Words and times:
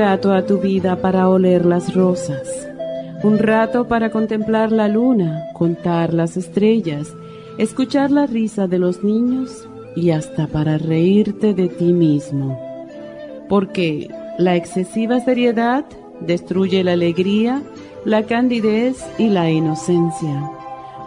Rato 0.00 0.32
a 0.32 0.46
tu 0.46 0.58
vida 0.58 1.00
para 1.00 1.28
oler 1.28 1.64
las 1.64 1.94
rosas, 1.94 2.68
un 3.22 3.38
rato 3.38 3.86
para 3.86 4.10
contemplar 4.10 4.72
la 4.72 4.88
luna, 4.88 5.44
contar 5.54 6.14
las 6.14 6.36
estrellas, 6.36 7.14
escuchar 7.58 8.10
la 8.10 8.26
risa 8.26 8.66
de 8.66 8.78
los 8.78 9.04
niños 9.04 9.68
y 9.94 10.10
hasta 10.10 10.46
para 10.46 10.78
reírte 10.78 11.54
de 11.54 11.68
ti 11.68 11.92
mismo 11.92 12.70
porque 13.50 14.08
la 14.38 14.54
excesiva 14.54 15.18
seriedad 15.20 15.84
destruye 16.20 16.84
la 16.84 16.92
alegría, 16.92 17.62
la 18.04 18.22
candidez 18.22 19.04
y 19.18 19.28
la 19.28 19.50
inocencia. 19.50 20.48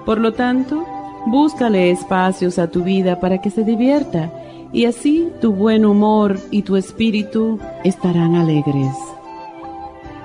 Por 0.06 0.20
lo 0.20 0.34
tanto, 0.34 0.86
búscale 1.26 1.90
espacios 1.90 2.60
a 2.60 2.70
tu 2.70 2.84
vida 2.84 3.22
para 3.22 3.40
que 3.40 3.50
se 3.50 3.64
divierta 3.64 4.30
y 4.74 4.86
así 4.86 5.30
tu 5.40 5.54
buen 5.54 5.86
humor 5.86 6.38
y 6.52 6.64
tu 6.64 6.76
espíritu 6.76 7.60
estarán 7.84 8.36
alegres. 8.36 8.94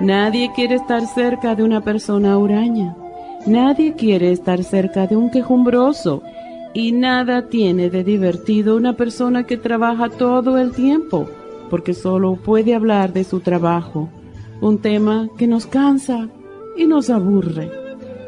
Nadie 0.01 0.51
quiere 0.55 0.77
estar 0.77 1.07
cerca 1.07 1.55
de 1.55 1.63
una 1.63 1.83
persona 1.83 2.39
huraña. 2.39 2.97
Nadie 3.47 3.95
quiere 3.95 4.33
estar 4.33 4.65
cerca 4.65 5.07
de 5.07 5.17
un 5.17 5.31
quejumbroso. 5.31 6.23
Y 6.75 6.93
nada 6.93 7.49
tiene 7.49 7.91
de 7.91 8.05
divertido 8.05 8.77
una 8.77 8.95
persona 8.95 9.45
que 9.45 9.57
trabaja 9.57 10.09
todo 10.09 10.59
el 10.59 10.73
tiempo 10.73 11.27
porque 11.69 11.95
solo 11.95 12.37
puede 12.37 12.75
hablar 12.75 13.13
de 13.13 13.25
su 13.25 13.41
trabajo, 13.41 14.09
un 14.61 14.79
tema 14.79 15.29
que 15.37 15.47
nos 15.47 15.67
cansa 15.67 16.29
y 16.77 16.87
nos 16.87 17.11
aburre. 17.11 17.71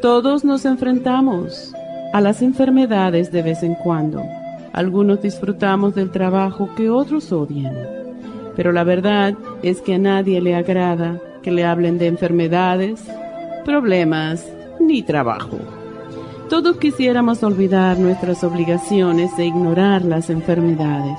Todos 0.02 0.44
nos 0.44 0.64
enfrentamos 0.64 1.74
a 2.12 2.20
las 2.20 2.42
enfermedades 2.42 3.32
de 3.32 3.42
vez 3.42 3.62
en 3.62 3.74
cuando. 3.74 4.22
Algunos 4.72 5.20
disfrutamos 5.22 5.94
del 5.94 6.10
trabajo 6.10 6.70
que 6.76 6.90
otros 6.90 7.32
odian. 7.32 7.74
Pero 8.56 8.72
la 8.72 8.84
verdad 8.84 9.34
es 9.62 9.80
que 9.80 9.94
a 9.94 9.98
nadie 9.98 10.40
le 10.40 10.54
agrada 10.54 11.20
que 11.42 11.50
le 11.50 11.64
hablen 11.64 11.98
de 11.98 12.06
enfermedades, 12.06 13.02
problemas 13.64 14.46
ni 14.78 15.02
trabajo. 15.02 15.58
Todos 16.48 16.76
quisiéramos 16.78 17.42
olvidar 17.42 17.98
nuestras 17.98 18.42
obligaciones 18.44 19.30
e 19.38 19.46
ignorar 19.46 20.04
las 20.04 20.30
enfermedades. 20.30 21.18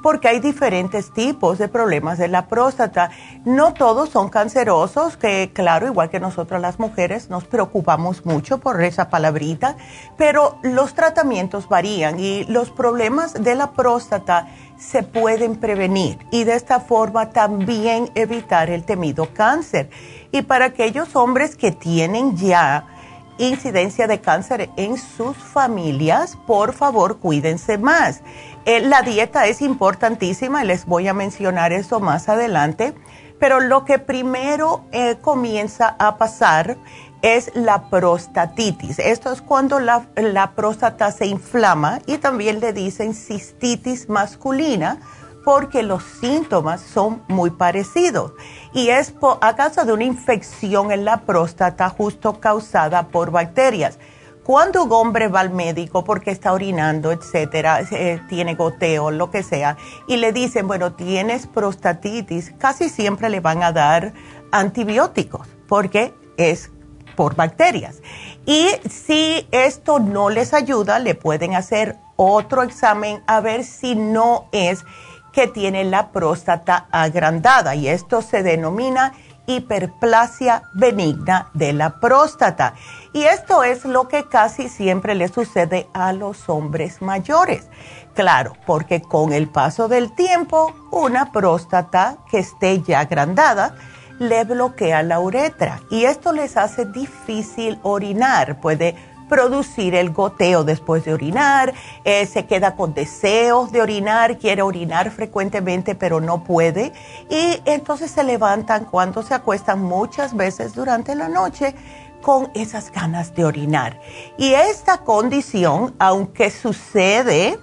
porque 0.06 0.28
hay 0.28 0.40
diferentes 0.40 1.12
tipos 1.12 1.58
de 1.58 1.68
problemas 1.68 2.20
de 2.20 2.28
la 2.28 2.46
próstata. 2.46 3.10
No 3.44 3.74
todos 3.74 4.10
son 4.10 4.30
cancerosos, 4.30 5.18
que 5.18 5.50
claro, 5.52 5.88
igual 5.88 6.12
que 6.12 6.20
nosotros 6.20 6.62
las 6.62 6.78
mujeres 6.78 7.32
nos 7.32 7.46
preocupamos 7.46 8.24
mucho 8.24 8.60
por 8.60 8.84
esa 8.84 9.10
palabrita, 9.10 9.78
pero 10.16 10.60
los 10.62 10.94
tratamientos 10.94 11.68
varían 11.68 12.20
y 12.20 12.44
los 12.44 12.70
problemas 12.70 13.34
de 13.34 13.56
la 13.56 13.72
próstata 13.72 14.48
se 14.78 15.02
pueden 15.02 15.56
prevenir 15.56 16.20
y 16.30 16.44
de 16.44 16.54
esta 16.54 16.82
forma 16.82 17.32
también 17.32 18.12
evitar 18.14 18.70
el 18.70 18.84
temido 18.84 19.34
cáncer. 19.34 19.90
Y 20.32 20.44
para 20.44 20.66
aquellos 20.66 21.16
hombres 21.16 21.56
que 21.56 21.72
tienen 21.72 22.38
ya 22.38 22.95
incidencia 23.38 24.08
de 24.08 24.22
cáncer 24.22 24.70
en 24.78 24.98
sus 24.98 25.38
familias, 25.38 26.38
por 26.48 26.74
favor 26.74 27.20
cuídense 27.20 27.78
más. 27.78 28.22
Eh, 28.66 28.82
la 28.82 29.02
dieta 29.02 29.48
es 29.48 29.62
importantísima 29.62 30.64
y 30.64 30.68
les 30.68 30.86
voy 30.86 31.08
a 31.08 31.14
mencionar 31.14 31.74
eso 31.74 32.00
más 32.00 32.30
adelante, 32.30 32.94
pero 33.40 33.60
lo 33.60 33.86
que 33.86 34.00
primero 34.00 34.86
eh, 34.92 35.18
comienza 35.22 35.96
a 36.00 36.18
pasar 36.18 36.78
es 37.22 37.52
la 37.56 37.90
prostatitis. 37.90 39.00
Esto 39.00 39.32
es 39.32 39.42
cuando 39.42 39.80
la, 39.80 40.08
la 40.16 40.52
próstata 40.52 41.12
se 41.12 41.26
inflama 41.26 42.00
y 42.06 42.18
también 42.18 42.60
le 42.60 42.72
dicen 42.72 43.14
cistitis 43.14 44.10
masculina 44.10 45.00
porque 45.46 45.84
los 45.84 46.04
síntomas 46.04 46.82
son 46.82 47.22
muy 47.28 47.52
parecidos 47.52 48.34
y 48.74 48.90
es 48.90 49.14
a 49.42 49.56
causa 49.56 49.86
de 49.86 49.94
una 49.94 50.04
infección 50.04 50.92
en 50.92 51.06
la 51.06 51.22
próstata 51.22 51.88
justo 51.90 52.42
causada 52.42 53.08
por 53.08 53.32
bacterias. 53.32 54.00
cuando 54.44 54.84
un 54.84 54.92
hombre 54.92 55.28
va 55.28 55.40
al 55.40 55.50
médico 55.50 56.04
porque 56.04 56.30
está 56.30 56.54
orinando, 56.54 57.12
etcétera, 57.12 57.82
eh, 57.82 58.22
tiene 58.30 58.54
goteo, 58.54 59.10
lo 59.10 59.32
que 59.32 59.42
sea, 59.42 59.76
y 60.08 60.18
le 60.18 60.34
dicen, 60.34 60.68
bueno, 60.68 60.94
tienes 60.94 61.48
prostatitis, 61.48 62.54
casi 62.60 62.90
siempre 62.90 63.30
le 63.30 63.40
van 63.40 63.64
a 63.64 63.72
dar 63.72 64.14
antibióticos 64.52 65.48
porque 65.68 66.14
es 66.38 66.70
por 67.16 67.36
bacterias. 67.36 68.02
Y 68.46 68.68
si 68.88 69.48
esto 69.52 70.00
no 70.00 70.30
les 70.30 70.54
ayuda, 70.54 71.00
le 71.00 71.16
pueden 71.16 71.56
hacer 71.56 71.98
otro 72.16 72.62
examen 72.62 73.24
a 73.26 73.42
ver 73.42 73.64
si 73.64 73.96
no 73.96 74.48
es 74.52 74.86
que 75.36 75.48
tiene 75.48 75.84
la 75.84 76.12
próstata 76.12 76.88
agrandada 76.92 77.76
y 77.76 77.90
esto 77.90 78.22
se 78.22 78.42
denomina 78.42 79.12
hiperplasia 79.48 80.64
benigna 80.74 81.50
de 81.54 81.74
la 81.74 82.00
próstata. 82.00 82.74
Y 83.12 83.24
esto 83.24 83.64
es 83.64 83.84
lo 83.84 84.08
que 84.08 84.30
casi 84.30 84.70
siempre 84.70 85.14
le 85.14 85.28
sucede 85.28 85.90
a 85.94 86.14
los 86.14 86.48
hombres 86.48 87.02
mayores. 87.02 87.68
Claro, 88.16 88.54
porque 88.66 89.02
con 89.02 89.34
el 89.34 89.50
paso 89.50 89.90
del 89.90 90.16
tiempo, 90.16 90.74
una 90.90 91.34
próstata 91.34 92.18
que 92.32 92.40
esté 92.40 92.82
ya 92.82 93.02
agrandada 93.02 93.76
le 94.20 94.46
bloquea 94.46 95.04
la 95.04 95.20
uretra 95.20 95.82
y 95.90 96.06
esto 96.06 96.32
les 96.32 96.56
hace 96.56 96.86
difícil 96.86 97.78
orinar. 97.84 98.62
Puede 98.62 98.96
producir 99.28 99.96
el 99.96 100.12
goteo 100.12 100.64
después 100.64 101.06
de 101.06 101.14
orinar, 101.14 101.74
eh, 102.04 102.26
se 102.26 102.46
queda 102.46 102.76
con 102.76 102.94
deseos 102.94 103.72
de 103.72 103.82
orinar, 103.82 104.38
quiere 104.38 104.62
orinar 104.62 105.12
frecuentemente 105.12 105.96
pero 105.96 106.22
no 106.22 106.44
puede 106.44 106.94
y 107.30 107.62
entonces 107.66 108.12
se 108.12 108.24
levantan 108.24 108.86
cuando 108.86 109.24
se 109.24 109.34
acuestan 109.34 109.82
muchas 109.82 110.36
veces 110.36 110.74
durante 110.74 111.16
la 111.16 111.30
noche 111.30 111.76
con 112.22 112.50
esas 112.56 112.92
ganas 112.92 113.36
de 113.36 113.46
orinar. 113.46 114.00
Y 114.38 114.54
esta 114.54 114.98
condición, 115.00 115.94
aunque 116.00 116.50
sucede 116.50 117.60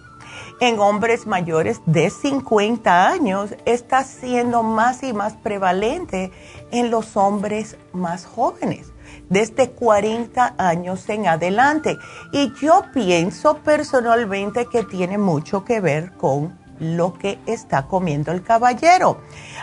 en 0.60 0.78
hombres 0.78 1.26
mayores 1.26 1.80
de 1.86 2.10
50 2.10 3.08
años, 3.08 3.56
está 3.64 4.04
siendo 4.04 4.62
más 4.62 5.02
y 5.02 5.12
más 5.12 5.32
prevalente 5.32 6.30
en 6.70 6.92
los 6.92 7.16
hombres 7.16 7.76
más 7.92 8.24
jóvenes 8.24 8.91
desde 9.32 9.70
40 9.70 10.54
años 10.58 11.08
en 11.08 11.26
adelante. 11.26 11.98
Y 12.32 12.52
yo 12.60 12.84
pienso 12.92 13.56
personalmente 13.58 14.66
que 14.66 14.84
tiene 14.84 15.16
mucho 15.16 15.64
que 15.64 15.80
ver 15.80 16.12
con 16.12 16.58
lo 16.78 17.14
que 17.14 17.38
está 17.46 17.86
comiendo 17.86 18.30
el 18.30 18.42
caballero. 18.42 19.18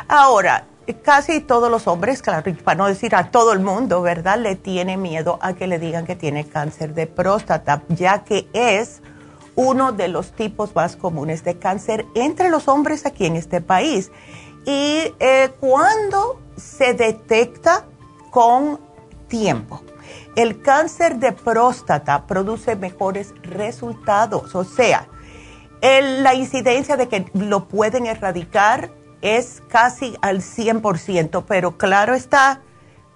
Ahora, 0.07 0.65
casi 1.03 1.39
todos 1.41 1.69
los 1.69 1.87
hombres, 1.87 2.21
claro, 2.21 2.51
para 2.63 2.77
no 2.77 2.87
decir 2.87 3.15
a 3.15 3.29
todo 3.29 3.53
el 3.53 3.59
mundo, 3.59 4.01
¿verdad? 4.01 4.39
Le 4.39 4.55
tiene 4.55 4.97
miedo 4.97 5.37
a 5.41 5.53
que 5.53 5.67
le 5.67 5.77
digan 5.77 6.05
que 6.05 6.15
tiene 6.15 6.47
cáncer 6.47 6.95
de 6.95 7.05
próstata, 7.05 7.83
ya 7.89 8.23
que 8.23 8.47
es 8.53 9.01
uno 9.55 9.91
de 9.91 10.07
los 10.07 10.31
tipos 10.31 10.73
más 10.73 10.95
comunes 10.95 11.43
de 11.43 11.59
cáncer 11.59 12.05
entre 12.15 12.49
los 12.49 12.67
hombres 12.67 13.05
aquí 13.05 13.25
en 13.25 13.35
este 13.35 13.61
país. 13.61 14.11
Y 14.65 15.13
eh, 15.19 15.51
cuando 15.59 16.39
se 16.55 16.93
detecta 16.93 17.85
con 18.31 18.88
tiempo. 19.29 19.81
El 20.35 20.61
cáncer 20.61 21.17
de 21.17 21.31
próstata 21.31 22.27
produce 22.27 22.75
mejores 22.75 23.33
resultados, 23.43 24.53
o 24.55 24.63
sea, 24.63 25.07
la 25.81 26.33
incidencia 26.33 26.97
de 26.97 27.07
que 27.07 27.31
lo 27.33 27.67
pueden 27.67 28.05
erradicar 28.05 28.91
es 29.21 29.61
casi 29.69 30.15
al 30.21 30.41
100%, 30.41 31.45
pero 31.47 31.77
claro 31.77 32.13
está, 32.13 32.61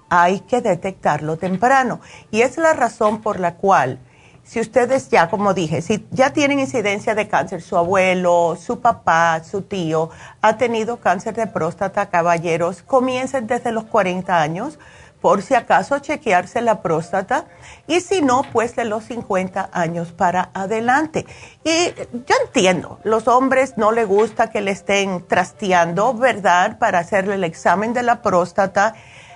hay 0.10 0.42
que 0.42 0.62
detectarlo 0.62 1.38
temprano. 1.38 2.00
Y 2.31 2.42
es 2.42 2.57
la 2.57 2.74
razón 2.74 3.21
por 3.21 3.39
la 3.39 3.56
cual, 3.56 4.00
si 4.44 4.60
ustedes 4.60 5.10
ya, 5.10 5.30
como 5.30 5.54
dije, 5.54 5.81
si 5.81 6.06
ya 6.12 6.31
tienen 6.31 6.60
incidencia 6.60 7.15
de 7.15 7.27
cáncer, 7.27 7.62
su 7.62 7.77
abuelo, 7.77 8.57
su 8.60 8.81
papá, 8.81 9.42
su 9.44 9.62
tío 9.62 10.10
ha 10.42 10.57
tenido 10.57 10.98
cáncer 10.98 11.36
de 11.36 11.48
próstata, 11.48 12.10
caballeros, 12.10 12.81
comiencen 12.81 13.48
desde 13.48 13.71
los 13.71 13.86
40 13.86 14.42
años 14.42 14.80
por 15.24 15.42
si 15.42 15.56
acaso 15.56 16.00
chequearse 16.00 16.60
la 16.60 16.81
próstata 16.81 17.46
y 17.88 18.02
si 18.02 18.22
no, 18.22 18.42
pues 18.52 18.75
de 18.75 18.84
los 18.84 19.06
50 19.06 19.70
años 19.72 20.12
para 20.12 20.50
adelante. 20.54 21.25
Y 21.64 21.94
yo 22.28 22.36
entiendo, 22.46 23.00
los 23.06 23.30
hombres 23.30 23.78
no 23.78 23.94
les 23.94 24.06
gusta 24.06 24.50
que 24.50 24.60
le 24.60 24.72
estén 24.72 25.25
trasteando, 25.25 26.14
¿verdad? 26.14 26.78
Para 26.78 27.00
hacerle 27.00 27.36
el 27.36 27.46
examen 27.46 27.94
de 27.94 28.04
la 28.04 28.22
próstata, 28.22 28.96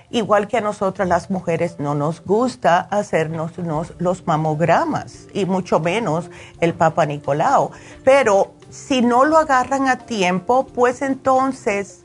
igual 0.09 0.49
que 0.49 0.57
a 0.57 0.61
nosotras 0.61 1.07
las 1.07 1.29
mujeres 1.29 1.79
no 1.79 1.95
nos 1.95 2.21
gusta 2.21 2.79
hacernos 2.91 3.53
los 3.97 4.27
mamogramas 4.27 5.27
y 5.33 5.45
mucho 5.45 5.79
menos 5.79 6.29
el 6.59 6.73
Papa 6.73 7.05
Nicolau. 7.05 7.71
Pero 8.03 8.55
si 8.69 9.01
no 9.01 9.23
lo 9.23 9.37
agarran 9.37 9.87
a 9.87 9.99
tiempo, 9.99 10.67
pues 10.67 11.01
entonces 11.01 12.01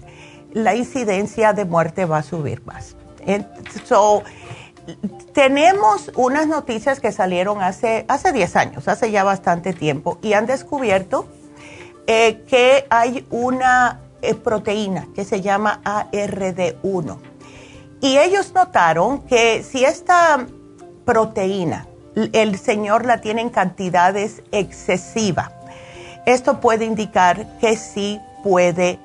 la 0.53 0.77
incidencia 0.77 1.53
de 1.53 1.65
muerte 1.65 2.05
va 2.05 2.19
a 2.19 2.23
subir 2.23 2.65
más. 2.65 2.95
So, 3.85 4.23
tenemos 5.33 6.11
unas 6.17 6.47
noticias 6.47 7.01
que 7.01 7.13
salieron 7.13 7.63
hace, 7.63 8.05
hace 8.09 8.33
10 8.33 8.57
años, 8.57 8.89
hace 8.89 9.11
ya 9.11 9.25
bastante 9.25 9.73
tiempo, 9.73 10.19
y 10.23 10.33
han 10.33 10.47
descubierto 10.47 11.27
eh, 12.07 12.43
que 12.49 12.87
hay 12.91 13.27
una 13.31 14.01
eh, 14.23 14.35
proteína 14.35 15.09
que 15.15 15.25
se 15.25 15.41
llama 15.41 15.81
ARD1. 15.85 17.19
Y 18.01 18.19
ellos 18.19 18.53
notaron 18.55 19.23
que 19.23 19.63
si 19.63 19.85
esta 19.85 20.47
proteína 21.05 21.87
el 22.33 22.59
señor 22.59 23.07
la 23.07 23.21
tiene 23.21 23.41
en 23.41 23.51
cantidades 23.51 24.43
excesivas, 24.51 25.53
esto 26.27 26.61
puede 26.61 26.85
indicar 26.85 27.59
que 27.59 27.77
sí 27.77 28.21
puede 28.43 28.99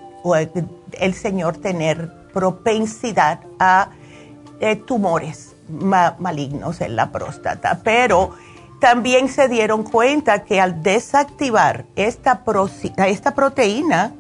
el 1.00 1.14
señor 1.14 1.58
tener 1.58 2.12
propensidad 2.34 3.40
a 3.60 3.90
eh, 4.60 4.76
tumores 4.76 5.56
malignos 5.70 6.82
en 6.82 6.96
la 6.96 7.12
próstata, 7.12 7.82
pero 7.84 8.32
también 8.80 9.28
se 9.28 9.48
dieron 9.48 9.84
cuenta 9.84 10.44
que 10.44 10.62
al 10.62 10.82
desactivar 10.82 11.86
esta, 11.96 12.44
esta 13.06 13.36
proteína, 13.36 14.14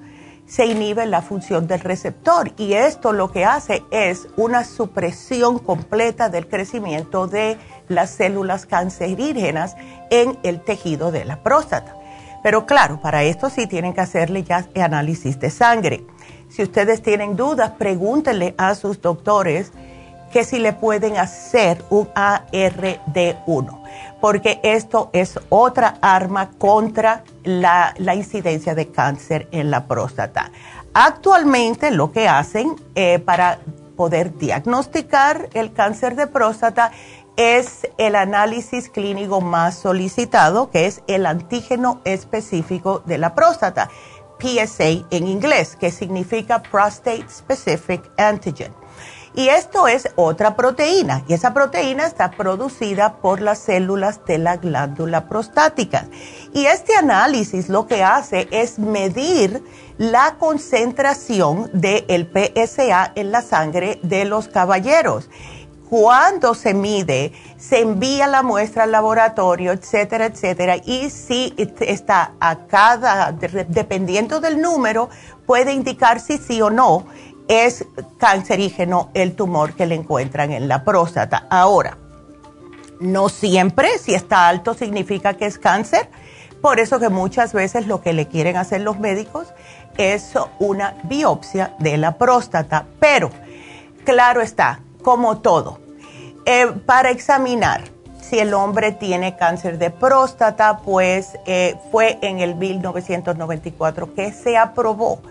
se 0.47 0.65
inhibe 0.65 1.05
la 1.05 1.21
función 1.21 1.67
del 1.67 1.81
receptor 1.81 2.53
y 2.57 2.73
esto 2.73 3.11
lo 3.11 3.31
que 3.31 3.43
hace 3.43 3.83
es 3.91 4.29
una 4.37 4.63
supresión 4.63 5.59
completa 5.59 6.29
del 6.29 6.47
crecimiento 6.47 7.27
de 7.27 7.57
las 7.89 8.11
células 8.11 8.65
cancerígenas 8.65 9.75
en 10.09 10.39
el 10.43 10.61
tejido 10.61 11.11
de 11.11 11.25
la 11.25 11.43
próstata. 11.43 11.95
Pero 12.43 12.65
claro, 12.65 13.01
para 13.01 13.23
esto 13.23 13.49
sí 13.49 13.67
tienen 13.67 13.93
que 13.93 14.01
hacerle 14.01 14.43
ya 14.43 14.65
análisis 14.75 15.37
de 15.37 15.49
sangre. 15.49 16.05
Si 16.47 16.63
ustedes 16.63 17.01
tienen 17.01 17.35
dudas, 17.35 17.71
pregúntenle 17.71 18.55
a 18.57 18.73
sus 18.75 19.01
doctores 19.01 19.73
que 20.31 20.43
si 20.43 20.59
le 20.59 20.73
pueden 20.73 21.17
hacer 21.17 21.83
un 21.89 22.07
ARD1, 22.13 23.81
porque 24.19 24.59
esto 24.63 25.09
es 25.13 25.39
otra 25.49 25.97
arma 26.01 26.51
contra 26.57 27.23
la, 27.43 27.93
incidencia 28.15 28.75
de 28.75 28.91
cáncer 28.91 29.47
en 29.51 29.71
la 29.71 29.85
próstata. 29.87 30.51
Actualmente 30.93 31.91
lo 31.91 32.11
que 32.11 32.27
hacen 32.27 32.75
eh, 32.95 33.19
para 33.19 33.59
poder 33.95 34.37
diagnosticar 34.37 35.49
el 35.53 35.73
cáncer 35.73 36.15
de 36.15 36.27
próstata 36.27 36.91
es 37.35 37.87
el 37.97 38.15
análisis 38.15 38.89
clínico 38.89 39.41
más 39.41 39.77
solicitado, 39.77 40.71
que 40.71 40.87
es 40.87 41.03
el 41.07 41.25
antígeno 41.25 42.01
específico 42.03 43.03
de 43.05 43.19
la 43.19 43.35
próstata, 43.35 43.89
PSA 44.39 45.05
en 45.11 45.27
inglés, 45.27 45.75
que 45.75 45.91
significa 45.91 46.61
Prostate 46.61 47.25
Specific 47.29 48.09
Antigen. 48.17 48.73
Y 49.37 49.49
esto 49.49 49.87
es 49.87 50.09
otra 50.15 50.55
proteína 50.55 51.23
y 51.27 51.35
esa 51.35 51.53
proteína 51.53 52.07
está 52.07 52.31
producida 52.31 53.17
por 53.17 53.39
las 53.39 53.59
células 53.59 54.25
de 54.25 54.39
la 54.39 54.57
glándula 54.57 55.29
prostática. 55.29 56.07
Y 56.55 56.65
este 56.65 56.95
análisis 56.95 57.69
lo 57.69 57.85
que 57.85 58.03
hace 58.03 58.47
es 58.49 58.79
medir 58.79 59.63
la 59.99 60.37
concentración 60.39 61.69
del 61.71 62.27
PSA 62.33 63.11
en 63.13 63.31
la 63.31 63.43
sangre 63.43 63.99
de 64.01 64.25
los 64.25 64.47
caballeros. 64.47 65.29
Cuando 65.87 66.55
se 66.55 66.73
mide, 66.73 67.31
se 67.57 67.81
envía 67.81 68.25
la 68.25 68.41
muestra 68.41 68.85
al 68.85 68.91
laboratorio, 68.91 69.71
etcétera, 69.71 70.25
etcétera. 70.25 70.77
Y 70.83 71.11
si 71.11 71.53
está 71.79 72.31
a 72.39 72.65
cada, 72.65 73.33
dependiendo 73.33 74.39
del 74.39 74.59
número, 74.59 75.09
puede 75.45 75.73
indicar 75.73 76.19
si 76.19 76.39
sí 76.39 76.59
o 76.59 76.71
no 76.71 77.05
es 77.47 77.85
cancerígeno 78.17 79.09
el 79.13 79.35
tumor 79.35 79.73
que 79.73 79.85
le 79.85 79.95
encuentran 79.95 80.51
en 80.51 80.67
la 80.67 80.83
próstata. 80.83 81.47
Ahora, 81.49 81.97
no 82.99 83.29
siempre 83.29 83.97
si 83.99 84.13
está 84.13 84.47
alto 84.47 84.73
significa 84.73 85.35
que 85.35 85.45
es 85.45 85.57
cáncer, 85.57 86.09
por 86.61 86.79
eso 86.79 86.99
que 86.99 87.09
muchas 87.09 87.53
veces 87.53 87.87
lo 87.87 88.01
que 88.01 88.13
le 88.13 88.27
quieren 88.27 88.57
hacer 88.57 88.81
los 88.81 88.99
médicos 88.99 89.47
es 89.97 90.33
una 90.59 90.95
biopsia 91.03 91.75
de 91.79 91.97
la 91.97 92.17
próstata, 92.17 92.85
pero 92.99 93.29
claro 94.03 94.41
está, 94.41 94.81
como 95.01 95.39
todo, 95.39 95.79
eh, 96.45 96.67
para 96.85 97.09
examinar 97.09 97.81
Si 98.21 98.39
el 98.39 98.53
hombre 98.53 98.91
tiene 98.91 99.37
cáncer 99.37 99.77
de 99.77 99.89
próstata, 99.89 100.79
pues 100.83 101.37
eh, 101.45 101.75
fue 101.91 102.19
en 102.21 102.39
el 102.39 102.55
1994 102.55 104.13
que 104.13 104.33
se 104.33 104.57
aprobó 104.57 105.21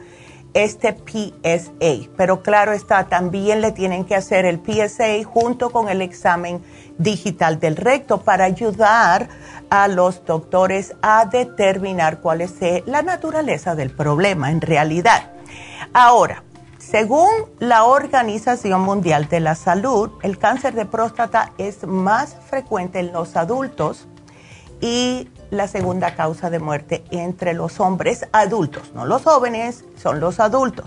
este 0.56 0.92
PSA. 0.94 2.08
Pero 2.16 2.42
claro 2.42 2.72
está, 2.72 3.08
también 3.08 3.60
le 3.60 3.72
tienen 3.72 4.04
que 4.04 4.14
hacer 4.14 4.46
el 4.46 4.60
PSA 4.60 5.22
junto 5.24 5.70
con 5.70 5.88
el 5.88 6.00
examen 6.00 6.62
digital 6.96 7.60
del 7.60 7.76
recto 7.76 8.22
para 8.22 8.44
ayudar 8.44 9.28
a 9.68 9.86
los 9.88 10.24
doctores 10.24 10.94
a 11.02 11.26
determinar 11.26 12.20
cuál 12.20 12.40
es 12.40 12.54
eh, 12.62 12.82
la 12.86 13.02
naturaleza 13.02 13.74
del 13.74 13.90
problema 13.90 14.50
en 14.50 14.62
realidad. 14.62 15.32
Ahora, 15.92 16.42
según 16.78 17.28
la 17.58 17.84
Organización 17.84 18.80
Mundial 18.80 19.28
de 19.28 19.40
la 19.40 19.56
Salud, 19.56 20.10
el 20.22 20.38
cáncer 20.38 20.74
de 20.74 20.86
próstata 20.86 21.52
es 21.58 21.86
más 21.86 22.36
frecuente 22.48 23.00
en 23.00 23.12
los 23.12 23.36
adultos 23.36 24.06
y 24.80 25.28
la 25.50 25.68
segunda 25.68 26.14
causa 26.14 26.50
de 26.50 26.58
muerte 26.58 27.04
entre 27.10 27.54
los 27.54 27.80
hombres 27.80 28.26
adultos, 28.32 28.92
no 28.94 29.04
los 29.06 29.22
jóvenes, 29.22 29.84
son 29.96 30.20
los 30.20 30.40
adultos. 30.40 30.86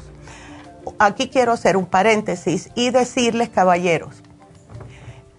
Aquí 0.97 1.29
quiero 1.29 1.53
hacer 1.53 1.77
un 1.77 1.85
paréntesis 1.85 2.69
y 2.75 2.89
decirles, 2.89 3.49
caballeros, 3.49 4.23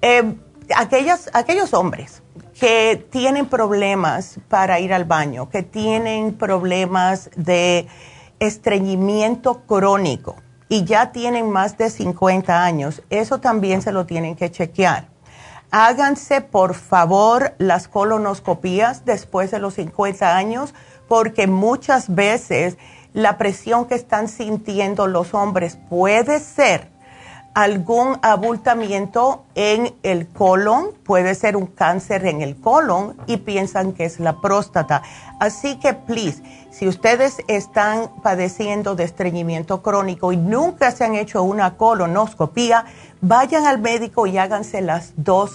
eh, 0.03 0.35
aquellos 0.77 1.75
hombres 1.75 2.23
que 2.59 3.07
tienen 3.11 3.47
problemas 3.47 4.39
para 4.49 4.81
ir 4.81 4.93
al 4.93 5.05
baño, 5.05 5.49
que 5.49 5.62
tienen 5.62 6.35
problemas 6.35 7.31
de 7.37 7.89
estreñimiento 8.39 9.62
crónico, 9.62 10.37
y 10.71 10.85
ya 10.85 11.11
tienen 11.11 11.50
más 11.50 11.77
de 11.77 11.91
50 11.91 12.65
años, 12.65 13.03
eso 13.11 13.41
también 13.41 13.83
se 13.83 13.91
lo 13.91 14.07
tienen 14.07 14.37
que 14.37 14.53
chequear. 14.53 15.10
Háganse, 15.73 16.41
por 16.41 16.75
favor, 16.75 17.55
las 17.59 17.87
colonoscopías 17.87 19.05
después 19.05 19.50
de 19.50 19.61
los 19.61 19.75
50 19.75 20.37
años, 20.37 20.75
porque 21.09 21.47
muchas 21.47 22.12
veces 22.15 22.77
la 23.12 23.39
presión 23.39 23.87
que 23.87 23.95
están 23.95 24.29
sintiendo 24.29 25.07
los 25.07 25.35
hombres 25.35 25.79
puede 25.89 26.41
ser 26.41 26.89
algún 27.54 28.19
abultamiento 28.23 29.45
en 29.54 29.95
el 30.02 30.28
colon, 30.28 30.90
puede 31.04 31.35
ser 31.35 31.57
un 31.57 31.66
cáncer 31.66 32.26
en 32.26 32.42
el 32.42 32.61
colon 32.61 33.16
y 33.26 33.38
piensan 33.38 33.92
que 33.92 34.04
es 34.04 34.21
la 34.21 34.40
próstata. 34.40 35.02
Así 35.40 35.76
que, 35.78 35.95
please, 35.95 36.42
si 36.71 36.87
ustedes 36.87 37.38
están 37.49 38.09
padeciendo 38.23 38.95
de 38.95 39.04
estreñimiento 39.04 39.83
crónico 39.83 40.33
y 40.33 40.37
nunca 40.37 40.92
se 40.92 41.04
han 41.04 41.16
hecho 41.16 41.42
una 41.42 41.76
colonoscopía, 41.76 42.85
vayan 43.21 43.66
al 43.66 43.80
médico 43.80 44.26
y 44.26 44.38
háganse 44.38 44.80
las 44.80 45.12
dos, 45.16 45.50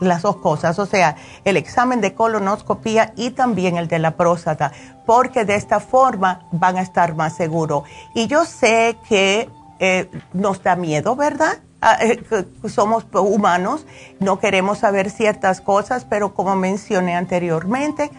las 0.00 0.22
dos 0.22 0.36
cosas, 0.36 0.78
o 0.78 0.86
sea, 0.86 1.16
el 1.44 1.56
examen 1.56 2.00
de 2.00 2.14
colonoscopía 2.14 3.12
y 3.16 3.30
también 3.30 3.76
el 3.76 3.88
de 3.88 3.98
la 3.98 4.12
próstata, 4.12 4.72
porque 5.04 5.44
de 5.44 5.56
esta 5.56 5.78
forma 5.78 6.46
van 6.50 6.78
a 6.78 6.82
estar 6.82 7.14
más 7.14 7.36
seguros. 7.36 7.84
Y 8.14 8.26
yo 8.26 8.46
sé 8.46 8.96
que 9.08 9.50
eh, 9.86 10.08
nos 10.32 10.62
da 10.62 10.76
miedo, 10.76 11.14
¿verdad? 11.14 11.58
Ah, 11.82 11.98
eh, 12.00 12.24
somos 12.70 13.04
humanos, 13.12 13.84
no 14.18 14.38
queremos 14.38 14.78
saber 14.78 15.10
ciertas 15.10 15.60
cosas, 15.60 16.06
pero 16.06 16.32
como 16.32 16.56
mencioné 16.56 17.14
anteriormente, 17.14 18.10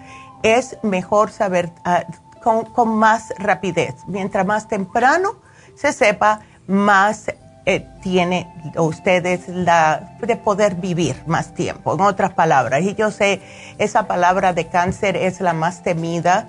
es 0.44 0.78
mejor 0.84 1.32
saber 1.32 1.72
ah, 1.84 2.06
con, 2.44 2.96
más 2.96 3.34
rapidez. 3.40 3.96
Mientras 4.06 4.46
más 4.46 4.68
temprano 4.68 5.38
se 5.74 5.92
sepa, 5.92 6.42
más 6.68 7.32
eh, 7.66 7.88
tiene 8.04 8.48
ustedes 8.78 9.48
de 9.48 10.36
poder 10.36 10.76
vivir 10.76 11.24
más 11.26 11.56
tiempo, 11.56 11.96
en 11.96 12.02
otras 12.02 12.34
palabras. 12.34 12.84
Y 12.84 12.94
yo 12.94 13.10
sé, 13.10 13.42
esa 13.80 14.06
palabra 14.06 14.54
de 14.54 14.68
cáncer 14.68 15.18
es 15.18 15.42
la 15.42 15.54
más 15.54 15.82
temida, 15.82 16.48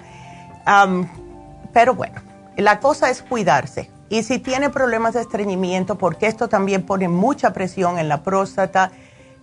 pero 1.73 1.95
bueno, 1.95 2.21
la 2.59 2.81
cosa 2.81 3.09
es 3.09 3.23
cuidarse 3.23 3.96
y 4.09 4.23
si 4.23 4.39
tiene 4.39 4.71
problemas 4.71 5.15
de 5.15 5.23
estreñimiento, 5.23 5.97
porque 5.97 6.27
esto 6.27 6.49
también 6.49 6.85
pone 6.85 7.09
mucha 7.09 7.53
presión 7.53 7.99
en 7.99 8.09
la 8.09 8.23
próstata, 8.23 8.93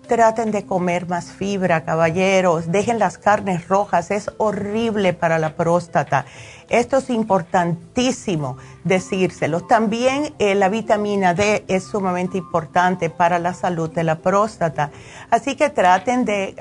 traten 0.08 0.52
de 0.52 0.66
comer 0.66 1.08
más 1.08 1.32
fibra, 1.32 1.86
caballeros, 1.86 2.72
dejen 2.72 3.00
las 3.00 3.18
carnes 3.18 3.68
rojas, 3.68 4.12
es 4.12 4.32
horrible 4.38 5.14
para 5.14 5.40
la 5.40 5.56
próstata. 5.56 6.26
Esto 6.70 6.98
es 6.98 7.10
importantísimo 7.10 8.58
decírselo. 8.84 9.62
También 9.62 10.34
eh, 10.40 10.56
la 10.56 10.70
vitamina 10.70 11.34
D 11.34 11.66
es 11.68 11.84
sumamente 11.84 12.38
importante 12.38 13.10
para 13.10 13.40
la 13.40 13.54
salud 13.54 13.90
de 13.92 14.04
la 14.04 14.20
próstata. 14.20 14.92
Así 15.30 15.56
que 15.56 15.70
traten 15.70 16.26
de 16.26 16.56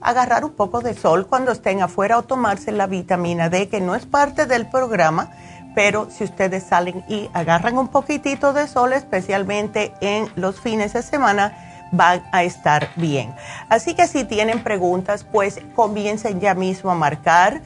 agarrar 0.00 0.44
un 0.44 0.52
poco 0.52 0.80
de 0.80 0.94
sol 0.94 1.26
cuando 1.26 1.52
estén 1.52 1.82
afuera 1.82 2.18
o 2.18 2.22
tomarse 2.22 2.72
la 2.72 2.86
vitamina 2.86 3.48
D, 3.48 3.68
que 3.68 3.80
no 3.80 3.94
es 3.94 4.06
parte 4.06 4.46
del 4.46 4.68
programa 4.68 5.30
pero 5.78 6.10
si 6.10 6.24
ustedes 6.24 6.64
salen 6.64 7.04
y 7.06 7.30
agarran 7.32 7.78
un 7.78 7.86
poquitito 7.86 8.52
de 8.52 8.66
sol, 8.66 8.92
especialmente 8.92 9.92
en 10.00 10.28
los 10.34 10.60
fines 10.60 10.94
de 10.94 11.02
semana, 11.02 11.88
van 11.92 12.24
a 12.32 12.42
estar 12.42 12.88
bien. 12.96 13.32
Así 13.68 13.94
que 13.94 14.08
si 14.08 14.24
tienen 14.24 14.64
preguntas, 14.64 15.22
pues 15.22 15.60
comiencen 15.76 16.40
ya 16.40 16.56
mismo 16.56 16.90
a 16.90 16.96
marcar. 16.96 17.62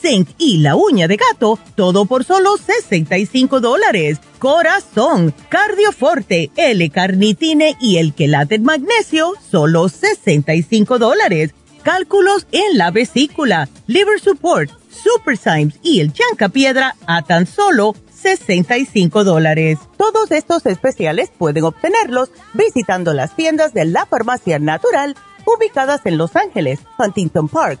zinc 0.00 0.28
y 0.38 0.58
la 0.58 0.76
uña 0.76 1.08
de 1.08 1.16
gato, 1.16 1.58
todo 1.74 2.04
por 2.04 2.24
solo 2.24 2.56
65 2.56 3.60
dólares. 3.60 4.18
Corazón, 4.38 5.34
cardioforte, 5.48 6.50
L-carnitine 6.56 7.76
y 7.80 7.96
el 7.98 8.14
quelate 8.14 8.58
magnesio, 8.58 9.34
solo 9.50 9.88
65 9.88 10.98
dólares. 10.98 11.54
Cálculos 11.82 12.46
en 12.52 12.76
la 12.76 12.90
vesícula, 12.90 13.68
liver 13.86 14.20
support, 14.20 14.70
super 14.90 15.36
Symes 15.36 15.78
y 15.82 16.00
el 16.00 16.12
chanca 16.12 16.48
piedra 16.48 16.96
a 17.06 17.22
tan 17.22 17.46
solo 17.46 17.94
65 18.14 19.24
dólares. 19.24 19.78
Todos 19.96 20.30
estos 20.30 20.66
especiales 20.66 21.30
pueden 21.36 21.64
obtenerlos 21.64 22.30
visitando 22.54 23.14
las 23.14 23.34
tiendas 23.36 23.72
de 23.72 23.84
la 23.84 24.06
farmacia 24.06 24.58
natural 24.58 25.14
ubicadas 25.46 26.02
en 26.04 26.18
Los 26.18 26.36
Ángeles, 26.36 26.80
Huntington 26.98 27.48
Park, 27.48 27.80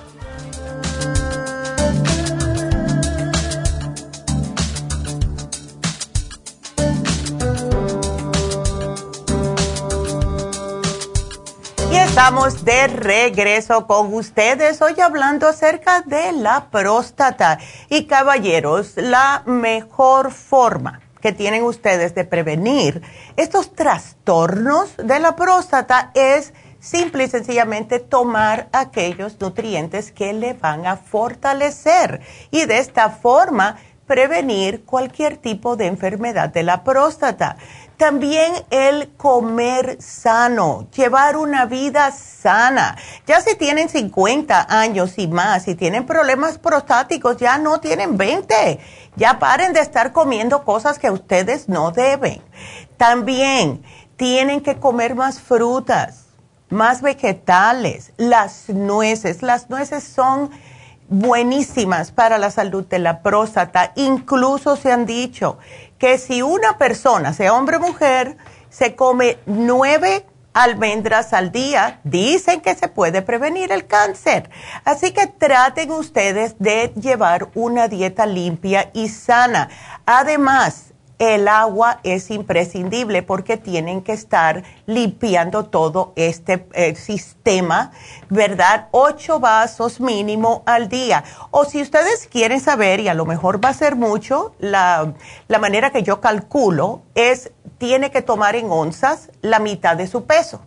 Estamos 12.11 12.65
de 12.65 12.87
regreso 12.87 13.87
con 13.87 14.13
ustedes 14.13 14.81
hoy 14.81 14.99
hablando 14.99 15.47
acerca 15.47 16.01
de 16.01 16.33
la 16.33 16.69
próstata. 16.69 17.57
Y 17.87 18.03
caballeros, 18.03 18.97
la 18.97 19.43
mejor 19.45 20.31
forma 20.31 20.99
que 21.21 21.31
tienen 21.31 21.63
ustedes 21.63 22.13
de 22.13 22.25
prevenir 22.25 23.01
estos 23.37 23.73
trastornos 23.73 24.97
de 24.97 25.21
la 25.21 25.37
próstata 25.37 26.11
es 26.13 26.53
simple 26.81 27.23
y 27.23 27.29
sencillamente 27.29 27.99
tomar 27.99 28.67
aquellos 28.73 29.39
nutrientes 29.39 30.11
que 30.11 30.33
le 30.33 30.51
van 30.51 30.87
a 30.87 30.97
fortalecer 30.97 32.19
y 32.51 32.65
de 32.65 32.79
esta 32.79 33.09
forma 33.09 33.77
prevenir 34.05 34.83
cualquier 34.83 35.37
tipo 35.37 35.77
de 35.77 35.87
enfermedad 35.87 36.49
de 36.49 36.63
la 36.63 36.83
próstata. 36.83 37.55
También 38.01 38.55
el 38.71 39.11
comer 39.15 40.01
sano, 40.01 40.87
llevar 40.89 41.37
una 41.37 41.67
vida 41.67 42.09
sana. 42.09 42.97
Ya 43.27 43.41
si 43.41 43.55
tienen 43.55 43.89
50 43.89 44.65
años 44.75 45.19
y 45.19 45.27
más, 45.27 45.65
si 45.65 45.75
tienen 45.75 46.07
problemas 46.07 46.57
prostáticos, 46.57 47.37
ya 47.37 47.59
no 47.59 47.79
tienen 47.79 48.17
20. 48.17 48.79
Ya 49.17 49.37
paren 49.37 49.73
de 49.73 49.81
estar 49.81 50.13
comiendo 50.13 50.63
cosas 50.65 50.97
que 50.97 51.11
ustedes 51.11 51.69
no 51.69 51.91
deben. 51.91 52.41
También 52.97 53.83
tienen 54.15 54.61
que 54.61 54.79
comer 54.79 55.13
más 55.13 55.39
frutas, 55.39 56.25
más 56.69 57.03
vegetales, 57.03 58.13
las 58.17 58.67
nueces. 58.69 59.43
Las 59.43 59.69
nueces 59.69 60.03
son 60.03 60.49
buenísimas 61.07 62.11
para 62.11 62.39
la 62.39 62.49
salud 62.49 62.85
de 62.87 62.97
la 62.97 63.21
próstata. 63.21 63.91
Incluso 63.95 64.75
se 64.75 64.91
han 64.91 65.05
dicho 65.05 65.59
que 66.01 66.17
si 66.17 66.41
una 66.41 66.79
persona, 66.79 67.31
sea 67.31 67.53
hombre 67.53 67.77
o 67.77 67.79
mujer, 67.79 68.35
se 68.71 68.95
come 68.95 69.37
nueve 69.45 70.25
almendras 70.51 71.31
al 71.31 71.51
día, 71.51 71.99
dicen 72.03 72.59
que 72.59 72.73
se 72.73 72.87
puede 72.87 73.21
prevenir 73.21 73.71
el 73.71 73.85
cáncer. 73.85 74.49
Así 74.83 75.11
que 75.11 75.27
traten 75.27 75.91
ustedes 75.91 76.55
de 76.57 76.91
llevar 76.99 77.49
una 77.53 77.87
dieta 77.87 78.25
limpia 78.25 78.89
y 78.93 79.09
sana. 79.09 79.69
Además, 80.07 80.90
el 81.21 81.47
agua 81.47 81.99
es 82.01 82.31
imprescindible 82.31 83.21
porque 83.21 83.55
tienen 83.55 84.01
que 84.01 84.11
estar 84.11 84.63
limpiando 84.87 85.65
todo 85.65 86.13
este 86.15 86.65
eh, 86.73 86.95
sistema, 86.95 87.91
¿verdad? 88.29 88.87
Ocho 88.89 89.39
vasos 89.39 90.01
mínimo 90.01 90.63
al 90.65 90.89
día. 90.89 91.23
O 91.51 91.63
si 91.65 91.79
ustedes 91.79 92.25
quieren 92.25 92.59
saber, 92.59 92.99
y 92.99 93.07
a 93.07 93.13
lo 93.13 93.27
mejor 93.27 93.63
va 93.63 93.69
a 93.69 93.73
ser 93.75 93.95
mucho, 93.95 94.55
la, 94.57 95.13
la 95.47 95.59
manera 95.59 95.91
que 95.91 96.01
yo 96.01 96.21
calculo 96.21 97.03
es, 97.13 97.51
tiene 97.77 98.09
que 98.09 98.23
tomar 98.23 98.55
en 98.55 98.71
onzas 98.71 99.29
la 99.43 99.59
mitad 99.59 99.95
de 99.95 100.07
su 100.07 100.25
peso. 100.25 100.61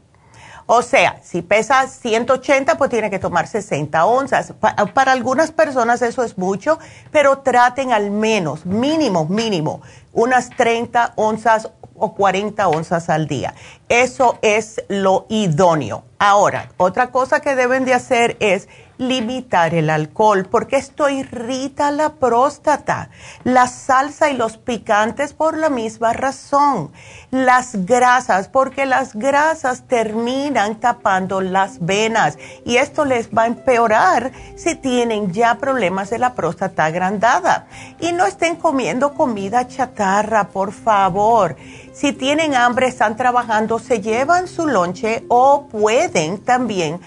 O 0.67 0.83
sea, 0.83 1.21
si 1.23 1.43
pesa 1.43 1.87
180, 1.87 2.79
pues 2.79 2.91
tiene 2.91 3.11
que 3.11 3.19
tomar 3.19 3.47
60 3.47 4.05
onzas. 4.07 4.55
para 4.95 5.13
algunas 5.13 5.51
personas 5.51 6.01
eso 6.03 6.23
es 6.23 6.39
mucho, 6.39 6.79
pero 7.11 7.39
traten 7.39 7.93
al 7.93 8.11
menos, 8.11 8.65
mínimo, 8.65 9.27
mínimo, 9.27 9.83
unas 10.13 10.51
30 10.51 11.13
onzas 11.17 11.71
o 11.97 12.15
40 12.15 12.67
onzas 12.69 13.09
al 13.11 13.27
día. 13.27 13.55
Eso 13.89 14.39
es 14.43 14.83
lo 14.89 15.27
idóneo. 15.29 16.05
Ahora, 16.19 16.71
otra 16.79 17.11
cosa 17.11 17.41
que 17.41 17.55
deben 17.55 17.85
de 17.85 17.95
hacer 17.95 18.37
es 18.41 18.69
limitar 18.99 19.75
el 19.75 19.91
alcohol, 19.91 20.47
porque 20.51 20.77
esto 20.77 21.09
irrita 21.09 21.91
la 21.91 22.15
próstata, 22.15 23.11
la 23.45 23.67
salsa 23.67 24.31
y 24.31 24.37
los 24.37 24.57
picantes 24.57 25.33
por 25.33 25.57
la 25.57 25.71
misma 25.71 26.13
razón, 26.13 26.93
las 27.31 27.87
grasas, 27.87 28.49
porque 28.49 28.87
las 28.87 29.15
grasas 29.15 29.87
terminan 29.89 30.77
tapando 30.77 31.41
las 31.41 31.85
venas 31.85 32.39
y 32.65 32.77
esto 32.77 33.05
les 33.05 33.31
va 33.31 33.43
a 33.43 33.47
empeorar 33.47 34.33
si 34.57 34.75
tienen 34.77 35.33
ya 35.33 35.57
problemas 35.57 36.11
de 36.11 36.19
la 36.19 36.35
próstata 36.35 36.85
agrandada. 36.85 37.67
Y 38.01 38.13
no 38.13 38.27
estén 38.27 38.57
comiendo 38.57 39.15
comida 39.15 39.67
chatarra, 39.67 40.49
por 40.49 40.73
favor. 40.73 41.57
Si 41.93 42.13
tienen 42.13 42.55
hambre, 42.55 42.89
están 42.89 43.17
trabajando, 43.17 43.79
se 43.79 44.01
llevan 44.01 44.49
su 44.49 44.67
lonche 44.67 45.25
o 45.29 45.67
pueden 45.69 46.39
también 46.39 47.01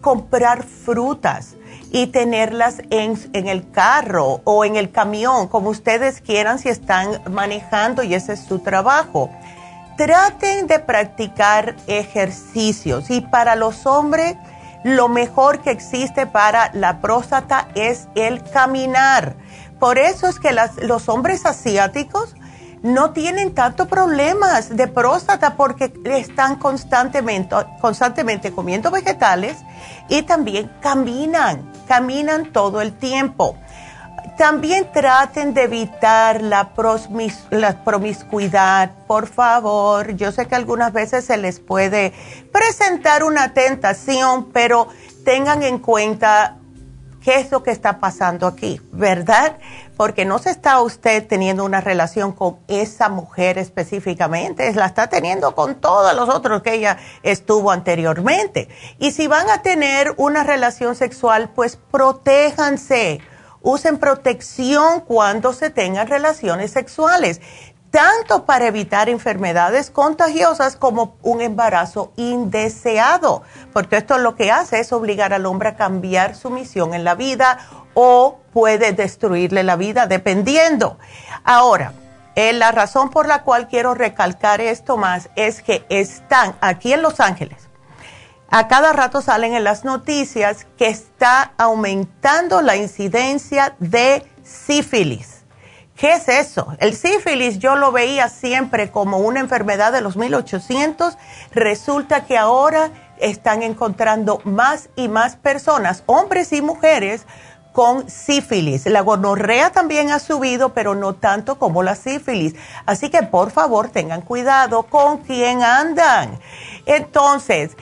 comprar 0.00 0.62
frutas 0.64 1.56
y 1.92 2.08
tenerlas 2.08 2.82
en, 2.90 3.18
en, 3.32 3.48
el 3.48 3.70
carro 3.70 4.40
o 4.44 4.64
en 4.64 4.76
el 4.76 4.90
camión, 4.90 5.48
como 5.48 5.70
ustedes 5.70 6.20
quieran 6.20 6.58
si 6.58 6.68
están 6.68 7.20
manejando 7.30 8.02
y 8.02 8.14
ese 8.14 8.34
es 8.34 8.40
su 8.40 8.60
trabajo. 8.60 9.30
Traten 9.96 10.66
de 10.66 10.78
practicar 10.78 11.76
ejercicios 11.86 13.10
y 13.10 13.20
para 13.20 13.56
los 13.56 13.86
hombres 13.86 14.36
lo 14.82 15.08
mejor 15.08 15.60
que 15.60 15.70
existe 15.70 16.26
para 16.26 16.70
la 16.72 17.00
próstata 17.00 17.68
es 17.74 18.08
el 18.14 18.42
caminar. 18.50 19.36
Por 19.78 19.98
eso 19.98 20.28
es 20.28 20.38
que 20.38 20.54
los 20.82 21.08
hombres 21.08 21.44
asiáticos 21.46 22.34
no 22.82 23.12
tienen 23.12 23.54
tantos 23.54 23.86
problemas 23.88 24.74
de 24.74 24.86
próstata 24.88 25.56
porque 25.56 25.92
están 26.04 26.56
constantemente, 26.56 27.54
constantemente 27.80 28.52
comiendo 28.52 28.90
vegetales 28.90 29.58
y 30.08 30.22
también 30.22 30.70
caminan, 30.80 31.70
caminan 31.86 32.52
todo 32.52 32.80
el 32.80 32.92
tiempo. 32.92 33.56
También 34.38 34.90
traten 34.90 35.52
de 35.52 35.64
evitar 35.64 36.40
la, 36.40 36.70
la 37.50 37.84
promiscuidad, 37.84 38.90
por 39.06 39.26
favor. 39.26 40.16
Yo 40.16 40.32
sé 40.32 40.46
que 40.46 40.54
algunas 40.54 40.94
veces 40.94 41.26
se 41.26 41.36
les 41.36 41.60
puede 41.60 42.14
presentar 42.50 43.22
una 43.22 43.52
tentación, 43.52 44.50
pero 44.50 44.88
tengan 45.26 45.62
en 45.62 45.78
cuenta 45.78 46.56
qué 47.22 47.40
es 47.40 47.50
lo 47.50 47.62
que 47.62 47.70
está 47.70 48.00
pasando 48.00 48.46
aquí, 48.46 48.80
¿verdad? 48.92 49.56
Porque 50.00 50.24
no 50.24 50.38
se 50.38 50.48
está 50.48 50.80
usted 50.80 51.26
teniendo 51.26 51.62
una 51.62 51.82
relación 51.82 52.32
con 52.32 52.56
esa 52.68 53.10
mujer 53.10 53.58
específicamente, 53.58 54.72
la 54.72 54.86
está 54.86 55.08
teniendo 55.08 55.54
con 55.54 55.74
todos 55.74 56.16
los 56.16 56.30
otros 56.30 56.62
que 56.62 56.72
ella 56.72 56.96
estuvo 57.22 57.70
anteriormente. 57.70 58.70
Y 58.98 59.10
si 59.10 59.26
van 59.26 59.50
a 59.50 59.60
tener 59.60 60.14
una 60.16 60.42
relación 60.42 60.94
sexual, 60.94 61.50
pues 61.54 61.76
protéjanse, 61.76 63.20
usen 63.60 63.98
protección 63.98 65.02
cuando 65.02 65.52
se 65.52 65.68
tengan 65.68 66.06
relaciones 66.06 66.70
sexuales 66.70 67.42
tanto 67.90 68.46
para 68.46 68.68
evitar 68.68 69.08
enfermedades 69.08 69.90
contagiosas 69.90 70.76
como 70.76 71.16
un 71.22 71.40
embarazo 71.40 72.12
indeseado, 72.16 73.42
porque 73.72 73.96
esto 73.96 74.16
lo 74.18 74.36
que 74.36 74.50
hace 74.50 74.78
es 74.80 74.92
obligar 74.92 75.34
al 75.34 75.44
hombre 75.44 75.70
a 75.70 75.76
cambiar 75.76 76.36
su 76.36 76.50
misión 76.50 76.94
en 76.94 77.04
la 77.04 77.16
vida 77.16 77.58
o 77.94 78.38
puede 78.52 78.92
destruirle 78.92 79.62
la 79.62 79.76
vida 79.76 80.06
dependiendo. 80.06 80.98
Ahora, 81.44 81.92
eh, 82.34 82.52
la 82.52 82.72
razón 82.72 83.10
por 83.10 83.26
la 83.26 83.42
cual 83.42 83.68
quiero 83.68 83.94
recalcar 83.94 84.60
esto 84.60 84.96
más 84.96 85.30
es 85.36 85.62
que 85.62 85.84
están 85.88 86.56
aquí 86.60 86.92
en 86.92 87.02
Los 87.02 87.20
Ángeles. 87.20 87.68
A 88.50 88.66
cada 88.66 88.92
rato 88.92 89.22
salen 89.22 89.54
en 89.54 89.64
las 89.64 89.84
noticias 89.84 90.66
que 90.76 90.88
está 90.88 91.52
aumentando 91.56 92.62
la 92.62 92.76
incidencia 92.76 93.76
de 93.78 94.26
sífilis 94.42 95.40
¿Qué 96.00 96.14
es 96.14 96.28
eso? 96.30 96.74
El 96.78 96.96
sífilis 96.96 97.58
yo 97.58 97.76
lo 97.76 97.92
veía 97.92 98.30
siempre 98.30 98.90
como 98.90 99.18
una 99.18 99.38
enfermedad 99.38 99.92
de 99.92 100.00
los 100.00 100.16
1800. 100.16 101.18
Resulta 101.52 102.24
que 102.24 102.38
ahora 102.38 102.90
están 103.18 103.62
encontrando 103.62 104.40
más 104.44 104.88
y 104.96 105.08
más 105.08 105.36
personas, 105.36 106.02
hombres 106.06 106.54
y 106.54 106.62
mujeres, 106.62 107.26
con 107.72 108.08
sífilis. 108.10 108.86
La 108.86 109.00
gonorrea 109.00 109.70
también 109.70 110.10
ha 110.10 110.18
subido, 110.18 110.70
pero 110.70 110.94
no 110.94 111.14
tanto 111.14 111.58
como 111.58 111.82
la 111.82 111.94
sífilis. 111.94 112.54
Así 112.86 113.10
que 113.10 113.22
por 113.22 113.50
favor 113.50 113.88
tengan 113.88 114.22
cuidado 114.22 114.82
con 114.84 115.18
quién 115.18 115.62
andan. 115.62 116.38
Entonces, 116.86 117.76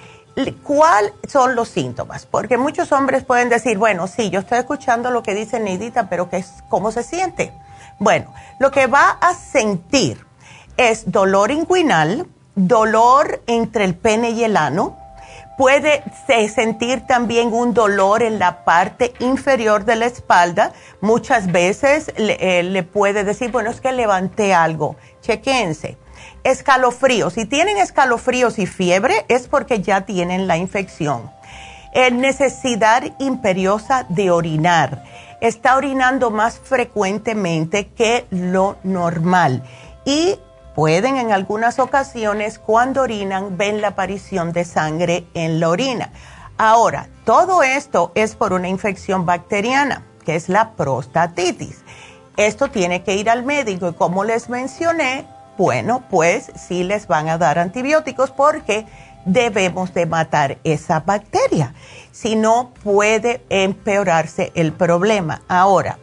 ¿cuáles 0.63 1.13
son 1.27 1.55
los 1.55 1.69
síntomas? 1.69 2.27
Porque 2.27 2.59
muchos 2.59 2.93
hombres 2.93 3.25
pueden 3.25 3.49
decir, 3.49 3.79
bueno, 3.79 4.07
sí, 4.07 4.31
yo 4.31 4.41
estoy 4.41 4.59
escuchando 4.59 5.11
lo 5.11 5.23
que 5.23 5.35
dice 5.35 5.61
Neidita, 5.61 6.09
pero 6.09 6.29
¿qué 6.29 6.45
¿cómo 6.69 6.93
se 6.93 7.03
siente? 7.03 7.53
Bueno, 7.99 8.33
lo 8.61 8.71
que 8.71 8.87
va 8.87 9.19
a 9.21 9.35
sentir 9.35 10.25
es 10.77 11.11
dolor 11.11 11.51
inguinal, 11.51 12.29
dolor 12.55 13.43
entre 13.47 13.85
el 13.85 13.97
pene 13.97 14.31
y 14.31 14.45
el 14.45 14.57
ano, 14.57 14.97
puede 15.59 16.05
sentir 16.49 17.05
también 17.07 17.53
un 17.53 17.75
dolor 17.75 18.23
en 18.23 18.39
la 18.39 18.65
parte 18.65 19.13
inferior 19.19 19.85
de 19.85 19.97
la 19.97 20.07
espalda. 20.07 20.73
Muchas 21.01 21.51
veces 21.51 22.13
le, 22.17 22.39
eh, 22.41 22.83
puede 22.85 23.25
decir, 23.25 23.51
bueno, 23.51 23.71
es 23.71 23.81
que 23.81 23.91
levanté 23.93 24.55
algo. 24.55 24.95
Chequense. 25.21 25.99
Escalofríos. 26.45 27.35
Si 27.35 27.45
tienen 27.45 27.77
escalofríos 27.77 28.59
y 28.61 28.67
fiebre 28.67 29.27
es 29.29 29.49
porque 29.49 29.81
ya 29.81 30.03
tienen 30.03 30.47
la 30.47 30.57
infección. 30.57 31.31
necesidad 32.13 33.03
imperiosa 33.19 34.07
de 34.09 34.31
orinar. 34.31 35.03
Está 35.41 35.77
orinando 35.77 36.31
más 36.31 36.61
frecuentemente 36.61 37.89
que 37.89 38.27
lo 38.31 38.77
normal. 38.85 39.65
Y 40.05 40.39
pueden 40.79 41.17
en 41.17 41.33
algunas 41.33 41.81
ocasiones 41.81 42.61
cuando 42.61 43.03
orinan 43.03 43.59
ven 43.59 43.81
la 43.81 43.89
aparición 43.89 44.53
de 44.53 44.65
sangre 44.65 45.27
en 45.35 45.59
la 45.59 45.71
orina. 45.71 46.13
Ahora, 46.57 47.09
todo 47.25 47.65
esto 47.65 48.13
es 48.15 48.37
por 48.37 48.53
una 48.53 48.69
infección 48.69 49.27
bacteriana, 49.27 50.07
que 50.25 50.37
es 50.37 50.49
la 50.49 50.75
prostatitis. 50.77 51.83
Esto 52.37 52.71
tiene 52.71 53.03
que 53.03 53.17
ir 53.17 53.29
al 53.29 53.43
médico 53.43 53.89
y 53.89 53.95
como 53.95 54.23
les 54.23 54.49
mencioné, 54.51 55.27
bueno, 55.57 56.05
pues 56.09 56.53
sí 56.55 56.85
les 56.85 57.09
van 57.09 57.29
a 57.29 57.39
dar 57.39 57.59
antibióticos 57.59 58.31
porque 58.31 58.87
debemos 59.25 59.93
de 59.95 60.07
matar 60.07 60.59
esa 60.63 61.01
bacteria. 61.01 61.75
Si 62.13 62.37
no, 62.37 62.71
puede 62.85 63.45
empeorarse 63.49 64.53
el 64.55 64.73
problema. 64.73 65.43
Ahora, 65.49 65.99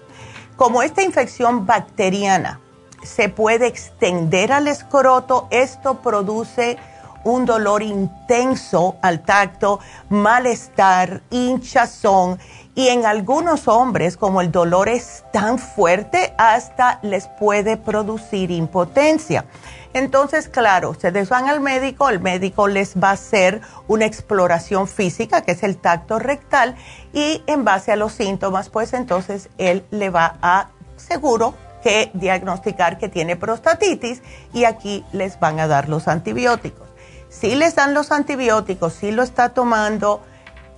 como 0.57 0.83
esta 0.83 1.01
infección 1.01 1.65
bacteriana 1.65 2.59
se 3.05 3.29
puede 3.29 3.67
extender 3.67 4.51
al 4.51 4.67
escroto. 4.67 5.47
Esto 5.51 6.01
produce 6.01 6.77
un 7.25 7.45
dolor 7.45 7.81
intenso 7.81 8.97
al 9.01 9.21
tacto, 9.23 9.79
malestar, 10.09 11.21
hinchazón 11.31 12.39
y 12.75 12.89
en 12.89 13.05
algunos 13.05 13.67
hombres 13.67 14.15
como 14.15 14.41
el 14.41 14.51
dolor 14.51 14.89
es 14.89 15.23
tan 15.33 15.57
fuerte 15.57 16.33
hasta 16.37 16.99
les 17.01 17.27
puede 17.27 17.77
producir 17.77 18.51
impotencia. 18.51 19.45
Entonces, 19.93 20.49
claro, 20.49 20.89
ustedes 20.89 21.29
van 21.29 21.47
al 21.47 21.61
médico, 21.61 22.09
el 22.09 22.19
médico 22.19 22.67
les 22.67 22.95
va 22.95 23.09
a 23.09 23.13
hacer 23.13 23.61
una 23.87 24.05
exploración 24.05 24.89
física, 24.89 25.41
que 25.41 25.53
es 25.53 25.63
el 25.63 25.77
tacto 25.77 26.19
rectal, 26.19 26.75
y 27.13 27.41
en 27.47 27.63
base 27.63 27.93
a 27.93 27.95
los 27.95 28.11
síntomas, 28.11 28.67
pues 28.67 28.91
entonces 28.91 29.49
él 29.57 29.85
le 29.91 30.09
va 30.09 30.35
a 30.41 30.67
seguro 30.97 31.53
que 31.85 32.09
diagnosticar 32.15 32.97
que 32.97 33.09
tiene 33.09 33.35
prostatitis 33.35 34.23
y 34.53 34.63
aquí 34.63 35.05
les 35.11 35.39
van 35.39 35.59
a 35.59 35.67
dar 35.67 35.87
los 35.87 36.07
antibióticos. 36.07 36.89
Si 37.29 37.53
les 37.53 37.75
dan 37.75 37.93
los 37.93 38.11
antibióticos, 38.11 38.93
si 38.93 39.11
lo 39.11 39.21
está 39.21 39.49
tomando, 39.49 40.23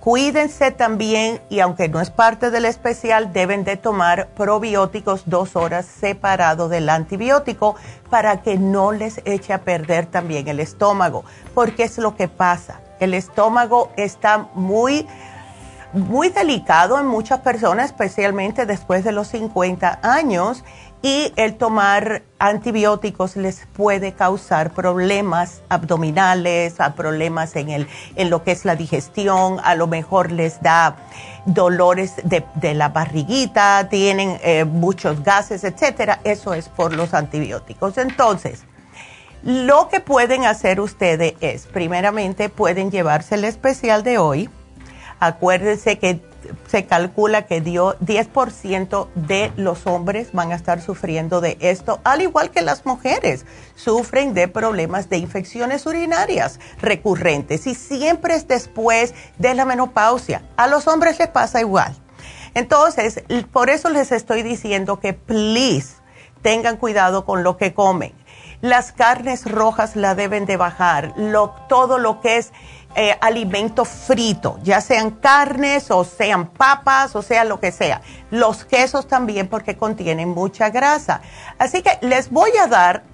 cuídense 0.00 0.70
también 0.70 1.40
y 1.48 1.60
aunque 1.60 1.88
no 1.88 2.02
es 2.02 2.10
parte 2.10 2.50
del 2.50 2.66
especial, 2.66 3.32
deben 3.32 3.64
de 3.64 3.78
tomar 3.78 4.28
probióticos 4.36 5.22
dos 5.24 5.56
horas 5.56 5.86
separado 5.86 6.68
del 6.68 6.90
antibiótico 6.90 7.74
para 8.10 8.42
que 8.42 8.58
no 8.58 8.92
les 8.92 9.22
eche 9.24 9.54
a 9.54 9.62
perder 9.62 10.04
también 10.04 10.46
el 10.46 10.60
estómago, 10.60 11.24
porque 11.54 11.84
es 11.84 11.96
lo 11.96 12.16
que 12.16 12.28
pasa. 12.28 12.82
El 13.00 13.14
estómago 13.14 13.90
está 13.96 14.48
muy 14.52 15.06
muy 15.92 16.28
delicado 16.28 16.98
en 16.98 17.06
muchas 17.06 17.40
personas, 17.40 17.86
especialmente 17.86 18.66
después 18.66 19.04
de 19.04 19.12
los 19.12 19.28
50 19.28 20.00
años, 20.02 20.64
y 21.02 21.32
el 21.36 21.56
tomar 21.56 22.22
antibióticos 22.38 23.36
les 23.36 23.66
puede 23.72 24.12
causar 24.12 24.72
problemas 24.72 25.62
abdominales, 25.68 26.74
problemas 26.96 27.54
en, 27.56 27.68
el, 27.68 27.88
en 28.16 28.30
lo 28.30 28.42
que 28.42 28.52
es 28.52 28.64
la 28.64 28.74
digestión, 28.74 29.60
a 29.62 29.74
lo 29.76 29.86
mejor 29.86 30.32
les 30.32 30.60
da 30.60 30.96
dolores 31.46 32.14
de, 32.24 32.74
la 32.74 32.88
barriguita, 32.88 33.88
tienen 33.88 34.38
eh, 34.42 34.64
muchos 34.64 35.22
gases, 35.22 35.64
etcétera. 35.64 36.20
Eso 36.24 36.52
es 36.52 36.68
por 36.68 36.94
los 36.94 37.14
antibióticos. 37.14 37.96
Entonces, 37.98 38.64
lo 39.42 39.88
que 39.88 40.00
pueden 40.00 40.44
hacer 40.44 40.80
ustedes 40.80 41.34
es, 41.40 41.66
primeramente, 41.66 42.48
pueden 42.48 42.90
llevarse 42.90 43.36
el 43.36 43.44
especial 43.44 44.02
de 44.02 44.18
hoy. 44.18 44.50
Acuérdense 45.20 45.98
que 45.98 46.20
se 46.68 46.86
calcula 46.86 47.46
que 47.46 47.60
dio 47.60 47.98
10% 48.00 49.08
de 49.14 49.52
los 49.56 49.86
hombres 49.86 50.32
van 50.32 50.52
a 50.52 50.54
estar 50.54 50.80
sufriendo 50.80 51.40
de 51.40 51.56
esto, 51.60 52.00
al 52.04 52.22
igual 52.22 52.50
que 52.50 52.62
las 52.62 52.86
mujeres 52.86 53.44
sufren 53.74 54.34
de 54.34 54.48
problemas 54.48 55.08
de 55.08 55.18
infecciones 55.18 55.86
urinarias 55.86 56.60
recurrentes 56.80 57.66
y 57.66 57.74
siempre 57.74 58.34
es 58.34 58.48
después 58.48 59.14
de 59.38 59.54
la 59.54 59.64
menopausia. 59.64 60.42
A 60.56 60.66
los 60.66 60.86
hombres 60.86 61.18
les 61.18 61.28
pasa 61.28 61.60
igual. 61.60 61.94
Entonces, 62.54 63.22
por 63.52 63.70
eso 63.70 63.88
les 63.90 64.12
estoy 64.12 64.42
diciendo 64.42 65.00
que 65.00 65.12
please 65.12 65.94
tengan 66.42 66.76
cuidado 66.76 67.24
con 67.24 67.42
lo 67.42 67.56
que 67.56 67.74
comen. 67.74 68.12
Las 68.60 68.90
carnes 68.90 69.48
rojas 69.48 69.94
la 69.94 70.16
deben 70.16 70.44
de 70.44 70.56
bajar, 70.56 71.14
todo 71.68 71.98
lo 71.98 72.20
que 72.20 72.38
es 72.38 72.52
eh, 72.94 73.16
alimento 73.20 73.84
frito, 73.84 74.58
ya 74.64 74.80
sean 74.80 75.12
carnes 75.12 75.90
o 75.90 76.04
sean 76.04 76.48
papas 76.48 77.14
o 77.14 77.22
sea 77.22 77.44
lo 77.44 77.60
que 77.60 77.70
sea. 77.70 78.00
Los 78.30 78.64
quesos 78.64 79.06
también 79.06 79.46
porque 79.48 79.76
contienen 79.76 80.30
mucha 80.30 80.70
grasa. 80.70 81.20
Así 81.58 81.82
que 81.82 81.98
les 82.00 82.30
voy 82.30 82.50
a 82.60 82.66
dar 82.66 83.04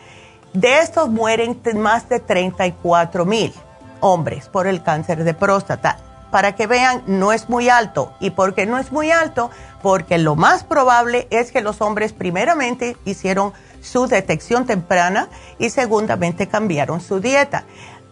De 0.53 0.79
estos 0.79 1.09
mueren 1.09 1.61
más 1.77 2.09
de 2.09 2.25
34.000 2.25 3.53
hombres 4.01 4.49
por 4.49 4.67
el 4.67 4.83
cáncer 4.83 5.25
de 5.25 5.35
próstata. 5.35 5.99
Para 6.31 6.57
que 6.57 6.67
vean, 6.67 7.03
no 7.07 7.33
es 7.33 7.49
muy 7.49 7.69
alto. 7.69 8.13
¿Y 8.19 8.31
por 8.31 8.55
qué 8.55 8.67
no 8.67 8.79
es 8.79 8.91
muy 8.91 9.13
alto? 9.13 9.51
Porque 9.83 10.19
lo 10.19 10.35
más 10.35 10.65
probable 10.65 11.29
es 11.31 11.53
que 11.53 11.61
los 11.61 11.81
hombres 11.81 12.13
primeramente 12.13 12.97
hicieron 13.05 13.53
su 13.81 14.09
detección 14.09 14.67
temprana 14.67 15.29
y 15.59 15.71
segundamente 15.71 16.49
cambiaron 16.49 17.01
su 17.01 17.21
dieta 17.21 17.65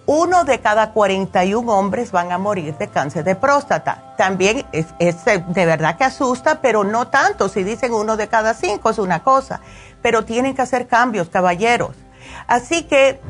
uno 0.06 0.44
de 0.44 0.60
cada 0.60 0.90
41 0.92 1.72
hombres 1.72 2.10
van 2.10 2.32
a 2.32 2.38
morir 2.38 2.76
de 2.76 2.88
cáncer 2.88 3.24
de 3.24 3.36
próstata. 3.36 4.14
También 4.16 4.66
es, 4.72 4.86
de 4.98 5.66
verdad 5.66 5.96
que 5.96 6.04
asusta, 6.04 6.60
pero 6.60 6.82
no 6.84 7.08
tanto. 7.08 7.48
Si 7.48 7.62
dicen 7.62 7.92
uno 7.92 8.16
de 8.16 8.28
cada 8.28 8.54
cinco 8.54 8.90
es 8.90 8.98
una 8.98 9.22
cosa. 9.22 9.60
Pero 10.02 10.24
tienen 10.24 10.54
que 10.54 10.62
hacer 10.62 10.88
cambios, 10.88 11.28
caballeros. 11.28 11.96
Así 12.48 12.82
que, 12.84 13.20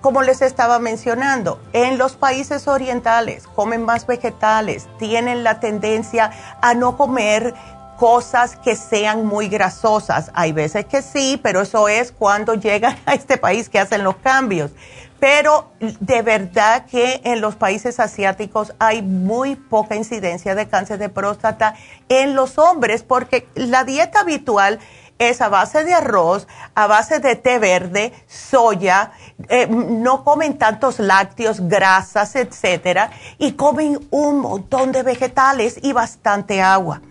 como 0.00 0.22
les 0.22 0.40
estaba 0.40 0.78
mencionando, 0.78 1.60
en 1.74 1.98
los 1.98 2.16
países 2.16 2.68
orientales 2.68 3.46
comen 3.46 3.84
más 3.84 4.06
vegetales, 4.06 4.88
tienen 4.98 5.44
la 5.44 5.60
tendencia 5.60 6.30
a 6.62 6.72
no 6.72 6.96
comer 6.96 7.54
cosas 7.98 8.56
que 8.56 8.76
sean 8.76 9.26
muy 9.26 9.48
grasosas. 9.48 10.30
Hay 10.34 10.52
veces 10.52 10.86
que 10.86 11.02
sí, 11.02 11.38
pero 11.42 11.62
eso 11.62 11.88
es 11.88 12.12
cuando 12.12 12.54
llegan 12.54 12.96
a 13.06 13.14
este 13.14 13.36
país 13.36 13.68
que 13.68 13.78
hacen 13.78 14.04
los 14.04 14.16
cambios 14.16 14.70
pero 15.26 15.72
de 15.80 16.22
verdad 16.22 16.86
que 16.86 17.20
en 17.24 17.40
los 17.40 17.56
países 17.56 17.98
asiáticos 17.98 18.74
hay 18.78 19.02
muy 19.02 19.56
poca 19.56 19.96
incidencia 19.96 20.54
de 20.54 20.68
cáncer 20.68 21.00
de 21.00 21.08
próstata 21.08 21.74
en 22.08 22.36
los 22.36 22.58
hombres 22.58 23.02
porque 23.02 23.48
la 23.56 23.82
dieta 23.82 24.20
habitual 24.20 24.78
es 25.18 25.40
a 25.40 25.48
base 25.48 25.82
de 25.82 25.94
arroz, 25.94 26.46
a 26.76 26.86
base 26.86 27.18
de 27.18 27.34
té 27.34 27.58
verde, 27.58 28.12
soya, 28.28 29.10
eh, 29.48 29.66
no 29.66 30.22
comen 30.22 30.58
tantos 30.58 31.00
lácteos, 31.00 31.58
grasas, 31.68 32.36
etcétera, 32.36 33.10
y 33.36 33.54
comen 33.54 33.98
un 34.12 34.38
montón 34.38 34.92
de 34.92 35.02
vegetales 35.02 35.80
y 35.82 35.92
bastante 35.92 36.62
agua. 36.62 37.02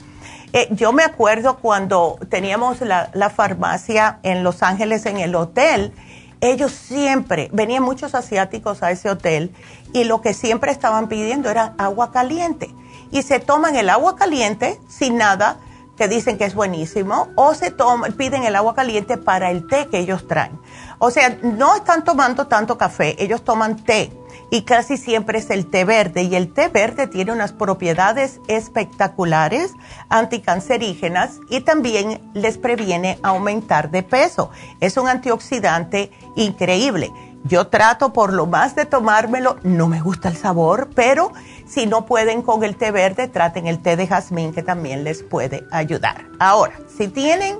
Eh, 0.54 0.70
yo 0.72 0.94
me 0.94 1.04
acuerdo 1.04 1.58
cuando 1.58 2.18
teníamos 2.30 2.80
la, 2.80 3.10
la 3.12 3.30
farmacia 3.30 4.20
en 4.24 4.42
Los 4.42 4.64
Ángeles 4.64 5.06
en 5.06 5.18
el 5.18 5.36
hotel, 5.36 5.92
ellos 6.42 6.72
siempre, 6.72 7.50
venían 7.54 7.84
muchos 7.84 8.16
asiáticos 8.16 8.84
a 8.84 8.92
ese 8.92 9.10
hotel 9.10 9.54
y 9.94 10.04
lo 10.04 10.22
que 10.22 10.34
siempre 10.34 10.72
estaban 10.72 11.08
pidiendo 11.08 11.50
era 11.50 11.74
agua 11.78 12.12
caliente. 12.12 12.74
Y 13.12 13.22
se 13.22 13.40
toman 13.40 13.76
el 13.76 13.90
agua 13.90 14.16
caliente 14.16 14.80
sin 14.88 15.18
nada, 15.18 15.58
que 15.96 16.08
dicen 16.08 16.38
que 16.38 16.44
es 16.44 16.56
buenísimo, 16.56 17.30
o 17.36 17.54
se 17.54 17.72
toman, 17.72 18.14
piden 18.14 18.44
el 18.44 18.56
agua 18.56 18.76
caliente 18.76 19.18
para 19.18 19.52
el 19.52 19.68
té 19.68 19.88
que 19.88 20.00
ellos 20.00 20.28
traen. 20.28 20.60
O 21.00 21.12
sea, 21.12 21.38
no 21.42 21.76
están 21.76 22.04
tomando 22.04 22.48
tanto 22.48 22.78
café, 22.78 23.16
ellos 23.24 23.44
toman 23.44 23.78
té 23.78 24.12
y 24.50 24.64
casi 24.64 24.98
siempre 24.98 25.40
es 25.40 25.50
el 25.50 25.68
té 25.68 25.86
verde 25.86 26.24
y 26.24 26.36
el 26.36 26.54
té 26.54 26.70
verde 26.70 27.08
tiene 27.08 27.32
unas 27.32 27.54
propiedades 27.54 28.40
espectaculares 28.48 29.74
anticancerígenas 30.10 31.40
y 31.50 31.62
también 31.62 32.22
les 32.34 32.58
previene 32.58 33.20
aumentar 33.24 33.92
de 33.92 34.04
peso. 34.04 34.52
Es 34.80 34.98
un 34.98 35.08
antioxidante 35.08 36.12
increíble. 36.36 37.12
Yo 37.44 37.68
trato 37.68 38.12
por 38.12 38.34
lo 38.34 38.48
más 38.48 38.76
de 38.76 38.86
tomármelo, 38.86 39.58
no 39.62 39.88
me 39.88 40.02
gusta 40.02 40.30
el 40.30 40.36
sabor, 40.36 40.90
pero 40.96 41.32
si 41.68 41.86
no 41.86 42.08
pueden 42.08 42.42
con 42.42 42.64
el 42.64 42.76
té 42.76 42.90
verde, 42.90 43.28
traten 43.28 43.68
el 43.68 43.84
té 43.84 43.96
de 43.96 44.08
jazmín 44.08 44.52
que 44.52 44.64
también 44.64 45.04
les 45.04 45.22
puede 45.22 45.64
ayudar. 45.72 46.26
Ahora, 46.40 46.74
si 46.98 47.08
tienen 47.08 47.60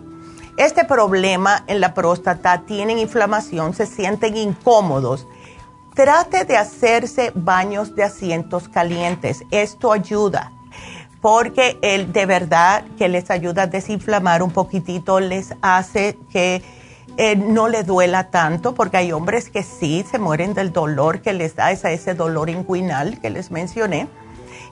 este 0.58 0.86
problema 0.86 1.64
en 1.68 1.82
la 1.82 1.94
próstata, 1.94 2.64
tienen 2.66 2.98
inflamación, 2.98 3.74
se 3.74 3.86
sienten 3.86 4.38
incómodos, 4.38 5.28
trate 5.96 6.46
de 6.46 6.58
hacerse 6.58 7.32
baños 7.34 7.96
de 7.96 8.04
asientos 8.04 8.70
calientes. 8.70 9.44
Esto 9.50 9.92
ayuda 9.92 10.52
porque 11.22 11.80
el, 11.82 12.14
de 12.14 12.28
verdad 12.28 12.84
que 13.00 13.08
les 13.08 13.32
ayuda 13.32 13.64
a 13.64 13.68
desinflamar 13.68 14.44
un 14.44 14.52
poquitito, 14.52 15.20
les 15.20 15.56
hace 15.64 16.20
que 16.30 16.62
eh, 17.18 17.36
no 17.36 17.68
le 17.68 17.84
duela 17.84 18.30
tanto, 18.30 18.76
porque 18.76 18.98
hay 18.98 19.12
hombres 19.12 19.50
que 19.50 19.64
sí 19.64 20.06
se 20.08 20.20
mueren 20.20 20.54
del 20.54 20.72
dolor 20.72 21.22
que 21.22 21.34
les 21.34 21.56
da 21.56 21.72
ese, 21.72 21.94
ese 21.94 22.14
dolor 22.14 22.52
inguinal 22.52 23.20
que 23.22 23.32
les 23.32 23.50
mencioné. 23.50 24.08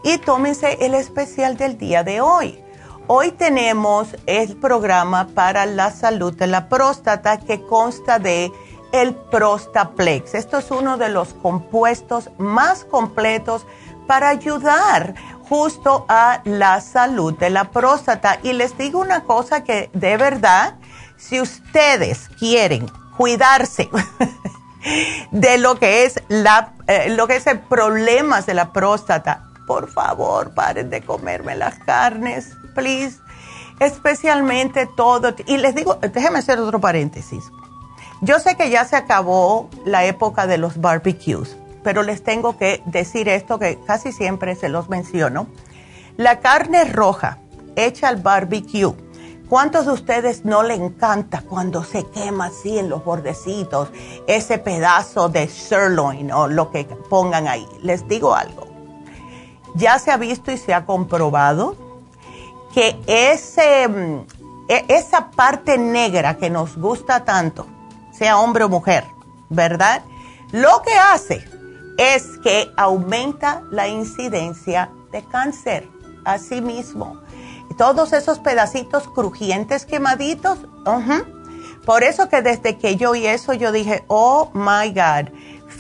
Y 0.03 0.19
tómense 0.19 0.77
el 0.85 0.93
especial 0.93 1.57
del 1.57 1.79
día 1.79 2.03
de 2.03 2.21
hoy. 2.21 2.59
Hoy 3.07 3.31
tenemos 3.31 4.15
el 4.27 4.55
programa 4.55 5.29
para 5.33 5.65
la 5.65 5.89
salud 5.89 6.35
de 6.37 6.45
la 6.45 6.69
próstata 6.69 7.37
que 7.37 7.61
consta 7.61 8.19
de 8.19 8.51
el 8.93 9.15
Prostaplex. 9.15 10.35
Esto 10.35 10.59
es 10.59 10.71
uno 10.71 10.97
de 10.97 11.09
los 11.09 11.33
compuestos 11.33 12.29
más 12.37 12.85
completos 12.85 13.65
para 14.07 14.29
ayudar 14.29 15.15
justo 15.49 16.05
a 16.07 16.41
la 16.45 16.79
salud 16.79 17.33
de 17.37 17.49
la 17.49 17.65
próstata. 17.71 18.39
Y 18.43 18.53
les 18.53 18.77
digo 18.77 18.99
una 18.99 19.23
cosa 19.23 19.63
que 19.63 19.89
de 19.93 20.15
verdad 20.15 20.75
si 21.17 21.41
ustedes 21.41 22.29
quieren 22.39 22.89
cuidarse 23.17 23.89
de 25.31 25.57
lo 25.57 25.79
que 25.79 26.05
es 26.05 26.21
la, 26.27 26.73
eh, 26.87 27.09
lo 27.09 27.27
que 27.27 27.37
es 27.37 27.47
el 27.47 27.59
problemas 27.59 28.45
de 28.45 28.53
la 28.53 28.71
próstata, 28.71 29.49
por 29.65 29.89
favor, 29.89 30.53
paren 30.53 30.89
de 30.89 31.01
comerme 31.01 31.55
las 31.55 31.79
carnes, 31.79 32.55
please. 32.75 33.19
Especialmente 33.79 34.85
todo. 34.85 35.33
Y 35.47 35.57
les 35.57 35.73
digo, 35.73 35.95
déjenme 35.95 36.39
hacer 36.39 36.59
otro 36.59 36.79
paréntesis. 36.79 37.43
Yo 38.23 38.39
sé 38.39 38.55
que 38.55 38.69
ya 38.69 38.85
se 38.85 38.95
acabó 38.95 39.69
la 39.85 40.05
época 40.05 40.47
de 40.47 40.57
los 40.57 40.79
barbecues, 40.79 41.57
pero 41.83 42.03
les 42.03 42.23
tengo 42.23 42.57
que 42.57 42.81
decir 42.85 43.29
esto 43.29 43.59
que 43.59 43.79
casi 43.85 44.11
siempre 44.11 44.55
se 44.55 44.69
los 44.69 44.89
menciono. 44.89 45.47
La 46.17 46.39
carne 46.39 46.85
roja 46.85 47.39
hecha 47.75 48.07
al 48.07 48.17
barbecue 48.17 48.93
¿Cuántos 49.53 49.85
de 49.85 49.91
ustedes 49.91 50.45
no 50.45 50.63
le 50.63 50.73
encanta 50.73 51.43
cuando 51.47 51.83
se 51.83 52.05
quema 52.07 52.45
así 52.45 52.79
en 52.79 52.89
los 52.89 53.05
bordecitos 53.05 53.89
ese 54.25 54.57
pedazo 54.57 55.29
de 55.29 55.47
sirloin 55.47 56.31
o 56.31 56.47
lo 56.47 56.71
que 56.71 56.85
pongan 56.85 57.47
ahí? 57.47 57.67
Les 57.83 58.07
digo 58.07 58.33
algo. 58.33 58.65
Ya 59.75 59.99
se 59.99 60.09
ha 60.09 60.17
visto 60.17 60.51
y 60.51 60.57
se 60.57 60.73
ha 60.73 60.87
comprobado 60.87 61.75
que 62.73 62.99
ese, 63.05 63.87
mm, 63.87 64.25
e, 64.69 64.85
esa 64.87 65.29
parte 65.29 65.77
negra 65.77 66.37
que 66.37 66.49
nos 66.49 66.75
gusta 66.75 67.23
tanto, 67.23 67.67
sea 68.23 68.39
hombre 68.39 68.63
o 68.63 68.69
mujer, 68.69 69.03
¿verdad? 69.49 70.01
Lo 70.53 70.81
que 70.81 70.93
hace 70.93 71.45
es 71.97 72.37
que 72.41 72.71
aumenta 72.77 73.63
la 73.69 73.89
incidencia 73.89 74.89
de 75.11 75.23
cáncer. 75.25 75.89
Así 76.23 76.61
mismo 76.61 77.23
todos 77.77 78.13
esos 78.13 78.39
pedacitos 78.39 79.07
crujientes 79.07 79.85
quemaditos. 79.85 80.59
Por 81.85 82.03
eso 82.03 82.29
que 82.29 82.41
desde 82.41 82.77
que 82.77 82.95
yo 82.95 83.11
oí 83.11 83.25
eso, 83.25 83.53
yo 83.53 83.71
dije, 83.71 84.05
oh 84.07 84.51
my 84.53 84.89
God, 84.89 85.33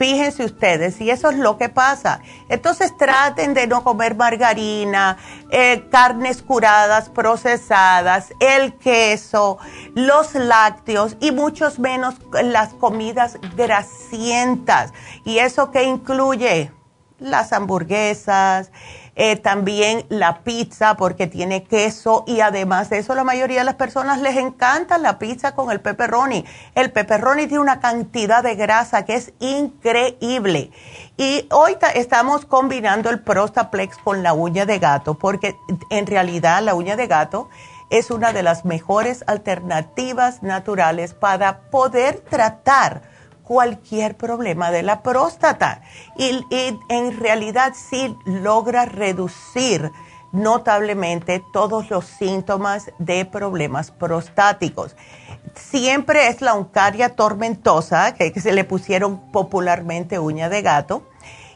fíjense 0.03 0.43
ustedes, 0.43 0.99
y 0.99 1.09
eso 1.09 1.29
es 1.29 1.37
lo 1.37 1.57
que 1.57 1.69
pasa. 1.69 2.19
Entonces 2.49 2.97
traten 2.97 3.53
de 3.53 3.67
no 3.67 3.85
comer 3.85 4.15
margarina, 4.15 5.17
eh, 5.49 5.87
carnes 5.89 6.41
curadas, 6.41 7.07
procesadas, 7.07 8.33
el 8.41 8.73
queso, 8.73 9.59
los 9.95 10.35
lácteos 10.35 11.15
y 11.21 11.31
muchos 11.31 11.79
menos 11.79 12.15
las 12.43 12.73
comidas 12.73 13.37
grasientas. 13.55 14.91
¿Y 15.23 15.37
eso 15.37 15.71
que 15.71 15.83
incluye? 15.83 16.73
Las 17.19 17.53
hamburguesas, 17.53 18.71
eh, 19.15 19.35
también 19.35 20.05
la 20.09 20.39
pizza 20.39 20.95
porque 20.95 21.27
tiene 21.27 21.63
queso 21.63 22.23
y 22.25 22.39
además 22.39 22.89
de 22.89 22.97
eso 22.97 23.13
la 23.13 23.23
mayoría 23.23 23.59
de 23.59 23.65
las 23.65 23.75
personas 23.75 24.19
les 24.21 24.37
encanta 24.37 24.97
la 24.97 25.19
pizza 25.19 25.53
con 25.53 25.71
el 25.71 25.81
pepperoni. 25.81 26.43
El 26.73 26.91
pepperoni 26.91 27.45
tiene 27.45 27.61
una 27.61 27.79
cantidad 27.79 28.41
de 28.41 28.55
grasa 28.55 29.05
que 29.05 29.15
es 29.15 29.33
increíble. 29.39 30.71
Y 31.15 31.47
hoy 31.51 31.77
estamos 31.93 32.45
combinando 32.45 33.11
el 33.11 33.21
Prostaplex 33.21 33.97
con 33.97 34.23
la 34.23 34.33
uña 34.33 34.65
de 34.65 34.79
gato 34.79 35.13
porque 35.13 35.55
en 35.91 36.07
realidad 36.07 36.63
la 36.63 36.73
uña 36.73 36.95
de 36.95 37.05
gato 37.05 37.49
es 37.91 38.09
una 38.09 38.33
de 38.33 38.41
las 38.41 38.65
mejores 38.65 39.23
alternativas 39.27 40.41
naturales 40.41 41.13
para 41.13 41.59
poder 41.69 42.21
tratar 42.21 43.12
cualquier 43.43 44.15
problema 44.15 44.71
de 44.71 44.83
la 44.83 45.03
próstata 45.03 45.81
y, 46.17 46.45
en 46.89 47.19
realidad 47.19 47.73
sí 47.75 48.15
logra 48.25 48.85
reducir 48.85 49.91
notablemente 50.31 51.43
todos 51.53 51.89
los 51.89 52.05
síntomas 52.05 52.91
de 52.97 53.25
problemas 53.25 53.91
prostáticos. 53.91 54.95
Siempre 55.55 56.27
es 56.27 56.41
la 56.41 56.55
uncaria 56.55 57.15
tormentosa, 57.15 58.15
que 58.15 58.33
se 58.41 58.53
le 58.53 58.63
pusieron 58.63 59.31
popularmente 59.31 60.17
uña 60.17 60.49
de 60.49 60.63
gato, 60.63 61.03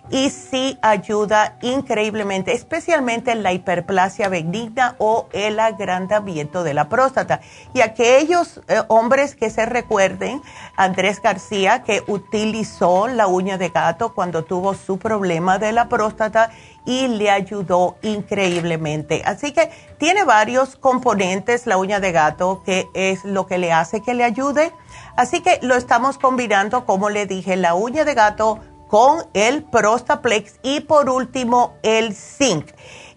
y 0.09 0.29
sí 0.29 0.77
ayuda 0.81 1.57
increíblemente, 1.61 2.53
especialmente 2.53 3.31
en 3.31 3.43
la 3.43 3.53
hiperplasia 3.53 4.29
benigna 4.29 4.95
o 4.99 5.27
el 5.33 5.59
agrandamiento 5.59 6.63
de 6.63 6.73
la 6.73 6.89
próstata. 6.89 7.41
Y 7.73 7.81
aquellos 7.81 8.61
eh, 8.67 8.81
hombres 8.87 9.35
que 9.35 9.49
se 9.49 9.65
recuerden, 9.65 10.41
Andrés 10.75 11.21
García, 11.21 11.83
que 11.83 12.03
utilizó 12.07 13.07
la 13.07 13.27
uña 13.27 13.57
de 13.57 13.69
gato 13.69 14.13
cuando 14.13 14.45
tuvo 14.45 14.73
su 14.73 14.97
problema 14.97 15.59
de 15.59 15.71
la 15.71 15.89
próstata 15.89 16.51
y 16.85 17.09
le 17.09 17.29
ayudó 17.29 17.97
increíblemente. 18.01 19.21
Así 19.25 19.51
que 19.51 19.69
tiene 19.97 20.23
varios 20.23 20.77
componentes 20.77 21.67
la 21.67 21.77
uña 21.77 21.99
de 21.99 22.13
gato 22.13 22.63
que 22.65 22.87
es 22.93 23.25
lo 23.25 23.45
que 23.45 23.57
le 23.57 23.73
hace 23.73 24.01
que 24.01 24.13
le 24.13 24.23
ayude. 24.23 24.71
Así 25.17 25.41
que 25.41 25.59
lo 25.61 25.75
estamos 25.75 26.17
combinando, 26.17 26.85
como 26.85 27.09
le 27.09 27.25
dije, 27.25 27.57
la 27.57 27.75
uña 27.75 28.05
de 28.05 28.13
gato 28.13 28.61
con 28.87 29.25
el 29.33 29.63
Prostaplex 29.63 30.55
y 30.63 30.81
por 30.81 31.09
último 31.09 31.75
el 31.83 32.15
zinc. 32.15 32.71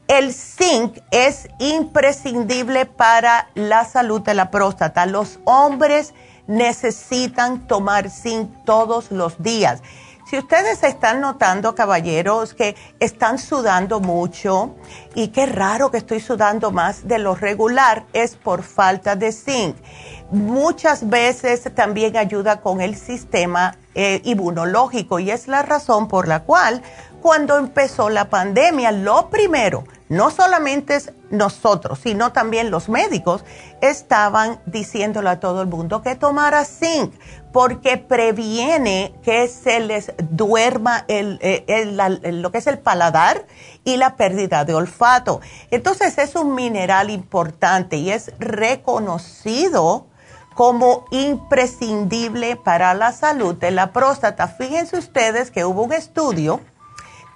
El 0.08 0.34
zinc 0.34 0.98
es 1.12 1.48
imprescindible 1.60 2.84
para 2.86 3.48
la 3.54 3.84
salud 3.84 4.20
de 4.22 4.34
la 4.34 4.50
próstata. 4.50 5.06
Los 5.06 5.38
hombres 5.44 6.14
necesitan 6.48 7.68
tomar 7.68 8.10
zinc 8.10 8.50
todos 8.64 9.12
los 9.12 9.40
días. 9.40 9.82
Si 10.28 10.38
ustedes 10.38 10.84
están 10.84 11.20
notando, 11.20 11.74
caballeros, 11.74 12.54
que 12.54 12.76
están 13.00 13.38
sudando 13.38 13.98
mucho 13.98 14.76
y 15.16 15.28
qué 15.28 15.46
raro 15.46 15.90
que 15.90 15.98
estoy 15.98 16.20
sudando 16.20 16.70
más 16.70 17.08
de 17.08 17.18
lo 17.18 17.34
regular, 17.34 18.04
es 18.12 18.36
por 18.36 18.62
falta 18.62 19.16
de 19.16 19.32
zinc. 19.32 19.76
Muchas 20.30 21.08
veces 21.08 21.68
también 21.74 22.16
ayuda 22.16 22.60
con 22.60 22.80
el 22.80 22.96
sistema 22.96 23.76
eh, 23.94 24.20
inmunológico 24.24 25.18
y 25.18 25.30
es 25.30 25.48
la 25.48 25.62
razón 25.62 26.08
por 26.08 26.28
la 26.28 26.44
cual 26.44 26.82
cuando 27.20 27.58
empezó 27.58 28.08
la 28.08 28.30
pandemia, 28.30 28.92
lo 28.92 29.28
primero, 29.28 29.84
no 30.08 30.30
solamente 30.30 30.96
es 30.96 31.12
nosotros, 31.30 32.00
sino 32.02 32.32
también 32.32 32.70
los 32.70 32.88
médicos, 32.88 33.44
estaban 33.80 34.58
diciéndole 34.66 35.28
a 35.28 35.40
todo 35.40 35.60
el 35.62 35.68
mundo 35.68 36.02
que 36.02 36.16
tomara 36.16 36.64
zinc, 36.64 37.12
porque 37.52 37.98
previene 37.98 39.14
que 39.22 39.48
se 39.48 39.80
les 39.80 40.12
duerma 40.30 41.04
el, 41.08 41.38
lo 42.42 42.50
que 42.50 42.58
es 42.58 42.66
el 42.66 42.78
paladar 42.78 43.44
y 43.84 43.96
la 43.96 44.16
pérdida 44.16 44.64
de 44.64 44.74
olfato. 44.74 45.40
Entonces 45.70 46.16
es 46.18 46.34
un 46.34 46.54
mineral 46.54 47.10
importante 47.10 47.96
y 47.96 48.10
es 48.10 48.32
reconocido 48.38 50.06
como 50.60 51.06
imprescindible 51.10 52.54
para 52.54 52.92
la 52.92 53.12
salud 53.12 53.54
de 53.54 53.70
la 53.70 53.92
próstata. 53.92 54.46
Fíjense 54.46 54.98
ustedes 54.98 55.50
que 55.50 55.64
hubo 55.64 55.84
un 55.84 55.94
estudio 55.94 56.60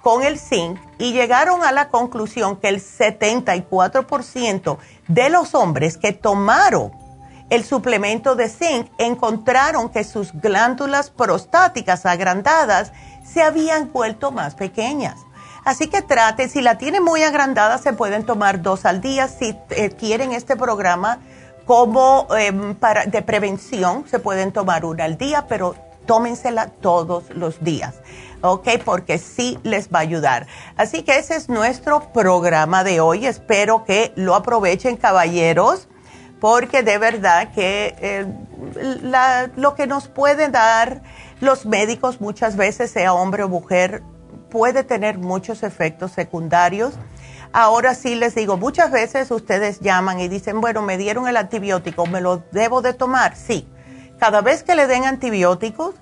con 0.03 0.21
el 0.21 0.37
zinc 0.37 0.79
y 0.99 1.11
llegaron 1.11 1.63
a 1.63 1.71
la 1.71 1.89
conclusión 1.89 2.55
que 2.57 2.69
el 2.69 2.79
74% 2.83 4.77
de 5.07 5.29
los 5.31 5.55
hombres 5.55 5.97
que 5.97 6.13
tomaron 6.13 6.91
el 7.49 7.65
suplemento 7.65 8.35
de 8.35 8.47
zinc 8.47 8.91
encontraron 8.99 9.89
que 9.89 10.03
sus 10.03 10.31
glándulas 10.31 11.09
prostáticas 11.09 12.05
agrandadas 12.05 12.91
se 13.23 13.41
habían 13.41 13.91
vuelto 13.91 14.29
más 14.29 14.53
pequeñas. 14.53 15.15
Así 15.63 15.87
que 15.87 16.03
trate, 16.03 16.47
si 16.47 16.61
la 16.61 16.77
tienen 16.77 17.03
muy 17.03 17.23
agrandada, 17.23 17.79
se 17.79 17.91
pueden 17.91 18.23
tomar 18.23 18.61
dos 18.61 18.85
al 18.85 19.01
día. 19.01 19.27
Si 19.27 19.57
eh, 19.71 19.89
quieren 19.89 20.31
este 20.31 20.55
programa 20.55 21.21
como 21.65 22.27
em, 22.37 22.75
para, 22.75 23.05
de 23.05 23.21
prevención, 23.21 24.05
se 24.07 24.19
pueden 24.19 24.51
tomar 24.51 24.85
una 24.85 25.05
al 25.05 25.17
día, 25.17 25.45
pero 25.47 25.75
tómensela 26.05 26.67
todos 26.67 27.29
los 27.31 27.63
días. 27.63 27.95
¿ok? 28.41 28.67
Porque 28.83 29.17
sí 29.17 29.57
les 29.63 29.89
va 29.89 29.99
a 29.99 30.01
ayudar. 30.01 30.47
Así 30.77 31.03
que 31.03 31.17
ese 31.17 31.35
es 31.35 31.49
nuestro 31.49 32.11
programa 32.13 32.83
de 32.83 32.99
hoy. 32.99 33.25
Espero 33.25 33.83
que 33.85 34.13
lo 34.15 34.35
aprovechen, 34.35 34.97
caballeros, 34.97 35.87
porque 36.39 36.83
de 36.83 36.97
verdad 36.97 37.51
que 37.53 37.95
eh, 37.99 39.51
lo 39.55 39.75
que 39.75 39.87
nos 39.87 40.07
pueden 40.07 40.51
dar 40.51 41.01
los 41.41 41.65
médicos 41.65 42.21
muchas 42.21 42.55
veces, 42.55 42.91
sea 42.91 43.13
hombre 43.13 43.43
o 43.43 43.49
mujer, 43.49 44.03
puede 44.49 44.83
tener 44.83 45.17
muchos 45.17 45.63
efectos 45.63 46.11
secundarios. 46.11 46.93
Ahora 47.57 47.95
sí 47.95 48.15
les 48.15 48.35
digo, 48.35 48.57
muchas 48.57 48.91
veces 48.91 49.31
ustedes 49.31 49.79
llaman 49.79 50.19
y 50.19 50.27
dicen, 50.27 50.59
bueno, 50.59 50.81
me 50.81 50.97
dieron 50.97 51.25
el 51.29 51.37
antibiótico, 51.37 52.05
¿me 52.05 52.19
lo 52.19 52.43
debo 52.51 52.81
de 52.81 52.93
tomar? 52.93 53.37
Sí. 53.37 53.65
Cada 54.19 54.41
vez 54.41 54.61
que 54.61 54.75
le 54.75 54.87
den 54.87 55.05
antibióticos, 55.05 55.95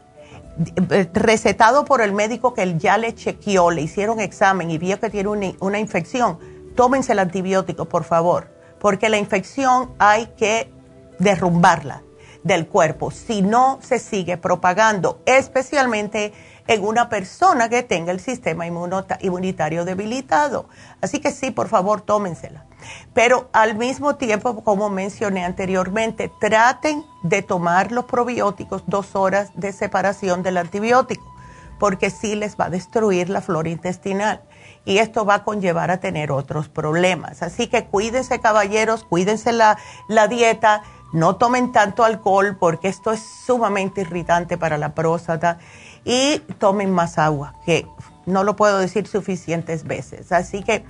eh, 0.89 1.07
recetado 1.13 1.85
por 1.85 2.01
el 2.01 2.11
médico 2.11 2.55
que 2.55 2.75
ya 2.79 2.97
le 2.97 3.13
chequeó, 3.13 3.69
le 3.69 3.83
hicieron 3.83 4.19
examen 4.19 4.71
y 4.71 4.79
vio 4.79 4.99
que 4.99 5.11
tiene 5.11 5.53
una, 5.59 5.77
infección, 5.77 6.39
tómense 6.75 7.11
el 7.11 7.19
antibiótico, 7.19 7.85
por 7.85 8.03
favor, 8.03 8.47
porque 8.79 9.07
la 9.09 9.17
infección 9.17 9.93
hay 9.99 10.33
que 10.35 10.73
derrumbarla 11.19 12.01
del 12.43 12.65
cuerpo, 12.65 13.11
si 13.11 13.43
no 13.43 13.77
se 13.83 13.99
sigue 13.99 14.37
propagando, 14.37 15.21
especialmente 15.27 16.33
en 16.67 16.83
una 16.85 17.09
persona 17.09 17.69
que 17.69 17.83
tenga 17.83 18.11
el 18.11 18.19
sistema 18.19 18.65
inmunitario 18.65 19.85
debilitado. 19.85 20.67
Así 21.01 21.19
que 21.19 21.31
sí, 21.31 21.51
por 21.51 21.67
favor, 21.67 22.01
tómensela. 22.01 22.65
Pero 23.13 23.49
al 23.53 23.75
mismo 23.75 24.15
tiempo, 24.15 24.63
como 24.63 24.89
mencioné 24.89 25.45
anteriormente, 25.45 26.31
traten 26.39 27.03
de 27.23 27.41
tomar 27.41 27.91
los 27.91 28.05
probióticos 28.05 28.83
dos 28.87 29.15
horas 29.15 29.51
de 29.55 29.71
separación 29.71 30.43
del 30.43 30.57
antibiótico, 30.57 31.23
porque 31.79 32.09
sí 32.09 32.35
les 32.35 32.57
va 32.57 32.65
a 32.65 32.69
destruir 32.69 33.29
la 33.29 33.41
flora 33.41 33.69
intestinal 33.69 34.41
y 34.85 34.97
esto 34.97 35.25
va 35.25 35.35
a 35.35 35.43
conllevar 35.43 35.91
a 35.91 35.99
tener 35.99 36.31
otros 36.31 36.69
problemas. 36.69 37.41
Así 37.41 37.67
que 37.67 37.85
cuídense 37.85 38.39
caballeros, 38.39 39.05
cuídense 39.05 39.53
la, 39.53 39.77
la 40.07 40.27
dieta, 40.27 40.83
no 41.13 41.35
tomen 41.35 41.71
tanto 41.71 42.03
alcohol 42.03 42.57
porque 42.59 42.87
esto 42.89 43.11
es 43.11 43.21
sumamente 43.21 44.01
irritante 44.01 44.57
para 44.57 44.77
la 44.77 44.93
próstata 44.93 45.59
y 46.05 46.39
tomen 46.59 46.91
más 46.91 47.17
agua, 47.17 47.55
que 47.65 47.87
no 48.25 48.43
lo 48.43 48.55
puedo 48.55 48.79
decir 48.79 49.07
suficientes 49.07 49.85
veces. 49.85 50.31
Así 50.31 50.63
que 50.63 50.83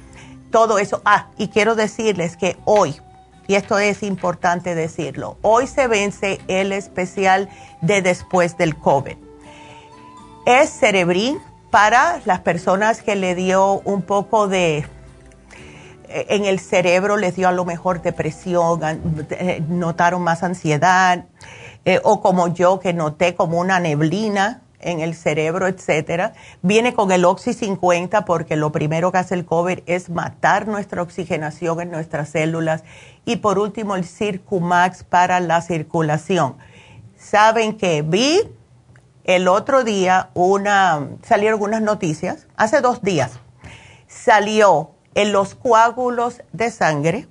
todo 0.52 0.78
eso. 0.78 1.02
Ah, 1.06 1.28
y 1.38 1.48
quiero 1.50 1.76
decirles 1.76 2.38
que 2.38 2.58
hoy, 2.66 2.96
y 3.48 3.56
esto 3.56 3.80
es 3.80 4.04
importante 4.04 4.76
decirlo, 4.76 5.38
hoy 5.42 5.68
se 5.68 5.88
vence 5.88 6.40
el 6.48 6.72
especial 6.72 7.50
de 7.82 8.02
después 8.02 8.58
del 8.58 8.78
COVID. 8.78 9.18
Es 10.46 10.70
Cerebrin 10.70 11.40
para 11.72 12.22
las 12.26 12.42
personas 12.42 13.02
que 13.02 13.16
le 13.16 13.34
dio 13.34 13.82
un 13.86 14.04
poco 14.04 14.48
de 14.48 14.86
eh, 16.08 16.26
en 16.30 16.46
el 16.46 16.60
cerebro 16.60 17.18
les 17.18 17.36
dio 17.36 17.48
a 17.48 17.52
lo 17.52 17.66
mejor 17.66 18.02
depresión, 18.02 18.80
eh, 19.32 19.64
notaron 19.68 20.22
más 20.22 20.44
ansiedad, 20.44 21.26
eh, 21.86 22.00
o 22.04 22.22
como 22.22 22.50
yo 22.50 22.80
que 22.80 22.94
noté 22.94 23.36
como 23.36 23.60
una 23.60 23.80
neblina 23.80 24.63
en 24.84 25.00
el 25.00 25.16
cerebro, 25.16 25.68
etcétera. 25.68 26.34
Viene 26.62 26.94
con 26.94 27.12
el 27.12 27.26
Oxy 27.26 27.54
50 27.54 28.26
porque 28.26 28.56
lo 28.56 28.72
primero 28.72 29.12
que 29.12 29.18
hace 29.18 29.36
el 29.36 29.46
COVID 29.46 29.80
es 29.86 30.10
matar 30.10 30.68
nuestra 30.68 31.02
oxigenación 31.02 31.82
en 31.82 31.92
nuestras 31.92 32.30
células. 32.30 32.84
Y 33.26 33.38
por 33.38 33.60
último, 33.60 33.96
el 33.96 34.06
Circumax 34.06 35.04
para 35.04 35.40
la 35.40 35.62
circulación. 35.62 36.58
Saben 37.18 37.78
que 37.78 38.02
vi 38.02 38.42
el 39.24 39.48
otro 39.48 39.84
día 39.84 40.30
una, 40.34 41.08
salieron 41.24 41.62
unas 41.62 41.82
noticias, 41.82 42.48
hace 42.58 42.82
dos 42.82 43.02
días, 43.02 43.40
salió 44.08 44.92
en 45.16 45.32
los 45.32 45.56
coágulos 45.56 46.42
de 46.52 46.70
sangre 46.72 47.28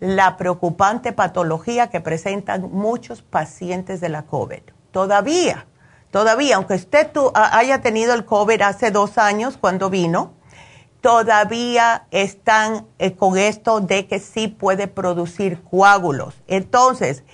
la 0.00 0.36
preocupante 0.36 1.12
patología 1.12 1.88
que 1.88 2.00
presentan 2.00 2.72
muchos 2.72 3.22
pacientes 3.22 4.00
de 4.00 4.08
la 4.08 4.24
COVID. 4.24 4.62
Todavía 4.90 5.66
Todavía, 6.12 6.56
aunque 6.56 6.74
usted 6.74 7.08
haya 7.34 7.80
tenido 7.80 8.12
el 8.12 8.26
COVID 8.26 8.60
hace 8.60 8.90
dos 8.90 9.16
años 9.16 9.56
cuando 9.58 9.88
vino, 9.88 10.34
todavía 11.00 12.06
están 12.10 12.86
eh, 12.98 13.16
con 13.16 13.38
esto 13.38 13.80
de 13.80 14.06
que 14.06 14.20
sí 14.20 14.46
puede 14.46 14.88
producir 14.88 15.62
coágulos. 15.62 16.34
Entonces, 16.46 17.24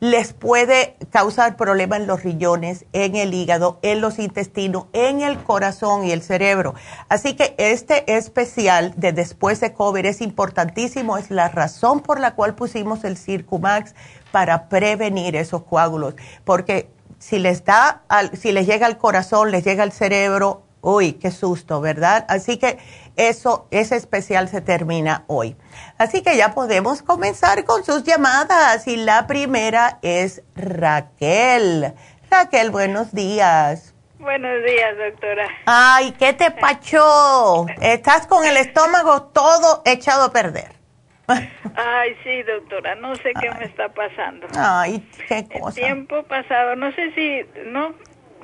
les 0.00 0.32
puede 0.32 0.96
causar 1.10 1.56
problemas 1.56 2.00
en 2.00 2.08
los 2.08 2.24
riñones, 2.24 2.84
en 2.92 3.14
el 3.14 3.32
hígado, 3.32 3.78
en 3.82 4.00
los 4.00 4.18
intestinos, 4.18 4.86
en 4.92 5.22
el 5.22 5.42
corazón 5.42 6.04
y 6.04 6.10
el 6.10 6.20
cerebro. 6.20 6.74
Así 7.08 7.34
que 7.36 7.54
este 7.56 8.16
especial 8.16 8.92
de 8.96 9.12
después 9.12 9.60
de 9.60 9.72
COVID 9.72 10.04
es 10.04 10.20
importantísimo, 10.20 11.16
es 11.16 11.30
la 11.30 11.48
razón 11.48 12.00
por 12.00 12.18
la 12.18 12.34
cual 12.34 12.56
pusimos 12.56 13.04
el 13.04 13.16
Circumax 13.16 13.94
para 14.32 14.68
prevenir 14.68 15.36
esos 15.36 15.62
coágulos, 15.62 16.16
porque 16.44 16.90
si 17.24 17.38
les 17.38 17.64
da, 17.64 18.02
si 18.34 18.52
les 18.52 18.66
llega 18.66 18.84
al 18.84 18.98
corazón, 18.98 19.50
les 19.50 19.64
llega 19.64 19.82
al 19.82 19.92
cerebro, 19.92 20.66
uy, 20.82 21.14
qué 21.14 21.30
susto, 21.30 21.80
¿verdad? 21.80 22.26
Así 22.28 22.58
que 22.58 22.76
eso, 23.16 23.66
ese 23.70 23.96
especial 23.96 24.50
se 24.50 24.60
termina 24.60 25.24
hoy. 25.26 25.56
Así 25.96 26.20
que 26.20 26.36
ya 26.36 26.52
podemos 26.52 27.00
comenzar 27.00 27.64
con 27.64 27.82
sus 27.82 28.04
llamadas 28.04 28.86
y 28.86 28.96
la 28.96 29.26
primera 29.26 30.00
es 30.02 30.42
Raquel. 30.54 31.94
Raquel, 32.30 32.70
buenos 32.70 33.14
días. 33.14 33.94
Buenos 34.18 34.62
días, 34.62 34.94
doctora. 34.98 35.48
Ay, 35.64 36.12
¿qué 36.18 36.34
te 36.34 36.50
pachó? 36.50 37.64
Estás 37.80 38.26
con 38.26 38.44
el 38.44 38.58
estómago 38.58 39.22
todo 39.22 39.80
echado 39.86 40.24
a 40.24 40.30
perder. 40.30 40.83
Ay, 41.26 42.16
sí, 42.22 42.42
doctora, 42.42 42.94
no 42.96 43.14
sé 43.16 43.32
qué 43.40 43.50
me 43.58 43.64
está 43.64 43.88
pasando. 43.88 44.46
Ay, 44.56 45.02
qué 45.28 45.46
cosa. 45.48 45.80
El 45.80 45.86
tiempo 45.86 46.22
pasado, 46.24 46.76
no 46.76 46.92
sé 46.92 47.12
si, 47.12 47.40
no, 47.66 47.94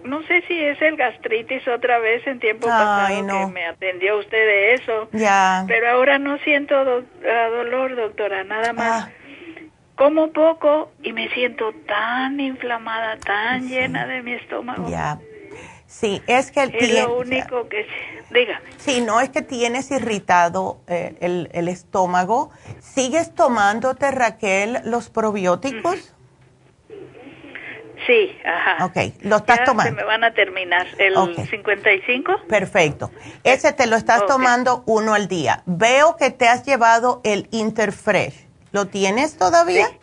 no 0.04 0.22
sé 0.22 0.42
si 0.48 0.58
es 0.58 0.80
el 0.80 0.96
gastritis 0.96 1.66
otra 1.68 1.98
vez 1.98 2.26
en 2.26 2.40
tiempo 2.40 2.66
pasado 2.66 3.26
que 3.26 3.52
me 3.52 3.66
atendió 3.66 4.18
usted 4.18 4.38
de 4.38 4.74
eso. 4.74 5.08
Ya. 5.12 5.64
Pero 5.66 5.90
ahora 5.90 6.18
no 6.18 6.38
siento 6.38 6.84
dolor, 6.84 7.96
doctora, 7.96 8.44
nada 8.44 8.72
más. 8.72 9.04
Ah. 9.04 9.10
Como 9.96 10.32
poco 10.32 10.92
y 11.02 11.12
me 11.12 11.28
siento 11.28 11.74
tan 11.86 12.40
inflamada, 12.40 13.18
tan 13.18 13.68
llena 13.68 14.06
de 14.06 14.22
mi 14.22 14.32
estómago. 14.32 14.88
Ya. 14.88 15.18
Sí, 15.90 16.22
es 16.29 16.53
que... 16.53 16.62
Es 16.72 17.03
lo 17.03 17.18
único 17.18 17.68
que... 17.68 17.85
Dígame. 18.31 18.64
Sí, 18.79 19.00
no 19.00 19.20
es 19.20 19.29
que 19.31 19.42
tienes 19.42 19.90
irritado 19.90 20.81
eh, 20.87 21.16
el, 21.20 21.68
estómago. 21.68 22.50
¿Sigues 22.79 23.35
tomándote, 23.35 24.12
Raquel, 24.12 24.79
los 24.85 25.11
probióticos? 25.11 26.14
Sí, 28.07 28.38
ajá. 28.45 28.84
Ok, 28.84 29.14
lo 29.22 29.36
estás 29.36 29.64
tomando. 29.64 29.91
Se 29.91 29.97
me 29.97 30.05
van 30.05 30.22
a 30.22 30.32
terminar 30.32 30.86
el 30.99 31.14
55. 31.49 32.47
Perfecto. 32.49 33.11
Ese 33.43 33.72
te 33.72 33.88
lo 33.88 33.97
estás 33.97 34.24
tomando 34.26 34.84
uno 34.86 35.14
al 35.14 35.26
día. 35.26 35.64
Veo 35.66 36.16
que 36.16 36.30
te 36.30 36.49
has 36.49 36.64
llevado 36.64 37.20
el 37.24 37.49
Interfresh. 37.51 38.47
¿Lo 38.70 38.86
tienes 38.86 39.36
todavía? 39.36 39.88
Sí. 39.88 39.99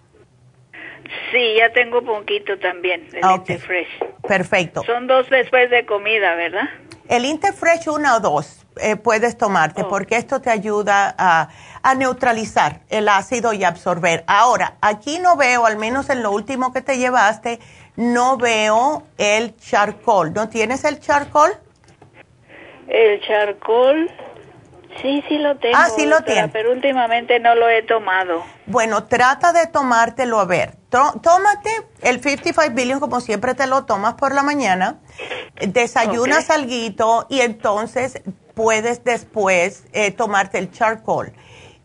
Sí, 1.32 1.55
ya 1.58 1.72
tengo 1.74 2.01
poquito 2.03 2.58
también, 2.60 3.08
el 3.14 3.32
Interfresh. 3.32 3.88
Perfecto. 4.28 4.84
Son 4.86 5.08
dos 5.08 5.30
después 5.30 5.70
de 5.70 5.86
comida, 5.86 6.36
¿verdad? 6.36 6.70
El 7.10 7.26
Interfresh 7.26 7.88
1 7.88 8.16
o 8.16 8.20
2. 8.20 8.66
eh, 8.80 8.95
puedes 8.95 9.38
tomarte, 9.39 9.82
Oh. 9.84 9.88
porque 9.88 10.18
esto 10.18 10.39
te 10.39 10.51
ayuda 10.51 11.16
a, 11.18 11.49
a 11.82 11.95
neutralizar 11.95 12.82
el 12.89 13.10
ácido 13.10 13.51
y 13.53 13.64
absorber. 13.64 14.24
Ahora, 14.28 14.76
aquí 14.82 15.18
no 15.18 15.36
veo, 15.36 15.66
al 15.66 15.78
menos 15.78 16.10
en 16.12 16.22
lo 16.22 16.30
último 16.32 16.72
que 16.72 16.82
te 16.84 16.97
llevaste, 16.99 17.60
no 17.95 18.38
veo 18.38 19.01
el 19.18 19.55
charcoal. 19.58 20.32
¿No 20.34 20.47
tienes 20.49 20.84
el 20.86 20.99
charcoal? 20.99 21.53
El 22.88 23.20
charcoal, 23.22 24.12
sí, 25.02 25.24
sí 25.28 25.38
lo 25.38 25.58
tengo. 25.58 25.76
Ah, 25.78 25.90
sí 25.96 26.06
lo 26.06 26.18
doctora, 26.18 26.34
tiene. 26.34 26.48
Pero 26.50 26.72
últimamente 26.72 27.40
no 27.40 27.56
lo 27.56 27.70
he 27.70 27.84
tomado. 27.84 28.44
Bueno, 28.66 29.06
trata 29.06 29.54
de 29.54 29.68
tomártelo 29.68 30.40
a 30.40 30.46
ver. 30.46 30.76
Tó- 30.90 31.14
Tómate 31.22 31.70
el 32.02 32.22
55 32.22 32.74
billion 32.76 33.00
como 33.00 33.20
siempre 33.22 33.54
te 33.56 33.68
lo 33.68 33.86
tomas 33.86 34.14
por 34.16 34.34
la 34.34 34.44
mañana. 34.44 35.00
Desayunas 35.62 36.46
Ok. 36.46 36.52
alguito 36.52 37.26
y 37.30 37.42
entonces 37.42 38.22
puedes 38.54 39.04
después 39.04 39.84
eh, 39.94 40.12
tomarte 40.12 40.58
el 40.58 40.72
charcoal. 40.72 41.34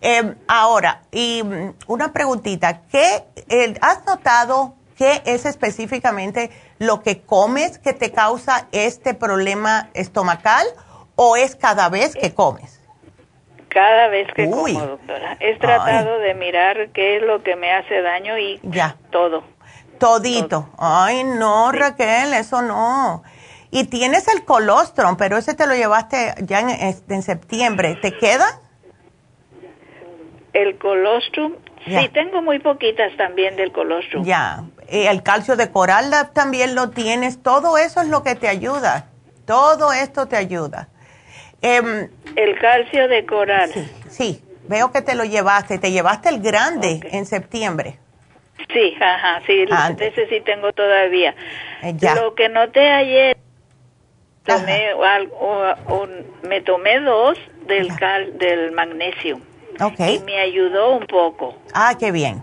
Eh, 0.01 0.35
ahora, 0.49 1.03
y 1.13 1.43
mm, 1.45 1.75
una 1.87 2.13
preguntita, 2.13 2.83
¿qué 2.91 3.25
eh, 3.49 3.75
has 3.81 4.05
notado 4.05 4.75
qué 4.97 5.23
es 5.25 5.47
específicamente 5.47 6.51
lo 6.79 7.03
que 7.03 7.23
comes 7.23 7.79
que 7.79 7.93
te 7.93 8.11
causa 8.13 8.67
este 8.73 9.15
problema 9.15 9.91
estomacal 9.95 10.67
o 11.15 11.37
es 11.37 11.55
cada 11.57 11.89
vez 11.89 12.15
que 12.17 12.35
comes? 12.35 12.81
Cada 13.73 14.09
vez 14.09 14.29
que 14.35 14.45
Uy. 14.45 14.75
como, 14.75 14.87
doctora. 14.87 15.37
He 15.41 15.57
tratado 15.57 16.19
de 16.19 16.35
mirar 16.35 16.91
qué 16.93 17.17
es 17.17 17.23
lo 17.23 17.43
que 17.43 17.57
me 17.57 17.73
hace 17.73 18.03
daño 18.03 18.37
y 18.39 18.61
Ya. 18.63 18.97
todo. 19.11 19.45
Todito. 19.99 20.69
Ay, 20.79 21.25
no, 21.25 21.73
Raquel, 21.73 22.35
eso 22.35 22.61
no. 22.61 23.23
Y 23.71 23.85
tienes 23.85 24.29
el 24.29 24.45
colostrum, 24.45 25.17
pero 25.17 25.39
ese 25.39 25.55
te 25.55 25.67
lo 25.67 25.75
llevaste 25.75 26.35
ya 26.41 26.61
en, 26.61 26.69
en 27.09 27.23
septiembre. 27.23 27.97
¿Te 28.03 28.17
queda? 28.19 28.61
El 30.53 30.77
colostrum, 30.77 31.55
Ya. 31.87 32.03
sí, 32.03 32.09
tengo 32.11 32.43
muy 32.43 32.59
poquitas 32.59 33.17
también 33.17 33.57
del 33.57 33.73
colostrum. 33.73 34.25
Ya. 34.25 34.65
Y 34.91 35.05
el 35.07 35.23
calcio 35.23 35.57
de 35.57 35.71
coral 35.71 36.13
también 36.35 36.75
lo 36.75 36.91
tienes. 36.91 37.43
Todo 37.43 37.79
eso 37.79 38.03
es 38.03 38.09
lo 38.09 38.23
que 38.23 38.35
te 38.35 38.49
ayuda. 38.49 39.07
Todo 39.47 39.93
esto 39.95 40.27
te 40.27 40.37
ayuda. 40.37 40.89
Em, 41.63 42.09
El 42.37 42.59
calcio 42.59 43.09
de 43.09 43.25
coral. 43.25 43.71
sí, 43.73 43.89
sí, 44.09 44.43
veo 44.69 44.91
que 44.93 45.01
te 45.03 45.15
lo 45.15 45.25
llevaste. 45.25 45.79
Te 45.79 45.91
llevaste 45.93 46.29
el 46.29 46.41
grande 46.41 47.01
en 47.13 47.25
septiembre. 47.25 47.99
Sí, 48.73 48.95
ajá, 49.01 49.41
sí, 49.47 49.65
Ah, 49.71 49.91
de 49.93 50.09
ese 50.09 50.27
sí 50.29 50.41
tengo 50.41 50.73
todavía. 50.73 51.35
Eh, 51.83 51.95
ya. 51.97 52.15
Lo 52.17 52.35
que 52.35 52.49
noté 52.49 52.91
ayer, 52.91 53.37
tomé 54.45 54.89
algo, 54.91 55.37
un- 55.89 56.27
me 56.49 56.61
tomé 56.61 57.01
dos 57.01 57.39
del 57.67 57.95
cal, 57.97 58.37
del 58.39 58.73
magnesio 58.73 59.41
Ok. 59.81 60.01
y 60.01 60.19
me 60.21 60.39
ayudó 60.41 60.97
un 60.97 61.07
poco. 61.07 61.57
Ah, 61.75 61.95
qué 61.99 62.11
bien. 62.13 62.43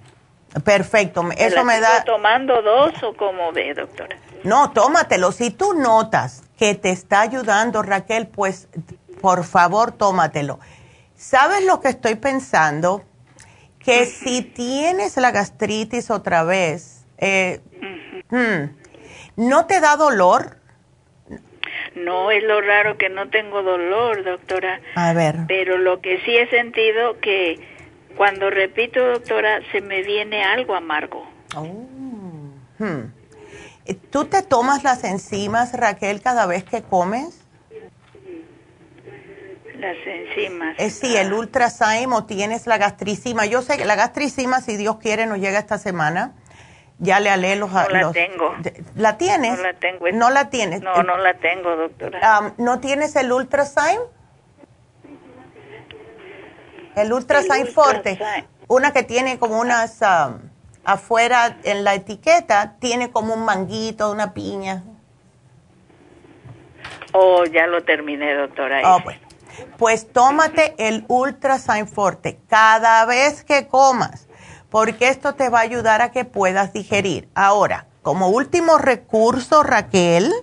Perfecto. 0.66 1.24
Eso 1.38 1.58
¿La 1.58 1.64
me 1.64 1.80
da... 1.80 2.04
tomando 2.06 2.62
dos 2.62 2.92
o 3.04 3.14
cómo 3.14 3.52
ve, 3.52 3.74
doctora? 3.76 4.18
No, 4.44 4.72
tómatelo. 4.72 5.32
Si 5.32 5.52
tú 5.52 5.74
notas 5.74 6.44
que 6.58 6.74
te 6.76 6.90
está 6.90 7.22
ayudando, 7.22 7.82
Raquel, 7.84 8.28
pues 8.28 8.68
por 9.22 9.44
favor, 9.44 9.92
tómatelo. 9.92 10.60
¿Sabes 11.16 11.66
lo 11.66 11.82
que 11.82 11.90
estoy 11.90 12.16
pensando? 12.16 13.04
Que 13.80 14.06
si 14.06 14.42
tienes 14.42 15.18
la 15.18 15.32
gastritis 15.32 16.12
otra 16.12 16.44
vez, 16.44 17.06
eh, 17.18 17.62
hmm, 18.30 19.48
¿no 19.48 19.66
te 19.66 19.80
da 19.80 19.96
dolor? 19.96 20.58
No, 21.96 22.32
es 22.32 22.44
lo 22.44 22.62
raro 22.62 22.98
que 22.98 23.10
no 23.10 23.30
tengo 23.30 23.64
dolor, 23.64 24.24
doctora. 24.24 24.80
A 24.96 25.14
ver, 25.14 25.46
Pero 25.48 25.78
lo 25.78 26.02
que 26.02 26.22
sí 26.22 26.36
he 26.36 26.50
sentido 26.50 27.20
que 27.20 27.60
cuando 28.16 28.50
repito, 28.50 29.06
doctora, 29.06 29.60
se 29.72 29.82
me 29.82 30.04
viene 30.04 30.44
algo 30.44 30.76
amargo. 30.76 31.26
hmm. 32.78 33.04
¿tú 34.12 34.26
te 34.26 34.44
tomas 34.44 34.84
las 34.84 35.04
enzimas, 35.04 35.74
Raquel, 35.74 36.22
cada 36.22 36.46
vez 36.46 36.64
que 36.64 36.82
comes? 36.84 37.39
Las 39.80 39.96
enzimas. 40.06 40.76
Eh, 40.78 40.90
sí, 40.90 41.16
el 41.16 41.32
ultrasigm 41.34 42.14
o 42.14 42.26
tienes 42.26 42.68
la 42.68 42.78
gastricima. 42.78 43.46
Yo 43.46 43.62
sé 43.62 43.78
que 43.78 43.86
la 43.86 43.96
gastricima, 43.96 44.60
si 44.62 44.76
Dios 44.78 44.98
quiere, 44.98 45.26
nos 45.26 45.40
llega 45.40 45.58
esta 45.60 45.78
semana. 45.78 46.34
Ya 46.98 47.20
le 47.22 47.30
alé 47.30 47.56
los... 47.56 47.72
No 47.72 47.88
la 47.90 48.02
los- 48.02 48.14
tengo. 48.14 48.54
¿La 48.96 49.18
tienes? 49.18 49.58
No 49.58 49.64
la 49.64 49.74
tengo. 49.74 50.06
No 50.12 50.30
la 50.30 50.50
tienes. 50.50 50.82
No, 50.82 51.02
no 51.04 51.18
la 51.18 51.34
tengo, 51.36 51.76
doctora. 51.78 52.54
¿No 52.58 52.80
tienes 52.82 53.16
el 53.16 53.32
ultrasigm? 53.32 54.02
El 56.96 57.14
ultrasigm 57.14 57.62
El 57.68 57.68
forte. 57.70 58.12
Ultrasign. 58.12 58.48
Una 58.68 58.92
que 58.92 59.04
tiene 59.04 59.40
como 59.40 59.60
unas... 59.60 60.02
am, 60.02 60.50
afuera 60.84 61.58
en 61.64 61.84
la 61.84 61.94
etiqueta, 61.94 62.76
tiene 62.80 63.12
como 63.12 63.34
un 63.36 63.46
manguito, 63.46 64.12
una 64.12 64.34
piña. 64.34 64.84
Oh, 67.14 67.46
ya 67.46 67.68
lo 67.68 67.84
terminé, 67.84 68.34
doctora. 68.36 68.82
Ah, 68.84 68.96
ese. 68.96 69.04
bueno. 69.04 69.29
Pues 69.78 70.12
tómate 70.12 70.76
el 70.78 71.06
Ultrasign 71.08 71.88
Forte 71.88 72.40
cada 72.48 73.06
vez 73.06 73.44
que 73.44 73.68
comas, 73.68 74.28
porque 74.70 75.10
esto 75.10 75.36
te 75.36 75.50
va 75.50 75.60
a 75.60 75.64
ayudar 75.64 76.02
a 76.02 76.12
que 76.12 76.26
puedas 76.26 76.74
digerir. 76.74 77.30
Ahora, 77.36 77.88
como 78.02 78.30
último 78.30 78.78
recurso, 78.78 79.64
Raquel, 79.64 80.34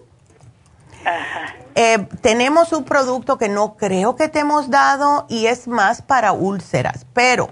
Ajá. 1.05 1.55
eh, 1.75 2.07
tenemos 2.21 2.73
un 2.73 2.85
producto 2.85 3.39
que 3.39 3.49
no 3.49 3.77
creo 3.77 4.17
que 4.17 4.29
te 4.29 4.41
hemos 4.41 4.71
dado 4.71 5.27
y 5.29 5.47
es 5.47 5.69
más 5.69 6.03
para 6.03 6.33
úlceras, 6.33 7.07
pero 7.13 7.51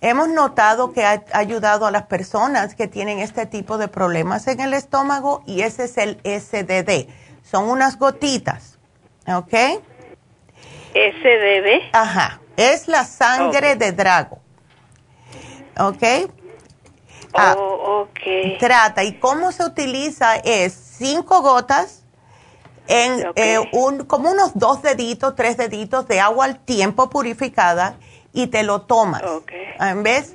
hemos 0.00 0.28
notado 0.28 0.92
que 0.92 1.04
ha 1.04 1.24
ayudado 1.32 1.86
a 1.86 1.90
las 1.90 2.04
personas 2.04 2.74
que 2.74 2.88
tienen 2.88 3.20
este 3.20 3.46
tipo 3.46 3.78
de 3.78 3.88
problemas 3.88 4.46
en 4.48 4.60
el 4.60 4.74
estómago 4.74 5.42
y 5.46 5.62
ese 5.62 5.84
es 5.84 5.96
el 5.96 6.20
SDD. 6.24 7.08
Son 7.42 7.68
unas 7.68 7.98
gotitas, 7.98 8.78
¿ok? 9.26 9.54
SDB. 10.92 11.90
Ajá, 11.92 12.40
es 12.56 12.88
la 12.88 13.04
sangre 13.04 13.76
de 13.76 13.92
drago. 13.92 14.40
¿Ok? 15.78 16.02
Ah, 17.34 17.54
Oh, 17.56 18.02
ok. 18.02 18.58
Trata, 18.58 19.02
¿y 19.04 19.14
cómo 19.18 19.52
se 19.52 19.64
utiliza? 19.64 20.36
Es 20.36 20.74
cinco 20.74 21.40
gotas 21.40 22.02
en 22.88 23.24
eh, 23.36 23.58
un, 23.72 24.04
como 24.04 24.30
unos 24.30 24.52
dos 24.54 24.82
deditos, 24.82 25.34
tres 25.34 25.56
deditos 25.56 26.06
de 26.08 26.20
agua 26.20 26.44
al 26.44 26.58
tiempo 26.58 27.08
purificada 27.08 27.96
y 28.34 28.48
te 28.48 28.62
lo 28.64 28.82
tomas. 28.82 29.22
Ok. 29.22 29.52
En 29.80 30.02
vez, 30.02 30.34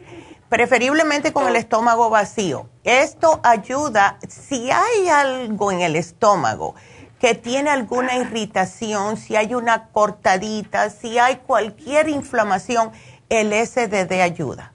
preferiblemente 0.49 1.33
con 1.33 1.47
el 1.47 1.55
estómago 1.55 2.09
vacío. 2.09 2.67
Esto 2.83 3.39
ayuda, 3.43 4.17
si 4.27 4.71
hay 4.71 5.09
algo 5.09 5.71
en 5.71 5.81
el 5.81 5.95
estómago 5.95 6.73
que 7.19 7.33
tiene 7.35 7.69
alguna 7.69 8.15
irritación, 8.15 9.17
si 9.17 9.35
hay 9.35 9.55
una 9.55 9.87
cortadita, 9.89 10.89
si 10.89 11.17
hay 11.17 11.37
cualquier 11.37 12.09
inflamación, 12.09 12.91
el 13.29 13.51
SDD 13.53 14.21
ayuda. 14.21 14.71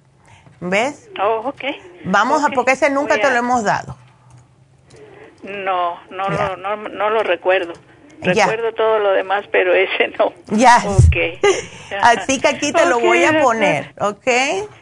¿Ves? 0.60 1.08
Oh, 1.20 1.48
ok. 1.48 1.64
Vamos 2.04 2.44
a, 2.44 2.48
porque 2.48 2.72
ese 2.72 2.90
nunca 2.90 3.14
voy 3.14 3.20
te 3.20 3.26
a- 3.28 3.30
lo 3.30 3.36
hemos 3.36 3.64
dado. 3.64 3.96
No, 5.42 5.98
no, 6.10 6.28
lo, 6.28 6.56
no, 6.56 6.76
no 6.76 7.10
lo 7.10 7.22
recuerdo. 7.22 7.72
Ya. 8.22 8.46
Recuerdo 8.46 8.72
todo 8.74 8.98
lo 9.00 9.12
demás, 9.12 9.44
pero 9.50 9.74
ese 9.74 10.08
no. 10.18 10.32
Ya. 10.48 10.78
Ok. 10.86 11.16
Así 12.02 12.40
que 12.40 12.48
aquí 12.48 12.72
te 12.72 12.86
lo 12.86 13.00
voy 13.00 13.18
a 13.24 13.32
doctora. 13.32 13.42
poner, 13.44 13.94
¿ok? 14.00 14.26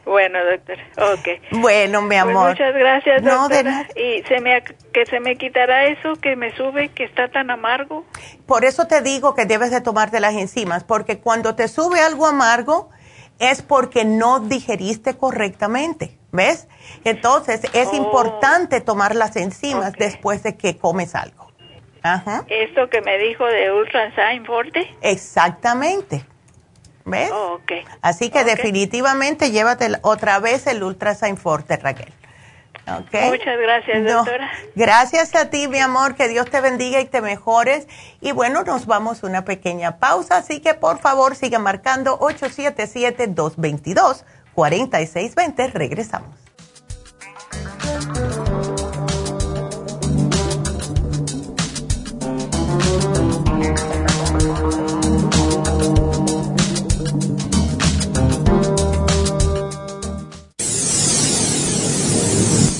Bueno, 0.04 0.38
doctor. 0.44 0.76
Ok. 1.12 1.28
Bueno, 1.52 2.02
mi 2.02 2.08
Pues 2.08 2.20
amor. 2.20 2.50
muchas 2.50 2.74
gracias, 2.74 3.22
No, 3.22 3.48
de 3.48 3.62
doctora. 3.62 3.62
nada. 3.62 3.86
Y 3.96 4.22
se 4.24 4.40
me, 4.40 4.62
que 4.92 5.06
se 5.06 5.20
me 5.20 5.36
quitará 5.36 5.86
eso 5.86 6.16
que 6.20 6.36
me 6.36 6.54
sube, 6.56 6.90
que 6.90 7.04
está 7.04 7.28
tan 7.28 7.50
amargo. 7.50 8.04
Por 8.46 8.64
eso 8.64 8.86
te 8.86 9.00
digo 9.00 9.34
que 9.34 9.44
debes 9.46 9.70
de 9.70 9.80
tomarte 9.80 10.20
las 10.20 10.34
enzimas, 10.34 10.84
porque 10.84 11.18
cuando 11.18 11.54
te 11.54 11.66
sube 11.68 12.00
algo 12.00 12.26
amargo 12.26 12.90
es 13.38 13.62
porque 13.62 14.04
no 14.04 14.40
digeriste 14.40 15.16
correctamente, 15.16 16.18
¿ves? 16.30 16.68
Entonces 17.04 17.62
es 17.72 17.88
Oh. 17.92 17.96
importante 17.96 18.80
tomar 18.82 19.16
las 19.16 19.34
enzimas 19.36 19.94
después 19.94 20.42
de 20.42 20.56
que 20.58 20.76
comes 20.76 21.14
algo. 21.14 21.39
Ajá, 22.02 22.44
Esto 22.48 22.88
que 22.88 23.00
me 23.02 23.18
dijo 23.18 23.44
de 23.46 23.70
Ultrasign 23.72 24.44
Forte. 24.46 24.94
exactamente. 25.02 26.24
¿Ves? 27.04 27.30
Oh, 27.32 27.54
ok. 27.54 27.72
Así 28.02 28.30
que 28.30 28.44
definitivamente 28.44 29.50
llévate 29.50 29.88
otra 30.02 30.38
vez 30.38 30.66
el 30.66 30.82
Ultrasign 30.82 31.36
Forte, 31.36 31.76
Raquel. 31.76 32.12
¿Ok? 32.86 33.14
Muchas 33.28 33.58
gracias, 33.58 34.00
No, 34.02 34.12
doctora. 34.18 34.50
Gracias 34.74 35.34
a 35.34 35.50
ti, 35.50 35.68
mi 35.68 35.80
amor, 35.80 36.14
que 36.14 36.28
Dios 36.28 36.48
te 36.50 36.60
bendiga 36.60 37.00
y 37.00 37.04
te 37.06 37.20
mejores. 37.20 37.86
Y 38.20 38.32
bueno, 38.32 38.62
nos 38.64 38.86
vamos 38.86 39.22
a 39.22 39.26
una 39.26 39.44
pequeña 39.44 39.98
pausa, 39.98 40.36
así 40.38 40.60
que 40.60 40.74
por 40.74 40.98
favor 40.98 41.36
sigue 41.36 41.58
marcando 41.58 42.18
877-222-4620. 44.56 45.72
Regresamos. 45.72 46.36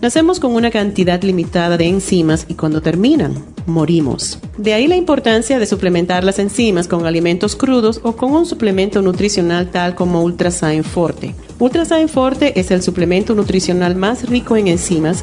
Nacemos 0.00 0.40
con 0.40 0.54
una 0.54 0.70
cantidad 0.70 1.22
limitada 1.22 1.76
de 1.76 1.86
enzimas 1.86 2.46
y 2.48 2.54
cuando 2.54 2.80
terminan, 2.80 3.34
morimos. 3.66 4.38
De 4.56 4.72
ahí 4.72 4.86
la 4.86 4.96
importancia 4.96 5.58
de 5.58 5.66
suplementar 5.66 6.24
las 6.24 6.38
enzimas 6.38 6.88
con 6.88 7.04
alimentos 7.04 7.54
crudos 7.54 8.00
o 8.02 8.16
con 8.16 8.32
un 8.32 8.46
suplemento 8.46 9.02
nutricional 9.02 9.70
tal 9.70 9.94
como 9.94 10.22
Ultrasign 10.22 10.84
Forte. 10.84 11.34
Ultrasign 11.58 12.08
Forte 12.08 12.58
es 12.58 12.70
el 12.70 12.82
suplemento 12.82 13.34
nutricional 13.34 13.94
más 13.94 14.26
rico 14.26 14.56
en 14.56 14.68
enzimas 14.68 15.22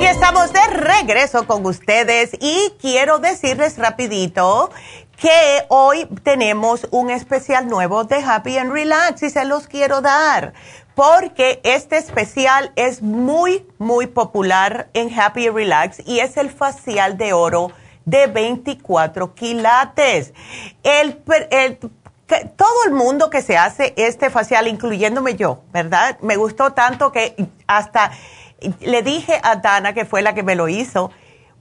Y 0.00 0.04
estamos 0.04 0.52
de 0.52 0.66
regreso 0.72 1.46
con 1.46 1.64
ustedes 1.64 2.32
y 2.40 2.72
quiero 2.80 3.20
decirles 3.20 3.78
rapidito 3.78 4.70
que 5.16 5.64
hoy 5.68 6.08
tenemos 6.24 6.88
un 6.90 7.10
especial 7.10 7.68
nuevo 7.68 8.02
de 8.02 8.16
Happy 8.16 8.58
and 8.58 8.72
Relax 8.72 9.22
y 9.22 9.30
se 9.30 9.44
los 9.44 9.68
quiero 9.68 10.00
dar 10.00 10.54
porque 10.96 11.60
este 11.62 11.98
especial 11.98 12.72
es 12.74 13.00
muy, 13.00 13.64
muy 13.78 14.08
popular 14.08 14.90
en 14.92 15.08
Happy 15.16 15.46
and 15.46 15.54
Relax 15.54 16.02
y 16.04 16.18
es 16.18 16.36
el 16.36 16.50
facial 16.50 17.16
de 17.16 17.32
oro 17.32 17.70
de 18.10 18.26
24 18.26 19.34
quilates. 19.34 20.34
El, 20.82 21.18
todo 22.56 22.84
el 22.86 22.92
mundo 22.92 23.30
que 23.30 23.40
se 23.40 23.56
hace 23.56 23.94
este 23.96 24.30
facial, 24.30 24.66
incluyéndome 24.66 25.36
yo, 25.36 25.62
¿verdad? 25.72 26.18
Me 26.20 26.36
gustó 26.36 26.72
tanto 26.72 27.12
que 27.12 27.34
hasta 27.66 28.10
le 28.80 29.02
dije 29.02 29.40
a 29.42 29.56
Dana, 29.56 29.94
que 29.94 30.04
fue 30.04 30.22
la 30.22 30.34
que 30.34 30.42
me 30.42 30.54
lo 30.54 30.68
hizo, 30.68 31.10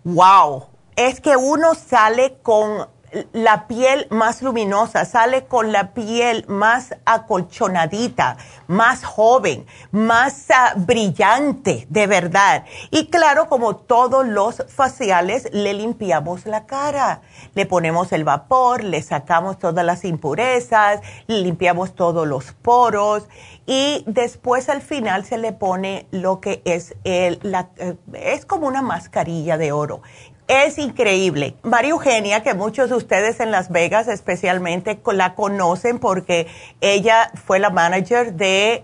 wow, 0.04 0.66
es 0.96 1.22
que 1.22 1.38
uno 1.38 1.76
sale 1.76 2.38
con 2.42 2.88
la 3.34 3.68
piel 3.68 4.08
más 4.10 4.42
luminosa, 4.42 5.06
sale 5.06 5.46
con 5.46 5.72
la 5.72 5.94
piel 5.94 6.46
más 6.48 6.96
acolchonadita, 7.06 8.38
más 8.68 9.04
joven, 9.04 9.66
más 9.92 10.46
ah, 10.50 10.74
brillante, 10.76 11.88
de 11.90 12.08
verdad. 12.08 12.66
Y 12.92 13.08
claro, 13.08 13.48
como 13.50 13.76
todos 13.76 14.26
los 14.26 14.64
faciales, 14.68 15.50
le 15.52 15.74
limpiamos 15.74 16.46
la 16.46 16.66
cara, 16.66 17.22
le 17.56 17.66
ponemos 17.66 18.12
el 18.12 18.24
vapor, 18.24 18.84
le 18.84 19.02
sacamos 19.02 19.60
todas 19.60 19.86
las 19.86 20.06
impurezas, 20.06 21.02
le 21.28 21.42
limpiamos 21.42 21.96
todos 21.96 22.28
los 22.28 22.54
poros 22.54 23.28
y 23.66 24.04
después 24.08 24.70
al 24.70 24.82
final 24.82 25.26
se 25.26 25.38
le 25.38 25.54
pone 25.54 26.08
lo 26.12 26.42
que 26.42 26.62
es 26.66 26.96
el, 27.04 27.40
la, 27.44 27.70
eh, 27.78 27.96
es 28.14 28.46
como 28.46 28.68
una 28.68 28.82
mascarilla 28.82 29.58
de 29.58 29.72
oro 29.72 30.02
es 30.50 30.80
increíble. 30.80 31.56
María 31.62 31.92
Eugenia, 31.92 32.42
que 32.42 32.56
muchos 32.56 32.90
de 32.90 32.96
ustedes 32.96 33.40
en 33.40 33.52
Las 33.52 33.70
Vegas 33.70 34.08
especialmente 34.08 35.00
la 35.14 35.36
conocen 35.36 36.00
porque 36.00 36.48
ella 36.82 37.32
fue 37.36 37.60
la 37.60 37.70
manager 37.70 38.34
de, 38.34 38.84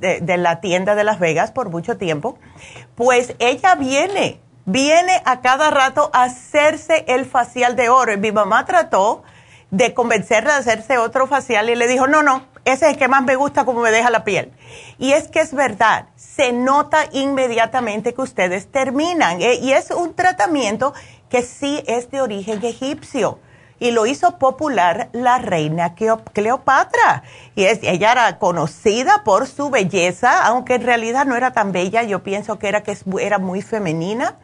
de, 0.00 0.36
la 0.36 0.60
tienda 0.60 0.96
de 0.96 1.04
Las 1.04 1.20
Vegas 1.20 1.52
por 1.52 1.70
mucho 1.70 1.96
tiempo, 1.98 2.36
pues 2.96 3.36
ella 3.38 3.76
viene, 3.76 4.40
viene 4.66 5.22
a 5.24 5.40
cada 5.40 5.70
rato 5.70 6.10
a 6.12 6.24
hacerse 6.24 7.04
el 7.06 7.26
facial 7.26 7.76
de 7.76 7.88
oro. 7.90 8.12
Y 8.12 8.16
mi 8.16 8.32
mamá 8.32 8.64
trató 8.66 9.22
de 9.70 9.94
convencerla 9.94 10.54
de 10.54 10.58
hacerse 10.58 10.98
otro 10.98 11.28
facial 11.28 11.70
y 11.70 11.76
le 11.76 11.86
dijo, 11.86 12.08
no, 12.08 12.24
no, 12.24 12.44
ese 12.64 12.86
es 12.86 12.92
el 12.92 12.98
que 12.98 13.08
más 13.08 13.22
me 13.22 13.36
gusta 13.36 13.64
como 13.64 13.80
me 13.80 13.90
deja 13.90 14.10
la 14.10 14.24
piel. 14.24 14.52
Y 14.98 15.12
es 15.12 15.28
que 15.28 15.40
es 15.40 15.52
verdad, 15.52 16.06
se 16.16 16.52
nota 16.52 16.98
inmediatamente 17.12 18.14
que 18.14 18.22
ustedes 18.22 18.70
terminan. 18.70 19.40
¿eh? 19.42 19.56
Y 19.56 19.72
es 19.72 19.90
un 19.90 20.14
tratamiento 20.14 20.94
que 21.28 21.42
sí 21.42 21.82
es 21.86 22.10
de 22.10 22.20
origen 22.20 22.64
egipcio. 22.64 23.38
Y 23.80 23.90
lo 23.90 24.06
hizo 24.06 24.38
popular 24.38 25.10
la 25.12 25.38
reina 25.38 25.94
Cleopatra. 25.94 27.24
Y 27.54 27.64
es, 27.64 27.80
ella 27.82 28.12
era 28.12 28.38
conocida 28.38 29.24
por 29.24 29.46
su 29.46 29.68
belleza, 29.68 30.46
aunque 30.46 30.76
en 30.76 30.82
realidad 30.82 31.26
no 31.26 31.36
era 31.36 31.52
tan 31.52 31.72
bella. 31.72 32.02
Yo 32.04 32.22
pienso 32.22 32.58
que 32.58 32.68
era 32.68 32.82
que 32.82 32.96
era 33.20 33.38
muy 33.38 33.62
femenina 33.62 34.36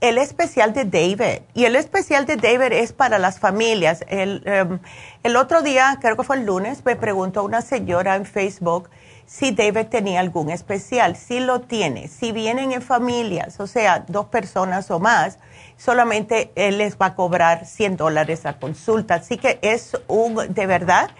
el 0.00 0.18
especial 0.18 0.74
de 0.74 0.84
David. 0.84 1.42
Y 1.54 1.64
el 1.64 1.76
especial 1.76 2.26
de 2.26 2.36
David 2.36 2.72
es 2.72 2.92
para 2.92 3.18
las 3.18 3.38
familias. 3.38 4.04
El, 4.08 4.42
em, 4.44 4.78
el 5.22 5.36
otro 5.36 5.62
día, 5.62 5.98
creo 6.00 6.16
que 6.16 6.22
fue 6.22 6.36
el 6.36 6.46
lunes, 6.46 6.84
me 6.84 6.96
preguntó 6.96 7.44
una 7.44 7.62
señora 7.62 8.16
en 8.16 8.26
Facebook 8.26 8.90
si 9.26 9.50
David 9.50 9.86
tenía 9.86 10.20
algún 10.20 10.50
especial. 10.50 11.16
Si 11.16 11.40
lo 11.40 11.60
tiene, 11.60 12.08
si 12.08 12.32
vienen 12.32 12.72
en 12.72 12.82
familias, 12.82 13.60
o 13.60 13.66
sea, 13.66 14.04
dos 14.08 14.26
personas 14.26 14.90
o 14.90 15.00
más, 15.00 15.38
solamente 15.76 16.52
él 16.54 16.78
les 16.78 16.96
va 16.96 17.06
a 17.06 17.14
cobrar 17.14 17.66
100 17.66 17.96
dólares 17.96 18.46
a 18.46 18.58
consulta. 18.58 19.16
Así 19.16 19.36
que 19.36 19.58
es 19.62 19.98
un, 20.06 20.54
de 20.54 20.66
verdad, 20.66 21.10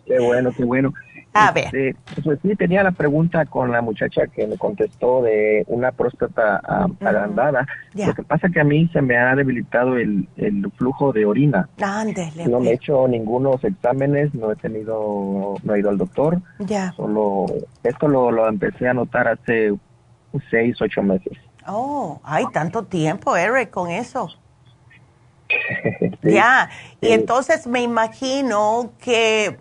qué 0.05 0.19
bueno. 0.19 0.51
Qué 0.51 0.65
bueno. 0.65 0.93
A 1.37 1.51
ver. 1.51 1.65
Este, 1.65 1.95
pues 2.23 2.39
sí, 2.41 2.55
tenía 2.55 2.81
la 2.81 2.91
pregunta 2.91 3.45
con 3.45 3.69
la 3.69 3.81
muchacha 3.81 4.27
que 4.27 4.47
me 4.47 4.57
contestó 4.57 5.21
de 5.21 5.65
una 5.67 5.91
próstata 5.91 6.61
ah, 6.63 6.87
agrandada. 7.01 7.67
Lo 7.93 8.13
que 8.13 8.23
pasa 8.23 8.47
que 8.47 8.61
a 8.61 8.63
mí 8.63 8.89
se 8.93 9.01
me 9.01 9.17
ha 9.17 9.35
debilitado 9.35 9.97
el, 9.97 10.29
el 10.37 10.71
flujo 10.77 11.11
de 11.11 11.25
orina. 11.25 11.67
Ándele, 11.81 12.47
no 12.47 12.61
me 12.61 12.67
he 12.67 12.69
pues. 12.69 12.83
hecho 12.83 13.05
ningunos 13.09 13.61
exámenes, 13.65 14.33
no 14.33 14.49
he 14.49 14.55
tenido, 14.55 15.55
no 15.61 15.75
he 15.75 15.79
ido 15.79 15.89
al 15.89 15.97
doctor. 15.97 16.41
Ya. 16.59 16.93
Solo, 16.93 17.47
esto 17.83 18.07
lo, 18.07 18.31
lo 18.31 18.47
empecé 18.47 18.87
a 18.87 18.93
notar 18.93 19.27
hace 19.27 19.73
seis, 20.49 20.81
ocho 20.81 21.03
meses. 21.03 21.37
Oh, 21.67 22.21
hay 22.23 22.45
tanto 22.53 22.83
tiempo, 22.83 23.35
Eric, 23.35 23.71
con 23.71 23.89
eso. 23.89 24.29
Ya, 26.23 26.69
y 27.01 27.11
entonces 27.11 27.67
me 27.67 27.81
imagino 27.81 28.93
que 28.99 29.59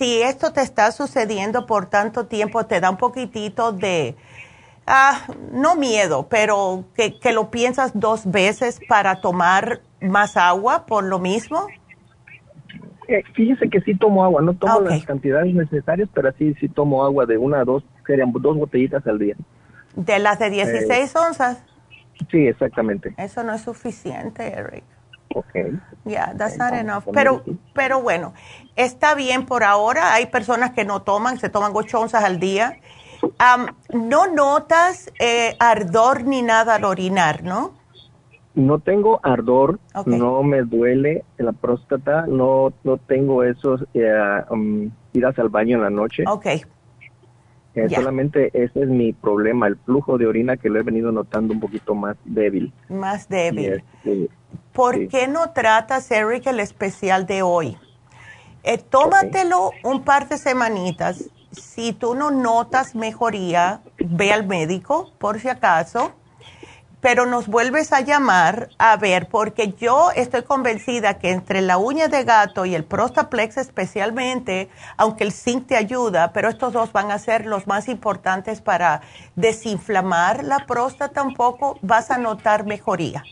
si 0.00 0.22
esto 0.22 0.50
te 0.54 0.62
está 0.62 0.92
sucediendo 0.92 1.66
por 1.66 1.84
tanto 1.84 2.24
tiempo, 2.24 2.64
te 2.64 2.80
da 2.80 2.88
un 2.88 2.96
poquitito 2.96 3.72
de, 3.72 4.16
ah, 4.86 5.26
no 5.52 5.76
miedo, 5.76 6.26
pero 6.30 6.86
que, 6.94 7.32
lo 7.34 7.50
piensas 7.50 7.92
dos 7.92 8.30
veces 8.30 8.80
para 8.88 9.20
tomar 9.20 9.82
más 10.00 10.38
agua 10.38 10.86
por 10.86 11.04
lo 11.04 11.18
mismo. 11.18 11.66
Eh, 13.08 13.22
fíjese 13.34 13.68
que 13.68 13.82
sí 13.82 13.94
tomo 13.94 14.24
agua, 14.24 14.40
no 14.40 14.54
tomo 14.54 14.80
las 14.80 15.04
cantidades 15.04 15.54
necesarias, 15.54 16.08
pero 16.14 16.32
sí, 16.38 16.54
sí 16.58 16.70
tomo 16.70 17.04
agua 17.04 17.26
de 17.26 17.36
una 17.36 17.60
a 17.60 17.64
dos, 17.64 17.84
serían 18.06 18.32
dos 18.32 18.56
botellitas 18.56 19.06
al 19.06 19.18
día. 19.18 19.36
¿De 19.96 20.18
las 20.18 20.38
de 20.38 20.48
16 20.48 20.90
eh, 21.14 21.18
onzas? 21.18 21.62
Sí, 22.30 22.46
exactamente. 22.46 23.12
Eso 23.18 23.44
no 23.44 23.52
es 23.52 23.60
suficiente, 23.60 24.46
Eric. 24.50 24.84
Ok. 25.34 25.54
Yeah, 26.04 26.34
that's 26.36 26.58
not 26.58 26.72
enough. 26.72 27.04
Pero, 27.12 27.42
pero 27.72 28.00
bueno, 28.00 28.34
está 28.76 29.14
bien 29.14 29.46
por 29.46 29.64
ahora. 29.64 30.14
Hay 30.14 30.26
personas 30.26 30.72
que 30.72 30.84
no 30.84 31.02
toman, 31.02 31.38
se 31.38 31.48
toman 31.48 31.72
ocho 31.74 32.00
onzas 32.00 32.24
al 32.24 32.40
día. 32.40 32.80
no 33.92 34.26
notas 34.26 35.12
eh, 35.20 35.56
ardor 35.58 36.24
ni 36.24 36.42
nada 36.42 36.76
al 36.76 36.84
orinar, 36.84 37.42
¿no? 37.44 37.78
No 38.54 38.80
tengo 38.80 39.20
ardor, 39.22 39.78
no 40.06 40.42
me 40.42 40.62
duele 40.62 41.24
la 41.38 41.52
próstata, 41.52 42.26
no, 42.26 42.72
no 42.82 42.96
tengo 42.96 43.44
esos 43.44 43.84
eh, 43.94 44.42
um, 44.50 44.90
idas 45.12 45.38
al 45.38 45.50
baño 45.50 45.76
en 45.76 45.82
la 45.82 45.90
noche. 45.90 46.24
Ok. 46.26 46.46
Eh, 47.74 47.88
solamente 47.88 48.50
ese 48.52 48.82
es 48.82 48.88
mi 48.88 49.12
problema, 49.12 49.68
el 49.68 49.76
flujo 49.76 50.18
de 50.18 50.26
orina 50.26 50.56
que 50.56 50.68
lo 50.68 50.80
he 50.80 50.82
venido 50.82 51.12
notando 51.12 51.54
un 51.54 51.60
poquito 51.60 51.94
más 51.94 52.16
débil. 52.24 52.72
Más 52.88 53.28
débil. 53.28 53.84
Este, 54.04 54.28
¿Por 54.72 55.08
qué 55.08 55.28
no 55.28 55.50
tratas, 55.50 56.10
Eric, 56.10 56.46
el 56.46 56.58
especial 56.58 57.26
de 57.26 57.42
hoy? 57.42 57.76
Eh, 58.62 58.78
tómatelo 58.78 59.70
un 59.84 60.02
par 60.02 60.28
de 60.28 60.36
semanitas. 60.36 61.30
Si 61.52 61.92
tú 61.92 62.14
no 62.14 62.30
notas 62.30 62.94
mejoría, 62.94 63.82
ve 63.98 64.32
al 64.32 64.46
médico 64.46 65.12
por 65.18 65.38
si 65.38 65.48
acaso, 65.48 66.12
pero 67.00 67.26
nos 67.26 67.46
vuelves 67.46 67.92
a 67.92 68.00
llamar 68.00 68.68
a 68.78 68.96
ver, 68.96 69.28
porque 69.28 69.72
yo 69.72 70.10
estoy 70.14 70.42
convencida 70.42 71.18
que 71.18 71.30
entre 71.30 71.62
la 71.62 71.78
uña 71.78 72.08
de 72.08 72.24
gato 72.24 72.66
y 72.66 72.74
el 72.74 72.84
Prostaplex 72.84 73.56
especialmente, 73.56 74.68
aunque 74.96 75.24
el 75.24 75.32
zinc 75.32 75.66
te 75.66 75.76
ayuda, 75.76 76.32
pero 76.32 76.48
estos 76.48 76.72
dos 76.72 76.92
van 76.92 77.10
a 77.10 77.18
ser 77.18 77.46
los 77.46 77.66
más 77.66 77.88
importantes 77.88 78.60
para 78.60 79.00
desinflamar 79.34 80.44
la 80.44 80.66
próstata 80.66 81.22
un 81.22 81.34
poco, 81.34 81.78
vas 81.82 82.10
a 82.10 82.18
notar 82.18 82.66
mejoría. 82.66 83.24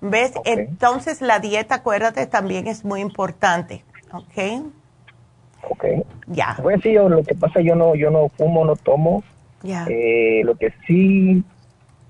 ¿Ves? 0.00 0.32
Entonces 0.44 1.20
la 1.22 1.40
dieta, 1.40 1.76
acuérdate, 1.76 2.26
también 2.26 2.66
es 2.66 2.84
muy 2.84 3.00
importante. 3.00 3.84
¿Ok? 4.12 4.64
Ok. 5.68 5.84
Ya. 6.26 6.56
Pues 6.62 6.80
sí, 6.82 6.92
lo 6.92 7.22
que 7.22 7.34
pasa, 7.34 7.60
yo 7.60 7.74
no, 7.74 7.94
yo 7.94 8.10
no 8.10 8.28
fumo, 8.28 8.64
no 8.64 8.76
tomo. 8.76 9.24
Ya. 9.62 9.86
Eh, 9.88 10.42
lo 10.44 10.54
que 10.54 10.72
sí, 10.86 11.42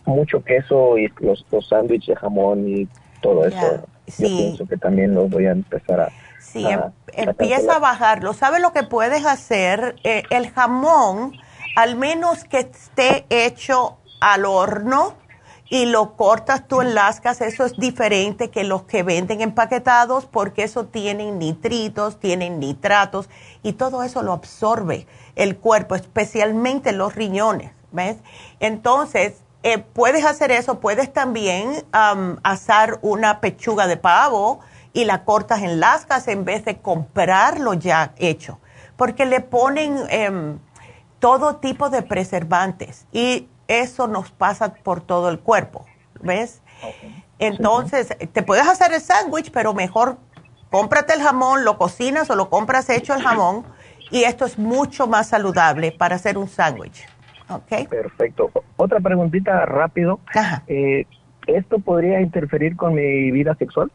mucho 0.09 0.43
queso 0.43 0.99
y 0.99 1.13
los, 1.21 1.45
los 1.51 1.69
sándwiches 1.69 2.09
de 2.09 2.17
jamón 2.17 2.69
y 2.69 2.89
todo 3.21 3.47
eso. 3.47 3.85
Sí. 4.07 4.23
Yo 4.23 4.29
pienso 4.29 4.67
que 4.67 4.77
también 4.77 5.15
los 5.15 5.31
voy 5.31 5.47
a 5.47 5.53
empezar 5.53 6.01
a. 6.01 6.09
Sí, 6.41 6.65
em, 6.65 6.81
empieza 7.13 7.77
a 7.77 7.79
bajarlo. 7.79 8.33
¿Sabes 8.33 8.61
lo 8.63 8.73
que 8.73 8.83
puedes 8.83 9.27
hacer? 9.27 9.97
Eh, 10.03 10.23
el 10.31 10.51
jamón, 10.51 11.33
al 11.77 11.97
menos 11.97 12.45
que 12.45 12.59
esté 12.61 13.27
hecho 13.29 13.99
al 14.21 14.47
horno, 14.47 15.15
y 15.71 15.87
lo 15.87 16.17
cortas 16.17 16.67
tú 16.67 16.81
en 16.81 16.95
lascas, 16.95 17.41
eso 17.41 17.65
es 17.65 17.77
diferente 17.77 18.51
que 18.51 18.65
los 18.65 18.85
que 18.85 19.03
venden 19.03 19.43
empaquetados 19.43 20.25
porque 20.25 20.63
eso 20.63 20.87
tienen 20.87 21.39
nitritos, 21.39 22.19
tienen 22.19 22.59
nitratos 22.59 23.29
y 23.63 23.75
todo 23.75 24.03
eso 24.03 24.23
lo 24.23 24.33
absorbe 24.33 25.07
el 25.37 25.59
cuerpo, 25.59 25.95
especialmente 25.95 26.93
los 26.93 27.15
riñones, 27.15 27.73
¿ves? 27.93 28.17
Entonces, 28.61 29.43
eh, 29.63 29.79
puedes 29.79 30.25
hacer 30.25 30.53
eso, 30.53 30.79
puedes 30.79 31.13
también 31.13 31.85
asar 31.93 32.99
una 33.03 33.41
pechuga 33.41 33.87
de 33.87 33.97
pavo 33.97 34.61
y 34.93 35.05
la 35.05 35.25
cortas 35.25 35.63
en 35.63 35.81
lascas 35.81 36.29
en 36.29 36.45
vez 36.45 36.65
de 36.65 36.79
comprarlo 36.79 37.75
ya 37.75 38.13
hecho, 38.19 38.61
porque 38.97 39.27
le 39.27 39.41
ponen 39.41 39.99
em, 40.11 40.59
todo 41.19 41.57
tipo 41.57 41.91
de 41.91 42.03
preservantes 42.03 43.07
y 43.13 43.49
eso 43.67 44.07
nos 44.07 44.31
pasa 44.31 44.75
por 44.75 45.01
todo 45.01 45.29
el 45.29 45.41
cuerpo, 45.41 45.85
¿ves? 46.21 46.63
Entonces, 47.39 48.09
te 48.33 48.43
puedes 48.43 48.67
hacer 48.67 48.93
el 48.93 49.01
sándwich, 49.01 49.51
pero 49.51 49.75
mejor 49.75 50.19
cómprate 50.71 51.15
el 51.15 51.23
jamón, 51.23 51.65
lo 51.65 51.79
cocinas 51.79 52.31
o 52.31 52.37
lo 52.37 52.49
compras 52.49 52.89
hecho 52.91 53.15
el 53.15 53.23
jamón 53.23 53.65
y 54.11 54.23
esto 54.23 54.45
es 54.45 54.59
mucho 54.59 55.07
más 55.07 55.29
saludable 55.29 55.93
para 55.93 56.17
hacer 56.17 56.39
un 56.39 56.49
sándwich. 56.49 57.07
¿Ok? 57.49 57.89
Perfecto. 57.89 58.51
Otra 58.77 59.01
preguntita 59.01 59.65
rápido. 59.67 60.21
Eh, 60.67 61.07
¿Esto 61.47 61.79
podría 61.79 62.21
interferir 62.21 62.77
con 62.77 62.95
mi 62.95 63.31
vida 63.31 63.55
sexual? 63.57 63.91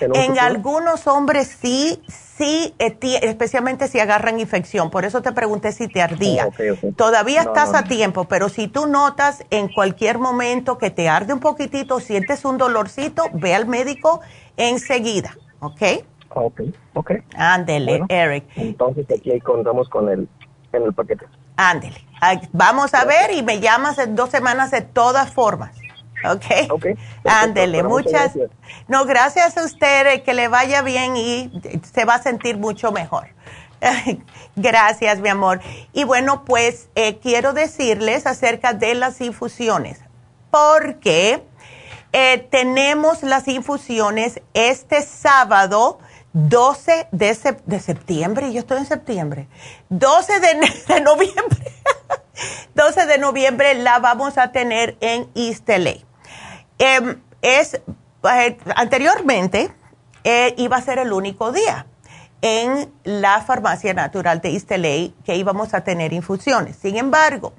En 0.00 0.38
algunos 0.38 1.06
hombres 1.06 1.46
sí, 1.46 2.02
sí, 2.08 2.74
eh, 2.78 2.98
especialmente 3.22 3.88
si 3.88 4.00
agarran 4.00 4.40
infección. 4.40 4.90
Por 4.90 5.04
eso 5.04 5.22
te 5.22 5.32
pregunté 5.32 5.72
si 5.72 5.88
te 5.88 6.02
ardía. 6.02 6.48
Oh, 6.48 6.92
Todavía 6.96 7.42
estás 7.42 7.74
a 7.74 7.84
tiempo, 7.84 8.24
pero 8.24 8.48
si 8.48 8.68
tú 8.68 8.86
notas 8.86 9.44
en 9.50 9.68
cualquier 9.68 10.18
momento 10.18 10.76
que 10.78 10.90
te 10.90 11.08
arde 11.08 11.32
un 11.32 11.40
poquitito, 11.40 12.00
sientes 12.00 12.44
un 12.44 12.58
dolorcito, 12.58 13.24
ve 13.32 13.54
al 13.54 13.66
médico 13.66 14.20
enseguida, 14.56 15.36
¿ok? 15.60 15.82
Ok, 16.30 16.60
ok. 16.92 17.12
Ándele, 17.36 18.02
Eric. 18.08 18.44
Entonces 18.56 19.06
aquí 19.10 19.40
contamos 19.40 19.88
con 19.88 20.08
el, 20.10 20.28
en 20.72 20.82
el 20.82 20.92
paquete. 20.92 21.26
Ándele. 21.56 22.04
Vamos 22.52 22.94
a 22.94 23.04
ver 23.04 23.32
y 23.32 23.42
me 23.42 23.60
llamas 23.60 23.98
en 23.98 24.16
dos 24.16 24.30
semanas 24.30 24.70
de 24.70 24.82
todas 24.82 25.32
formas. 25.32 25.72
Ok. 26.24 26.70
Ok. 26.70 26.86
Ándele, 27.24 27.82
muchas. 27.82 28.32
No, 28.88 29.04
gracias 29.04 29.56
a 29.56 29.64
usted, 29.64 30.22
que 30.22 30.34
le 30.34 30.48
vaya 30.48 30.82
bien 30.82 31.16
y 31.16 31.50
se 31.92 32.04
va 32.04 32.14
a 32.14 32.22
sentir 32.22 32.56
mucho 32.56 32.90
mejor. 32.90 33.28
Gracias, 34.56 35.18
mi 35.18 35.28
amor. 35.28 35.60
Y 35.92 36.04
bueno, 36.04 36.44
pues 36.44 36.88
eh, 36.94 37.18
quiero 37.18 37.52
decirles 37.52 38.26
acerca 38.26 38.72
de 38.72 38.94
las 38.94 39.20
infusiones, 39.20 40.00
porque 40.50 41.42
eh, 42.12 42.48
tenemos 42.50 43.22
las 43.22 43.46
infusiones 43.48 44.40
este 44.54 45.02
sábado 45.02 45.98
12 46.38 47.08
de, 47.12 47.56
de 47.64 47.80
septiembre, 47.80 48.52
yo 48.52 48.60
estoy 48.60 48.76
en 48.76 48.84
septiembre, 48.84 49.48
12 49.88 50.40
de, 50.88 51.00
noviembre, 51.00 51.72
12 52.74 53.06
de 53.06 53.16
noviembre 53.16 53.72
la 53.72 54.00
vamos 54.00 54.36
a 54.36 54.52
tener 54.52 54.98
en 55.00 55.30
East 55.34 55.66
LA. 55.66 55.94
Em, 56.78 57.22
es, 57.40 57.80
eh, 58.30 58.58
anteriormente 58.74 59.72
iba 60.58 60.76
a 60.76 60.82
ser 60.82 60.98
el 60.98 61.14
único 61.14 61.52
día 61.52 61.86
en 62.42 62.92
la 63.04 63.40
farmacia 63.40 63.94
natural 63.94 64.42
de 64.42 64.50
East 64.50 64.70
que 65.24 65.36
íbamos 65.36 65.72
a 65.72 65.84
tener 65.84 66.12
infusiones. 66.12 66.76
Sin 66.76 66.98
embargo, 66.98 67.54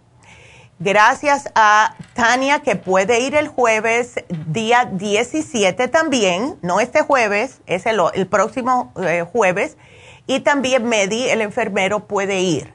gracias 0.79 1.49
a 1.55 1.95
Tania 2.13 2.59
que 2.59 2.75
puede 2.75 3.21
ir 3.21 3.35
el 3.35 3.47
jueves 3.47 4.15
día 4.47 4.85
17 4.85 5.87
también, 5.87 6.57
no 6.61 6.79
este 6.79 7.01
jueves, 7.01 7.61
es 7.65 7.85
el, 7.85 8.27
próximo 8.27 8.93
eh, 9.01 9.25
jueves, 9.31 9.77
y 10.27 10.41
también 10.41 10.85
Medi, 10.85 11.29
el 11.29 11.41
enfermero, 11.41 12.07
puede 12.07 12.41
ir. 12.41 12.73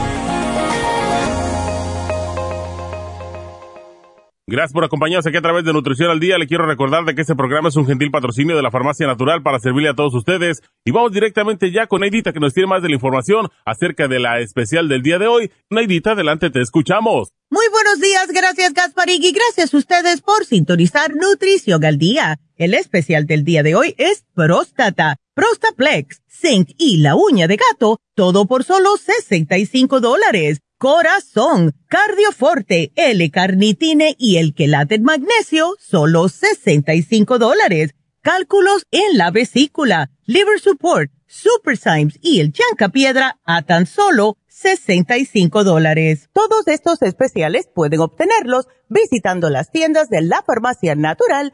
Gracias 4.51 4.73
por 4.73 4.83
acompañarnos 4.83 5.25
aquí 5.25 5.37
a 5.37 5.41
través 5.41 5.63
de 5.63 5.71
Nutrición 5.71 6.11
al 6.11 6.19
Día. 6.19 6.37
Le 6.37 6.45
quiero 6.45 6.65
recordar 6.65 7.05
de 7.05 7.15
que 7.15 7.21
este 7.21 7.37
programa 7.37 7.69
es 7.69 7.77
un 7.77 7.87
gentil 7.87 8.11
patrocinio 8.11 8.53
de 8.53 8.61
la 8.61 8.69
Farmacia 8.69 9.07
Natural 9.07 9.41
para 9.41 9.59
servirle 9.59 9.87
a 9.87 9.93
todos 9.93 10.13
ustedes. 10.13 10.61
Y 10.83 10.91
vamos 10.91 11.13
directamente 11.13 11.71
ya 11.71 11.87
con 11.87 12.01
Neidita 12.01 12.33
que 12.33 12.41
nos 12.41 12.53
tiene 12.53 12.67
más 12.67 12.81
de 12.81 12.89
la 12.89 12.95
información 12.95 13.47
acerca 13.65 14.09
de 14.09 14.19
la 14.19 14.41
especial 14.41 14.89
del 14.89 15.03
día 15.03 15.19
de 15.19 15.27
hoy. 15.27 15.51
Neidita, 15.69 16.11
adelante, 16.11 16.49
te 16.49 16.59
escuchamos. 16.59 17.31
Muy 17.49 17.65
buenos 17.71 18.01
días, 18.01 18.27
gracias 18.27 18.73
Gasparín 18.73 19.23
y 19.23 19.31
gracias 19.31 19.73
a 19.73 19.77
ustedes 19.77 20.19
por 20.19 20.43
sintonizar 20.43 21.15
Nutrición 21.15 21.85
al 21.85 21.97
Día. 21.97 22.37
El 22.57 22.73
especial 22.73 23.27
del 23.27 23.45
día 23.45 23.63
de 23.63 23.75
hoy 23.75 23.95
es 23.97 24.25
próstata 24.35 25.15
Prostaplex, 25.33 26.21
Zinc 26.27 26.71
y 26.77 26.97
la 26.97 27.15
uña 27.15 27.47
de 27.47 27.55
gato, 27.55 28.01
todo 28.15 28.47
por 28.47 28.65
solo 28.65 28.97
65 28.97 30.01
dólares. 30.01 30.59
Corazón, 30.81 31.75
Cardioforte, 31.89 32.91
L-Carnitine 32.95 34.15
y 34.17 34.37
el 34.37 34.55
quelate 34.55 34.97
magnesio, 34.97 35.75
solo 35.77 36.27
65 36.27 37.37
dólares. 37.37 37.91
Cálculos 38.21 38.87
en 38.89 39.15
la 39.15 39.29
vesícula, 39.29 40.09
Liver 40.25 40.59
Support, 40.59 41.11
Super 41.27 41.77
Symes 41.77 42.17
y 42.19 42.39
el 42.39 42.51
Chanca 42.51 42.89
Piedra 42.89 43.39
a 43.45 43.61
tan 43.61 43.85
solo 43.85 44.39
65 44.47 45.63
dólares. 45.63 46.31
Todos 46.33 46.67
estos 46.67 46.99
especiales 47.03 47.69
pueden 47.71 47.99
obtenerlos 47.99 48.65
visitando 48.89 49.51
las 49.51 49.69
tiendas 49.69 50.09
de 50.09 50.23
la 50.23 50.41
Farmacia 50.41 50.95
Natural 50.95 51.53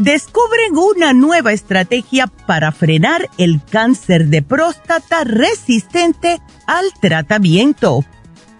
Descubren 0.00 0.76
una 0.76 1.12
nueva 1.12 1.52
estrategia 1.52 2.26
para 2.26 2.72
frenar 2.72 3.30
el 3.36 3.60
cáncer 3.62 4.28
de 4.28 4.40
próstata 4.42 5.24
resistente 5.24 6.40
al 6.66 6.86
tratamiento. 7.00 8.02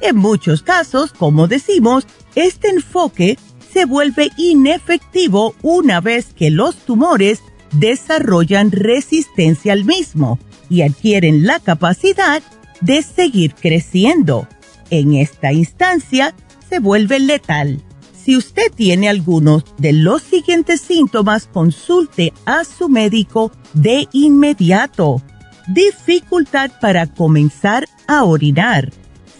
En 0.00 0.16
muchos 0.16 0.62
casos, 0.62 1.12
como 1.12 1.46
decimos, 1.48 2.06
este 2.34 2.68
enfoque 2.68 3.38
se 3.72 3.84
vuelve 3.84 4.30
inefectivo 4.36 5.54
una 5.62 6.00
vez 6.00 6.32
que 6.34 6.50
los 6.50 6.76
tumores 6.76 7.40
desarrollan 7.72 8.70
resistencia 8.70 9.72
al 9.72 9.84
mismo 9.84 10.38
y 10.68 10.82
adquieren 10.82 11.46
la 11.46 11.60
capacidad 11.60 12.42
de 12.80 13.02
seguir 13.02 13.54
creciendo. 13.54 14.48
En 14.90 15.14
esta 15.14 15.52
instancia 15.52 16.34
se 16.68 16.78
vuelve 16.78 17.18
letal. 17.18 17.82
Si 18.26 18.36
usted 18.36 18.72
tiene 18.74 19.08
algunos 19.08 19.62
de 19.78 19.92
los 19.92 20.20
siguientes 20.20 20.80
síntomas, 20.80 21.46
consulte 21.46 22.32
a 22.44 22.64
su 22.64 22.88
médico 22.88 23.52
de 23.72 24.08
inmediato. 24.10 25.22
Dificultad 25.68 26.72
para 26.80 27.06
comenzar 27.06 27.86
a 28.08 28.24
orinar, 28.24 28.92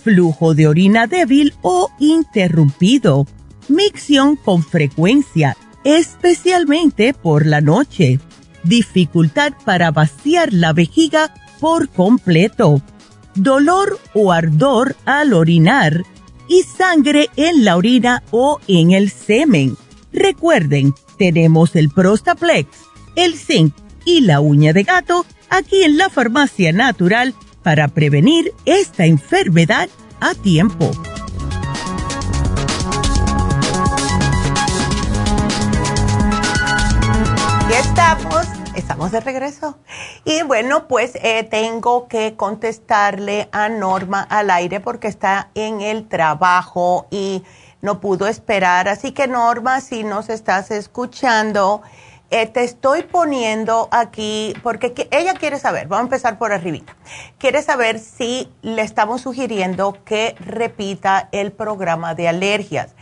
flujo 0.04 0.54
de 0.54 0.68
orina 0.68 1.08
débil 1.08 1.52
o 1.62 1.90
interrumpido, 1.98 3.26
micción 3.66 4.36
con 4.36 4.62
frecuencia, 4.62 5.56
especialmente 5.82 7.12
por 7.12 7.44
la 7.44 7.60
noche, 7.60 8.20
dificultad 8.62 9.52
para 9.64 9.90
vaciar 9.90 10.52
la 10.52 10.72
vejiga 10.72 11.34
por 11.58 11.88
completo, 11.88 12.80
dolor 13.34 13.98
o 14.14 14.30
ardor 14.30 14.94
al 15.06 15.32
orinar, 15.32 16.04
y 16.48 16.62
sangre 16.62 17.28
en 17.36 17.64
la 17.64 17.76
orina 17.76 18.22
o 18.30 18.60
en 18.68 18.92
el 18.92 19.10
semen. 19.10 19.76
Recuerden, 20.12 20.94
tenemos 21.18 21.76
el 21.76 21.90
Prostaplex, 21.90 22.68
el 23.14 23.34
zinc 23.36 23.74
y 24.04 24.20
la 24.20 24.40
uña 24.40 24.72
de 24.72 24.84
gato 24.84 25.26
aquí 25.50 25.82
en 25.82 25.98
la 25.98 26.08
farmacia 26.08 26.72
natural 26.72 27.34
para 27.62 27.88
prevenir 27.88 28.52
esta 28.64 29.06
enfermedad 29.06 29.88
a 30.20 30.34
tiempo. 30.34 30.90
Ya 37.68 37.80
estamos 37.80 38.55
Estamos 38.76 39.10
de 39.10 39.20
regreso. 39.20 39.78
Y 40.26 40.42
bueno, 40.42 40.86
pues 40.86 41.12
eh, 41.22 41.44
tengo 41.44 42.08
que 42.08 42.36
contestarle 42.36 43.48
a 43.50 43.70
Norma 43.70 44.20
al 44.20 44.50
aire 44.50 44.80
porque 44.80 45.08
está 45.08 45.48
en 45.54 45.80
el 45.80 46.06
trabajo 46.08 47.06
y 47.10 47.42
no 47.80 48.00
pudo 48.00 48.26
esperar. 48.26 48.86
Así 48.88 49.12
que 49.12 49.28
Norma, 49.28 49.80
si 49.80 50.04
nos 50.04 50.28
estás 50.28 50.70
escuchando, 50.70 51.80
eh, 52.28 52.46
te 52.46 52.64
estoy 52.64 53.04
poniendo 53.04 53.88
aquí 53.92 54.52
porque 54.62 55.08
ella 55.10 55.32
quiere 55.34 55.58
saber, 55.58 55.86
vamos 55.86 56.02
a 56.02 56.06
empezar 56.06 56.38
por 56.38 56.52
arribita, 56.52 56.96
quiere 57.38 57.62
saber 57.62 58.00
si 58.00 58.52
le 58.62 58.82
estamos 58.82 59.20
sugiriendo 59.22 59.96
que 60.04 60.34
repita 60.40 61.28
el 61.30 61.52
programa 61.52 62.14
de 62.14 62.28
alergias. 62.28 62.95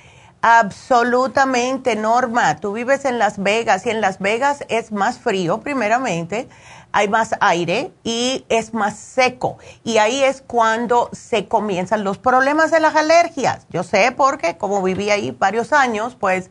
Absolutamente, 0.47 1.97
Norma. 1.97 2.57
Tú 2.57 2.75
vives 2.75 3.07
en 3.07 3.19
Las 3.19 3.43
Vegas 3.43 3.87
y 3.87 3.91
en 3.91 4.03
Las 4.03 4.19
Vegas 4.19 4.63
es 4.69 4.93
más 4.93 5.19
frío, 5.19 5.61
primeramente, 5.61 6.51
hay 6.93 7.09
más 7.09 7.31
aire 7.41 7.95
y 8.05 8.45
es 8.51 8.75
más 8.75 8.99
seco. 8.99 9.57
Y 9.85 9.97
ahí 9.97 10.23
es 10.23 10.43
cuando 10.47 11.09
se 11.13 11.49
comienzan 11.49 12.05
los 12.05 12.19
problemas 12.19 12.71
de 12.71 12.81
las 12.81 12.95
alergias. 12.95 13.67
Yo 13.71 13.85
sé 13.85 14.13
porque 14.15 14.59
como 14.59 14.83
viví 14.83 15.09
ahí 15.09 15.31
varios 15.31 15.73
años, 15.73 16.15
pues 16.15 16.51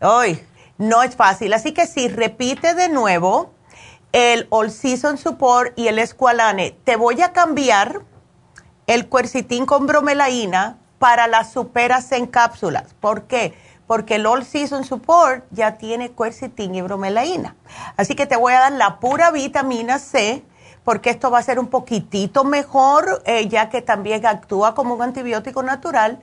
hoy 0.00 0.40
no 0.78 1.02
es 1.02 1.16
fácil. 1.16 1.52
Así 1.52 1.72
que 1.72 1.88
si 1.88 2.06
repite 2.06 2.74
de 2.74 2.90
nuevo 2.90 3.54
el 4.12 4.46
All 4.50 4.70
Season 4.70 5.18
Support 5.18 5.76
y 5.76 5.88
el 5.88 5.98
Esqualane, 5.98 6.78
te 6.84 6.94
voy 6.94 7.20
a 7.22 7.32
cambiar 7.32 8.02
el 8.86 9.08
cuercitín 9.08 9.66
con 9.66 9.88
bromelaína 9.88 10.78
para 11.02 11.26
las 11.26 11.50
superas 11.50 12.12
en 12.12 12.28
cápsulas. 12.28 12.94
¿Por 13.00 13.24
qué? 13.24 13.54
Porque 13.88 14.14
el 14.14 14.26
All 14.26 14.44
Season 14.44 14.84
Support 14.84 15.44
ya 15.50 15.76
tiene 15.76 16.12
quercetin 16.12 16.76
y 16.76 16.80
bromelaína. 16.80 17.56
Así 17.96 18.14
que 18.14 18.24
te 18.24 18.36
voy 18.36 18.52
a 18.52 18.60
dar 18.60 18.72
la 18.74 19.00
pura 19.00 19.32
vitamina 19.32 19.98
C, 19.98 20.44
porque 20.84 21.10
esto 21.10 21.28
va 21.28 21.40
a 21.40 21.42
ser 21.42 21.58
un 21.58 21.66
poquitito 21.66 22.44
mejor, 22.44 23.20
eh, 23.26 23.48
ya 23.48 23.68
que 23.68 23.82
también 23.82 24.24
actúa 24.24 24.76
como 24.76 24.94
un 24.94 25.02
antibiótico 25.02 25.64
natural. 25.64 26.20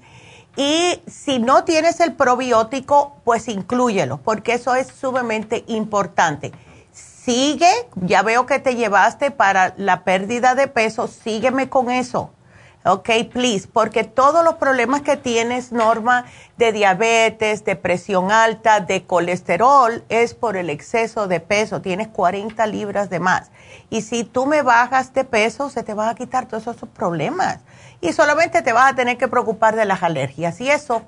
Y 0.56 1.02
si 1.08 1.40
no 1.40 1.66
tienes 1.66 2.00
el 2.00 2.14
probiótico, 2.14 3.18
pues 3.26 3.50
inclúyelo, 3.50 4.20
porque 4.20 4.54
eso 4.54 4.76
es 4.76 4.88
sumamente 4.88 5.66
importante. 5.68 6.54
Sigue, 6.94 7.70
ya 7.96 8.22
veo 8.22 8.46
que 8.46 8.60
te 8.60 8.78
llevaste 8.78 9.30
para 9.30 9.74
la 9.76 10.06
pérdida 10.06 10.56
de 10.56 10.70
peso, 10.70 11.10
sígueme 11.10 11.68
con 11.68 11.92
eso 11.92 12.32
Ok, 12.92 13.10
please, 13.32 13.68
porque 13.72 14.04
todos 14.04 14.44
los 14.44 14.56
problemas 14.56 15.02
que 15.02 15.16
tienes, 15.16 15.72
Norma, 15.72 16.26
de 16.58 16.72
diabetes, 16.72 17.64
de 17.64 17.76
presión 17.76 18.32
alta, 18.32 18.80
de 18.80 19.04
colesterol, 19.04 20.04
es 20.10 20.34
por 20.34 20.58
el 20.58 20.72
exceso 20.72 21.28
de 21.28 21.40
peso. 21.40 21.82
Tienes 21.82 22.08
40 22.08 22.66
libras 22.66 23.12
de 23.12 23.20
más. 23.20 23.52
Y 23.92 24.02
si 24.02 24.24
tú 24.24 24.48
me 24.48 24.64
bajas 24.64 25.14
de 25.14 25.24
peso, 25.24 25.70
se 25.70 25.84
te 25.84 25.94
van 25.94 26.10
a 26.10 26.16
quitar 26.16 26.48
todos 26.48 26.64
esos 26.64 26.90
problemas. 26.90 27.60
Y 28.02 28.12
solamente 28.14 28.64
te 28.64 28.74
vas 28.74 28.94
a 28.94 28.96
tener 28.96 29.20
que 29.20 29.28
preocupar 29.28 29.76
de 29.76 29.86
las 29.86 30.02
alergias. 30.02 30.60
Y 30.60 30.72
eso, 30.72 31.04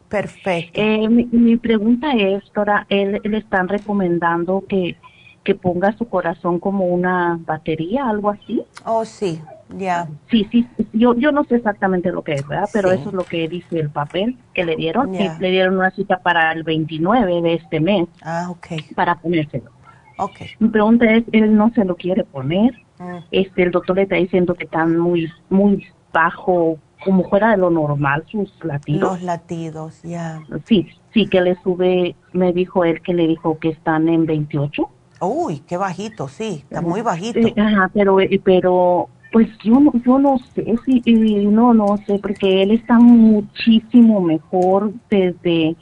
Perfecto. 0.09 0.81
Eh, 0.81 1.09
mi, 1.09 1.57
pregunta 1.57 2.13
es, 2.13 2.45
ahora, 2.55 2.87
él, 2.89 3.21
le 3.25 3.39
están 3.39 3.69
recomendando 3.69 4.65
que, 4.69 4.97
que 5.43 5.55
ponga 5.55 5.97
su 5.97 6.09
corazón 6.09 6.61
como 6.61 6.87
una 6.87 7.39
batería, 7.45 8.09
algo 8.09 8.31
así. 8.31 8.63
Oh, 8.85 9.05
sí, 9.05 9.41
ya. 9.77 10.09
Sí, 10.31 10.47
sí, 10.51 10.67
yo, 10.93 11.15
yo 11.15 11.33
no 11.33 11.45
sé 11.45 11.57
exactamente 11.57 12.13
lo 12.13 12.23
que 12.23 12.35
es, 12.35 12.47
¿verdad? 12.47 12.69
Pero 12.73 12.93
eso 12.93 13.09
es 13.09 13.15
lo 13.15 13.25
que 13.25 13.49
dice 13.49 13.81
el 13.81 13.91
papel 13.91 14.39
que 14.55 14.65
le 14.65 14.77
dieron. 14.77 15.13
le 15.13 15.51
dieron 15.51 15.77
una 15.77 15.91
cita 15.91 16.19
para 16.19 16.53
el 16.53 16.63
29 16.63 17.43
de 17.43 17.55
este 17.55 17.81
mes. 17.81 18.09
Ah, 18.23 18.49
ok. 18.51 18.95
Para 18.95 19.17
ponérselo. 19.17 19.71
Ok. 20.19 20.41
Mi 20.61 20.69
pregunta 20.69 21.07
es, 21.07 21.25
él 21.33 21.57
no 21.57 21.73
se 21.75 21.85
lo 21.85 21.97
quiere 21.97 22.25
poner. 22.25 22.86
Mm. 22.99 23.17
Este, 23.31 23.63
el 23.63 23.71
doctor 23.71 23.97
le 23.97 24.03
está 24.03 24.17
diciendo 24.17 24.55
que 24.55 24.65
están 24.65 24.99
muy, 24.99 25.31
muy 25.51 25.87
bajo, 26.13 26.79
como 27.05 27.29
fuera 27.29 27.51
de 27.51 27.59
lo 27.59 27.71
normal 27.71 28.25
sus 28.31 28.53
latidos. 28.65 29.13
Los 29.13 29.23
latidos, 29.23 30.03
ya. 30.03 30.43
Sí, 30.65 30.89
sí 31.13 31.27
que 31.27 31.41
le 31.41 31.57
sube, 31.63 32.17
me 32.33 32.53
dijo 32.53 32.85
él 32.85 33.03
que 33.03 33.15
le 33.15 33.27
dijo 33.27 33.59
que 33.59 33.71
están 33.71 34.09
en 34.09 34.27
28. 34.27 34.89
Uy, 35.21 35.61
qué 35.61 35.77
bajito, 35.77 36.29
sí, 36.29 36.65
está 36.65 36.83
muy 36.83 37.03
bajito. 37.03 37.41
Ajá, 37.57 37.91
pero, 37.93 38.21
eh, 38.21 38.41
pero, 38.43 39.09
pues 39.33 39.49
yo 39.65 39.81
no, 39.81 39.93
yo 40.05 40.19
no 40.19 40.39
sé, 40.55 40.75
sí, 40.85 41.03
no, 41.47 41.73
no 41.75 41.97
sé, 42.07 42.19
porque 42.19 42.63
él 42.63 42.71
está 42.71 42.99
muchísimo 42.99 44.21
mejor 44.21 44.93
desde 45.11 45.77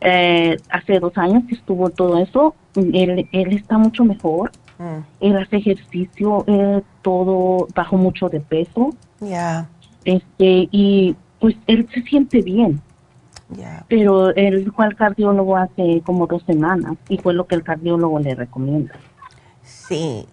eh, 0.00 0.56
hace 0.70 1.00
dos 1.00 1.16
años 1.16 1.44
que 1.48 1.54
estuvo 1.54 1.90
todo 1.90 2.18
eso, 2.18 2.54
él, 2.76 3.28
él 3.32 3.52
está 3.52 3.78
mucho 3.78 4.04
mejor. 4.04 4.50
Mm. 4.78 4.98
Él 5.20 5.36
hace 5.36 5.56
ejercicio, 5.56 6.44
eh, 6.46 6.82
todo 7.02 7.68
bajo 7.74 7.96
mucho 7.96 8.28
de 8.28 8.40
peso. 8.40 8.90
Ya. 9.20 9.68
Este, 10.04 10.68
y 10.70 11.16
pues 11.40 11.56
él 11.66 11.88
se 11.92 12.02
siente 12.02 12.42
bien. 12.42 12.80
Ya. 13.50 13.84
Pero 13.88 14.30
él 14.34 14.72
fue 14.74 14.86
al 14.86 14.96
cardiólogo 14.96 15.56
hace 15.56 16.02
como 16.04 16.26
dos 16.26 16.42
semanas 16.44 16.94
y 17.08 17.18
fue 17.18 17.34
lo 17.34 17.46
que 17.46 17.54
el 17.54 17.62
cardiólogo 17.62 18.18
le 18.18 18.34
recomienda. 18.34 18.94
Sí. 19.62 20.26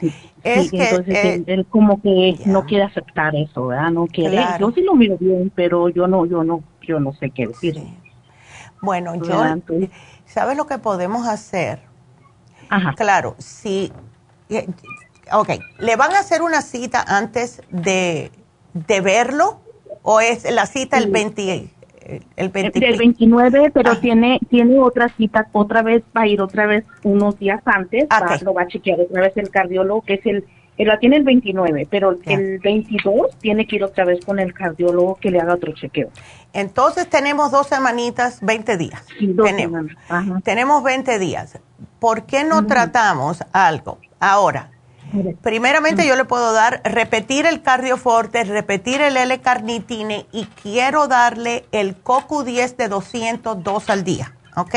Sí, 0.00 0.12
Es 0.42 0.70
que, 0.70 0.88
entonces 0.88 1.14
eh, 1.14 1.34
él, 1.34 1.44
él 1.46 1.66
como 1.66 2.02
que 2.02 2.38
no 2.46 2.64
quiere 2.64 2.84
aceptar 2.84 3.34
eso, 3.36 3.68
¿verdad? 3.68 3.90
No 3.90 4.06
quiere. 4.06 4.32
Claro. 4.36 4.68
Yo 4.68 4.74
sí 4.74 4.82
lo 4.82 4.94
miro 4.94 5.16
bien, 5.18 5.52
pero 5.54 5.88
yo 5.88 6.06
no, 6.08 6.26
yo 6.26 6.42
no, 6.42 6.62
yo 6.82 6.98
no 6.98 7.12
sé 7.14 7.30
qué 7.30 7.46
decir. 7.46 7.80
Bueno, 8.82 9.14
yo, 9.14 9.20
¿Verdad? 9.22 9.52
Entonces- 9.52 9.90
¿sabes 10.26 10.56
lo 10.56 10.66
que 10.66 10.78
podemos 10.78 11.26
hacer? 11.28 11.80
Ajá. 12.70 12.94
Claro, 12.96 13.34
si, 13.38 13.92
eh, 14.48 14.66
ok, 15.32 15.50
¿le 15.78 15.96
van 15.96 16.12
a 16.14 16.20
hacer 16.20 16.42
una 16.42 16.62
cita 16.62 17.02
antes 17.06 17.62
de, 17.70 18.30
de 18.74 19.00
verlo 19.00 19.60
o 20.02 20.20
es 20.20 20.50
la 20.50 20.66
cita 20.66 20.98
el 20.98 21.10
20, 21.10 21.68
el 22.36 22.48
20? 22.50 22.80
Del 22.80 22.98
29, 22.98 23.70
pero 23.72 23.98
tiene 23.98 24.38
tiene 24.50 24.78
otra 24.78 25.08
cita, 25.16 25.48
otra 25.52 25.82
vez, 25.82 26.02
va 26.16 26.22
a 26.22 26.26
ir 26.26 26.40
otra 26.40 26.66
vez 26.66 26.84
unos 27.02 27.38
días 27.38 27.60
antes, 27.64 28.04
va- 28.04 28.26
lo 28.42 28.54
va 28.54 28.62
a 28.62 28.66
chequear 28.68 29.00
otra 29.00 29.22
vez 29.22 29.36
el 29.36 29.50
cardiólogo, 29.50 30.02
que 30.02 30.14
es 30.14 30.26
el, 30.26 30.44
él 30.76 30.88
la 30.88 30.98
tiene 30.98 31.16
el 31.16 31.22
29, 31.22 31.86
pero 31.88 32.18
el 32.24 32.58
22 32.58 33.38
tiene 33.40 33.66
que 33.66 33.76
ir 33.76 33.84
otra 33.84 34.04
vez 34.04 34.24
con 34.24 34.40
el 34.40 34.52
cardiólogo 34.52 35.16
que 35.16 35.30
le 35.30 35.40
haga 35.40 35.54
otro 35.54 35.72
chequeo. 35.72 36.08
Entonces 36.52 37.08
tenemos 37.08 37.52
dos 37.52 37.68
semanitas, 37.68 38.40
20 38.42 38.76
días. 38.76 39.02
dos 39.20 39.46
tenemos, 39.46 39.86
tenemos 40.42 40.82
20 40.82 41.18
días. 41.18 41.58
¿Por 42.00 42.24
qué 42.24 42.44
no 42.44 42.66
tratamos 42.66 43.44
algo? 43.52 43.98
Ahora, 44.18 44.70
primeramente 45.42 46.06
yo 46.06 46.16
le 46.16 46.24
puedo 46.24 46.52
dar, 46.52 46.80
repetir 46.84 47.46
el 47.46 47.62
cardioforte, 47.62 48.42
repetir 48.42 49.00
el 49.00 49.16
L-carnitine 49.16 50.26
y 50.32 50.46
quiero 50.62 51.06
darle 51.06 51.66
el 51.70 52.02
CoQ10 52.02 52.76
de 52.76 52.88
200 52.88 53.62
dos 53.62 53.90
al 53.90 54.02
día, 54.02 54.32
¿ok? 54.56 54.74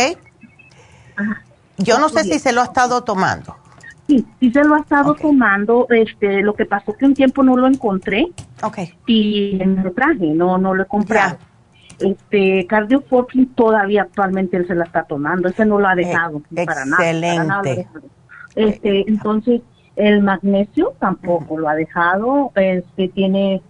Yo 1.78 1.98
no 1.98 2.10
sé 2.10 2.24
si 2.24 2.40
se 2.40 2.52
lo 2.52 2.62
ha 2.62 2.66
estado 2.66 3.04
tomando. 3.04 3.56
Sí, 4.08 4.26
sí 4.40 4.52
se 4.52 4.64
lo 4.64 4.76
ha 4.76 4.80
estado 4.80 5.16
tomando, 5.16 5.86
este, 5.90 6.42
lo 6.42 6.54
que 6.54 6.66
pasó 6.66 6.94
que 6.94 7.06
un 7.06 7.14
tiempo 7.14 7.44
no 7.44 7.58
lo 7.58 7.68
encontré. 7.68 8.28
Ok. 8.64 8.80
Y 9.06 9.60
me 9.66 9.84
lo 9.84 9.92
traje, 9.92 10.28
no, 10.28 10.58
no 10.58 10.74
lo 10.74 10.84
he 10.84 10.86
comprado. 10.86 11.38
Este, 12.00 12.66
Cardio 12.68 13.02
Forking 13.02 13.48
todavía 13.48 14.04
actualmente 14.04 14.56
él 14.56 14.68
se 14.68 14.76
la 14.76 14.86
está 14.86 15.04
tomando, 15.04 15.50
ese 15.50 15.66
no 15.66 15.80
lo 15.80 15.88
ha 15.88 15.96
dejado 15.96 16.42
para 16.66 16.86
nada. 16.86 17.04
excelente. 17.04 17.88
Este, 18.56 19.10
entonces, 19.10 19.62
el 19.96 20.22
magnesio 20.22 20.94
tampoco 21.00 21.58
lo 21.58 21.68
ha 21.68 21.76
dejado, 21.76 22.52
este, 22.56 23.10
tiene, 23.10 23.62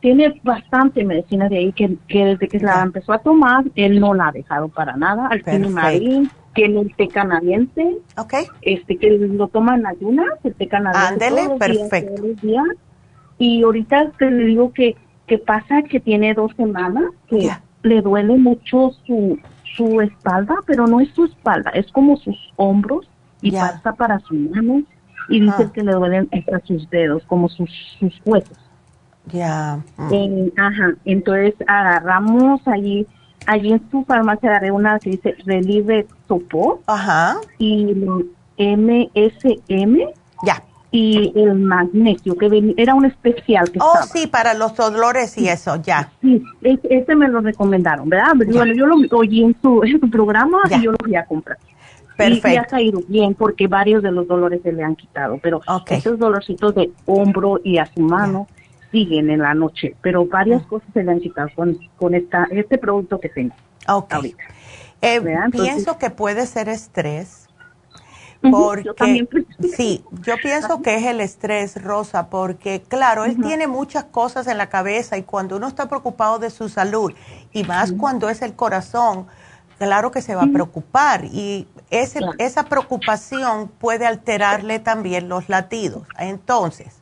tiene 0.00 0.40
bastante 0.42 1.04
medicina 1.04 1.48
de 1.48 1.58
ahí 1.58 1.72
que, 1.72 1.96
que 2.08 2.24
desde 2.24 2.48
que 2.48 2.58
la 2.58 2.82
empezó 2.82 3.12
a 3.12 3.18
tomar, 3.18 3.64
él 3.74 4.00
no 4.00 4.12
la 4.12 4.28
ha 4.28 4.32
dejado 4.32 4.68
para 4.68 4.96
nada. 4.96 5.28
Al 5.28 5.42
Marín, 6.54 6.74
tiene 6.74 6.80
el 6.80 6.96
té 6.96 7.08
canadiense, 7.08 7.98
este, 8.62 8.96
que 8.96 9.10
lo 9.10 9.48
toma 9.48 9.74
en 9.76 9.86
ayunas, 9.86 10.28
el 10.44 10.54
té 10.54 10.68
canadiense. 10.68 11.24
Ándele, 11.24 11.46
días, 11.46 11.58
perfecto. 11.58 12.22
días. 12.42 12.64
Y 13.38 13.62
ahorita 13.62 14.12
te 14.18 14.30
le 14.30 14.44
digo 14.46 14.72
que, 14.72 14.96
que 15.26 15.38
pasa 15.38 15.82
que 15.82 16.00
tiene 16.00 16.34
dos 16.34 16.52
semanas 16.56 17.04
que 17.28 17.50
le 17.82 18.00
duele 18.02 18.36
mucho 18.36 18.92
su, 19.06 19.38
su 19.76 20.00
espalda, 20.00 20.54
pero 20.66 20.86
no 20.86 21.00
es 21.00 21.10
su 21.14 21.24
espalda, 21.24 21.70
es 21.70 21.90
como 21.92 22.16
sus 22.16 22.36
hombros 22.56 23.08
y 23.42 23.50
pasa 23.50 23.92
para 23.92 24.18
sus 24.20 24.38
manos 24.38 24.84
y 25.28 25.40
dice 25.40 25.64
Ah. 25.64 25.72
que 25.72 25.82
le 25.82 25.92
duelen 25.92 26.28
hasta 26.32 26.60
sus 26.66 26.88
dedos, 26.90 27.24
como 27.26 27.48
sus, 27.48 27.70
sus 27.98 28.20
huesos. 28.24 28.56
Ya. 29.32 29.78
mm. 29.96 30.08
Eh, 30.12 30.52
ajá, 30.56 30.94
entonces 31.04 31.54
agarramos 31.66 32.60
allí, 32.66 33.06
allí 33.46 33.72
en 33.72 33.82
su 33.90 34.04
farmacia 34.04 34.50
agarré 34.50 34.70
una 34.70 34.98
que 34.98 35.10
dice 35.10 35.34
Relieve 35.44 36.06
Sopor. 36.28 36.80
Ajá. 36.86 37.36
Y 37.58 37.94
MSM. 38.58 39.98
Ya. 40.44 40.62
Y 40.90 41.32
el 41.34 41.54
magnesio, 41.54 42.36
que 42.36 42.48
ven- 42.48 42.74
era 42.76 42.94
un 42.94 43.04
especial 43.04 43.68
que 43.70 43.80
Oh, 43.80 43.86
estaba. 43.94 44.06
sí, 44.06 44.26
para 44.28 44.54
los 44.54 44.76
dolores 44.76 45.36
y 45.38 45.48
eso, 45.48 45.76
ya. 45.82 46.12
Sí, 46.20 46.40
es- 46.62 46.78
ese 46.88 47.16
me 47.16 47.26
lo 47.28 47.40
recomendaron, 47.40 48.08
¿verdad? 48.08 48.32
Bueno, 48.36 48.72
yo 48.74 48.86
lo 48.86 48.96
oí 49.18 49.42
en 49.42 49.56
su, 49.60 49.82
en 49.82 49.98
su 50.00 50.08
programa 50.08 50.58
y 50.70 50.82
yo 50.82 50.92
lo 50.92 50.96
fui 51.02 51.16
a 51.16 51.24
comprar. 51.24 51.58
Perfecto. 52.16 52.48
Y, 52.48 52.52
y 52.52 52.56
ha 52.58 52.64
caído 52.64 53.00
bien 53.08 53.34
porque 53.34 53.66
varios 53.66 54.04
de 54.04 54.12
los 54.12 54.28
dolores 54.28 54.60
se 54.62 54.70
le 54.72 54.84
han 54.84 54.94
quitado, 54.94 55.38
pero 55.42 55.60
esos 55.90 56.16
dolorcitos 56.16 56.72
de 56.76 56.92
hombro 57.06 57.60
y 57.64 57.78
a 57.78 57.86
su 57.86 58.00
mano 58.00 58.46
siguen 58.94 59.28
en 59.28 59.40
la 59.40 59.54
noche, 59.54 59.96
pero 60.00 60.24
varias 60.24 60.62
cosas 60.66 60.88
se 60.94 61.02
le 61.02 61.10
han 61.10 61.18
quitado 61.18 61.48
con, 61.56 61.76
con 61.98 62.14
esta, 62.14 62.46
este 62.52 62.78
producto 62.78 63.18
que 63.18 63.28
tengo. 63.28 63.52
Ok. 63.88 64.14
Eh, 65.02 65.20
pienso 65.50 65.98
que 65.98 66.10
puede 66.10 66.46
ser 66.46 66.68
estrés. 66.68 67.48
Porque, 68.50 69.26
sí, 69.74 70.04
yo 70.22 70.34
pienso 70.36 70.82
que 70.82 70.96
es 70.96 71.04
el 71.06 71.22
estrés, 71.22 71.82
Rosa, 71.82 72.28
porque 72.28 72.82
claro, 72.82 73.24
él 73.24 73.40
tiene 73.40 73.66
muchas 73.66 74.04
cosas 74.04 74.46
en 74.46 74.58
la 74.58 74.68
cabeza 74.68 75.16
y 75.16 75.22
cuando 75.22 75.56
uno 75.56 75.66
está 75.66 75.88
preocupado 75.88 76.38
de 76.38 76.50
su 76.50 76.68
salud, 76.68 77.14
y 77.54 77.64
más 77.64 77.92
cuando 77.92 78.28
es 78.28 78.42
el 78.42 78.54
corazón, 78.54 79.26
claro 79.78 80.10
que 80.10 80.20
se 80.20 80.34
va 80.34 80.42
a 80.42 80.52
preocupar 80.52 81.24
y 81.24 81.66
ese, 81.88 82.20
esa 82.36 82.64
preocupación 82.64 83.68
puede 83.68 84.04
alterarle 84.04 84.78
también 84.78 85.30
los 85.30 85.48
latidos. 85.48 86.06
Entonces, 86.18 87.00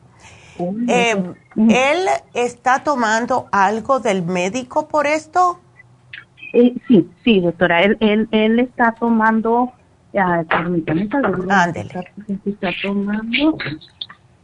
em, 0.59 1.33
¿él 1.69 2.07
está 2.33 2.83
tomando 2.83 3.47
algo 3.51 3.99
del 3.99 4.23
médico 4.23 4.87
por 4.87 5.07
esto? 5.07 5.59
Eh, 6.53 6.75
sí, 6.87 7.09
sí, 7.23 7.41
doctora, 7.41 7.81
él, 7.81 7.97
él, 7.99 8.27
él 8.31 8.59
está 8.59 8.93
tomando, 8.93 9.63
uh, 10.13 10.45
permítame, 10.47 11.09
Ándele. 11.49 11.89
Está, 12.45 12.69
tomando, 12.83 13.57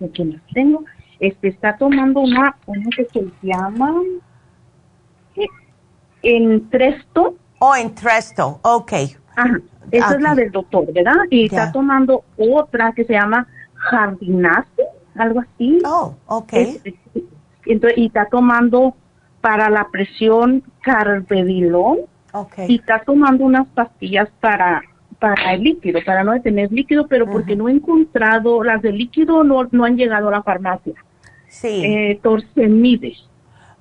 aquí 0.04 0.24
las 0.24 0.42
tengo, 0.54 0.84
este, 1.20 1.50
está 1.50 1.78
tomando 1.78 2.22
una, 2.22 2.56
una 2.66 2.90
que 2.96 3.06
se 3.06 3.32
llama 3.44 3.94
eh, 5.36 5.46
Entresto. 6.24 7.36
Oh, 7.60 7.76
Entresto, 7.76 8.60
ok. 8.64 8.94
Ajá, 9.36 9.60
esa 9.92 10.16
es 10.16 10.22
la 10.22 10.34
del 10.34 10.52
doctor, 10.52 10.92
¿verdad? 10.92 11.14
Y 11.30 11.46
está 11.46 11.72
tomando 11.72 12.24
otra 12.38 12.92
que 12.94 13.06
se 13.06 13.14
llama 13.14 13.48
Jardinace, 13.76 14.84
algo 15.16 15.42
así. 15.42 15.80
Oh, 15.86 16.16
ok. 16.28 16.54
entonces, 17.66 17.98
y 17.98 18.08
está 18.08 18.28
tomando 18.30 18.96
para 19.42 19.70
la 19.70 19.88
presión 19.90 20.64
carvedilón. 20.82 22.00
Okay. 22.32 22.68
Y 22.70 22.76
está 22.76 23.02
tomando 23.04 23.44
unas 23.44 23.68
pastillas 23.70 24.30
para 24.40 24.84
para 25.20 25.54
el 25.54 25.64
líquido, 25.64 26.00
para 26.06 26.24
no 26.24 26.32
detener 26.32 26.72
líquido, 26.72 27.08
pero 27.08 27.30
porque 27.30 27.56
no 27.56 27.68
he 27.68 27.74
encontrado, 27.74 28.64
las 28.64 28.82
de 28.82 28.94
líquido 28.94 29.44
no, 29.44 29.68
no 29.72 29.84
han 29.84 29.98
llegado 29.98 30.30
a 30.30 30.32
la 30.32 30.44
farmacia. 30.44 30.94
Sí. 31.50 31.84
Eh, 31.84 32.20
torcemides. 32.24 33.28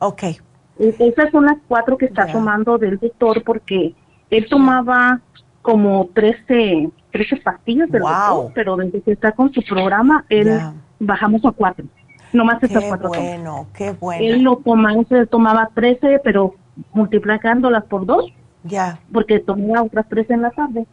Ok. 0.01 0.23
E, 0.25 0.95
esas 0.99 1.31
son 1.31 1.47
las 1.47 1.59
cuatro 1.67 1.97
que 1.97 2.07
está 2.07 2.27
tomando 2.27 2.77
del 2.77 2.99
doctor 2.99 3.43
porque 3.45 3.95
él 4.31 4.47
tomaba 4.49 5.21
como 5.63 6.09
13, 6.13 6.91
13 7.13 7.37
pastillas 7.37 7.89
del 7.91 8.03
doctor, 8.03 8.53
pero 8.55 8.77
desde 8.77 9.01
que 9.01 9.13
está 9.13 9.33
con 9.33 9.53
su 9.53 9.63
programa, 9.63 10.25
él 10.29 10.61
bajamos 10.99 11.45
a 11.45 11.53
cuatro. 11.53 11.87
No 12.33 12.45
más 12.45 12.63
estas 12.63 12.85
cuatro. 12.85 13.09
Bueno, 13.09 13.67
qué 13.75 13.93
bueno. 13.93 14.25
Él 14.25 14.43
lo 14.43 14.57
tomaba, 14.57 15.03
él 15.11 15.29
tomaba 15.29 15.71
13, 15.75 16.21
pero 16.23 16.55
multiplicándolas 16.93 17.85
por 17.85 18.05
dos. 18.05 18.33
Ya. 18.65 19.01
Porque 19.13 19.39
tomaba 19.39 19.83
otras 19.83 20.09
13 20.09 20.35
en 20.35 20.43
la 20.43 20.51
tarde. 20.51 20.87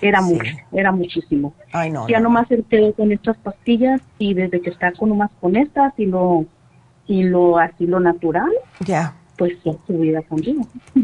Era 0.00 0.20
mucho, 0.20 0.52
era 0.72 0.92
muchísimo. 0.92 1.54
Ay, 1.72 1.90
no, 1.90 2.06
ya 2.08 2.20
nomás 2.20 2.50
él 2.50 2.64
quedó 2.68 2.92
con 2.92 3.10
estas 3.10 3.36
pastillas 3.38 4.00
y 4.18 4.34
desde 4.34 4.60
que 4.60 4.70
está 4.70 4.92
con 4.92 5.08
nomás 5.08 5.30
con 5.40 5.56
estas 5.56 5.92
y 5.98 6.06
lo, 6.06 6.44
y 7.06 7.24
lo 7.24 7.58
así 7.58 7.86
lo 7.86 7.98
natural, 7.98 8.50
ya. 8.80 9.14
pues 9.36 9.54
su 9.62 9.98
vida 9.98 10.22
cambió. 10.22 10.54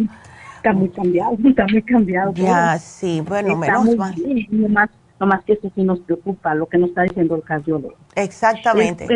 está 0.56 0.72
muy 0.72 0.88
cambiado, 0.90 1.36
está 1.44 1.66
muy 1.66 1.82
cambiado. 1.82 2.32
Ya, 2.34 2.78
sí, 2.78 3.20
bueno, 3.26 3.56
menos 3.56 3.96
mal. 3.96 4.14
nomás, 4.50 4.90
nomás 5.20 5.44
que 5.44 5.54
eso 5.54 5.70
sí 5.74 5.82
nos 5.82 6.00
preocupa, 6.00 6.54
lo 6.54 6.66
que 6.66 6.78
nos 6.78 6.90
está 6.90 7.02
diciendo 7.02 7.36
el 7.36 7.42
cardiólogo. 7.42 7.94
Exactamente. 8.14 9.06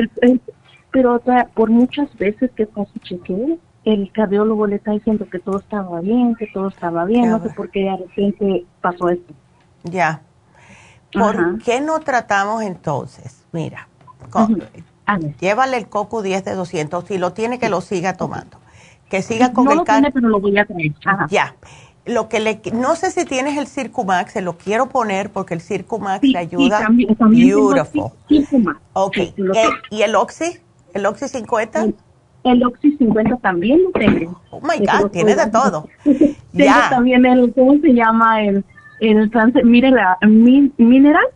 pero 0.91 1.21
por 1.55 1.71
muchas 1.71 2.15
veces 2.17 2.51
que 2.57 2.67
pasó 2.67 2.93
chequeo, 3.03 3.59
el 3.85 4.13
cardiólogo 4.13 4.67
le 4.67 4.77
está 4.77 4.93
diciendo 4.93 5.27
que 5.31 5.39
todo 5.39 5.59
estaba 5.59 6.01
bien, 6.01 6.35
que 6.37 6.47
todo 6.49 6.69
estaba 6.69 7.05
bien, 7.05 7.31
no 7.31 7.43
sé 7.43 7.51
por 7.51 7.71
qué 7.71 7.85
de 7.85 7.97
repente 7.97 8.67
pasó 8.81 9.09
esto. 9.09 9.35
Ya. 9.85 10.23
¿Por 11.13 11.63
qué 11.63 11.81
no 11.81 12.01
tratamos 12.01 12.63
entonces? 12.63 13.47
Mira, 13.53 13.89
llévale 15.41 15.79
el 15.79 15.89
coco 15.89 16.23
10 16.23 16.45
de 16.45 16.55
200, 16.55 17.05
si 17.05 17.19
lo 17.19 17.33
tiene 17.33 17.59
que 17.59 17.71
lo 17.71 17.81
siga 17.81 18.17
tomando. 18.17 18.59
Que 19.09 19.23
siga 19.23 19.55
con 19.55 19.65
no 19.65 19.71
el 19.71 19.79
lo 19.79 19.85
tiene, 19.85 20.13
pero 20.13 20.29
lo 20.29 20.39
voy 20.39 20.59
a 20.59 20.67
traer. 20.67 20.93
Ya. 21.31 21.55
Lo 22.09 22.29
que 22.29 22.41
le, 22.41 22.61
no 22.73 22.97
sé 22.97 23.11
si 23.11 23.25
tienes 23.27 23.59
el 23.59 23.67
Circumax, 23.67 24.33
se 24.33 24.41
lo 24.41 24.57
quiero 24.57 24.89
poner 24.89 25.31
porque 25.31 25.53
el 25.53 25.61
Circumax 25.61 26.23
le 26.23 26.39
ayuda. 26.39 26.79
Sí, 26.79 26.85
también, 26.85 27.17
también 27.17 27.49
Beautiful. 27.49 28.11
Circumax. 28.29 28.81
Ok. 28.95 29.17
¿Y 29.91 30.03
el 30.03 30.15
Oxy? 30.15 30.59
¿El 30.95 31.05
Oxy 31.05 31.29
50? 31.29 31.89
El, 32.45 32.65
Oxy 32.65 32.97
50 32.97 33.37
también 33.37 33.83
lo 33.85 33.91
tengo. 33.91 34.41
Oh 34.51 34.61
my 34.61 34.79
God, 34.79 35.11
tiene 35.11 35.37
de 35.37 35.47
todo. 35.49 35.87
tengo 36.05 36.35
ya. 36.53 36.89
también 36.89 37.27
el, 37.27 37.53
¿cómo 37.53 37.79
se 37.81 37.93
llama? 37.93 38.43
El, 38.43 38.65
el 39.01 39.31
mire 39.65 39.91
la 39.91 40.19
mineral. 40.23 41.27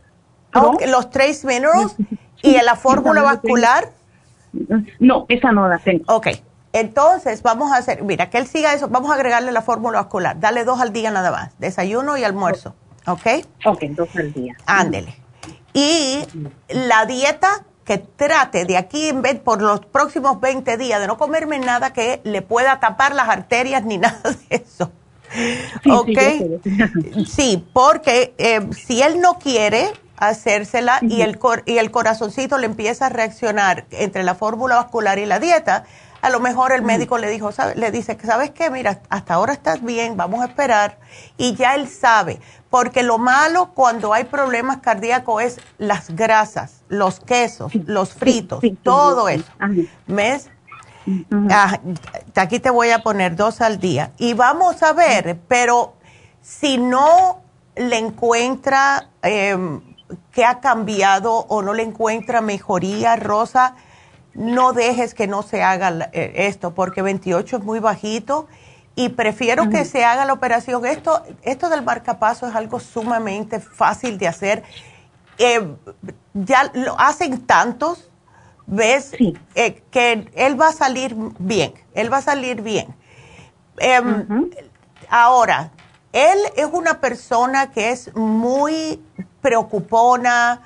Okay, 0.54 0.90
los 0.90 1.10
Trace 1.10 1.46
Minerals 1.46 1.96
y 2.42 2.52
la 2.62 2.76
fórmula 2.76 3.22
vascular. 3.22 3.90
No, 4.98 5.26
esa 5.28 5.52
no 5.52 5.68
la 5.68 5.78
tengo. 5.78 6.04
Ok. 6.08 6.28
Entonces, 6.72 7.42
vamos 7.42 7.72
a 7.72 7.76
hacer, 7.76 8.02
mira, 8.02 8.30
que 8.30 8.38
él 8.38 8.46
siga 8.46 8.72
eso, 8.72 8.88
vamos 8.88 9.10
a 9.10 9.14
agregarle 9.14 9.52
la 9.52 9.62
fórmula 9.62 10.00
vascular. 10.00 10.40
Dale 10.40 10.64
dos 10.64 10.80
al 10.80 10.92
día 10.92 11.10
nada 11.10 11.30
más, 11.30 11.58
desayuno 11.58 12.16
y 12.16 12.24
almuerzo. 12.24 12.74
¿Ok? 13.06 13.26
Ok, 13.66 13.82
dos 13.90 14.08
al 14.16 14.32
día. 14.32 14.56
Ándele. 14.66 15.16
Y 15.74 16.24
la 16.68 17.06
dieta 17.06 17.64
que 17.84 17.98
trate 17.98 18.64
de 18.64 18.76
aquí 18.76 19.08
en 19.08 19.22
vez 19.22 19.40
por 19.40 19.60
los 19.60 19.80
próximos 19.80 20.40
20 20.40 20.76
días 20.76 21.00
de 21.00 21.06
no 21.06 21.18
comerme 21.18 21.58
nada 21.58 21.92
que 21.92 22.20
le 22.24 22.42
pueda 22.42 22.78
tapar 22.80 23.14
las 23.14 23.28
arterias 23.28 23.84
ni 23.84 23.98
nada 23.98 24.20
de 24.22 24.56
eso. 24.56 24.92
Sí, 25.82 25.90
¿Ok? 25.90 27.26
Sí, 27.26 27.66
porque 27.72 28.34
eh, 28.38 28.68
si 28.72 29.02
él 29.02 29.20
no 29.20 29.38
quiere 29.38 29.90
hacérsela 30.18 30.98
y, 31.02 31.22
el 31.22 31.38
y 31.66 31.78
el 31.78 31.90
corazoncito 31.90 32.58
le 32.58 32.66
empieza 32.66 33.06
a 33.06 33.08
reaccionar 33.08 33.86
entre 33.90 34.22
la 34.22 34.34
fórmula 34.34 34.76
vascular 34.76 35.18
y 35.18 35.26
la 35.26 35.40
dieta, 35.40 35.84
a 36.22 36.30
lo 36.30 36.38
mejor 36.38 36.72
el 36.72 36.82
médico 36.82 37.18
le 37.18 37.28
dijo, 37.28 37.50
le 37.74 37.90
dice 37.90 38.16
que 38.16 38.26
sabes 38.26 38.52
qué, 38.52 38.70
mira, 38.70 39.00
hasta 39.10 39.34
ahora 39.34 39.52
estás 39.52 39.82
bien, 39.82 40.16
vamos 40.16 40.40
a 40.40 40.46
esperar 40.46 40.98
y 41.36 41.54
ya 41.56 41.74
él 41.74 41.88
sabe, 41.88 42.40
porque 42.70 43.02
lo 43.02 43.18
malo 43.18 43.72
cuando 43.74 44.14
hay 44.14 44.24
problemas 44.24 44.78
cardíacos 44.78 45.42
es 45.42 45.60
las 45.78 46.14
grasas, 46.14 46.84
los 46.88 47.18
quesos, 47.18 47.74
los 47.74 48.14
fritos, 48.14 48.62
todo 48.84 49.28
eso. 49.28 49.50
¿Ves? 50.06 50.48
Ah, 51.50 51.80
aquí 52.36 52.60
te 52.60 52.70
voy 52.70 52.90
a 52.90 53.00
poner 53.00 53.34
dos 53.34 53.60
al 53.60 53.80
día 53.80 54.12
y 54.16 54.34
vamos 54.34 54.80
a 54.84 54.92
ver, 54.92 55.40
pero 55.48 55.96
si 56.40 56.78
no 56.78 57.40
le 57.74 57.98
encuentra 57.98 59.08
eh, 59.24 59.56
que 60.30 60.44
ha 60.44 60.60
cambiado 60.60 61.34
o 61.34 61.62
no 61.62 61.74
le 61.74 61.82
encuentra 61.82 62.40
mejoría, 62.40 63.16
Rosa, 63.16 63.74
no 64.34 64.72
dejes 64.72 65.14
que 65.14 65.26
no 65.26 65.42
se 65.42 65.62
haga 65.62 66.10
eh, 66.12 66.32
esto, 66.48 66.74
porque 66.74 67.02
28 67.02 67.58
es 67.58 67.62
muy 67.64 67.80
bajito 67.80 68.48
y 68.94 69.10
prefiero 69.10 69.70
que 69.70 69.84
se 69.84 70.04
haga 70.04 70.24
la 70.24 70.32
operación. 70.32 70.84
Esto, 70.84 71.22
esto 71.42 71.68
del 71.68 71.82
marcapaso 71.82 72.46
es 72.46 72.54
algo 72.54 72.80
sumamente 72.80 73.60
fácil 73.60 74.18
de 74.18 74.28
hacer. 74.28 74.62
Eh, 75.38 75.66
ya 76.34 76.70
lo 76.74 76.98
hacen 76.98 77.46
tantos, 77.46 78.10
ves 78.66 79.12
eh, 79.54 79.82
que 79.90 80.30
él 80.34 80.60
va 80.60 80.68
a 80.68 80.72
salir 80.72 81.16
bien, 81.38 81.72
él 81.94 82.12
va 82.12 82.18
a 82.18 82.22
salir 82.22 82.60
bien. 82.60 82.94
Em, 83.78 84.50
ahora, 85.08 85.70
él 86.12 86.38
es 86.56 86.66
una 86.70 87.00
persona 87.00 87.70
que 87.70 87.90
es 87.90 88.14
muy 88.14 89.02
preocupona, 89.40 90.60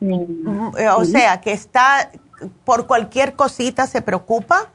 o 0.00 1.04
sea, 1.04 1.40
que 1.40 1.52
está 1.52 2.10
por 2.64 2.86
cualquier 2.86 3.34
cosita 3.34 3.86
se 3.86 4.02
preocupa. 4.02 4.70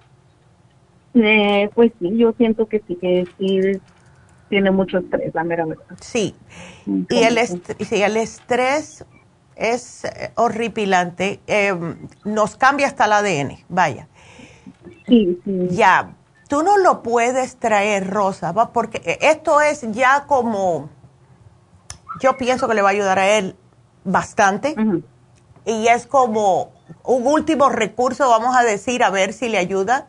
Eh, 1.14 1.70
pues 1.76 1.92
sí, 2.00 2.18
yo 2.18 2.34
siento 2.38 2.68
que 2.68 2.82
sí, 2.88 2.96
que 2.96 3.28
sí 3.38 3.80
tiene 4.50 4.72
mucho 4.72 5.00
estrés, 5.00 5.34
la 5.34 5.44
mera 5.44 5.66
verdad. 5.66 5.86
Sí, 6.00 6.36
y 7.10 7.24
el, 7.24 7.38
sí, 7.80 8.02
el 8.02 8.18
estrés 8.18 9.06
es 9.56 10.06
eh, 10.06 10.32
horripilante, 10.36 11.40
em, 11.48 12.08
nos 12.26 12.56
cambia 12.56 12.88
hasta 12.88 13.06
el 13.06 13.14
ADN, 13.14 13.58
vaya. 13.70 14.08
Sí, 15.08 15.40
sí. 15.44 15.68
Ya, 15.72 16.16
tú 16.48 16.64
no 16.64 16.78
lo 16.78 17.04
puedes 17.04 17.58
traer, 17.58 18.10
Rosa, 18.10 18.52
¿va? 18.52 18.72
porque 18.72 19.02
eh, 19.06 19.20
esto 19.22 19.62
es 19.62 19.90
ya 19.92 20.26
como, 20.28 20.90
yo 22.22 22.38
pienso 22.38 22.68
que 22.68 22.74
le 22.74 22.82
va 22.82 22.90
a 22.90 22.92
ayudar 22.92 23.20
a 23.20 23.38
él 23.38 23.56
bastante, 24.04 24.76
y 25.66 25.88
es 25.88 26.08
como 26.08 26.72
un 27.04 27.26
último 27.28 27.70
recurso, 27.70 28.30
vamos 28.30 28.56
a 28.56 28.64
decir, 28.64 29.04
a 29.04 29.10
ver 29.10 29.34
si 29.34 29.50
le 29.50 29.58
ayuda. 29.58 30.08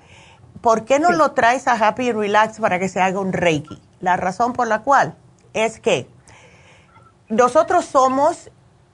¿Por 0.60 0.84
qué 0.84 0.98
no 0.98 1.10
lo 1.12 1.32
traes 1.32 1.66
a 1.66 1.72
Happy 1.72 2.12
Relax 2.12 2.60
para 2.60 2.78
que 2.78 2.88
se 2.88 3.00
haga 3.00 3.20
un 3.20 3.32
Reiki? 3.32 3.80
La 4.00 4.16
razón 4.16 4.52
por 4.52 4.66
la 4.68 4.82
cual 4.82 5.14
es 5.52 5.80
que 5.80 6.08
nosotros 7.28 7.84
somos 7.84 8.50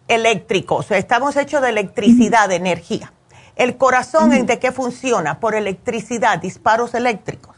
eléctricos, 0.09 0.91
estamos 0.91 1.37
hechos 1.37 1.61
de 1.61 1.69
electricidad, 1.69 2.49
de 2.49 2.57
energía. 2.57 3.13
El 3.57 3.77
corazón, 3.77 4.47
¿de 4.47 4.59
qué 4.59 4.71
funciona? 4.71 5.41
Por 5.41 5.55
electricidad, 5.55 6.39
disparos 6.39 6.95
eléctricos. 6.95 7.57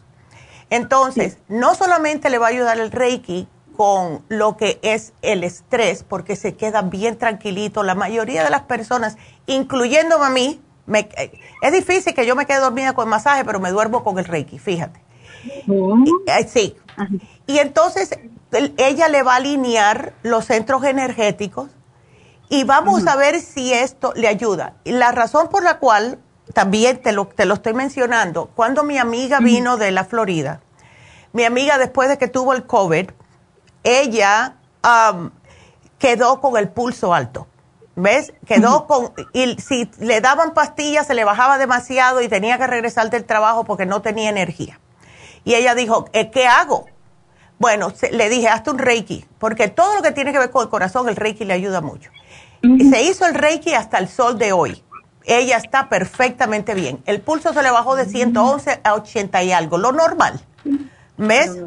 Entonces, 0.71 1.37
no 1.49 1.75
solamente 1.75 2.31
le 2.31 2.39
va 2.39 2.47
a 2.47 2.51
ayudar 2.51 2.81
el 2.81 2.91
Reiki 2.91 3.49
con 3.81 4.23
lo 4.29 4.59
que 4.59 4.79
es 4.83 5.15
el 5.23 5.43
estrés, 5.43 6.05
porque 6.07 6.37
se 6.37 6.55
queda 6.55 6.83
bien 6.83 7.17
tranquilito. 7.17 7.83
La 7.83 7.95
mayoría 7.95 8.45
de 8.45 8.51
las 8.51 8.65
personas, 8.65 9.17
incluyéndome 9.47 10.27
a 10.27 10.29
mí, 10.29 10.61
me, 10.85 11.09
eh, 11.17 11.33
es 11.63 11.73
difícil 11.73 12.13
que 12.13 12.27
yo 12.27 12.37
me 12.37 12.45
quede 12.45 12.59
dormida 12.59 12.93
con 12.93 13.05
el 13.05 13.11
masaje, 13.11 13.43
pero 13.43 13.59
me 13.59 13.71
duermo 13.71 14.05
con 14.05 14.19
el 14.19 14.27
Reiki, 14.27 14.59
fíjate. 14.59 15.01
Eh, 16.27 16.47
sí. 16.47 16.77
Y 17.47 17.57
entonces 17.57 18.19
ella 18.77 19.09
le 19.09 19.23
va 19.23 19.33
a 19.33 19.37
alinear 19.37 20.13
los 20.25 20.45
centros 20.45 20.85
energéticos 20.85 21.71
y 22.51 22.65
vamos 22.65 23.07
a 23.07 23.17
ver 23.17 23.41
si 23.41 23.73
esto 23.73 24.13
le 24.15 24.29
ayuda. 24.29 24.75
La 24.85 25.11
razón 25.11 25.49
por 25.49 25.63
la 25.63 25.79
cual 25.79 26.19
también 26.53 27.01
te 27.01 27.13
lo, 27.13 27.29
te 27.29 27.47
lo 27.47 27.55
estoy 27.55 27.73
mencionando, 27.73 28.51
cuando 28.55 28.85
mi 28.85 28.99
amiga 28.99 29.41
vino 29.41 29.79
de 29.79 29.91
la 29.91 30.05
Florida, 30.05 30.61
mi 31.33 31.45
amiga 31.45 31.79
después 31.79 32.11
de 32.11 32.19
que 32.19 32.29
tuvo 32.29 32.53
el 32.53 32.67
COVID, 32.67 33.09
ella 33.85 34.57
quedó 35.99 36.41
con 36.41 36.57
el 36.57 36.69
pulso 36.69 37.15
alto. 37.15 37.47
¿Ves? 37.97 38.33
Quedó 38.47 38.87
con, 38.87 39.13
y 39.35 39.61
si 39.61 39.91
le 39.99 40.21
daban 40.21 40.55
pastillas 40.55 41.07
se 41.07 41.15
le 41.15 41.25
bajaba 41.25 41.59
demasiado 41.59 42.23
y 42.23 42.29
tenía 42.29 42.57
que 42.57 42.67
regresar 42.67 43.11
del 43.11 43.25
trabajo 43.25 43.65
porque 43.65 43.85
no 43.85 44.01
tenía 44.01 44.31
energía. 44.31 44.81
Y 45.45 45.55
ella 45.55 45.75
dijo, 45.75 46.07
eh, 46.13 46.31
¿qué 46.31 46.47
hago? 46.47 46.87
Bueno, 47.59 47.93
le 48.13 48.29
dije, 48.31 48.49
hazte 48.49 48.71
un 48.71 48.79
reiki, 48.79 49.27
porque 49.39 49.69
todo 49.69 49.97
lo 49.97 50.03
que 50.03 50.13
tiene 50.13 50.33
que 50.33 50.39
ver 50.39 50.51
con 50.51 50.63
el 50.63 50.71
corazón, 50.71 51.09
el 51.11 51.17
reiki 51.17 51.45
le 51.45 51.53
ayuda 51.53 51.83
mucho. 51.83 52.11
y 52.63 52.89
Se 52.89 53.03
hizo 53.03 53.27
el 53.27 53.35
reiki 53.35 53.75
hasta 53.75 53.99
el 53.99 54.09
sol 54.09 54.39
de 54.39 54.53
hoy. 54.53 54.83
Ella 55.25 55.59
está 55.59 55.91
perfectamente 55.91 56.73
bien. 56.73 57.03
El 57.05 57.21
pulso 57.21 57.53
se 57.53 57.63
le 57.63 57.71
bajó 57.71 57.97
de 57.97 58.07
111 58.07 58.81
a 58.83 58.95
80 58.95 59.43
y 59.43 59.53
algo, 59.53 59.77
lo 59.77 59.93
normal. 59.93 60.41
¿Ves? 61.19 61.59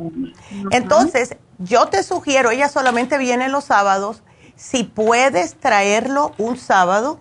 Entonces, 0.72 1.38
yo 1.59 1.88
te 1.88 2.03
sugiero, 2.03 2.51
ella 2.51 2.69
solamente 2.69 3.17
viene 3.17 3.49
los 3.49 3.65
sábados, 3.65 4.23
si 4.55 4.84
puedes 4.84 5.55
traerlo 5.55 6.34
un 6.38 6.57
sábado 6.57 7.19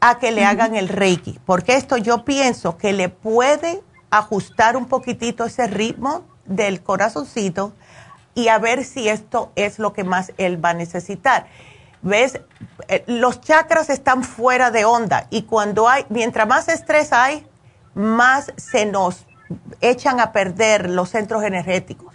a 0.00 0.18
que 0.18 0.32
le 0.32 0.44
hagan 0.44 0.76
el 0.76 0.88
reiki, 0.88 1.38
porque 1.46 1.76
esto 1.76 1.96
yo 1.96 2.24
pienso 2.24 2.76
que 2.76 2.92
le 2.92 3.08
puede 3.08 3.82
ajustar 4.10 4.76
un 4.76 4.86
poquitito 4.86 5.44
ese 5.44 5.66
ritmo 5.66 6.24
del 6.44 6.82
corazoncito 6.82 7.72
y 8.34 8.48
a 8.48 8.58
ver 8.58 8.84
si 8.84 9.08
esto 9.08 9.50
es 9.56 9.78
lo 9.78 9.92
que 9.92 10.04
más 10.04 10.32
él 10.36 10.62
va 10.62 10.70
a 10.70 10.74
necesitar. 10.74 11.46
¿Ves? 12.02 12.40
Eh, 12.88 13.02
los 13.06 13.40
chakras 13.40 13.88
están 13.88 14.24
fuera 14.24 14.70
de 14.70 14.84
onda 14.84 15.26
y 15.30 15.42
cuando 15.42 15.88
hay, 15.88 16.04
mientras 16.10 16.46
más 16.46 16.68
estrés 16.68 17.12
hay, 17.12 17.46
más 17.94 18.52
se 18.56 18.84
nos 18.84 19.26
echan 19.80 20.20
a 20.20 20.32
perder 20.32 20.90
los 20.90 21.10
centros 21.10 21.42
energéticos. 21.44 22.12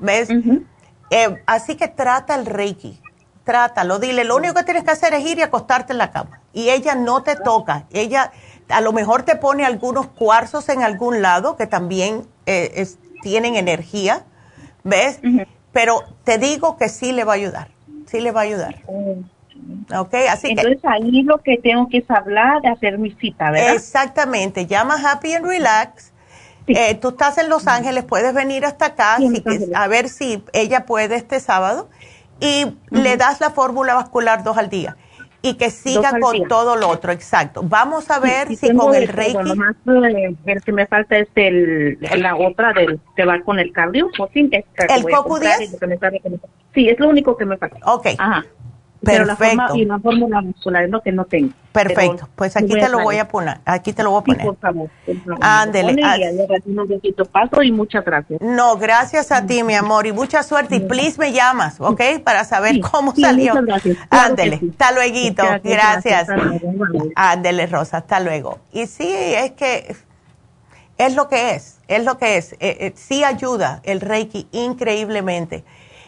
¿Ves? 0.00 0.28
Eh, 1.10 1.42
así 1.46 1.76
que 1.76 1.88
trata 1.88 2.34
el 2.34 2.46
Reiki, 2.46 3.00
trátalo, 3.44 3.98
dile, 3.98 4.24
lo 4.24 4.36
único 4.36 4.54
que 4.54 4.64
tienes 4.64 4.84
que 4.84 4.90
hacer 4.90 5.14
es 5.14 5.24
ir 5.24 5.38
y 5.38 5.42
acostarte 5.42 5.92
en 5.92 5.98
la 5.98 6.10
cama. 6.10 6.40
Y 6.52 6.70
ella 6.70 6.94
no 6.94 7.22
te 7.22 7.36
toca, 7.36 7.86
ella 7.90 8.32
a 8.68 8.80
lo 8.80 8.92
mejor 8.92 9.22
te 9.22 9.36
pone 9.36 9.64
algunos 9.64 10.08
cuarzos 10.08 10.68
en 10.68 10.82
algún 10.82 11.22
lado 11.22 11.56
que 11.56 11.66
también 11.66 12.26
eh, 12.46 12.86
tienen 13.22 13.56
energía, 13.56 14.24
¿ves? 14.84 15.20
Pero 15.72 16.02
te 16.24 16.38
digo 16.38 16.76
que 16.76 16.88
sí 16.88 17.12
le 17.12 17.24
va 17.24 17.32
a 17.32 17.36
ayudar, 17.36 17.68
sí 18.06 18.20
le 18.20 18.32
va 18.32 18.40
a 18.40 18.44
ayudar. 18.44 18.76
¿Ok? 19.96 20.14
Así 20.30 20.48
Entonces 20.50 20.78
ahí 20.84 21.22
lo 21.22 21.38
que 21.38 21.58
tengo 21.58 21.88
que 21.88 21.98
es 21.98 22.10
hablar, 22.10 22.60
de 22.62 22.68
hacer 22.68 22.98
mi 22.98 23.10
cita, 23.12 23.50
¿verdad? 23.50 23.74
Exactamente, 23.74 24.66
llama 24.66 24.96
Happy 25.02 25.32
and 25.32 25.46
Relax. 25.46 26.12
Eh, 26.68 26.94
tú 26.96 27.08
estás 27.08 27.38
en 27.38 27.48
Los 27.48 27.66
Ángeles, 27.66 28.04
puedes 28.04 28.34
venir 28.34 28.64
hasta 28.64 28.86
acá 28.86 29.18
a 29.74 29.88
ver 29.88 30.08
si 30.08 30.42
ella 30.52 30.86
puede 30.86 31.16
este 31.16 31.40
sábado 31.40 31.88
y 32.40 32.66
le 32.90 33.16
das 33.16 33.40
la 33.40 33.50
fórmula 33.50 33.94
vascular 33.94 34.44
dos 34.44 34.56
al 34.58 34.68
día 34.68 34.96
y 35.42 35.54
que 35.54 35.70
siga 35.70 36.18
con 36.20 36.48
todo 36.48 36.76
lo 36.76 36.88
otro, 36.88 37.12
exacto. 37.12 37.62
Vamos 37.64 38.10
a 38.10 38.18
ver 38.18 38.48
si 38.54 38.74
con 38.74 38.94
el 38.94 39.08
Reiki. 39.08 39.54
Más 39.56 39.76
eh, 39.86 40.34
el 40.46 40.62
que 40.62 40.72
me 40.72 40.86
falta 40.86 41.16
es 41.16 41.28
el, 41.36 41.98
la 42.00 42.36
otra 42.36 42.72
del 42.72 43.00
que 43.16 43.24
va 43.24 43.40
con 43.42 43.58
el 43.58 43.72
cardio. 43.72 44.10
¿El 44.88 45.04
Coco 45.10 45.38
10? 45.38 45.76
Sí, 46.74 46.88
es 46.88 46.98
lo 46.98 47.08
único 47.08 47.36
que 47.36 47.44
me 47.44 47.56
falta. 47.56 47.78
Ok. 47.84 48.08
Ajá. 48.18 48.44
Perfecto. 49.02 49.76
y 49.76 49.84
la 49.84 49.98
fórmula 49.98 50.40
muscular 50.40 50.84
es 50.84 50.90
lo 50.90 51.00
que 51.02 51.12
no 51.12 51.24
tengo. 51.24 51.52
Perfecto. 51.72 52.28
pues 52.34 52.56
aquí 52.56 52.72
te 52.72 52.88
lo 52.88 53.00
voy 53.00 53.18
a 53.18 53.28
poner. 53.28 53.58
Aquí 53.64 53.92
te 53.92 54.02
lo 54.02 54.10
voy 54.10 54.20
a 54.20 54.24
poner. 54.24 54.46
por 54.46 54.56
favor. 54.56 54.90
Ándele. 55.40 55.92
Un 56.66 57.28
paso 57.32 57.62
y 57.62 57.70
muchas 57.70 58.04
gracias. 58.04 58.40
No, 58.40 58.76
gracias 58.76 59.30
a 59.30 59.46
ti, 59.46 59.62
mi 59.62 59.74
amor, 59.74 60.06
y 60.06 60.12
mucha 60.12 60.42
suerte. 60.42 60.76
Y 60.76 60.80
please 60.80 61.18
me 61.18 61.32
llamas, 61.32 61.80
¿ok? 61.80 62.00
Para 62.24 62.44
saber 62.44 62.80
cómo 62.80 63.14
salió. 63.14 63.54
Ándele. 64.10 64.60
Hasta 64.70 64.92
luego. 64.92 65.60
Gracias. 65.62 66.28
Ándele, 67.14 67.66
Rosa. 67.66 67.98
Hasta 67.98 68.20
luego. 68.20 68.58
Y 68.72 68.86
sí, 68.86 69.08
es 69.08 69.52
que 69.52 69.94
es 70.98 71.14
lo 71.14 71.28
que 71.28 71.54
es. 71.54 71.78
Es 71.86 72.04
lo 72.04 72.18
que 72.18 72.36
es. 72.36 72.52
Eh, 72.54 72.58
eh, 72.60 72.92
sí 72.96 73.24
ayuda 73.24 73.80
el 73.84 74.00
Reiki 74.00 74.48
increíblemente. 74.52 75.64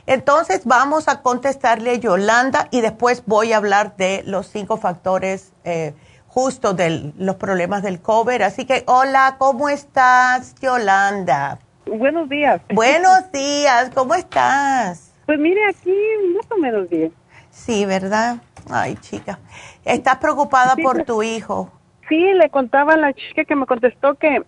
Entonces 0.07 0.63
vamos 0.65 1.09
a 1.09 1.23
contestarle 1.23 1.91
a 1.91 1.95
Yolanda 1.95 2.69
y 2.71 2.81
después 2.81 3.23
voy 3.27 3.53
a 3.53 3.59
hablar 3.59 3.97
de 3.97 4.23
los 4.27 4.47
cinco 4.47 4.77
factores 4.77 5.53
eh, 5.65 5.95
justo 6.27 6.75
de 6.75 7.13
los 7.17 7.37
problemas 7.37 7.83
del 7.83 8.01
COVID. 8.01 8.43
Así 8.43 8.65
que 8.65 8.85
hola, 8.87 9.37
¿cómo 9.39 9.69
estás, 9.69 10.55
Yolanda? 10.61 11.59
Buenos 11.87 12.29
días. 12.29 12.61
Buenos 12.73 13.31
días, 13.33 13.91
¿cómo 13.95 14.15
estás? 14.15 15.13
Pues 15.27 15.39
mire, 15.39 15.61
aquí 15.69 15.95
más 16.35 16.47
o 16.51 16.57
menos 16.59 16.89
bien. 16.89 17.13
Sí, 17.51 17.85
¿verdad? 17.85 18.37
Ay, 18.69 18.97
chica. 18.97 19.39
¿Estás 19.85 20.17
preocupada 20.19 20.77
por 20.77 21.05
tu 21.05 21.23
hijo? 21.23 21.71
Sí, 22.09 22.19
le 22.35 22.51
contaba 22.51 22.95
a 22.95 22.97
la 22.97 23.13
chica 23.13 23.45
que 23.45 23.55
me 23.55 23.67
contestó 23.67 24.17
que, 24.17 24.43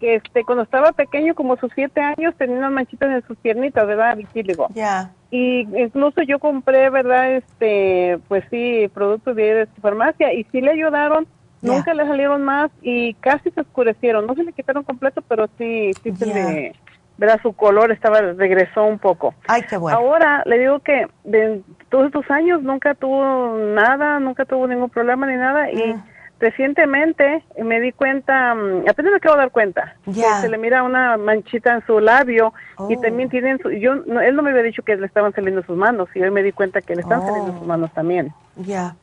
que 0.00 0.16
este, 0.16 0.44
cuando 0.44 0.64
estaba 0.64 0.92
pequeño, 0.92 1.34
como 1.34 1.56
sus 1.56 1.70
siete 1.74 2.00
años, 2.00 2.34
tenía 2.36 2.56
unas 2.58 2.72
manchitas 2.72 3.10
en 3.10 3.26
sus 3.26 3.36
piernitas, 3.38 3.86
¿verdad? 3.86 4.16
Vitíligo. 4.16 4.68
Ya. 4.74 5.12
Y 5.30 5.60
incluso 5.78 6.22
yo 6.22 6.38
compré, 6.38 6.90
¿verdad? 6.90 7.32
Este, 7.32 8.18
pues 8.28 8.44
sí, 8.50 8.90
productos 8.94 9.36
de 9.36 9.68
su 9.74 9.80
farmacia 9.80 10.32
y 10.32 10.44
sí 10.44 10.60
le 10.60 10.72
ayudaron. 10.72 11.26
Nunca 11.60 11.92
le 11.92 12.06
salieron 12.06 12.44
más 12.44 12.70
y 12.82 13.14
casi 13.14 13.50
se 13.50 13.60
oscurecieron. 13.60 14.26
No 14.26 14.34
se 14.34 14.44
le 14.44 14.52
quitaron 14.52 14.84
completo, 14.84 15.22
pero 15.22 15.48
sí, 15.58 15.90
sí 16.02 16.14
se 16.14 16.26
le, 16.26 16.72
¿verdad? 17.16 17.40
Su 17.42 17.52
color 17.52 17.90
estaba, 17.90 18.20
regresó 18.20 18.84
un 18.84 18.98
poco. 18.98 19.34
Ay, 19.48 19.62
qué 19.68 19.76
bueno. 19.76 19.98
Ahora 19.98 20.42
le 20.46 20.58
digo 20.58 20.78
que 20.78 21.08
de 21.24 21.62
todos 21.88 22.06
estos 22.06 22.30
años 22.30 22.62
nunca 22.62 22.94
tuvo 22.94 23.58
nada, 23.74 24.20
nunca 24.20 24.44
tuvo 24.44 24.68
ningún 24.68 24.88
problema 24.88 25.26
ni 25.26 25.36
nada 25.36 25.70
y 25.70 25.94
mm 25.94 26.02
recientemente 26.40 27.44
me 27.62 27.80
di 27.80 27.92
cuenta, 27.92 28.54
mm, 28.54 28.88
apenas 28.88 29.10
me 29.12 29.16
acabo 29.16 29.34
de 29.36 29.40
dar 29.42 29.50
cuenta, 29.50 29.96
que 30.04 30.22
se 30.40 30.48
le 30.48 30.58
mira 30.58 30.82
una 30.82 31.16
manchita 31.16 31.74
en 31.74 31.86
su 31.86 32.00
labio 32.00 32.52
y 32.88 32.96
oh. 32.96 33.00
también 33.00 33.28
tienen 33.28 33.58
su, 33.60 33.70
yo, 33.70 33.92
él 33.92 34.36
no 34.36 34.42
me 34.42 34.50
había 34.50 34.62
dicho 34.62 34.82
que 34.82 34.96
le 34.96 35.06
estaban 35.06 35.32
saliendo 35.34 35.62
sus 35.64 35.76
manos 35.76 36.08
y 36.14 36.22
hoy 36.22 36.30
me 36.30 36.42
di 36.42 36.52
cuenta 36.52 36.80
que 36.80 36.94
le 36.94 37.02
están 37.02 37.22
saliendo 37.22 37.52
sus 37.52 37.62
oh. 37.62 37.66
manos 37.66 37.92
también. 37.92 38.32
Ya. 38.56 38.96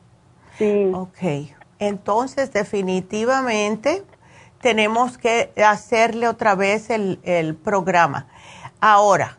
Sí. 0.56 0.90
Ok. 0.94 1.52
Entonces, 1.78 2.52
definitivamente 2.52 4.02
tenemos 4.60 5.18
que 5.18 5.52
hacerle 5.64 6.28
otra 6.28 6.54
vez 6.54 6.88
el, 6.88 7.20
el 7.22 7.54
programa. 7.54 8.26
Ahora, 8.80 9.36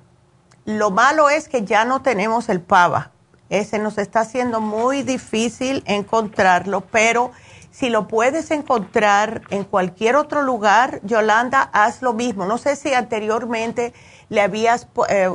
lo 0.65 0.91
malo 0.91 1.29
es 1.29 1.49
que 1.49 1.63
ya 1.63 1.85
no 1.85 2.01
tenemos 2.01 2.49
el 2.49 2.61
PAVA. 2.61 3.11
Ese 3.49 3.79
nos 3.79 3.97
está 3.97 4.19
haciendo 4.19 4.59
muy 4.59 5.03
difícil 5.03 5.81
encontrarlo, 5.87 6.81
pero 6.81 7.31
si 7.77 7.91
lo 7.91 8.07
puedes 8.07 8.49
encontrar 8.49 9.43
en 9.51 9.63
cualquier 9.63 10.15
otro 10.15 10.41
lugar, 10.41 10.99
Yolanda, 11.03 11.69
haz 11.73 12.01
lo 12.01 12.13
mismo. 12.13 12.47
No 12.47 12.57
sé 12.57 12.75
si 12.75 12.91
anteriormente 12.91 13.93
le 14.29 14.41
habías 14.41 14.87
eh, 15.09 15.29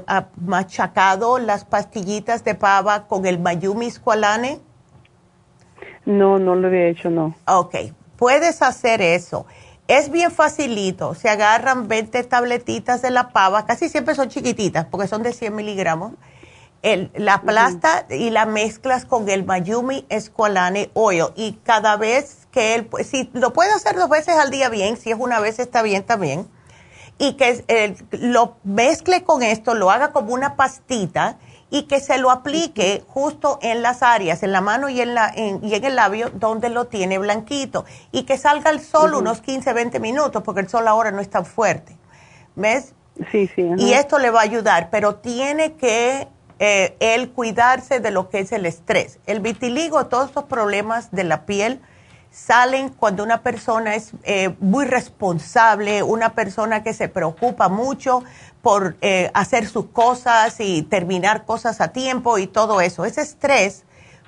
machacado 0.45 1.39
las 1.39 1.65
pastillitas 1.65 2.43
de 2.43 2.57
pava 2.57 3.07
con 3.07 3.27
el 3.27 3.39
Mayumi 3.39 3.89
Squalane. 3.89 4.59
No, 6.05 6.41
no 6.41 6.57
lo 6.57 6.67
había 6.67 6.89
hecho, 6.89 7.11
no. 7.11 7.37
Ok, 7.47 7.77
puedes 8.17 8.61
hacer 8.61 9.03
eso. 9.03 9.47
Es 9.87 10.11
bien 10.11 10.33
facilito. 10.33 11.15
Se 11.15 11.29
agarran 11.29 11.87
20 11.87 12.25
tabletitas 12.25 13.03
de 13.03 13.13
la 13.13 13.29
pava, 13.29 13.67
casi 13.67 13.89
siempre 13.89 14.17
son 14.17 14.31
chiquititas 14.31 14.85
porque 14.87 15.07
son 15.07 15.23
de 15.23 15.33
100 15.33 15.55
miligramos 15.55 16.15
el, 16.83 17.11
la 17.15 17.43
plasta 17.43 18.07
y 18.11 18.31
la 18.31 18.45
mezclas 18.45 19.05
con 19.05 19.29
el 19.29 19.45
Mayumi 19.45 20.05
Esqualane 20.09 20.91
Oil. 20.95 21.27
Y 21.37 21.53
cada 21.65 21.97
vez 21.97 22.49
que 22.51 22.75
él, 22.75 22.87
pues, 22.87 23.07
si 23.07 23.31
lo 23.33 23.53
puede 23.53 23.73
hacer 23.73 23.97
dos 23.97 24.09
veces 24.09 24.37
al 24.37 24.51
día 24.51 24.69
bien, 24.69 24.97
si 24.97 25.11
es 25.11 25.17
una 25.19 25.41
vez 25.41 25.59
está 25.59 25.83
bien 25.83 26.03
también, 26.03 26.49
y 27.19 27.35
que 27.35 27.97
lo 28.11 28.57
mezcle 28.65 29.23
con 29.23 29.43
esto, 29.43 29.75
lo 29.75 29.91
haga 29.91 30.11
como 30.13 30.35
una 30.35 30.57
pastita 30.57 31.39
y 31.71 31.85
que 31.85 32.01
se 32.01 32.19
lo 32.19 32.31
aplique 32.31 33.05
justo 33.07 33.59
en 33.63 33.81
las 33.81 34.03
áreas, 34.03 34.43
en 34.43 34.53
la 34.53 34.61
mano 34.61 34.89
y 34.89 35.01
en, 35.01 35.15
la, 35.15 35.33
y 35.37 35.75
en 35.75 35.85
el 35.85 35.97
labio 35.97 36.31
donde 36.35 36.69
lo 36.69 36.87
tiene 36.87 37.19
blanquito 37.19 37.85
y 38.11 38.25
que 38.25 38.37
salga 38.37 38.71
el 38.71 38.81
sol 38.81 39.15
unos 39.15 39.41
15, 39.41 39.73
20 39.73 40.01
minutos 40.01 40.43
porque 40.43 40.61
el 40.61 40.69
sol 40.69 40.87
ahora 40.89 41.13
no 41.13 41.21
es 41.21 41.31
tan 41.31 41.47
fuerte. 41.47 41.97
¿Ves? 42.57 42.95
Sí, 43.31 43.49
sí. 43.55 43.71
Y 43.79 43.93
esto 43.93 44.19
le 44.19 44.31
va 44.31 44.41
a 44.41 44.43
ayudar, 44.43 44.91
pero 44.91 45.17
tiene 45.17 45.75
que 45.75 46.29
eh, 46.65 46.97
él 47.01 47.33
cuidarse 47.33 47.99
de 47.99 48.13
lo 48.13 48.29
que 48.29 48.39
es 48.39 48.53
el 48.53 48.67
estrés. 48.67 49.19
El 49.27 49.41
vitiligo, 49.41 50.07
todos 50.07 50.29
estos 50.29 50.45
problemas 50.45 51.11
de 51.11 51.25
la 51.25 51.45
piel 51.45 51.81
salen 52.31 52.91
cuando 52.91 53.25
una 53.25 53.43
persona 53.43 53.97
es 53.97 54.13
eh, 54.23 54.55
muy 54.61 54.85
responsable, 54.85 56.05
una 56.05 56.37
persona 56.37 56.85
que 56.85 56.95
se 56.95 57.09
preocupa 57.09 57.69
mucho 57.69 58.23
por 58.63 58.97
eh, 59.01 59.29
hacer 59.35 59.67
sus 59.67 59.87
cosas 59.87 60.61
y 60.61 60.83
terminar 60.83 61.47
cosas 61.47 61.81
a 61.81 61.89
tiempo 61.89 62.39
y 62.39 62.47
todo 62.47 62.81
eso. 62.81 63.05
Ese 63.05 63.23
estrés 63.23 63.83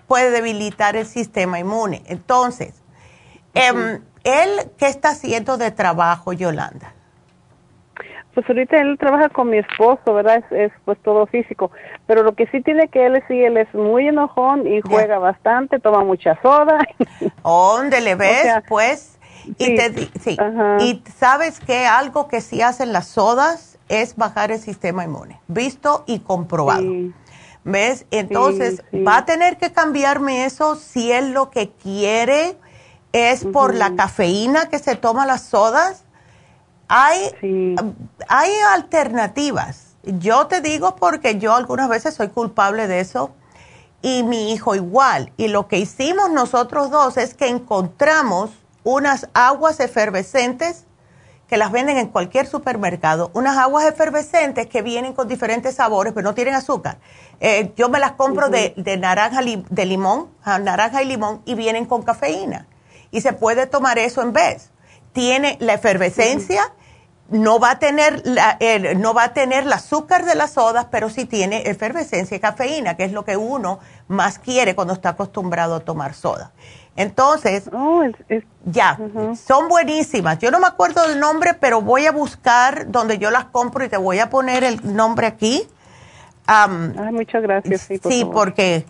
puede 0.09 0.32
debilitar 0.32 0.97
el 0.97 1.06
sistema 1.06 1.61
inmune. 1.61 2.02
Entonces, 2.06 2.74
em, 3.55 4.02
¿él 4.24 4.73
qué 4.77 4.89
está 4.89 5.11
haciendo 5.11 5.56
de 5.56 5.70
trabajo, 5.70 6.32
Yolanda? 6.32 6.94
Pues 8.35 8.48
ahorita 8.48 8.77
él 8.78 8.98
trabaja 8.98 9.28
con 9.28 9.51
mi 9.51 9.59
esposo, 9.59 10.12
¿verdad? 10.12 10.43
Es, 10.51 10.73
pues 10.85 10.98
todo 11.02 11.27
físico. 11.27 11.70
Pero 12.06 12.23
lo 12.23 12.35
que 12.35 12.47
sí 12.48 12.61
tiene 12.62 12.89
que 12.89 13.06
él 13.06 13.16
es, 13.16 13.24
sí, 13.28 13.40
él 13.40 13.56
es 13.56 13.73
muy 13.74 14.09
enojón 14.09 14.66
y 14.66 14.81
juega 14.81 15.19
bastante, 15.19 15.78
toma 15.78 16.02
mucha 16.05 16.40
soda. 16.43 16.78
¿Dónde 17.44 18.01
le 18.01 18.15
ves? 18.16 18.47
pues. 18.69 19.19
Y, 19.59 19.77
te, 19.77 19.93
sí. 20.20 20.39
y 20.81 21.02
sabes 21.19 21.61
que 21.61 21.85
algo 21.86 22.28
que 22.28 22.40
sí 22.40 22.62
hacen 22.62 22.94
las 22.94 23.09
sodas 23.09 23.78
es 23.89 24.16
bajar 24.16 24.51
el 24.51 24.59
sistema 24.59 25.05
inmune, 25.05 25.39
visto 25.48 26.05
y 26.06 26.20
comprobado. 26.20 26.90
¿Ves? 27.65 28.06
Entonces, 28.11 28.82
va 29.06 29.19
a 29.19 29.24
tener 29.27 29.59
que 29.59 29.70
cambiarme 29.70 30.47
eso 30.47 30.77
si 30.77 31.12
él 31.12 31.32
lo 31.32 31.51
que 31.51 31.70
quiere 31.70 32.56
es 33.12 33.44
por 33.44 33.74
la 33.74 33.94
cafeína 33.94 34.69
que 34.69 34.78
se 34.78 34.97
toma 34.97 35.24
las 35.24 35.43
sodas 35.43 36.04
hay, 36.89 37.31
hay 38.28 38.51
alternativas. 38.73 39.97
Yo 40.02 40.47
te 40.47 40.61
digo 40.61 40.97
porque 40.97 41.39
yo 41.39 41.55
algunas 41.55 41.89
veces 41.89 42.15
soy 42.15 42.28
culpable 42.28 42.86
de 42.86 43.01
eso 43.01 43.31
y 44.02 44.23
mi 44.23 44.52
hijo 44.52 44.74
igual. 44.74 45.32
Y 45.36 45.48
lo 45.48 45.66
que 45.66 45.78
hicimos 45.78 46.31
nosotros 46.31 46.90
dos 46.90 47.16
es 47.16 47.35
que 47.35 47.48
encontramos 47.48 48.51
unas 48.85 49.28
aguas 49.32 49.81
efervescentes 49.81 50.85
que 51.48 51.56
las 51.56 51.73
venden 51.73 51.98
en 51.98 52.09
cualquier 52.09 52.47
supermercado, 52.47 53.31
unas 53.35 53.56
aguas 53.56 53.86
efervescentes 53.86 54.66
que 54.66 54.82
vienen 54.82 55.12
con 55.12 55.28
diferentes 55.28 55.77
sabores, 55.77 56.12
pero 56.12 56.24
no 56.24 56.35
tienen 56.35 56.55
azúcar. 56.55 56.98
Eh, 57.40 57.73
yo 57.77 57.89
me 57.89 57.98
las 57.98 58.12
compro 58.12 58.48
de, 58.48 58.74
naranja, 58.98 59.40
de 59.43 59.86
limón, 59.86 60.31
naranja 60.44 61.02
y 61.02 61.06
limón, 61.06 61.43
y 61.44 61.55
vienen 61.55 61.86
con 61.86 62.02
cafeína. 62.02 62.66
Y 63.11 63.20
se 63.20 63.32
puede 63.32 63.66
tomar 63.66 63.98
eso 63.98 64.23
en 64.23 64.32
vez 64.32 64.70
tiene 65.15 65.57
la 65.61 65.74
efervescencia, 65.74 66.74
no 67.31 67.59
va 67.59 67.70
a 67.70 67.78
tener 67.78 68.20
la, 68.27 68.59
no 68.97 69.15
va 69.15 69.24
a 69.24 69.32
tener 69.32 69.65
el 69.65 69.73
azúcar 69.73 70.27
de 70.27 70.35
las 70.35 70.53
sodas, 70.53 70.89
pero 70.91 71.09
sí 71.09 71.24
tiene 71.24 71.62
efervescencia 71.70 72.36
y 72.36 72.41
cafeína, 72.41 72.97
que 72.97 73.05
es 73.05 73.12
lo 73.12 73.24
que 73.24 73.36
uno 73.39 73.78
más 74.09 74.39
quiere 74.39 74.74
cuando 74.74 74.93
está 74.93 75.11
acostumbrado 75.11 75.77
a 75.77 75.81
tomar 75.81 76.12
soda. 76.12 76.53
Entonces, 76.97 77.70
oh, 77.73 78.05
ya, 78.65 78.99
son 79.47 79.69
buenísimas. 79.69 80.39
Yo 80.39 80.51
no 80.51 80.61
me 80.61 80.66
acuerdo 80.66 81.09
del 81.09 81.19
nombre, 81.19 81.55
pero 81.55 81.81
voy 81.81 82.07
a 82.07 82.12
buscar 82.12 82.91
donde 82.91 83.19
yo 83.19 83.31
las 83.31 83.47
compro 83.47 83.85
y 83.85 83.89
te 83.89 83.97
voy 83.97 84.19
a 84.20 84.31
poner 84.31 84.62
el 84.62 84.95
nombre 84.95 85.27
aquí. 85.27 85.66
muchas 87.11 87.43
gracias. 87.43 87.89
Sí, 88.09 88.28
porque, 88.31 88.85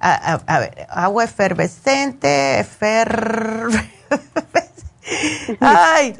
a, 0.00 0.58
ver, 0.58 0.86
agua 0.90 1.24
efervescente, 1.24 2.60
efer... 2.60 3.62
Ay, 5.60 6.16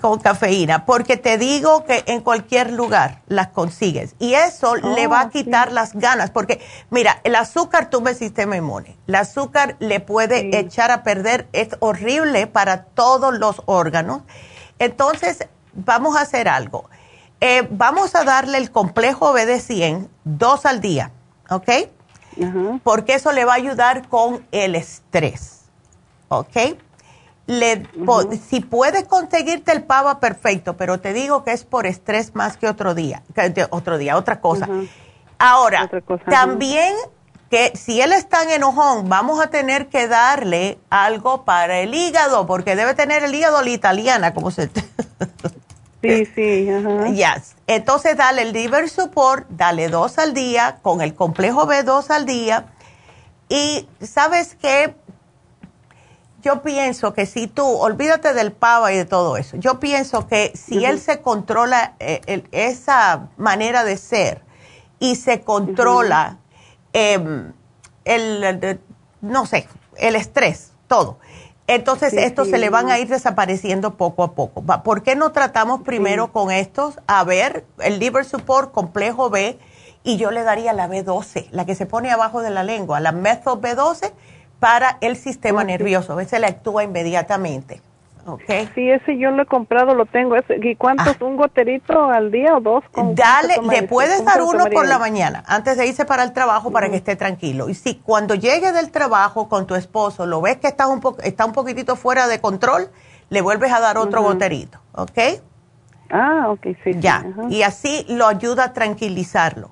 con 0.00 0.18
cafeína, 0.18 0.84
porque 0.84 1.16
te 1.16 1.38
digo 1.38 1.84
que 1.84 2.02
en 2.06 2.20
cualquier 2.20 2.72
lugar 2.72 3.22
las 3.26 3.48
consigues 3.48 4.14
y 4.18 4.34
eso 4.34 4.76
le 4.76 5.06
va 5.06 5.20
a 5.20 5.26
oh, 5.26 5.30
quitar 5.30 5.72
las 5.72 5.94
ganas, 5.94 6.30
porque 6.30 6.60
mira, 6.90 7.20
el 7.24 7.34
azúcar 7.34 7.90
tumba 7.90 8.10
el 8.10 8.16
sistema 8.16 8.56
inmune, 8.56 8.96
el 9.06 9.14
azúcar 9.14 9.76
le 9.78 10.00
puede 10.00 10.58
echar 10.58 10.90
a 10.90 11.02
perder, 11.02 11.48
es 11.52 11.68
horrible 11.80 12.46
para 12.46 12.84
todos 12.84 13.38
los 13.38 13.62
órganos. 13.66 14.22
Entonces, 14.78 15.46
vamos 15.72 16.16
a 16.16 16.22
hacer 16.22 16.48
algo. 16.48 16.88
Eh, 17.40 17.66
vamos 17.70 18.14
a 18.14 18.24
darle 18.24 18.58
el 18.58 18.70
complejo 18.70 19.34
BD100 19.34 20.08
dos 20.24 20.66
al 20.66 20.80
día, 20.80 21.12
¿ok? 21.50 21.70
Porque 22.82 23.14
eso 23.14 23.32
le 23.32 23.44
va 23.44 23.52
a 23.52 23.56
ayudar 23.56 24.08
con 24.08 24.46
el 24.52 24.74
estrés, 24.74 25.62
¿ok? 26.28 26.76
Le, 27.46 27.86
si 28.48 28.60
puedes 28.60 29.04
conseguirte 29.04 29.72
el 29.72 29.84
pava, 29.84 30.18
perfecto, 30.18 30.76
pero 30.76 30.98
te 30.98 31.12
digo 31.12 31.44
que 31.44 31.52
es 31.52 31.64
por 31.64 31.86
estrés 31.86 32.34
más 32.34 32.56
que 32.56 32.68
otro 32.68 32.94
día, 32.94 33.22
que 33.34 33.66
otro 33.70 33.98
día, 33.98 34.16
otra 34.16 34.40
cosa. 34.40 34.68
Ahora, 35.38 35.88
también 36.28 36.94
que 37.50 37.72
si 37.76 38.00
él 38.00 38.12
está 38.12 38.42
en 38.42 38.50
enojón, 38.50 39.08
vamos 39.08 39.40
a 39.40 39.48
tener 39.48 39.86
que 39.86 40.08
darle 40.08 40.78
algo 40.90 41.44
para 41.44 41.78
el 41.78 41.94
hígado, 41.94 42.46
porque 42.46 42.74
debe 42.74 42.94
tener 42.94 43.22
el 43.22 43.34
hígado 43.34 43.58
a 43.58 43.62
la 43.62 43.70
italiana, 43.70 44.34
como 44.34 44.50
se... 44.50 44.68
sí, 46.02 46.26
sí, 46.34 46.68
ajá. 46.68 47.06
Yes. 47.10 47.54
Entonces, 47.68 48.16
dale 48.16 48.42
el 48.42 48.52
liver 48.52 48.88
support, 48.88 49.46
dale 49.50 49.88
dos 49.88 50.18
al 50.18 50.34
día, 50.34 50.78
con 50.82 51.00
el 51.00 51.14
complejo 51.14 51.66
B 51.66 51.84
dos 51.84 52.10
al 52.10 52.26
día. 52.26 52.66
Y, 53.48 53.88
¿sabes 54.00 54.56
qué? 54.60 54.96
Yo 56.46 56.62
pienso 56.62 57.12
que 57.12 57.26
si 57.26 57.48
tú, 57.48 57.66
olvídate 57.66 58.32
del 58.32 58.52
pavo 58.52 58.88
y 58.88 58.94
de 58.94 59.04
todo 59.04 59.36
eso, 59.36 59.56
yo 59.56 59.80
pienso 59.80 60.28
que 60.28 60.52
si 60.54 60.84
él 60.84 61.00
se 61.00 61.20
controla 61.20 61.96
eh, 61.98 62.44
esa 62.52 63.30
manera 63.36 63.82
de 63.82 63.96
ser 63.96 64.42
y 65.00 65.16
se 65.16 65.40
controla 65.40 66.38
em, 66.92 67.52
el, 68.04 68.78
no 69.20 69.44
sé, 69.44 69.66
el 69.96 70.14
estrés, 70.14 70.70
todo, 70.86 71.18
entonces 71.66 72.12
estos 72.12 72.48
se 72.48 72.58
le 72.58 72.70
van 72.70 72.92
a 72.92 73.00
ir 73.00 73.08
desapareciendo 73.08 73.96
poco 73.96 74.22
a 74.22 74.34
poco. 74.34 74.62
¿Por 74.84 75.02
qué 75.02 75.16
no 75.16 75.32
tratamos 75.32 75.80
primero 75.80 76.30
con 76.30 76.52
estos? 76.52 77.00
A 77.08 77.24
ver, 77.24 77.64
el 77.80 77.98
liver 77.98 78.24
support 78.24 78.70
complejo 78.70 79.30
B 79.30 79.58
y 80.04 80.16
yo 80.16 80.30
le 80.30 80.44
daría 80.44 80.72
la 80.72 80.88
B12, 80.88 81.48
la 81.50 81.66
que 81.66 81.74
se 81.74 81.86
pone 81.86 82.12
abajo 82.12 82.40
de 82.40 82.50
la 82.50 82.62
lengua, 82.62 83.00
la 83.00 83.10
methyl 83.10 83.54
B12 83.54 84.12
para 84.58 84.98
el 85.00 85.16
sistema 85.16 85.64
nervioso. 85.64 86.12
A 86.12 86.16
veces 86.16 86.40
le 86.40 86.46
actúa 86.46 86.84
inmediatamente. 86.84 87.80
Okay. 88.26 88.68
Sí, 88.74 88.90
ese 88.90 89.16
yo 89.18 89.30
lo 89.30 89.44
he 89.44 89.46
comprado, 89.46 89.94
lo 89.94 90.04
tengo. 90.04 90.34
¿Y 90.60 90.74
cuánto 90.74 91.10
es 91.10 91.16
ah. 91.20 91.24
un 91.24 91.36
goterito 91.36 92.10
al 92.10 92.32
día 92.32 92.56
o 92.56 92.60
dos? 92.60 92.82
Dale, 93.14 93.54
le 93.70 93.84
puedes 93.84 94.24
dar 94.24 94.42
uno 94.42 94.64
por 94.66 94.88
la 94.88 94.98
mañana, 94.98 95.44
antes 95.46 95.76
de 95.76 95.86
irse 95.86 96.04
para 96.04 96.24
el 96.24 96.32
trabajo, 96.32 96.72
para 96.72 96.90
que 96.90 96.96
esté 96.96 97.14
tranquilo. 97.14 97.68
Y 97.68 97.74
si 97.74 97.94
cuando 97.94 98.34
llegue 98.34 98.72
del 98.72 98.90
trabajo 98.90 99.48
con 99.48 99.68
tu 99.68 99.76
esposo 99.76 100.26
lo 100.26 100.40
ves 100.40 100.56
que 100.56 100.66
está 100.66 100.88
un, 100.88 101.00
está 101.22 101.46
un 101.46 101.52
poquitito 101.52 101.94
fuera 101.94 102.26
de 102.26 102.40
control, 102.40 102.90
le 103.28 103.40
vuelves 103.42 103.72
a 103.72 103.78
dar 103.78 103.96
otro 103.96 104.22
goterito, 104.22 104.80
¿ok? 104.92 105.18
Ah, 106.10 106.46
ok, 106.48 106.66
sí. 106.82 106.92
Ya, 106.98 107.24
y 107.48 107.62
así 107.62 108.06
lo 108.08 108.26
ayuda 108.26 108.64
a 108.64 108.72
tranquilizarlo 108.72 109.70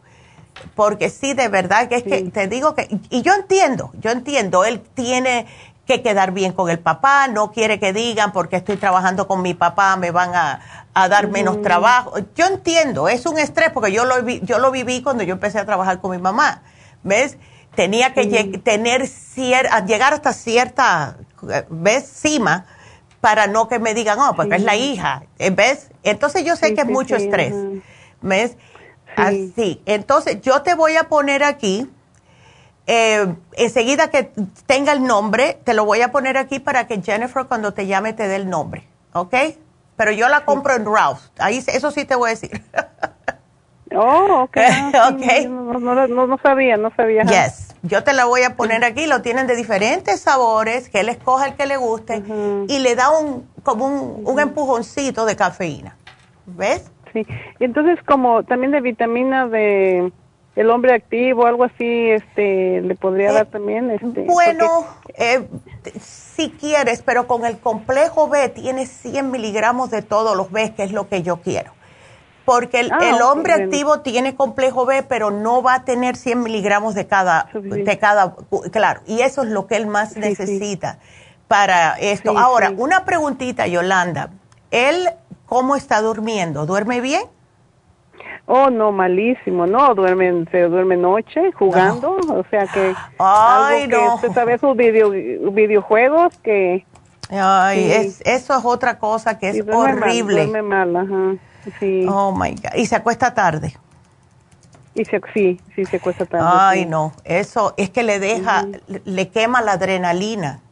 porque 0.75 1.11
sí, 1.11 1.35
de 1.35 1.49
verdad 1.49 1.89
que 1.89 1.97
es 1.97 2.03
que 2.03 2.23
te 2.23 2.49
digo 2.49 2.75
que, 2.75 2.89
y 3.11 3.23
yo 3.23 3.35
entiendo, 3.35 3.91
yo 4.01 4.11
entiendo, 4.11 4.65
él 4.65 4.81
tiene 4.95 5.47
que 5.87 6.03
quedar 6.03 6.33
bien 6.33 6.53
con 6.53 6.71
el 6.71 6.79
papá, 6.79 7.29
no 7.29 7.53
quiere 7.53 7.79
que 7.79 7.93
digan 7.93 8.33
porque 8.33 8.57
estoy 8.57 8.77
trabajando 8.77 9.29
con 9.29 9.43
mi 9.43 9.55
papá 9.55 9.97
me 9.97 10.11
van 10.11 10.35
a, 10.35 10.61
dar 10.95 11.29
menos 11.29 11.61
trabajo. 11.61 12.15
Yo 12.37 12.47
entiendo, 12.47 13.09
es 13.09 13.27
un 13.27 13.39
estrés 13.39 13.71
porque 13.71 13.93
yo 13.93 14.05
lo, 14.05 14.27
yo 14.27 14.59
lo 14.59 14.71
viví 14.71 15.03
cuando 15.03 15.25
yo 15.25 15.35
empecé 15.35 15.59
a 15.59 15.67
trabajar 15.67 16.01
con 16.01 16.13
mi 16.13 16.19
mamá, 16.19 16.63
¿ves? 17.03 17.37
Tenía 17.75 18.15
que 18.15 18.27
tener 18.63 19.09
llegar 19.87 20.15
hasta 20.15 20.33
cierta, 20.33 21.17
¿ves? 21.69 22.07
Cima 22.07 22.67
para 23.21 23.47
no 23.49 23.69
que 23.69 23.79
me 23.79 23.93
digan, 23.93 24.21
oh, 24.21 24.37
porque 24.37 24.57
es 24.57 24.63
la 24.63 24.77
hija, 24.77 25.25
¿ves? 25.39 25.91
Entonces 26.05 26.45
yo 26.45 26.57
sé 26.57 26.75
que 26.75 26.83
es 26.83 26.87
mucho 26.87 27.17
estrés, 27.17 27.55
¿ves? 28.23 28.57
Así. 29.17 29.83
Entonces, 29.87 30.41
yo 30.41 30.63
te 30.63 30.75
voy 30.75 30.97
a 30.97 31.05
poner 31.05 31.45
aquí, 31.45 31.91
eh, 32.87 33.35
enseguida 33.53 34.11
que 34.11 34.31
tenga 34.67 34.93
el 34.93 35.05
nombre, 35.05 35.59
te 35.65 35.75
lo 35.75 35.85
voy 35.85 36.03
a 36.03 36.13
poner 36.13 36.37
aquí 36.37 36.59
para 36.59 36.87
que 36.87 37.01
Jennifer 37.01 37.47
cuando 37.47 37.73
te 37.73 37.87
llame 37.87 38.13
te 38.13 38.29
dé 38.29 38.37
el 38.37 38.49
nombre, 38.49 38.87
¿ok? 39.13 39.35
Pero 39.97 40.13
yo 40.13 40.29
la 40.29 40.45
compro 40.45 40.75
en 40.75 40.85
Rouse, 40.85 41.31
ahí 41.39 41.63
eso 41.67 41.91
sí 41.91 42.05
te 42.05 42.15
voy 42.15 42.31
a 42.31 42.35
decir. 42.35 42.63
oh, 43.95 44.43
ok. 44.43 44.57
okay. 45.15 45.47
No, 45.47 45.79
no, 45.79 46.39
sabía, 46.43 46.77
no 46.77 46.93
sabía. 46.97 47.23
Yes, 47.23 47.75
yo 47.83 48.03
te 48.03 48.13
la 48.13 48.25
voy 48.25 48.43
a 48.43 48.57
poner 48.57 48.85
aquí, 48.85 49.07
lo 49.07 49.23
tienen 49.23 49.47
de 49.47 49.57
diferentes 49.57 50.21
sabores, 50.21 50.89
que 50.89 51.01
él 51.01 51.09
escoja 51.09 51.47
el 51.47 51.55
que 51.55 51.67
le 51.67 51.77
guste 51.77 52.23
y 52.69 52.79
le 52.81 52.95
da 52.97 53.11
un 53.11 53.49
como 53.63 53.87
un, 53.87 54.27
un 54.27 54.41
empujoncito 54.41 55.25
de 55.25 55.37
cafeína, 55.37 55.97
¿ves? 56.47 56.91
Sí. 57.15 57.27
Y 57.59 57.65
entonces 57.65 57.99
como 58.05 58.43
también 58.43 58.73
de 58.73 58.83
vitamina 58.83 59.47
de 59.47 60.13
el 60.57 60.71
hombre 60.71 60.95
activo, 60.95 61.47
algo 61.47 61.65
así, 61.65 62.11
este, 62.11 62.81
le 62.81 62.95
podría 62.95 63.33
dar 63.33 63.47
también. 63.47 63.91
Este, 63.91 64.23
bueno, 64.23 64.87
eh, 65.17 65.49
si 66.01 66.51
quieres, 66.51 67.03
pero 67.03 67.27
con 67.27 67.45
el 67.45 67.59
complejo 67.59 68.29
B 68.29 68.49
tiene 68.51 68.87
100 68.87 69.31
miligramos 69.31 69.91
de 69.91 70.03
todos 70.03 70.37
los 70.37 70.53
B, 70.53 70.73
que 70.75 70.85
es 70.85 70.93
lo 70.93 71.09
que 71.09 71.23
yo 71.23 71.39
quiero. 71.39 71.73
Porque 72.45 72.81
el, 72.81 72.93
ah, 72.93 73.19
hombre 73.25 73.55
activo 73.55 74.01
tiene 74.01 74.37
complejo 74.37 74.85
B, 74.85 75.03
pero 75.03 75.31
no 75.31 75.63
va 75.63 75.75
a 75.77 75.85
tener 75.85 76.15
100 76.15 76.43
miligramos 76.43 76.95
de 76.95 77.07
cada, 77.07 77.49
de 77.55 77.99
cada, 77.99 78.37
claro, 78.71 79.01
y 79.07 79.23
eso 79.23 79.43
es 79.43 79.49
lo 79.49 79.67
que 79.67 79.77
él 79.77 79.87
más 79.87 80.17
necesita 80.17 80.99
para 81.49 81.95
esto. 81.95 82.39
Ahora, 82.39 82.71
una 82.77 83.05
preguntita, 83.05 83.67
Yolanda. 83.67 84.31
¿Él 84.71 85.09
cómo 85.55 85.77
está 85.77 86.03
durmiendo? 86.03 86.67
¿Duerme 86.67 87.01
bien? 87.01 87.23
Oh, 88.47 88.71
no, 88.71 88.91
malísimo, 88.91 89.69
no, 89.69 89.95
duerme, 89.95 90.47
se 90.51 90.63
duerme 90.63 90.97
noche 90.97 91.53
jugando, 91.53 92.17
o 92.17 92.45
sea 92.51 92.67
que, 92.67 92.93
Ay, 93.21 93.87
no. 93.87 94.17
usted 94.17 94.33
sabe 94.33 94.59
sus 94.59 94.77
video, 94.77 95.11
videojuegos 95.53 96.37
que... 96.39 96.85
Ay, 97.31 97.89
es, 97.89 98.21
eso 98.23 98.59
es 98.59 98.65
otra 98.65 98.99
cosa 98.99 99.39
que 99.39 99.51
es 99.51 99.65
horrible. 99.73 100.47
duerme 100.47 100.63
mal, 100.63 100.97
ajá, 100.97 101.37
sí. 101.79 102.05
Oh, 102.09 102.33
my 102.37 102.51
God, 102.51 102.75
y 102.75 102.87
se 102.87 102.97
acuesta 102.97 103.33
tarde. 103.33 103.77
Y 104.97 105.05
se, 105.05 105.21
sí, 105.33 105.61
sí, 105.77 105.85
se 105.85 105.99
acuesta 105.99 106.27
tarde. 106.27 106.49
Ay, 106.51 106.85
no, 106.85 107.13
eso 107.23 107.75
es 107.77 107.91
que 107.91 108.03
le 108.03 108.19
deja, 108.19 108.67
le 108.89 109.29
quema 109.29 109.63
la 109.63 109.75
adrenalina. 109.75 110.63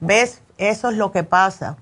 ¿Ves? 0.00 0.42
Eso 0.56 0.88
es 0.88 0.96
lo 0.96 1.12
que 1.12 1.24
pasa. 1.24 1.76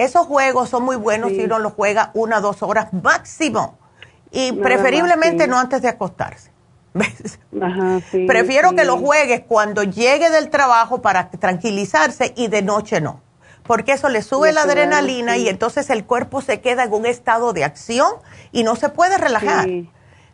Esos 0.00 0.26
juegos 0.26 0.70
son 0.70 0.84
muy 0.84 0.96
buenos 0.96 1.30
si 1.32 1.44
uno 1.44 1.58
los 1.58 1.74
juega 1.74 2.10
una 2.14 2.38
o 2.38 2.40
dos 2.40 2.62
horas 2.62 2.90
máximo. 2.94 3.78
Y 4.32 4.52
preferiblemente 4.52 5.46
no 5.46 5.58
antes 5.58 5.82
de 5.82 5.88
acostarse. 5.88 6.50
Prefiero 8.26 8.74
que 8.74 8.84
lo 8.84 8.96
juegues 8.96 9.42
cuando 9.46 9.82
llegue 9.82 10.30
del 10.30 10.48
trabajo 10.48 11.02
para 11.02 11.28
tranquilizarse 11.28 12.32
y 12.34 12.48
de 12.48 12.62
noche 12.62 13.02
no, 13.02 13.20
porque 13.64 13.92
eso 13.92 14.08
le 14.08 14.22
sube 14.22 14.52
la 14.52 14.62
adrenalina 14.62 15.36
y 15.36 15.48
entonces 15.48 15.90
el 15.90 16.06
cuerpo 16.06 16.40
se 16.40 16.62
queda 16.62 16.84
en 16.84 16.94
un 16.94 17.04
estado 17.04 17.52
de 17.52 17.64
acción 17.64 18.10
y 18.52 18.64
no 18.64 18.76
se 18.76 18.88
puede 18.88 19.18
relajar. 19.18 19.68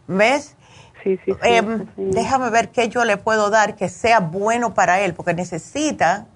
¿Ves? 0.07 0.55
Em, 1.43 1.87
déjame 1.97 2.51
ver 2.51 2.71
qué 2.71 2.89
yo 2.89 3.05
le 3.05 3.17
puedo 3.17 3.51
dar 3.51 3.75
que 3.75 3.89
sea 3.89 4.21
bueno 4.21 4.75
para 4.75 5.01
él, 5.01 5.13
porque 5.13 5.35
necesita... 5.35 6.27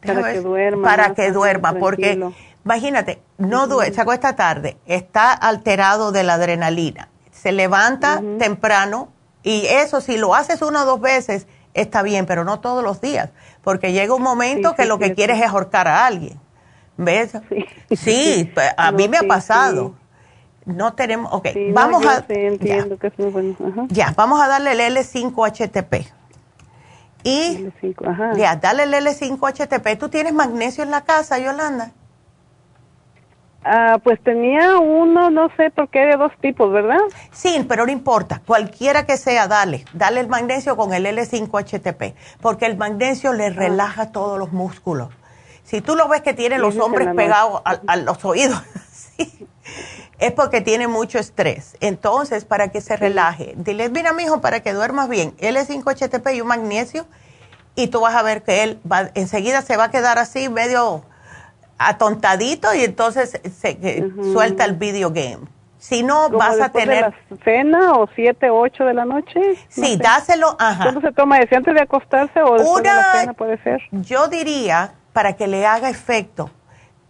Para 0.00 0.32
que 0.32 0.40
duerma. 0.40 0.88
Para 0.88 1.14
que 1.14 1.30
duerma, 1.30 1.74
porque 1.74 2.18
Imagínate, 2.64 3.22
no 3.38 3.66
duerme, 3.66 3.94
se 3.94 4.00
acuesta 4.00 4.36
tarde, 4.36 4.76
está 4.86 5.32
alterado 5.32 6.12
de 6.12 6.22
la 6.22 6.34
adrenalina, 6.34 7.08
se 7.30 7.52
levanta 7.52 8.22
temprano 8.38 9.08
y 9.42 9.66
eso 9.66 10.00
si 10.00 10.18
lo 10.18 10.34
haces 10.34 10.60
una 10.60 10.82
o 10.82 10.86
dos 10.86 11.00
veces 11.00 11.46
está 11.74 12.02
bien, 12.02 12.26
pero 12.26 12.44
no 12.44 12.60
todos 12.60 12.84
los 12.84 13.00
días, 13.00 13.30
porque 13.62 13.92
llega 13.92 14.14
un 14.14 14.22
momento 14.22 14.74
que 14.74 14.84
lo 14.84 14.98
que 14.98 15.14
quieres 15.14 15.40
es 15.40 15.48
ahorcar 15.48 15.88
a 15.88 16.06
alguien. 16.06 16.38
¿Ves? 16.96 17.32
Sí, 17.90 18.50
pues, 18.54 18.70
a 18.76 18.92
mí 18.92 19.08
me 19.08 19.16
ha 19.16 19.22
pasado. 19.22 19.94
No 20.66 20.92
tenemos, 20.92 21.32
ok, 21.32 21.48
vamos 21.72 22.04
a... 22.04 22.26
ya, 22.28 22.86
que 22.98 23.06
es 23.06 23.18
muy 23.18 23.30
bueno. 23.30 23.56
ya, 23.88 24.12
vamos 24.14 24.40
a 24.42 24.46
darle 24.46 24.72
el 24.72 24.96
L5-HTP. 24.96 26.06
Y 27.22 27.70
L5, 27.82 28.10
ajá. 28.10 28.32
ya, 28.34 28.56
dale 28.56 28.82
el 28.82 28.92
L5-HTP. 28.92 29.98
¿Tú 29.98 30.10
tienes 30.10 30.34
magnesio 30.34 30.84
en 30.84 30.90
la 30.90 31.00
casa, 31.02 31.38
Yolanda? 31.38 31.92
Ah, 33.62 33.98
pues 34.02 34.22
tenía 34.22 34.78
uno, 34.78 35.28
no 35.28 35.48
sé 35.56 35.70
por 35.70 35.90
qué, 35.90 36.00
de 36.00 36.16
dos 36.16 36.32
tipos, 36.40 36.72
¿verdad? 36.72 37.00
Sí, 37.30 37.64
pero 37.68 37.84
no 37.84 37.92
importa, 37.92 38.40
cualquiera 38.46 39.04
que 39.04 39.18
sea, 39.18 39.48
dale, 39.48 39.84
dale 39.92 40.20
el 40.20 40.28
magnesio 40.28 40.76
con 40.76 40.94
el 40.94 41.04
L5-HTP, 41.04 42.14
porque 42.40 42.64
el 42.64 42.78
magnesio 42.78 43.34
le 43.34 43.46
ah. 43.46 43.50
relaja 43.50 44.12
todos 44.12 44.38
los 44.38 44.52
músculos. 44.52 45.10
Si 45.62 45.82
tú 45.82 45.94
lo 45.94 46.08
ves 46.08 46.22
que 46.22 46.32
tiene 46.32 46.58
los 46.58 46.76
hombres 46.78 47.08
pegados 47.14 47.60
a, 47.64 47.96
los 47.96 48.24
oídos, 48.24 48.60
es 50.18 50.32
porque 50.32 50.62
tiene 50.62 50.88
mucho 50.88 51.18
estrés. 51.18 51.76
Entonces, 51.80 52.44
para 52.44 52.68
que 52.68 52.80
se 52.80 52.96
relaje, 52.96 53.52
dile, 53.56 53.88
mira, 53.90 54.12
mijo, 54.12 54.40
para 54.40 54.60
que 54.60 54.72
duermas 54.72 55.08
bien, 55.08 55.36
L5-HTP 55.36 56.34
y 56.34 56.40
un 56.40 56.48
magnesio, 56.48 57.06
y 57.76 57.88
tú 57.88 58.00
vas 58.00 58.14
a 58.14 58.22
ver 58.22 58.42
que 58.42 58.64
él 58.64 58.80
va, 58.90 59.10
enseguida 59.14 59.62
se 59.62 59.76
va 59.76 59.84
a 59.84 59.90
quedar 59.90 60.18
así, 60.18 60.48
medio 60.48 61.04
atontadito 61.80 62.72
y 62.74 62.84
entonces 62.84 63.40
se 63.42 64.12
suelta 64.32 64.64
el 64.66 64.74
video 64.74 65.10
game. 65.10 65.40
Si 65.78 66.02
no, 66.02 66.28
vas 66.28 66.60
a 66.60 66.68
tener... 66.68 67.06
De 67.06 67.10
la 67.30 67.42
cena 67.42 67.92
o 67.94 68.06
7, 68.14 68.50
8 68.50 68.84
de 68.84 68.94
la 68.94 69.06
noche? 69.06 69.40
sí, 69.68 69.96
dáselo, 69.96 70.54
ajá. 70.58 70.84
¿Cuándo 70.84 71.00
se 71.00 71.10
toma 71.12 71.38
ese? 71.38 71.56
¿Antes 71.56 71.72
de 71.72 71.80
acostarse 71.80 72.42
o 72.42 72.58
después 72.58 72.84
de 72.84 72.90
la 72.90 73.12
cena 73.12 73.32
puede 73.32 73.62
ser? 73.62 73.80
Yo 73.92 74.28
diría, 74.28 74.92
para 75.14 75.36
que 75.36 75.46
le 75.46 75.66
haga 75.66 75.88
efecto 75.88 76.50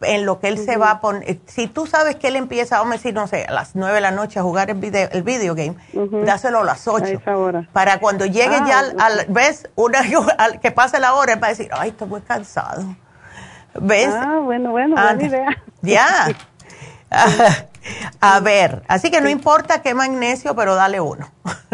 en 0.03 0.25
lo 0.25 0.39
que 0.39 0.47
él 0.47 0.57
se 0.57 0.77
va 0.77 0.93
a 0.93 1.01
poner... 1.01 1.41
Si 1.47 1.67
tú 1.67 1.89
sabes 1.89 2.15
que 2.15 2.29
él 2.29 2.37
empieza, 2.37 2.79
vamos 2.79 2.93
a 2.93 2.97
decir, 2.97 3.13
no 3.13 3.27
sé, 3.27 3.45
a 3.49 3.53
las 3.53 3.75
9 3.75 3.93
de 3.93 4.01
la 4.01 4.13
noche 4.13 4.39
a 4.39 4.45
jugar 4.45 4.71
el 4.71 4.77
video, 4.79 5.09
el 5.11 5.25
video 5.25 5.57
game, 5.57 5.75
dáselo 6.25 6.61
a 6.61 6.65
las 6.65 6.87
8. 6.87 7.23
Para 7.73 7.99
cuando 7.99 8.25
llegue 8.25 8.55
ah, 8.55 8.67
ya 8.69 9.05
al, 9.05 9.27
¿Ves? 9.31 9.69
Una, 9.75 10.03
que 10.63 10.71
pase 10.71 11.01
la 11.01 11.15
hora, 11.15 11.33
él 11.33 11.43
va 11.43 11.49
a 11.49 11.51
decir, 11.51 11.69
ay, 11.73 11.89
estoy 11.89 12.07
muy 12.07 12.21
cansado 12.21 12.85
¿Ves? 13.75 14.09
Ah, 14.11 14.41
bueno, 14.43 14.71
bueno, 14.71 14.97
buena 14.97 15.23
idea. 15.23 15.63
Ya. 15.83 16.29
a 18.21 18.41
ver, 18.41 18.83
así 18.87 19.11
que 19.11 19.23
no 19.23 19.31
importa 19.31 19.81
qué 19.81 19.95
magnesio, 19.95 20.55
pero 20.55 20.75
dale 20.75 21.01
uno. 21.01 21.31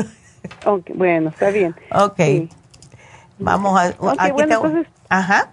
okay, 0.64 0.94
bueno, 0.94 1.30
está 1.30 1.50
bien. 1.50 1.74
Ok. 1.92 2.48
Vamos 3.38 3.78
a... 3.78 3.86
aquí 4.18 4.44
te, 4.46 4.56
Ajá. 5.08 5.50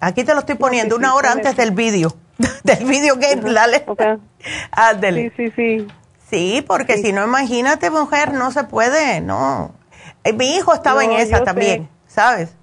Aquí 0.00 0.24
te 0.24 0.34
lo 0.34 0.40
estoy 0.40 0.56
poniendo 0.56 0.96
una 0.96 1.14
hora 1.14 1.32
antes 1.32 1.56
del 1.56 1.70
vídeo. 1.70 2.14
del 2.64 2.84
video 2.84 3.16
game, 3.16 3.52
dale. 3.52 3.84
Sí, 5.14 5.32
sí, 5.36 5.52
sí. 5.56 5.86
Sí, 6.30 6.64
porque 6.66 6.98
si 6.98 7.12
no, 7.12 7.24
imagínate, 7.24 7.90
mujer, 7.90 8.32
no 8.32 8.50
se 8.50 8.64
puede, 8.64 9.20
no. 9.20 9.72
Eh, 10.24 10.32
mi 10.32 10.56
hijo 10.56 10.74
estaba 10.74 11.04
en 11.04 11.12
esa 11.12 11.42
también, 11.42 11.88
¿sabes? 12.06 12.54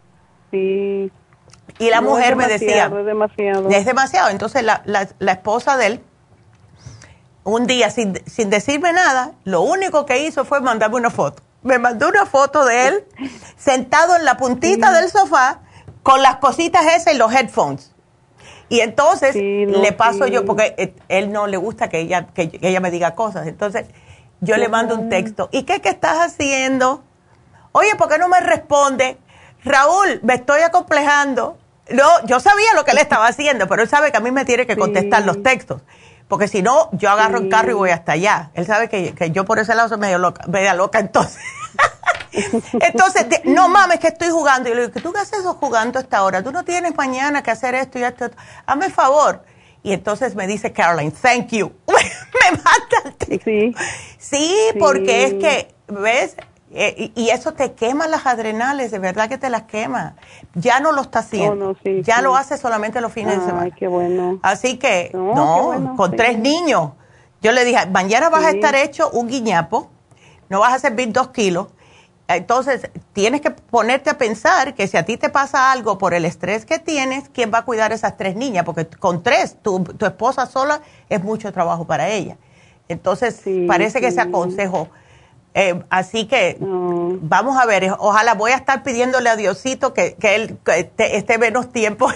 Sí. 0.52 1.12
Y 1.80 1.90
la 1.90 2.02
mujer 2.02 2.36
me 2.36 2.48
decía, 2.48 2.86
es 2.86 3.06
demasiado. 3.06 3.70
Es 3.70 3.86
demasiado. 3.86 4.30
Entonces 4.30 4.64
la, 4.64 4.82
la, 4.86 5.32
esposa 5.32 5.78
de 5.78 5.88
él, 5.88 6.04
un 7.44 7.68
día 7.68 7.90
sin, 7.90 8.22
sin, 8.26 8.50
decirme 8.50 8.94
nada, 8.94 9.34
lo 9.44 9.62
único 9.62 10.06
que 10.06 10.26
hizo 10.26 10.46
fue 10.46 10.62
mandarme 10.62 10.96
una 10.96 11.10
foto. 11.10 11.44
Me 11.64 11.80
mandó 11.80 12.08
una 12.08 12.26
foto 12.26 12.64
de 12.66 12.88
él 12.88 13.06
sentado 13.58 14.16
en 14.16 14.24
la 14.24 14.38
puntita 14.38 14.92
del 14.92 15.10
sofá 15.10 15.62
con 16.04 16.22
las 16.22 16.38
cositas 16.38 16.86
esas 16.96 17.14
y 17.14 17.18
los 17.18 17.34
headphones. 17.34 17.92
Y 18.70 18.80
entonces 18.80 19.36
le 19.36 19.92
paso 19.92 20.26
yo, 20.28 20.46
porque 20.46 20.96
él 21.08 21.32
no 21.32 21.46
le 21.46 21.58
gusta 21.58 21.88
que 21.88 22.00
ella, 22.00 22.28
que, 22.28 22.58
ella 22.62 22.80
me 22.80 22.90
diga 22.90 23.14
cosas. 23.14 23.48
Entonces 23.48 23.86
yo 24.42 24.58
le 24.58 24.70
mando 24.70 24.96
un 24.96 25.10
texto. 25.10 25.50
¿Y 25.52 25.64
qué, 25.64 25.82
qué 25.82 25.90
estás 25.90 26.18
haciendo? 26.18 27.04
Oye, 27.74 27.96
¿por 27.96 28.10
qué 28.10 28.18
no 28.18 28.28
me 28.28 28.40
responde? 28.40 29.18
Raúl, 29.64 30.20
me 30.24 30.36
estoy 30.36 30.62
acomplejando. 30.62 31.58
No, 31.92 32.26
yo 32.26 32.40
sabía 32.40 32.74
lo 32.74 32.84
que 32.84 32.92
él 32.92 32.98
estaba 32.98 33.28
haciendo, 33.28 33.68
pero 33.68 33.84
él 33.84 33.90
sabe 33.90 34.12
que 34.12 34.18
a 34.18 34.22
mí 34.22 34.32
me 34.32 34.46
tiene 34.46 34.66
que 34.66 34.76
contestar 34.76 35.24
los 35.24 35.44
textos. 35.44 35.82
Porque 36.28 36.48
si 36.48 36.64
no, 36.64 36.90
yo 36.94 37.12
agarro 37.12 37.38
el 37.38 37.50
carro 37.50 37.70
y 37.70 37.74
voy 37.74 37.90
hasta 37.92 38.14
allá. 38.14 38.50
Él 38.56 38.66
sabe 38.66 38.90
que, 38.90 39.32
yo 39.32 39.46
por 39.46 39.60
ese 39.60 39.76
lado 39.76 39.90
soy 39.90 40.00
medio 40.00 40.18
loca, 40.18 40.44
media 40.48 40.74
loca, 40.74 41.00
entonces. 41.00 41.38
entonces, 42.74 43.28
no 43.44 43.70
mames, 43.70 44.00
que 44.00 44.08
estoy 44.08 44.30
jugando. 44.30 44.70
Y 44.70 44.74
le 44.74 44.88
digo, 44.88 45.02
¿tú 45.02 45.14
qué 45.14 45.20
haces 45.20 45.46
jugando 45.46 46.00
a 46.00 46.02
esta 46.02 46.24
hora? 46.24 46.42
Tú 46.42 46.52
no 46.52 46.64
tienes 46.64 46.96
mañana 46.96 47.44
que 47.44 47.52
hacer 47.52 47.76
esto 47.76 48.00
y 48.00 48.04
esto. 48.04 48.32
Hazme 48.66 48.90
favor. 48.90 49.44
Y 49.84 49.94
entonces 49.94 50.34
me 50.34 50.48
dice 50.48 50.74
Caroline, 50.74 51.12
thank 51.12 51.50
you. 51.50 51.72
me 51.88 52.58
mata 52.58 53.16
el 53.28 53.42
sí. 53.44 53.76
sí, 54.18 54.56
porque 54.80 55.26
es 55.26 55.34
que, 55.36 55.76
¿ves? 55.88 56.36
Eh, 56.78 57.14
y, 57.16 57.30
eso 57.30 57.54
te 57.54 57.72
quema 57.72 58.06
las 58.06 58.26
adrenales, 58.26 58.92
de 58.92 59.00
verdad 59.00 59.30
que 59.30 59.38
te 59.38 59.50
las 59.50 59.64
quema. 59.64 60.16
Ya 60.56 60.82
no 60.82 60.92
lo 60.92 61.04
está 61.04 61.20
haciendo. 61.20 61.70
Oh, 61.70 61.90
ya 62.02 62.22
lo 62.22 62.36
hace 62.36 62.58
solamente 62.58 63.00
los 63.00 63.14
fines 63.14 63.40
de 63.40 63.46
semana. 63.46 63.64
Ay, 63.64 63.72
qué 63.72 63.88
bueno. 63.88 64.40
Así 64.44 64.78
que, 64.78 65.10
no, 65.14 65.94
con 65.96 66.18
tres 66.18 66.38
niños. 66.38 66.92
Yo 67.42 67.54
le 67.54 67.64
dije, 67.64 67.86
mañana 67.86 68.30
vas 68.30 68.44
a 68.44 68.50
estar 68.50 68.76
hecho 68.76 69.10
un 69.12 69.30
guiñapo, 69.30 69.90
no 70.50 70.60
vas 70.60 70.74
a 70.74 70.80
servir 70.80 71.14
dos 71.14 71.30
kilos. 71.30 71.68
Entonces, 72.28 72.90
tienes 73.14 73.40
que 73.40 73.52
ponerte 73.52 74.10
a 74.10 74.18
pensar 74.18 74.74
que 74.74 74.88
si 74.88 74.98
a 74.98 75.06
ti 75.06 75.16
te 75.16 75.30
pasa 75.30 75.72
algo 75.72 75.98
por 75.98 76.14
el 76.14 76.26
estrés 76.26 76.66
que 76.66 76.78
tienes, 76.78 77.30
¿quién 77.30 77.52
va 77.54 77.60
a 77.60 77.66
cuidar 77.66 77.94
a 77.94 77.96
esas 77.96 78.18
tres 78.18 78.36
niñas? 78.36 78.66
Porque 78.66 78.86
con 78.88 79.24
tres, 79.24 79.56
tu, 79.62 79.82
tu 79.82 80.06
esposa 80.06 80.46
sola 80.46 80.82
es 81.08 81.24
mucho 81.24 81.54
trabajo 81.54 81.86
para 81.86 82.10
ella. 82.10 82.38
Entonces, 82.90 83.42
parece 83.66 84.02
que 84.02 84.08
ese 84.08 84.30
consejo 84.30 84.90
eh, 85.58 85.82
así 85.90 86.28
que 86.28 86.58
vamos 86.60 87.58
a 87.58 87.66
ver, 87.66 87.90
ojalá 87.98 88.34
voy 88.34 88.52
a 88.52 88.56
estar 88.56 88.84
pidiéndole 88.84 89.30
a 89.30 89.38
Diosito 89.38 89.94
que, 89.94 90.16
que 90.16 90.36
él 90.36 90.58
esté 90.98 91.38
menos 91.38 91.72
tiempo. 91.72 92.10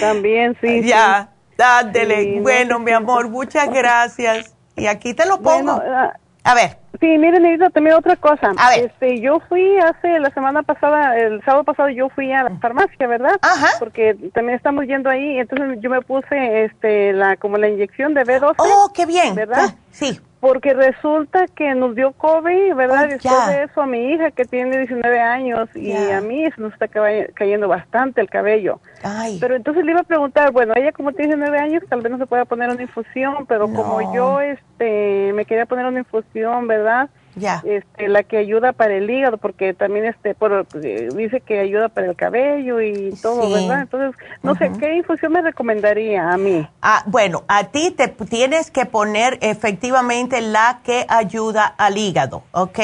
También, 0.00 0.56
sí. 0.60 0.84
Ya, 0.84 1.30
dándele. 1.58 2.40
bueno, 2.40 2.78
mi 2.78 2.92
amor, 2.92 3.28
muchas 3.28 3.68
gracias. 3.68 4.54
Y 4.76 4.86
aquí 4.86 5.12
te 5.12 5.26
lo 5.26 5.42
pongo. 5.42 5.72
Ah, 5.72 6.14
A 6.44 6.54
ver. 6.54 6.78
Sí, 7.00 7.18
miren, 7.18 7.42
necesito 7.42 7.70
también 7.70 7.96
otra 7.96 8.14
cosa. 8.14 8.52
A 8.56 8.70
ver. 8.70 8.84
Este, 8.84 9.20
yo 9.20 9.40
fui 9.48 9.76
hace 9.78 10.20
la 10.20 10.30
semana 10.30 10.62
pasada, 10.62 11.18
el 11.18 11.42
sábado 11.44 11.64
pasado 11.64 11.88
yo 11.88 12.08
fui 12.10 12.32
a 12.32 12.44
la 12.44 12.58
farmacia, 12.60 13.08
¿verdad? 13.08 13.40
Ajá. 13.42 13.70
Porque 13.80 14.14
también 14.32 14.56
estamos 14.56 14.86
yendo 14.86 15.10
ahí, 15.10 15.38
entonces 15.38 15.78
yo 15.80 15.90
me 15.90 16.00
puse 16.02 16.64
este 16.64 17.12
la 17.12 17.36
como 17.36 17.56
la 17.56 17.68
inyección 17.68 18.14
de 18.14 18.22
B12. 18.22 18.54
Oh, 18.58 18.92
qué 18.94 19.04
bien. 19.04 19.34
¿Verdad? 19.34 19.74
Sí 19.90 20.20
porque 20.42 20.74
resulta 20.74 21.46
que 21.46 21.72
nos 21.76 21.94
dio 21.94 22.10
COVID, 22.14 22.74
¿verdad? 22.74 23.04
Oh, 23.04 23.08
Después 23.10 23.46
de 23.46 23.62
eso 23.62 23.80
a 23.80 23.86
mi 23.86 24.12
hija 24.12 24.32
que 24.32 24.44
tiene 24.44 24.76
19 24.76 25.20
años 25.20 25.68
y 25.76 25.92
a 25.92 26.20
mí 26.20 26.44
se 26.50 26.60
nos 26.60 26.72
está 26.72 26.88
cayendo 26.88 27.68
bastante 27.68 28.20
el 28.20 28.28
cabello. 28.28 28.80
Ay. 29.04 29.38
Pero 29.40 29.54
entonces 29.54 29.84
le 29.84 29.92
iba 29.92 30.00
a 30.00 30.02
preguntar, 30.02 30.50
bueno, 30.50 30.74
ella 30.74 30.90
como 30.90 31.12
tiene 31.12 31.36
19 31.36 31.58
años 31.60 31.84
tal 31.88 32.00
vez 32.00 32.10
no 32.10 32.18
se 32.18 32.26
pueda 32.26 32.44
poner 32.44 32.70
una 32.70 32.82
infusión, 32.82 33.46
pero 33.46 33.72
como 33.72 34.12
yo 34.12 34.40
este 34.40 35.32
me 35.32 35.44
quería 35.44 35.64
poner 35.66 35.86
una 35.86 36.00
infusión, 36.00 36.66
¿verdad? 36.66 37.08
Ya. 37.34 37.62
Este, 37.64 38.08
la 38.08 38.22
que 38.24 38.36
ayuda 38.36 38.72
para 38.72 38.94
el 38.94 39.08
hígado, 39.08 39.38
porque 39.38 39.72
también 39.72 40.04
este, 40.04 40.34
por, 40.34 40.66
eh, 40.82 41.08
dice 41.14 41.40
que 41.40 41.60
ayuda 41.60 41.88
para 41.88 42.08
el 42.08 42.16
cabello 42.16 42.80
y 42.80 43.14
todo, 43.22 43.50
¿verdad? 43.50 43.80
Entonces, 43.80 44.20
no 44.42 44.54
sé, 44.54 44.70
¿qué 44.78 44.96
infusión 44.96 45.32
me 45.32 45.40
recomendaría 45.40 46.30
a 46.30 46.36
mí? 46.36 46.68
Ah, 46.82 47.02
bueno, 47.06 47.44
a 47.48 47.64
ti 47.64 47.90
te 47.90 48.08
tienes 48.08 48.70
que 48.70 48.84
poner 48.84 49.38
efectivamente 49.40 50.40
la 50.42 50.80
que 50.84 51.06
ayuda 51.08 51.64
al 51.66 51.96
hígado, 51.96 52.42
¿ok? 52.52 52.78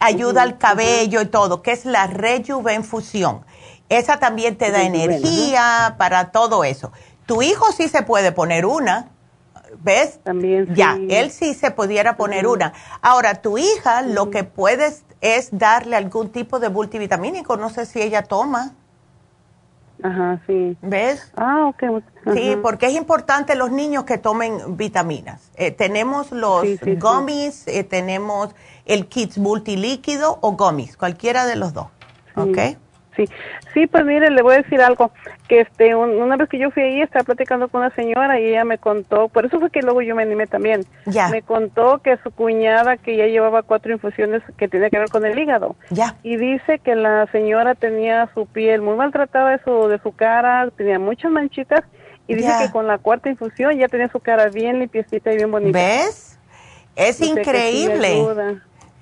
Ayuda 0.00 0.42
al 0.42 0.56
cabello 0.56 1.20
y 1.20 1.26
todo, 1.26 1.62
que 1.62 1.72
es 1.72 1.84
la 1.84 2.06
rejuvenfusión. 2.06 3.44
Esa 3.90 4.18
también 4.18 4.56
te 4.56 4.70
da 4.70 4.82
energía 4.82 5.96
para 5.98 6.30
todo 6.30 6.64
eso. 6.64 6.90
Tu 7.26 7.42
hijo 7.42 7.70
sí 7.72 7.88
se 7.88 8.02
puede 8.02 8.32
poner 8.32 8.64
una, 8.66 9.08
¿Ves? 9.82 10.20
También. 10.22 10.74
Ya, 10.74 10.98
él 11.08 11.30
sí 11.30 11.54
se 11.54 11.70
pudiera 11.70 12.16
poner 12.16 12.46
una. 12.46 12.72
Ahora, 13.02 13.42
tu 13.42 13.58
hija 13.58 14.02
lo 14.02 14.30
que 14.30 14.44
puedes 14.44 15.04
es 15.20 15.48
darle 15.52 15.96
algún 15.96 16.30
tipo 16.30 16.60
de 16.60 16.68
multivitamínico. 16.68 17.56
No 17.56 17.70
sé 17.70 17.86
si 17.86 18.00
ella 18.02 18.22
toma. 18.22 18.74
Ajá, 20.02 20.40
sí. 20.46 20.76
¿Ves? 20.82 21.32
Ah, 21.36 21.66
ok. 21.66 22.02
Sí, 22.34 22.56
porque 22.62 22.86
es 22.86 22.94
importante 22.94 23.54
los 23.54 23.70
niños 23.70 24.04
que 24.04 24.18
tomen 24.18 24.76
vitaminas. 24.76 25.50
Eh, 25.56 25.70
tenemos 25.70 26.30
los 26.30 26.66
gummies, 27.00 27.66
eh, 27.68 27.84
tenemos 27.84 28.54
el 28.84 29.06
Kids 29.06 29.38
multilíquido 29.38 30.38
o 30.42 30.52
gummies, 30.52 30.96
cualquiera 30.96 31.46
de 31.46 31.56
los 31.56 31.72
dos. 31.72 31.86
¿Ok? 32.36 32.58
Sí, 33.16 33.28
sí, 33.72 33.86
pues 33.86 34.04
mire, 34.04 34.30
le 34.30 34.42
voy 34.42 34.54
a 34.54 34.62
decir 34.62 34.80
algo, 34.80 35.12
que 35.48 35.60
este, 35.60 35.94
una 35.94 36.36
vez 36.36 36.48
que 36.48 36.58
yo 36.58 36.70
fui 36.70 36.82
ahí, 36.82 37.00
estaba 37.00 37.24
platicando 37.24 37.68
con 37.68 37.82
una 37.82 37.94
señora 37.94 38.40
y 38.40 38.46
ella 38.48 38.64
me 38.64 38.78
contó, 38.78 39.28
por 39.28 39.46
eso 39.46 39.60
fue 39.60 39.70
que 39.70 39.82
luego 39.82 40.02
yo 40.02 40.16
me 40.16 40.22
animé 40.22 40.46
también, 40.46 40.84
ya. 41.06 41.28
me 41.28 41.42
contó 41.42 41.98
que 41.98 42.16
su 42.22 42.30
cuñada, 42.30 42.96
que 42.96 43.16
ya 43.16 43.26
llevaba 43.26 43.62
cuatro 43.62 43.92
infusiones 43.92 44.42
que 44.56 44.68
tenía 44.68 44.90
que 44.90 44.98
ver 44.98 45.08
con 45.08 45.24
el 45.24 45.38
hígado, 45.38 45.76
ya. 45.90 46.16
y 46.22 46.36
dice 46.36 46.80
que 46.80 46.96
la 46.96 47.26
señora 47.30 47.74
tenía 47.74 48.28
su 48.34 48.46
piel 48.46 48.82
muy 48.82 48.96
maltratada 48.96 49.50
de 49.50 49.62
su, 49.62 49.88
de 49.88 49.98
su 50.00 50.12
cara, 50.12 50.68
tenía 50.76 50.98
muchas 50.98 51.30
manchitas, 51.30 51.84
y 52.26 52.34
dice 52.34 52.52
que 52.58 52.70
con 52.70 52.86
la 52.86 52.98
cuarta 52.98 53.28
infusión 53.28 53.78
ya 53.78 53.88
tenía 53.88 54.08
su 54.08 54.18
cara 54.18 54.48
bien 54.48 54.78
limpiecita 54.78 55.32
y 55.32 55.36
bien 55.36 55.50
bonita. 55.50 55.78
¿Ves? 55.78 56.38
Es 56.96 57.20
increíble. 57.20 58.24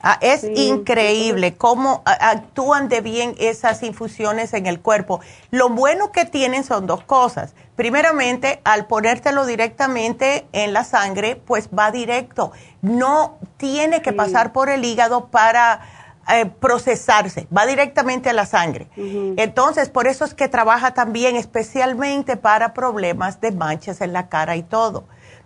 Ah, 0.03 0.19
es 0.21 0.43
increíble 0.43 1.55
cómo 1.55 2.03
actúan 2.05 2.89
de 2.89 3.01
bien 3.01 3.37
esas 3.39 3.85
infusiones 3.85 4.53
en 4.53 4.67
el 4.67 4.81
cuerpo. 4.81 5.21
Lo 5.51 5.69
bueno 5.69 6.11
que 6.11 6.25
tienen 6.25 6.65
son 6.65 6.89
dos 6.89 7.05
cosas. 7.05 7.55
Primeramente, 7.77 8.61
al 8.65 8.87
ponértelo 8.87 9.47
directamente 9.47 10.47
en 10.53 10.73
la 10.73 10.83
sangre, 10.83 11.37
pues 11.37 11.69
va 11.69 11.93
directo. 11.93 12.51
No 12.81 13.39
tiene 13.59 14.03
que 14.03 14.13
pasar 14.13 14.53
por 14.53 14.69
el 14.69 14.85
hígado 14.85 15.29
para 15.29 15.81
eh, 16.29 16.47
procesarse, 16.47 17.49
va 17.57 17.67
directamente 17.67 18.31
a 18.31 18.33
la 18.33 18.47
sangre. 18.47 18.89
Entonces, 18.97 19.89
por 19.89 20.07
eso 20.07 20.25
es 20.25 20.35
que 20.35 20.49
trabaja 20.49 20.95
también 20.95 21.37
especialmente 21.37 22.37
para 22.37 22.75
problemas 22.75 23.41
de 23.41 23.53
manchas 23.53 24.01
en 24.01 24.13
la 24.13 24.29
cara 24.29 24.57
y 24.57 24.63
todo. 24.63 25.05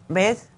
¿Ves? 0.08 0.48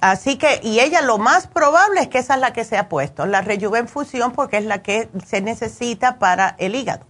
Así 0.00 0.38
que, 0.38 0.60
y 0.62 0.80
ella 0.80 1.02
lo 1.02 1.18
más 1.18 1.46
probable 1.46 2.00
es 2.00 2.08
que 2.08 2.18
esa 2.18 2.34
es 2.34 2.40
la 2.40 2.52
que 2.52 2.64
se 2.64 2.76
ha 2.76 2.88
puesto, 2.88 3.26
la 3.26 3.42
rejuvenfusión, 3.42 4.32
porque 4.32 4.56
es 4.56 4.64
la 4.64 4.82
que 4.82 5.08
se 5.24 5.40
necesita 5.40 6.18
para 6.18 6.56
el 6.58 6.74
hígado. 6.74 7.06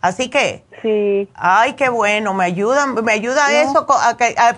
Así 0.00 0.28
que, 0.30 0.64
sí. 0.82 1.28
ay, 1.34 1.72
qué 1.72 1.88
bueno, 1.88 2.32
me 2.34 2.44
ayuda, 2.44 2.86
me 2.86 3.12
ayuda 3.12 3.60
eso 3.60 3.86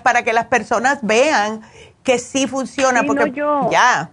para 0.03 0.23
que 0.23 0.33
las 0.33 0.45
personas 0.45 0.99
vean 1.01 1.61
que 2.03 2.19
sí 2.19 2.45
funciona, 2.45 3.03
porque 3.03 3.31
ya. 3.71 4.09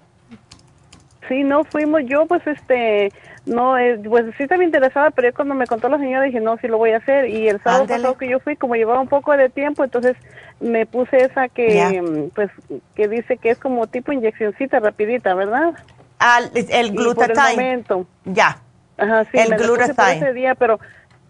Sí, 1.28 1.42
no 1.42 1.64
fuimos 1.64 2.02
yo, 2.06 2.26
pues 2.26 2.46
este, 2.46 3.12
no, 3.46 3.78
eh, 3.78 4.00
pues 4.08 4.26
sí 4.36 4.44
estaba 4.44 4.64
interesada, 4.64 5.10
pero 5.10 5.32
cuando 5.34 5.54
me 5.54 5.66
contó 5.66 5.88
la 5.88 5.98
señora 5.98 6.24
dije, 6.24 6.40
no, 6.40 6.56
sí 6.58 6.68
lo 6.68 6.78
voy 6.78 6.90
a 6.90 6.98
hacer. 6.98 7.28
Y 7.28 7.48
el 7.48 7.62
sábado 7.62 7.86
pasado 7.86 8.16
que 8.16 8.28
yo 8.28 8.40
fui, 8.40 8.56
como 8.56 8.74
llevaba 8.74 9.00
un 9.00 9.08
poco 9.08 9.36
de 9.36 9.48
tiempo, 9.48 9.84
entonces 9.84 10.16
me 10.60 10.86
puse 10.86 11.18
esa 11.18 11.48
que, 11.48 12.30
pues, 12.34 12.50
que 12.94 13.08
dice 13.08 13.36
que 13.36 13.50
es 13.50 13.58
como 13.58 13.86
tipo 13.86 14.12
inyeccióncita 14.12 14.80
rapidita, 14.80 15.34
¿verdad? 15.34 15.74
Al, 16.18 16.50
el 16.54 16.92
glutathione. 16.92 17.84
Ya. 18.24 18.58
Ajá, 18.96 19.24
sí, 19.24 19.38
el 19.38 19.56
glutathione. 19.56 20.16
ese 20.16 20.32
día, 20.32 20.54
pero, 20.54 20.80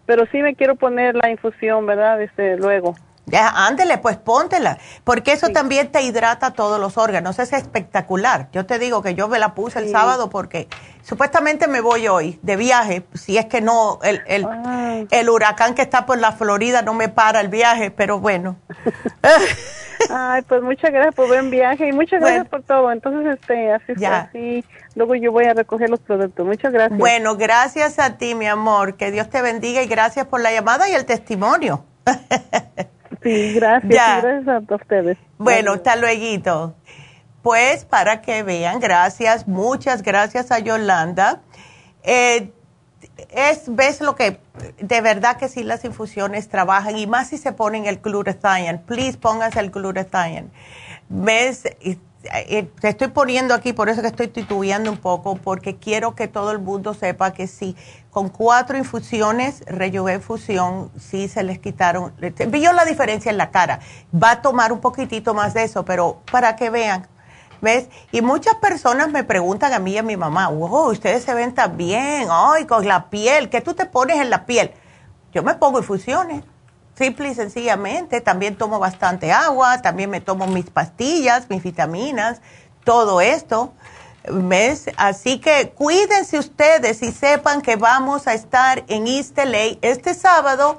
pero 0.05 0.25
sí 0.31 0.41
me 0.41 0.55
quiero 0.55 0.75
poner 0.75 1.15
la 1.15 1.29
infusión, 1.29 1.85
¿verdad? 1.85 2.21
Este, 2.21 2.57
luego. 2.57 2.95
Ya, 3.29 3.49
ándele, 3.49 3.97
pues 3.97 4.15
póntela, 4.15 4.77
porque 5.03 5.33
eso 5.33 5.49
también 5.49 5.91
te 5.91 6.01
hidrata 6.01 6.53
todos 6.53 6.79
los 6.79 6.97
órganos, 6.97 7.39
es 7.39 7.51
espectacular. 7.51 8.47
Yo 8.53 8.65
te 8.65 8.79
digo 8.79 9.01
que 9.01 9.15
yo 9.15 9.27
me 9.27 9.37
la 9.37 9.53
puse 9.53 9.79
el 9.79 9.91
sábado 9.91 10.29
porque 10.29 10.69
supuestamente 11.01 11.67
me 11.67 11.81
voy 11.81 12.07
hoy 12.07 12.39
de 12.41 12.55
viaje, 12.55 13.05
si 13.15 13.37
es 13.37 13.45
que 13.47 13.59
no, 13.59 13.99
el, 14.03 14.21
el, 14.27 14.47
el, 15.11 15.29
huracán 15.29 15.75
que 15.75 15.81
está 15.81 16.05
por 16.05 16.17
la 16.19 16.31
Florida 16.31 16.83
no 16.83 16.93
me 16.93 17.09
para 17.09 17.41
el 17.41 17.49
viaje, 17.49 17.91
pero 17.91 18.21
bueno. 18.21 18.55
Ay, 20.09 20.41
pues 20.43 20.61
muchas 20.61 20.91
gracias 20.91 21.13
por 21.13 21.27
buen 21.27 21.49
viaje 21.49 21.89
y 21.89 21.91
muchas 21.91 22.21
gracias 22.21 22.47
por 22.47 22.63
todo. 22.63 22.89
Entonces, 22.93 23.37
este, 23.41 23.73
así 23.73 23.93
ya. 23.97 24.29
así. 24.29 24.63
Luego 24.95 25.15
yo 25.15 25.33
voy 25.33 25.45
a 25.45 25.53
recoger 25.53 25.89
los 25.89 25.99
productos. 25.99 26.45
Muchas 26.45 26.71
gracias. 26.71 26.97
Bueno, 26.97 27.35
gracias 27.35 27.99
a 27.99 28.17
ti, 28.17 28.35
mi 28.35 28.47
amor. 28.47 28.95
Que 28.95 29.11
Dios 29.11 29.29
te 29.29 29.41
bendiga 29.41 29.81
y 29.81 29.87
gracias 29.87 30.27
por 30.27 30.39
la 30.39 30.53
llamada 30.53 30.87
y 30.87 30.93
el 30.93 31.05
testimonio. 31.05 31.83
Sí, 33.23 33.53
gracias. 33.53 34.23
Gracias 34.23 34.47
a 34.47 34.75
ustedes. 34.75 35.17
Bueno, 35.37 35.73
hasta 35.73 35.95
luego. 35.95 36.75
Pues 37.41 37.85
para 37.85 38.21
que 38.21 38.43
vean, 38.43 38.79
gracias, 38.79 39.47
muchas 39.47 40.01
gracias 40.03 40.51
a 40.51 40.59
Yolanda. 40.59 41.41
Eh, 42.03 42.51
es, 43.29 43.63
ves 43.67 44.01
lo 44.01 44.15
que, 44.15 44.39
de 44.79 45.01
verdad 45.01 45.37
que 45.37 45.47
sí 45.47 45.63
las 45.63 45.85
infusiones 45.85 46.49
trabajan 46.49 46.97
y 46.97 47.07
más 47.07 47.29
si 47.29 47.37
se 47.37 47.53
ponen 47.53 47.85
el 47.85 47.99
glutathione. 47.99 48.79
Please 48.79 49.17
póngase 49.17 49.59
el 49.59 49.71
glutathione. 49.71 50.49
Ves, 51.09 51.63
eh, 52.33 52.69
te 52.81 52.89
estoy 52.89 53.09
poniendo 53.09 53.53
aquí, 53.53 53.73
por 53.73 53.89
eso 53.89 54.01
que 54.01 54.07
estoy 54.07 54.27
titubeando 54.27 54.91
un 54.91 54.97
poco, 54.97 55.35
porque 55.35 55.77
quiero 55.77 56.15
que 56.15 56.27
todo 56.27 56.51
el 56.51 56.59
mundo 56.59 56.93
sepa 56.93 57.31
que 57.31 57.47
sí, 57.47 57.75
con 58.17 58.29
cuatro 58.29 58.79
infusiones, 58.79 59.63
Rejuve 59.67 60.15
infusión, 60.15 60.89
sí 60.99 61.27
se 61.27 61.43
les 61.43 61.59
quitaron, 61.59 62.15
vio 62.47 62.73
la 62.73 62.83
diferencia 62.83 63.29
en 63.29 63.37
la 63.37 63.51
cara. 63.51 63.79
Va 64.11 64.31
a 64.31 64.41
tomar 64.41 64.71
un 64.71 64.79
poquitito 64.79 65.35
más 65.35 65.53
de 65.53 65.65
eso, 65.65 65.85
pero 65.85 66.23
para 66.31 66.55
que 66.55 66.71
vean, 66.71 67.07
¿ves? 67.61 67.89
Y 68.11 68.23
muchas 68.23 68.55
personas 68.55 69.09
me 69.09 69.23
preguntan 69.23 69.71
a 69.71 69.77
mí 69.77 69.91
y 69.91 69.97
a 69.99 70.01
mi 70.01 70.17
mamá, 70.17 70.47
wow, 70.47 70.89
ustedes 70.89 71.25
se 71.25 71.35
ven 71.35 71.53
tan 71.53 71.77
bien, 71.77 72.27
ay, 72.31 72.65
con 72.65 72.87
la 72.87 73.07
piel, 73.11 73.51
¿qué 73.51 73.61
tú 73.61 73.75
te 73.75 73.85
pones 73.85 74.17
en 74.17 74.31
la 74.31 74.47
piel? 74.47 74.71
Yo 75.31 75.43
me 75.43 75.53
pongo 75.53 75.77
infusiones 75.77 76.43
simple 76.97 77.29
y 77.29 77.35
sencillamente. 77.35 78.19
También 78.21 78.55
tomo 78.55 78.79
bastante 78.79 79.31
agua, 79.31 79.83
también 79.83 80.09
me 80.09 80.21
tomo 80.21 80.47
mis 80.47 80.71
pastillas, 80.71 81.51
mis 81.51 81.61
vitaminas, 81.61 82.41
todo 82.83 83.21
esto. 83.21 83.73
¿Ves? 84.31 84.85
Así 84.97 85.39
que 85.39 85.69
cuídense 85.69 86.39
ustedes 86.39 87.01
y 87.01 87.11
sepan 87.11 87.61
que 87.61 87.75
vamos 87.75 88.27
a 88.27 88.33
estar 88.33 88.83
en 88.87 89.05
LA 89.05 89.77
este 89.81 90.13
sábado, 90.13 90.77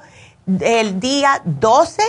el 0.59 0.99
día 0.99 1.41
12, 1.45 2.03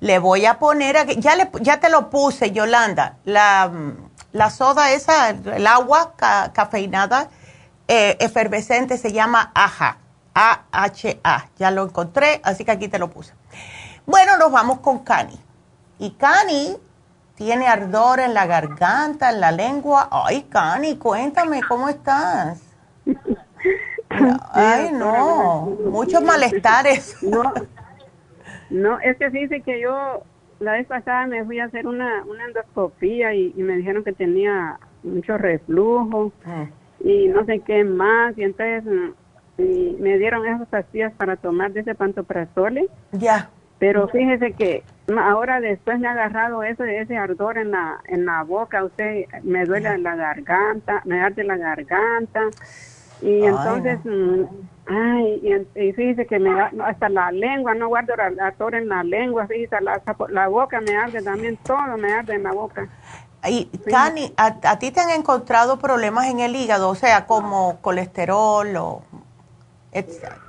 le 0.00 0.18
voy 0.18 0.46
a 0.46 0.58
poner, 0.58 1.18
ya, 1.20 1.36
le, 1.36 1.50
ya 1.60 1.80
te 1.80 1.90
lo 1.90 2.10
puse, 2.10 2.50
Yolanda, 2.52 3.18
la, 3.24 3.70
la 4.32 4.50
soda 4.50 4.92
esa, 4.92 5.30
el 5.30 5.66
agua 5.66 6.14
cafeinada 6.52 7.28
eh, 7.88 8.16
efervescente 8.20 8.96
se 8.98 9.12
llama 9.12 9.52
AHA 9.54 9.98
a-H-A. 10.34 11.48
Ya 11.58 11.70
lo 11.70 11.84
encontré, 11.84 12.40
así 12.44 12.64
que 12.64 12.70
aquí 12.70 12.88
te 12.88 12.98
lo 12.98 13.10
puse. 13.10 13.34
Bueno, 14.06 14.36
nos 14.38 14.50
vamos 14.50 14.80
con 14.80 15.00
Cani. 15.00 15.38
Y 15.98 16.12
Cani 16.12 16.76
tiene 17.34 17.68
ardor 17.68 18.20
en 18.20 18.34
la 18.34 18.46
garganta, 18.46 19.30
en 19.30 19.40
la 19.40 19.52
lengua. 19.52 20.08
Ay, 20.10 20.42
Cani, 20.44 20.96
cuéntame, 20.96 21.62
¿cómo 21.62 21.88
estás? 21.88 22.60
Ay, 24.52 24.90
no, 24.92 25.76
muchos 25.90 26.22
malestares. 26.22 27.22
No, 27.22 27.52
no, 28.70 28.98
es 29.00 29.16
que 29.16 29.30
dice 29.30 29.60
que 29.60 29.80
yo 29.80 30.22
la 30.60 30.72
vez 30.72 30.86
pasada 30.86 31.26
me 31.26 31.44
fui 31.44 31.58
a 31.58 31.64
hacer 31.64 31.86
una, 31.86 32.24
una 32.24 32.44
endoscopía 32.44 33.34
y, 33.34 33.52
me 33.56 33.76
dijeron 33.76 34.04
que 34.04 34.12
tenía 34.12 34.78
mucho 35.02 35.38
reflujo 35.38 36.32
ah. 36.44 36.66
y 37.02 37.28
no 37.28 37.44
sé 37.46 37.60
qué 37.60 37.84
más. 37.84 38.36
Y 38.36 38.44
entonces 38.44 38.84
y 39.60 39.96
me 40.00 40.18
dieron 40.18 40.46
esas 40.46 40.68
pastillas 40.68 41.12
para 41.14 41.36
tomar 41.36 41.72
de 41.72 41.80
ese 41.80 41.94
pantoprazole. 41.94 42.88
Ya. 43.12 43.50
Pero 43.78 44.08
fíjese 44.08 44.52
que 44.52 44.82
ahora 45.18 45.60
después 45.60 45.98
me 45.98 46.06
ha 46.06 46.12
agarrado 46.12 46.62
ese, 46.62 46.98
ese 46.98 47.16
ardor 47.16 47.56
en 47.56 47.70
la, 47.70 48.00
en 48.06 48.26
la 48.26 48.42
boca, 48.42 48.84
usted 48.84 49.24
me 49.42 49.64
duele 49.64 49.96
la 49.98 50.16
garganta, 50.16 51.00
me 51.06 51.20
arde 51.20 51.44
la 51.44 51.56
garganta. 51.56 52.40
Y 53.22 53.44
entonces, 53.44 53.98
mm, 54.04 54.44
ay, 54.86 55.66
y, 55.74 55.92
fíjese 55.92 56.26
que 56.26 56.38
me 56.38 56.50
hasta 56.60 57.08
la 57.08 57.30
lengua, 57.32 57.74
no 57.74 57.88
guardo 57.88 58.14
ardor 58.40 58.74
en 58.74 58.88
la 58.88 59.04
lengua, 59.04 59.46
fíjese, 59.46 59.80
la, 59.80 60.00
la 60.30 60.48
boca 60.48 60.80
me 60.80 60.96
arde 60.96 61.22
también, 61.22 61.56
todo 61.58 61.96
me 61.98 62.12
arde 62.12 62.34
en 62.34 62.42
la 62.44 62.52
boca. 62.52 62.88
Y, 63.46 63.66
Cani, 63.90 64.32
¿a, 64.36 64.56
¿a, 64.64 64.78
ti 64.78 64.90
te 64.90 65.00
han 65.00 65.10
encontrado 65.10 65.78
problemas 65.78 66.28
en 66.28 66.40
el 66.40 66.54
hígado? 66.54 66.90
O 66.90 66.94
sea, 66.94 67.26
como 67.26 67.78
colesterol 67.80 68.76
o 68.76 69.02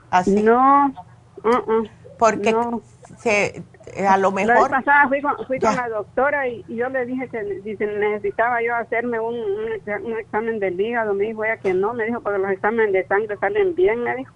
así. 0.09 0.43
No, 0.43 0.93
porque 2.17 2.55
Se, 3.17 3.63
a 4.07 4.17
lo 4.17 4.31
mejor. 4.31 4.55
La 4.55 4.61
vez 4.61 4.69
pasada 4.69 5.07
fui 5.07 5.21
con, 5.21 5.45
fui 5.45 5.59
con 5.59 5.75
la 5.75 5.89
doctora 5.89 6.47
y, 6.47 6.63
yo 6.67 6.89
le 6.89 7.05
dije 7.05 7.27
que 7.29 7.43
necesitaba 7.43 8.61
yo 8.61 8.75
hacerme 8.75 9.19
un, 9.19 9.35
un, 9.35 10.17
examen 10.17 10.59
del 10.59 10.79
hígado. 10.79 11.13
Me 11.13 11.25
dijo 11.25 11.43
ella 11.43 11.57
que 11.57 11.73
no, 11.73 11.93
me 11.93 12.05
dijo 12.05 12.21
porque 12.21 12.39
los 12.39 12.51
exámenes 12.51 12.93
de 12.93 13.07
sangre 13.07 13.37
salen 13.37 13.75
bien, 13.75 14.03
me 14.03 14.15
dijo. 14.15 14.33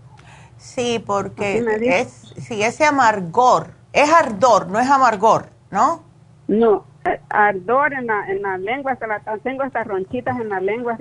Sí, 0.58 1.04
porque 1.06 1.64
es, 1.82 2.34
si 2.38 2.64
ese 2.64 2.86
amargor, 2.86 3.68
es 3.94 4.12
ardor, 4.12 4.68
no 4.68 4.80
es 4.80 4.90
amargor, 4.90 5.48
¿no? 5.70 6.04
No, 6.48 6.86
ardor 7.30 7.94
en 7.94 8.08
la, 8.08 8.28
en 8.30 8.42
la 8.42 8.58
lengua, 8.58 8.94
hasta 8.94 9.08
la, 9.08 9.22
tengo 9.44 9.64
estas 9.64 9.86
ronchitas 9.86 10.40
en 10.40 10.50
la 10.50 10.60
lengua, 10.60 10.98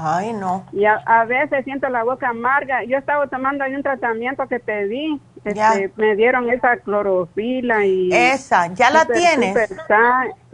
Ay, 0.00 0.32
no. 0.32 0.64
Y 0.70 0.84
a, 0.84 1.24
veces 1.24 1.64
siento 1.64 1.88
la 1.88 2.04
boca 2.04 2.28
amarga. 2.28 2.84
Yo 2.84 2.96
estaba 2.96 3.26
tomando 3.26 3.64
ahí 3.64 3.74
un 3.74 3.82
tratamiento 3.82 4.46
que 4.46 4.60
pedí. 4.60 5.20
Este, 5.44 5.92
me 5.96 6.14
dieron 6.14 6.48
esa 6.50 6.76
clorofila 6.76 7.84
y... 7.84 8.10
Esa, 8.12 8.68
¿ya 8.74 8.90
la 8.90 9.06
tienes? 9.06 9.56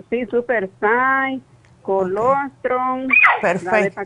sí, 0.09 0.25
Super 0.31 0.71
Sai, 0.81 1.43
Colostrum. 1.83 3.07
Perfecto. 3.43 4.01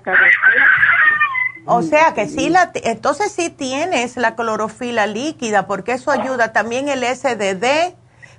O 1.66 1.82
sea 1.82 2.14
que 2.14 2.26
sí, 2.26 2.48
la, 2.48 2.72
entonces 2.82 3.30
sí 3.30 3.48
tienes 3.50 4.16
la 4.16 4.34
clorofila 4.34 5.06
líquida 5.06 5.68
porque 5.68 5.92
eso 5.92 6.10
ayuda. 6.10 6.52
También 6.52 6.88
el 6.88 7.04
SDD. 7.04 7.94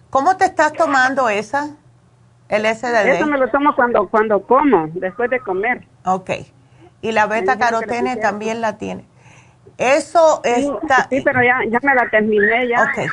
¿Cómo 0.09 0.35
te 0.35 0.43
estás 0.43 0.73
tomando 0.73 1.29
esa? 1.29 1.69
El 2.49 2.63
SDD. 2.65 3.07
Eso 3.07 3.27
me 3.27 3.37
lo 3.37 3.47
tomo 3.51 3.73
cuando, 3.73 4.09
cuando 4.09 4.41
como, 4.41 4.87
después 4.95 5.29
de 5.29 5.39
comer. 5.39 5.87
Ok. 6.03 6.31
Y 7.01 7.11
la 7.11 7.27
beta 7.27 7.57
carotene 7.57 8.17
también 8.17 8.61
la 8.61 8.77
tiene. 8.77 9.05
Eso 9.77 10.41
está... 10.43 11.07
Sí, 11.09 11.21
pero 11.23 11.41
ya, 11.41 11.59
ya 11.69 11.79
me 11.81 11.95
la 11.95 12.09
terminé 12.09 12.67
ya. 12.67 12.83
Ok. 12.83 13.09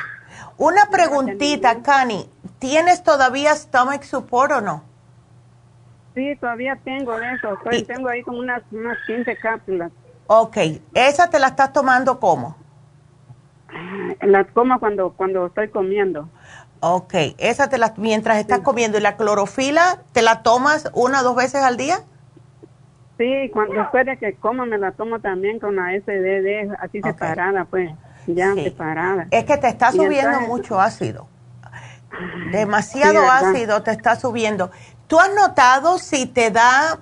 Una 0.57 0.87
preguntita, 0.89 1.81
Cani. 1.81 2.29
¿Tienes 2.59 3.03
todavía 3.03 3.55
stomach 3.55 4.03
support 4.03 4.51
o 4.51 4.61
no? 4.61 4.83
Sí, 6.15 6.35
todavía 6.41 6.77
tengo 6.83 7.17
eso. 7.19 7.53
Estoy, 7.53 7.83
tengo 7.83 8.09
ahí 8.09 8.23
como 8.23 8.39
unas, 8.39 8.63
unas 8.71 8.97
15 9.05 9.37
cápsulas. 9.37 9.91
Ok. 10.25 10.57
¿Esa 10.93 11.29
te 11.29 11.39
la 11.39 11.47
estás 11.47 11.71
tomando 11.71 12.19
cómo? 12.19 12.57
La 14.21 14.43
tomo 14.45 14.79
cuando, 14.79 15.13
cuando 15.13 15.45
estoy 15.45 15.69
comiendo. 15.69 16.27
Ok. 16.79 17.13
¿Esa 17.37 17.69
te 17.69 17.77
la, 17.77 17.93
mientras 17.97 18.37
estás 18.39 18.59
comiendo 18.59 18.97
y 18.97 19.01
la 19.01 19.15
clorofila, 19.15 19.99
te 20.11 20.21
la 20.21 20.41
tomas 20.41 20.89
una 20.93 21.21
o 21.21 21.23
dos 21.23 21.35
veces 21.35 21.61
al 21.61 21.77
día? 21.77 21.99
Sí, 23.17 23.49
cuando 23.51 23.73
después 23.75 24.05
de 24.05 24.17
que 24.17 24.35
como 24.35 24.65
me 24.65 24.77
la 24.77 24.91
tomo 24.91 25.19
también 25.19 25.59
con 25.59 25.75
la 25.75 25.91
SDD, 25.97 26.75
así 26.79 27.01
separada, 27.01 27.65
pues, 27.65 27.89
ya 28.27 28.53
separada. 28.53 29.27
Es 29.31 29.45
que 29.45 29.57
te 29.57 29.67
está 29.67 29.91
subiendo 29.91 30.41
mucho 30.47 30.79
ácido. 30.79 31.27
Demasiado 32.51 33.29
ácido 33.29 33.83
te 33.83 33.91
está 33.91 34.15
subiendo. 34.15 34.71
¿Tú 35.07 35.19
has 35.19 35.33
notado 35.33 35.97
si 35.97 36.25
te 36.25 36.51
da, 36.51 36.99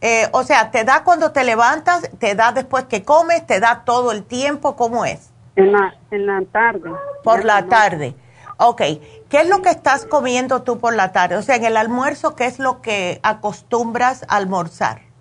eh, 0.00 0.28
o 0.32 0.42
sea, 0.42 0.70
te 0.70 0.84
da 0.84 1.04
cuando 1.04 1.32
te 1.32 1.44
levantas, 1.44 2.10
te 2.18 2.34
da 2.34 2.52
después 2.52 2.84
que 2.84 3.02
comes, 3.02 3.46
te 3.46 3.60
da 3.60 3.82
todo 3.84 4.12
el 4.12 4.24
tiempo? 4.24 4.76
¿Cómo 4.76 5.04
es? 5.04 5.30
En 5.56 5.72
la, 5.72 5.94
en 6.10 6.26
la 6.26 6.42
tarde. 6.50 6.90
Por 7.22 7.44
la 7.44 7.66
tarde. 7.66 8.14
Ok. 8.56 8.82
¿Qué 9.28 9.40
es 9.40 9.48
lo 9.48 9.60
que 9.60 9.70
estás 9.70 10.06
comiendo 10.06 10.62
tú 10.62 10.78
por 10.78 10.94
la 10.94 11.12
tarde? 11.12 11.36
O 11.36 11.42
sea, 11.42 11.56
en 11.56 11.64
el 11.64 11.76
almuerzo, 11.76 12.36
¿qué 12.36 12.46
es 12.46 12.58
lo 12.58 12.80
que 12.80 13.20
acostumbras 13.22 14.24
a 14.28 14.36
almorzar? 14.36 15.11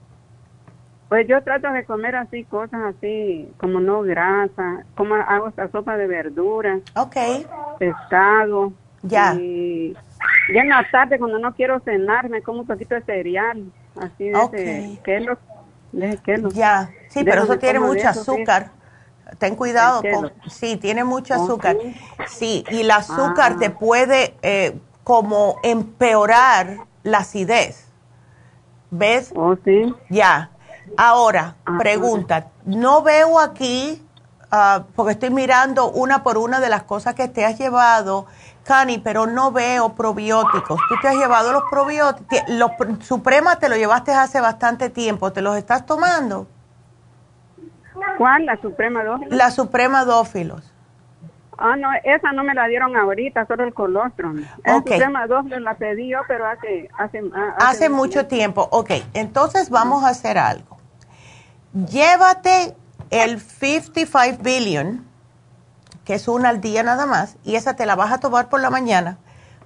Pues 1.11 1.27
yo 1.27 1.43
trato 1.43 1.69
de 1.73 1.83
comer 1.83 2.15
así, 2.15 2.45
cosas 2.45 2.95
así, 2.95 3.51
como 3.57 3.81
no 3.81 4.01
grasa, 4.01 4.85
como 4.95 5.15
hago 5.15 5.49
esta 5.49 5.69
sopa 5.69 5.97
de 5.97 6.07
verduras. 6.07 6.79
Ok. 6.95 7.17
Pescado. 7.77 8.71
Ya. 9.01 9.33
Y 9.33 9.93
ya 10.53 10.61
en 10.61 10.69
la 10.69 10.89
tarde, 10.89 11.19
cuando 11.19 11.38
no 11.38 11.53
quiero 11.53 11.81
cenar, 11.81 12.29
me 12.29 12.41
como 12.41 12.61
un 12.61 12.65
poquito 12.65 12.95
de 12.95 13.01
cereal, 13.01 13.73
así 13.99 14.29
de 14.29 14.39
ese 14.41 15.01
kelo, 15.03 15.38
de 15.91 16.17
kelo. 16.19 16.49
Ya, 16.51 16.89
sí, 17.09 17.25
pero 17.25 17.43
eso 17.43 17.59
tiene 17.59 17.81
mucho 17.81 18.07
azúcar. 18.07 18.71
Ten 19.38 19.57
cuidado, 19.57 20.01
con, 20.13 20.31
sí, 20.49 20.77
tiene 20.77 21.03
mucho 21.03 21.33
azúcar. 21.33 21.75
Sí, 22.27 22.63
y 22.71 22.79
el 22.83 22.91
azúcar 22.91 23.57
te 23.57 23.65
ah. 23.65 23.75
puede 23.77 24.35
eh, 24.43 24.79
como 25.03 25.57
empeorar 25.61 26.77
la 27.03 27.17
acidez. 27.17 27.91
¿Ves? 28.91 29.33
Oh, 29.35 29.57
sí. 29.65 29.93
Ya. 30.09 30.51
Ahora, 30.97 31.55
pregunta, 31.77 32.47
no 32.65 33.01
veo 33.01 33.39
aquí, 33.39 34.01
ah, 34.51 34.84
porque 34.95 35.13
estoy 35.13 35.30
mirando 35.30 35.89
una 35.89 36.23
por 36.23 36.38
una 36.38 36.59
de 36.59 36.69
las 36.69 36.84
cosas 36.84 37.15
que 37.15 37.27
te 37.27 37.45
has 37.45 37.57
llevado, 37.57 38.27
Cani, 38.63 38.99
pero 38.99 39.26
no 39.26 39.51
veo 39.51 39.93
probióticos. 39.95 40.80
Tú 40.89 40.95
te 41.01 41.07
has 41.07 41.15
llevado 41.15 41.51
los 41.51 41.63
probióticos, 41.69 42.39
los 42.49 42.72
Suprema 43.01 43.57
te 43.57 43.69
lo 43.69 43.76
llevaste 43.76 44.11
hace 44.13 44.41
bastante 44.41 44.89
tiempo, 44.89 45.31
¿te 45.31 45.41
los 45.41 45.57
estás 45.57 45.85
tomando? 45.85 46.47
¿Cuál? 48.18 48.45
¿La 48.45 48.57
Suprema 48.57 49.03
Dófilos? 49.03 49.38
La 49.38 49.51
Suprema 49.51 50.05
Dófilos. 50.05 50.72
Ah, 51.57 51.76
no, 51.76 51.89
esa 52.03 52.31
no 52.31 52.43
me 52.43 52.55
la 52.55 52.65
dieron 52.68 52.95
ahorita, 52.95 53.45
solo 53.45 53.63
el 53.63 53.73
colostrum. 53.73 54.43
La 54.65 54.77
Suprema 54.77 55.27
Dófilos 55.27 55.61
la 55.61 55.76
pedí 55.76 56.09
yo, 56.09 56.19
pero 56.27 56.47
hace... 56.47 56.89
Hace, 56.97 57.22
hace, 57.57 57.89
mucho 57.89 58.26
tiempo. 58.26 58.68
Ok, 58.72 58.91
entonces 59.13 59.69
vamos 59.69 60.03
a 60.03 60.09
hacer 60.09 60.39
algo. 60.39 60.80
Llévate 61.73 62.76
el 63.11 63.39
55 63.39 64.43
billion, 64.43 65.06
que 66.06 66.15
es 66.15 66.27
una 66.27 66.49
al 66.49 66.61
día 66.61 66.84
nada 66.84 67.06
más, 67.06 67.38
y 67.43 67.56
esa 67.56 67.76
te 67.76 67.85
la 67.85 67.95
vas 67.95 68.11
a 68.11 68.19
tomar 68.19 68.49
por 68.49 68.60
la 68.60 68.69
mañana, 68.69 69.18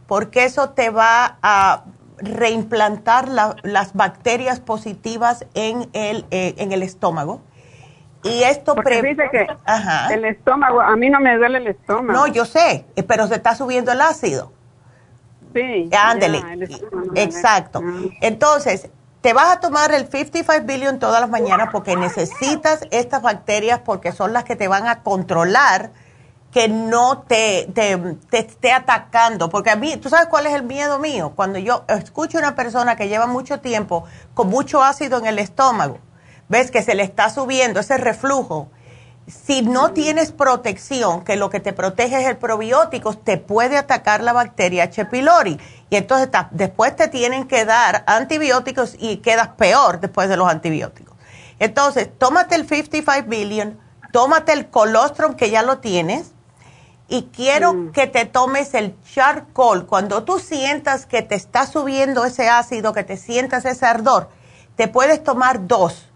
porque 0.08 0.46
eso 0.46 0.70
te 0.72 0.90
va 0.90 1.38
a 1.42 1.86
reimplantar 2.18 3.28
las 3.28 3.94
bacterias 3.94 4.60
positivas 4.60 5.46
en 5.54 5.90
el, 5.94 6.26
eh, 6.32 6.56
en 6.58 6.72
el 6.72 6.84
estómago. 6.84 7.42
Y 8.24 8.42
esto 8.44 8.74
Porque 8.74 9.04
dice 9.04 9.30
que 9.32 9.48
el 10.12 10.26
estómago, 10.26 10.82
a 10.82 10.96
mí 10.96 11.10
no 11.10 11.20
me 11.20 11.38
duele 11.38 11.60
el 11.60 11.68
estómago. 11.68 12.12
No, 12.12 12.28
yo 12.28 12.46
sé, 12.46 12.86
eh, 12.96 13.04
pero 13.04 13.28
se 13.28 13.36
está 13.36 13.56
subiendo 13.56 13.92
el 13.92 14.02
ácido. 14.02 14.52
Sí. 15.54 15.90
Ándele. 15.96 16.42
Exacto. 17.16 17.82
Entonces, 18.22 18.90
te 19.26 19.34
vas 19.34 19.52
a 19.52 19.60
tomar 19.60 19.92
el 19.92 20.08
55 20.08 20.68
billion 20.68 21.00
todas 21.00 21.20
las 21.20 21.32
mañanas 21.32 21.70
porque 21.72 21.96
necesitas 21.96 22.82
estas 22.92 23.24
bacterias 23.24 23.80
porque 23.84 24.12
son 24.12 24.34
las 24.34 24.44
que 24.44 24.56
te 24.56 24.68
van 24.68 24.86
a 24.86 25.02
controlar 25.02 25.90
que 26.52 26.68
no 26.68 27.24
te, 27.24 27.68
te, 27.74 28.00
esté 28.38 28.72
atacando. 28.72 29.50
Porque 29.50 29.72
a 29.72 29.76
mí, 29.76 29.98
¿tú 29.98 30.10
sabes 30.10 30.28
cuál 30.28 30.46
es 30.46 30.54
el 30.54 30.62
miedo 30.62 31.00
mío? 31.00 31.34
Cuando 31.36 31.58
yo 31.58 31.86
escucho 31.88 32.38
a 32.38 32.42
una 32.42 32.56
persona 32.56 32.96
que 32.96 33.08
lleva 33.08 33.26
mucho 33.26 33.62
tiempo 33.62 34.04
con 34.36 34.48
mucho 34.48 34.84
ácido 34.84 35.18
en 35.18 35.26
el 35.26 35.40
estómago, 35.40 35.98
ves 36.48 36.70
que 36.70 36.84
se 36.84 36.94
le 36.94 37.02
está 37.02 37.32
subiendo 37.32 37.80
ese 37.80 37.98
reflujo. 37.98 38.70
Si 39.26 39.64
no 39.64 39.90
tienes 39.94 40.34
protección, 40.34 41.24
que 41.24 41.36
lo 41.36 41.50
que 41.50 41.60
te 41.60 41.74
protege 41.74 42.22
es 42.22 42.28
el 42.28 42.38
probiótico, 42.38 43.16
te 43.16 43.38
puede 43.38 43.76
atacar 43.76 44.22
la 44.22 44.34
bacteria 44.34 44.84
H. 44.84 45.06
pylori 45.06 45.60
y 45.90 45.98
entonces 45.98 46.30
después 46.52 46.96
te 46.96 47.08
tienen 47.08 47.48
que 47.48 47.66
dar 47.66 48.04
antibióticos 48.08 48.96
y 49.00 49.18
quedas 49.18 49.50
peor 49.50 50.00
después 50.00 50.30
de 50.30 50.38
los 50.38 50.50
antibióticos. 50.50 51.16
Entonces, 51.60 52.10
tómate 52.18 52.56
el 52.56 52.68
55 52.68 53.30
billion, 53.30 53.80
tómate 54.12 54.54
el 54.54 54.70
colostrum 54.70 55.36
que 55.36 55.50
ya 55.50 55.62
lo 55.62 55.78
tienes 55.78 56.32
y 57.08 57.30
quiero 57.34 57.74
mm. 57.74 57.92
que 57.92 58.08
te 58.08 58.26
tomes 58.26 58.74
el 58.74 58.96
charcoal. 59.04 59.86
Cuando 59.86 60.24
tú 60.24 60.40
sientas 60.40 61.06
que 61.06 61.22
te 61.22 61.36
está 61.36 61.68
subiendo 61.68 62.26
ese 62.26 62.50
ácido, 62.50 62.94
que 62.94 63.04
te 63.04 63.18
sientas 63.18 63.66
ese 63.66 63.86
ardor, 63.86 64.30
te 64.76 64.88
puedes 64.88 65.24
tomar 65.24 65.68
dos. 65.68 66.10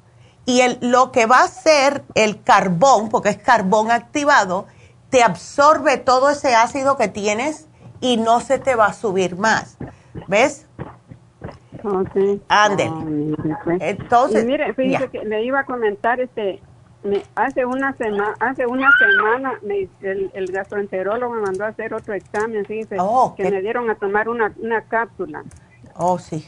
Y 0.45 0.61
el, 0.61 0.79
lo 0.81 1.11
que 1.11 1.27
va 1.27 1.41
a 1.41 1.43
hacer 1.43 2.03
el 2.15 2.41
carbón, 2.41 3.09
porque 3.09 3.29
es 3.29 3.37
carbón 3.37 3.91
activado, 3.91 4.65
te 5.09 5.23
absorbe 5.23 5.97
todo 5.97 6.29
ese 6.29 6.55
ácido 6.55 6.97
que 6.97 7.07
tienes 7.07 7.68
y 8.01 8.17
no 8.17 8.39
se 8.39 8.59
te 8.59 8.75
va 8.75 8.87
a 8.87 8.93
subir 8.93 9.35
más. 9.35 9.77
¿Ves? 10.27 10.67
Okay. 11.83 12.41
Ah, 12.49 12.69
Entonces, 13.79 14.45
mire, 14.45 14.73
fíjese 14.73 15.07
que 15.09 15.23
le 15.23 15.43
iba 15.43 15.61
a 15.61 15.65
comentar 15.65 16.19
este 16.19 16.61
hace 17.35 17.65
una 17.65 17.93
semana 17.93 18.35
hace 18.41 18.65
una 18.65 18.89
semana 18.99 19.53
el, 20.01 20.29
el, 20.33 20.51
gastroenterólogo 20.51 21.35
me 21.35 21.41
mandó 21.43 21.63
a 21.63 21.69
hacer 21.69 21.93
otro 21.93 22.13
examen, 22.13 22.65
fíjese, 22.65 22.97
oh, 22.99 23.35
que 23.37 23.49
me 23.49 23.61
dieron 23.61 23.89
a 23.89 23.95
tomar 23.95 24.27
una, 24.27 24.53
una 24.57 24.81
cápsula. 24.81 25.43
Oh, 25.95 26.19
sí. 26.19 26.45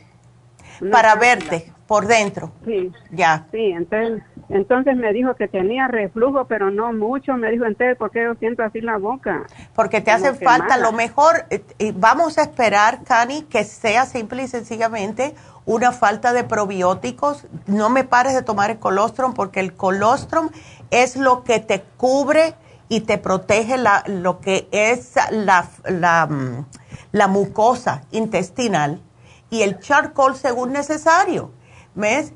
Para 0.92 1.16
verte 1.16 1.72
por 1.92 2.08
dentro. 2.08 2.54
Sí. 2.66 2.90
Ya. 3.12 3.48
Sí, 3.52 3.74
entonces 3.76 4.24
entonces 4.48 4.96
me 4.96 5.12
dijo 5.12 5.36
que 5.36 5.50
tenía 5.50 5.90
reflujo, 5.90 6.46
pero 6.46 6.72
no 6.72 6.94
mucho. 6.94 7.34
Me 7.34 7.52
dijo, 7.52 7.66
entonces, 7.66 7.98
¿por 7.98 8.12
qué 8.12 8.24
yo 8.24 8.36
siento 8.36 8.64
así 8.64 8.80
la 8.80 8.98
boca? 8.98 9.44
Porque 9.76 10.00
te 10.00 10.10
hace 10.10 10.34
falta, 10.34 10.78
lo 10.78 10.94
mejor, 10.94 11.48
eh, 11.50 11.92
vamos 11.94 12.38
a 12.38 12.44
esperar, 12.44 13.04
Cani, 13.04 13.42
que 13.42 13.66
sea 13.66 14.06
simple 14.06 14.44
y 14.44 14.48
sencillamente 14.48 15.36
una 15.66 15.92
falta 15.92 16.32
de 16.32 16.46
probióticos. 16.46 17.46
No 17.68 17.90
me 17.90 18.06
pares 18.06 18.36
de 18.36 18.42
tomar 18.42 18.72
el 18.72 18.80
colostrum 18.80 19.34
porque 19.34 19.60
el 19.60 19.74
colostrum 19.74 20.50
es 20.92 21.18
lo 21.18 21.44
que 21.44 21.60
te 21.60 21.84
cubre 21.98 22.56
y 22.88 23.02
te 23.02 23.18
protege 23.18 23.76
la, 23.76 24.06
lo 24.08 24.40
que 24.40 24.70
es 24.72 25.16
la, 25.30 25.68
la, 25.84 26.26
mm, 26.26 26.66
la 27.12 27.28
mucosa 27.28 28.04
intestinal 28.12 29.02
y 29.50 29.64
el 29.64 29.82
charcoal 29.82 30.38
según 30.38 30.72
necesario. 30.72 31.52
¿Ves? 31.96 32.34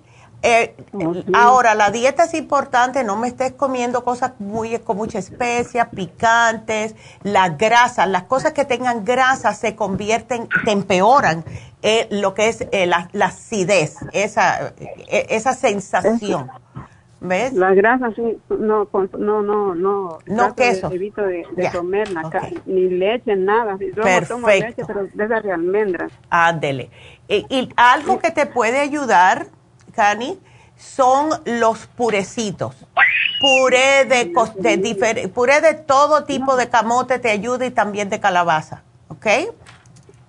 Eh, 0.48 0.76
ahora, 1.34 1.73
la 1.73 1.90
dieta 1.90 2.26
es 2.26 2.36
importante, 2.36 3.03
no 3.03 3.15
me 3.15 3.27
estés 3.27 3.53
comiendo 3.53 4.03
cosas 4.03 4.34
muy, 4.38 4.77
con 4.77 4.95
mucha 4.95 5.18
especia, 5.18 5.90
picantes, 5.90 6.94
la 7.23 7.49
grasa, 7.49 8.06
las 8.06 8.23
cosas 8.23 8.53
que 8.53 8.64
tengan 8.64 9.03
grasa 9.06 9.56
se 9.56 9.76
convierten, 9.76 10.48
te 10.64 10.72
empeoran 10.72 11.44
eh, 11.82 12.07
lo 12.11 12.36
que 12.36 12.49
es 12.49 12.61
eh, 12.72 12.86
la, 12.86 13.10
acidez, 13.22 13.95
esa, 14.11 14.73
esa 15.07 15.56
sensación. 15.56 16.52
¿Ves? 17.27 17.53
La 17.53 17.73
grasa 17.73 18.11
sí, 18.15 18.38
no, 18.49 18.88
no, 19.18 19.41
no, 19.41 19.76
no. 19.76 20.19
No 20.26 20.56
queso. 20.56 20.91
evito 20.91 21.22
de, 21.22 21.45
comer 21.72 22.07
ni 22.65 22.89
leche, 22.89 23.35
nada. 23.35 23.77
Yo 23.80 24.03
Perfecto. 24.03 24.35
tomo 24.35 24.47
leche, 24.47 24.84
pero 24.85 25.07
de 25.14 25.26
esas 25.26 25.43
de 25.43 25.52
almendras. 25.52 26.11
Ándele. 26.30 26.89
y 27.27 27.69
algo 27.76 28.19
que 28.19 28.31
te 28.31 28.45
puede 28.45 28.80
ayudar 28.80 29.47
Cani, 29.95 30.38
son 30.76 31.30
los 31.45 31.88
purecitos. 31.88 32.76
Puré 33.39 34.06
de, 34.06 34.31
de 34.57 35.27
puré 35.30 35.61
de 35.61 35.73
todo 35.73 36.26
tipo 36.26 36.56
de 36.56 36.69
camote 36.69 37.19
te 37.19 37.31
ayuda 37.31 37.65
y 37.65 37.72
también 37.72 38.10
de 38.10 38.19
calabaza, 38.19 38.84
¿ok? 39.07 39.27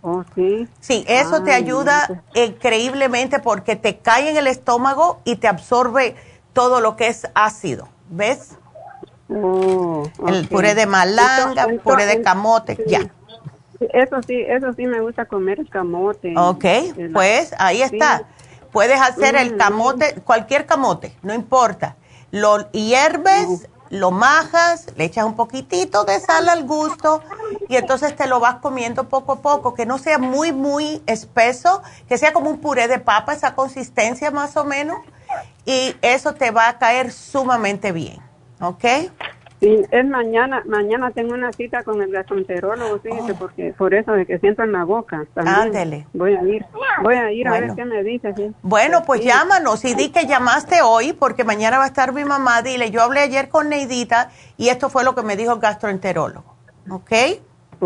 Oh, 0.02 0.24
sí. 0.36 0.68
Sí, 0.78 1.04
eso 1.08 1.42
te 1.42 1.52
ayuda 1.52 2.22
increíblemente 2.34 3.40
porque 3.40 3.74
te 3.74 3.98
cae 3.98 4.30
en 4.30 4.36
el 4.36 4.46
estómago 4.46 5.20
y 5.24 5.36
te 5.36 5.48
absorbe 5.48 6.14
todo 6.56 6.80
lo 6.80 6.96
que 6.96 7.08
es 7.08 7.28
ácido, 7.34 7.86
¿ves? 8.08 8.56
Oh, 9.28 10.04
el 10.26 10.48
puré 10.48 10.74
de 10.74 10.86
malanga, 10.86 11.66
puré 11.84 12.06
de 12.06 12.22
camote, 12.22 12.82
ya. 12.86 13.00
Eso 13.92 14.22
sí, 14.26 14.40
eso 14.40 14.72
sí 14.72 14.86
me 14.86 15.00
gusta 15.00 15.26
comer 15.26 15.60
el 15.60 15.68
camote. 15.68 16.32
Ok, 16.34 16.64
pues 17.12 17.54
ahí 17.58 17.82
está. 17.82 18.22
Puedes 18.72 18.98
hacer 18.98 19.36
el 19.36 19.58
camote, 19.58 20.14
cualquier 20.24 20.64
camote, 20.64 21.14
no 21.22 21.34
importa. 21.34 21.96
Lo 22.30 22.70
hierves, 22.70 23.68
lo 23.90 24.10
majas, 24.10 24.86
le 24.96 25.04
echas 25.04 25.26
un 25.26 25.36
poquitito 25.36 26.04
de 26.04 26.18
sal 26.20 26.48
al 26.48 26.64
gusto 26.64 27.22
y 27.68 27.76
entonces 27.76 28.16
te 28.16 28.26
lo 28.26 28.40
vas 28.40 28.56
comiendo 28.56 29.10
poco 29.10 29.32
a 29.32 29.42
poco, 29.42 29.74
que 29.74 29.84
no 29.84 29.98
sea 29.98 30.18
muy, 30.18 30.52
muy 30.52 31.02
espeso, 31.04 31.82
que 32.08 32.16
sea 32.16 32.32
como 32.32 32.48
un 32.48 32.60
puré 32.60 32.88
de 32.88 32.98
papa, 32.98 33.34
esa 33.34 33.54
consistencia 33.54 34.30
más 34.30 34.56
o 34.56 34.64
menos, 34.64 34.96
y 35.64 35.94
eso 36.02 36.34
te 36.34 36.50
va 36.50 36.68
a 36.68 36.78
caer 36.78 37.10
sumamente 37.10 37.92
bien, 37.92 38.18
¿ok? 38.60 38.84
Sí, 39.60 39.82
es 39.90 40.04
mañana, 40.04 40.62
mañana 40.66 41.10
tengo 41.12 41.32
una 41.32 41.50
cita 41.50 41.82
con 41.82 42.02
el 42.02 42.12
gastroenterólogo, 42.12 42.98
fíjese, 42.98 43.32
oh. 43.32 43.36
porque 43.36 43.74
por 43.76 43.94
eso 43.94 44.12
de 44.12 44.26
que 44.26 44.38
siento 44.38 44.62
en 44.62 44.72
la 44.72 44.84
boca 44.84 45.26
también. 45.32 45.56
Ándele. 45.56 46.06
Voy 46.12 46.34
a 46.34 46.42
ir, 46.42 46.66
voy 47.02 47.14
a 47.14 47.32
ir 47.32 47.48
a 47.48 47.52
ver 47.52 47.74
qué 47.74 47.86
me 47.86 48.02
dice. 48.02 48.34
¿sí? 48.36 48.52
Bueno, 48.60 49.02
pues 49.06 49.24
llámanos 49.24 49.82
y 49.86 49.94
di 49.94 50.10
que 50.10 50.26
llamaste 50.26 50.82
hoy 50.82 51.14
porque 51.14 51.42
mañana 51.42 51.78
va 51.78 51.84
a 51.84 51.86
estar 51.88 52.12
mi 52.12 52.24
mamá. 52.24 52.60
Dile, 52.60 52.90
yo 52.90 53.02
hablé 53.02 53.20
ayer 53.20 53.48
con 53.48 53.70
Neidita 53.70 54.30
y 54.58 54.68
esto 54.68 54.90
fue 54.90 55.04
lo 55.04 55.14
que 55.14 55.22
me 55.22 55.36
dijo 55.36 55.54
el 55.54 55.60
gastroenterólogo, 55.60 56.54
¿ok? 56.90 57.12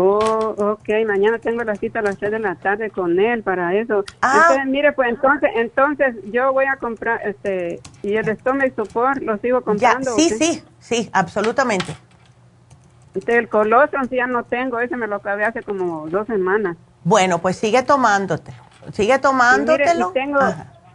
Oh, 0.03 0.55
ok, 0.57 0.89
mañana 1.05 1.37
tengo 1.37 1.63
la 1.63 1.75
cita 1.75 1.99
a 1.99 2.01
las 2.01 2.17
3 2.17 2.31
de 2.31 2.39
la 2.39 2.55
tarde 2.55 2.89
con 2.89 3.19
él 3.19 3.43
para 3.43 3.75
eso. 3.75 4.03
Ah. 4.23 4.63
mire, 4.65 4.93
pues 4.93 5.09
entonces, 5.09 5.51
entonces 5.55 6.15
yo 6.31 6.51
voy 6.51 6.65
a 6.65 6.77
comprar, 6.77 7.21
este, 7.23 7.79
y 8.01 8.15
el 8.15 8.27
estómago 8.27 8.71
support 8.75 9.21
lo 9.21 9.37
sigo 9.37 9.61
comprando. 9.61 10.15
sí, 10.15 10.29
sí, 10.31 10.63
sí, 10.79 11.09
absolutamente. 11.13 11.95
Este, 13.13 13.37
el 13.37 13.47
colostrum 13.47 14.09
sí 14.09 14.15
ya 14.15 14.25
no 14.25 14.43
tengo, 14.43 14.79
ese 14.79 14.97
me 14.97 15.05
lo 15.05 15.17
acabé 15.17 15.45
hace 15.45 15.61
como 15.61 16.09
dos 16.09 16.25
semanas. 16.25 16.77
Bueno, 17.03 17.37
pues 17.37 17.57
sigue 17.57 17.83
tomándote, 17.83 18.53
sigue 18.93 19.19
tomándotelo. 19.19 20.09
Y 20.09 20.13
tengo, 20.13 20.39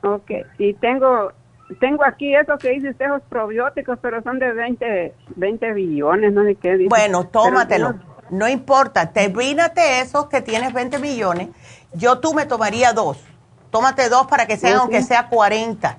ok, 0.03 0.31
y 0.59 0.75
tengo, 0.75 1.31
tengo 1.79 2.05
aquí 2.05 2.35
eso 2.35 2.59
que 2.59 2.71
dice 2.71 2.91
usted, 2.91 3.07
probióticos, 3.29 4.01
pero 4.03 4.21
son 4.25 4.41
de 4.41 4.53
20, 4.53 5.15
20 5.37 5.73
billones, 5.75 6.33
no 6.33 6.43
sé 6.43 6.57
qué 6.57 6.77
dice. 6.77 6.89
Bueno, 6.89 7.25
tómatelo 7.29 8.16
no 8.31 8.49
importa, 8.49 9.11
termínate 9.13 10.01
esos 10.01 10.27
que 10.27 10.41
tienes 10.41 10.73
20 10.73 10.99
millones. 10.99 11.49
Yo 11.93 12.19
tú 12.19 12.35
me 12.35 12.47
tomaría 12.47 12.93
dos. 12.93 13.19
Tómate 13.71 14.09
dos 14.09 14.27
para 14.27 14.47
que 14.47 14.57
sean, 14.57 14.79
aunque 14.79 15.03
sea 15.03 15.29
40. 15.29 15.99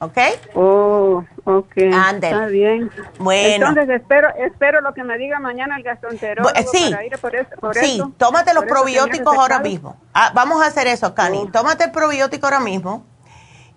¿Ok? 0.00 0.18
Oh, 0.54 1.22
ok. 1.44 1.76
Está 1.76 2.46
bien. 2.46 2.90
Bueno. 3.18 3.68
Entonces 3.68 4.00
espero, 4.00 4.28
espero 4.36 4.80
lo 4.80 4.94
que 4.94 5.04
me 5.04 5.18
diga 5.18 5.38
mañana 5.40 5.76
el 5.76 5.82
gastroenterólogo 5.82 6.54
sí, 6.72 6.90
para 6.90 7.04
ir 7.04 7.18
por 7.18 7.36
eso, 7.36 7.50
sí, 7.74 8.02
tómate 8.16 8.54
los 8.54 8.64
probióticos 8.64 9.36
ahora 9.36 9.58
mismo. 9.58 9.96
Ah, 10.14 10.32
vamos 10.34 10.62
a 10.62 10.66
hacer 10.66 10.86
eso, 10.86 11.14
Cani. 11.14 11.44
Oh. 11.46 11.50
Tómate 11.50 11.84
el 11.84 11.90
probiótico 11.90 12.46
ahora 12.46 12.60
mismo. 12.60 13.04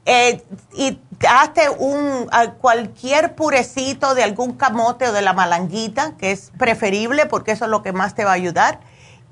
Eh, 0.05 0.41
y 0.73 0.99
hazte 1.27 1.69
un 1.69 2.29
cualquier 2.59 3.35
purecito 3.35 4.15
de 4.15 4.23
algún 4.23 4.53
camote 4.53 5.09
o 5.09 5.13
de 5.13 5.21
la 5.21 5.33
malanguita, 5.33 6.15
que 6.17 6.31
es 6.31 6.51
preferible 6.57 7.25
porque 7.25 7.51
eso 7.51 7.65
es 7.65 7.71
lo 7.71 7.83
que 7.83 7.93
más 7.93 8.15
te 8.15 8.25
va 8.25 8.31
a 8.31 8.35
ayudar. 8.35 8.79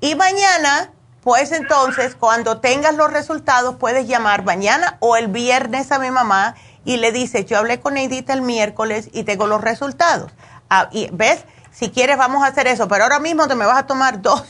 Y 0.00 0.14
mañana, 0.14 0.90
pues 1.22 1.52
entonces, 1.52 2.16
cuando 2.16 2.60
tengas 2.60 2.96
los 2.96 3.12
resultados, 3.12 3.76
puedes 3.76 4.08
llamar 4.08 4.44
mañana 4.44 4.96
o 5.00 5.16
el 5.16 5.28
viernes 5.28 5.92
a 5.92 5.98
mi 5.98 6.10
mamá 6.10 6.56
y 6.84 6.96
le 6.96 7.12
dices, 7.12 7.46
yo 7.46 7.58
hablé 7.58 7.80
con 7.80 7.96
Edita 7.96 8.32
el 8.32 8.42
miércoles 8.42 9.08
y 9.12 9.24
tengo 9.24 9.46
los 9.46 9.60
resultados. 9.60 10.32
Ah, 10.68 10.88
y 10.90 11.08
ves, 11.12 11.44
si 11.70 11.90
quieres 11.90 12.18
vamos 12.18 12.42
a 12.42 12.48
hacer 12.48 12.66
eso, 12.66 12.88
pero 12.88 13.04
ahora 13.04 13.18
mismo 13.18 13.46
te 13.46 13.54
me 13.54 13.66
vas 13.66 13.78
a 13.78 13.86
tomar 13.86 14.20
dos, 14.22 14.44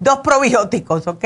dos 0.00 0.18
probióticos, 0.20 1.06
¿ok? 1.06 1.24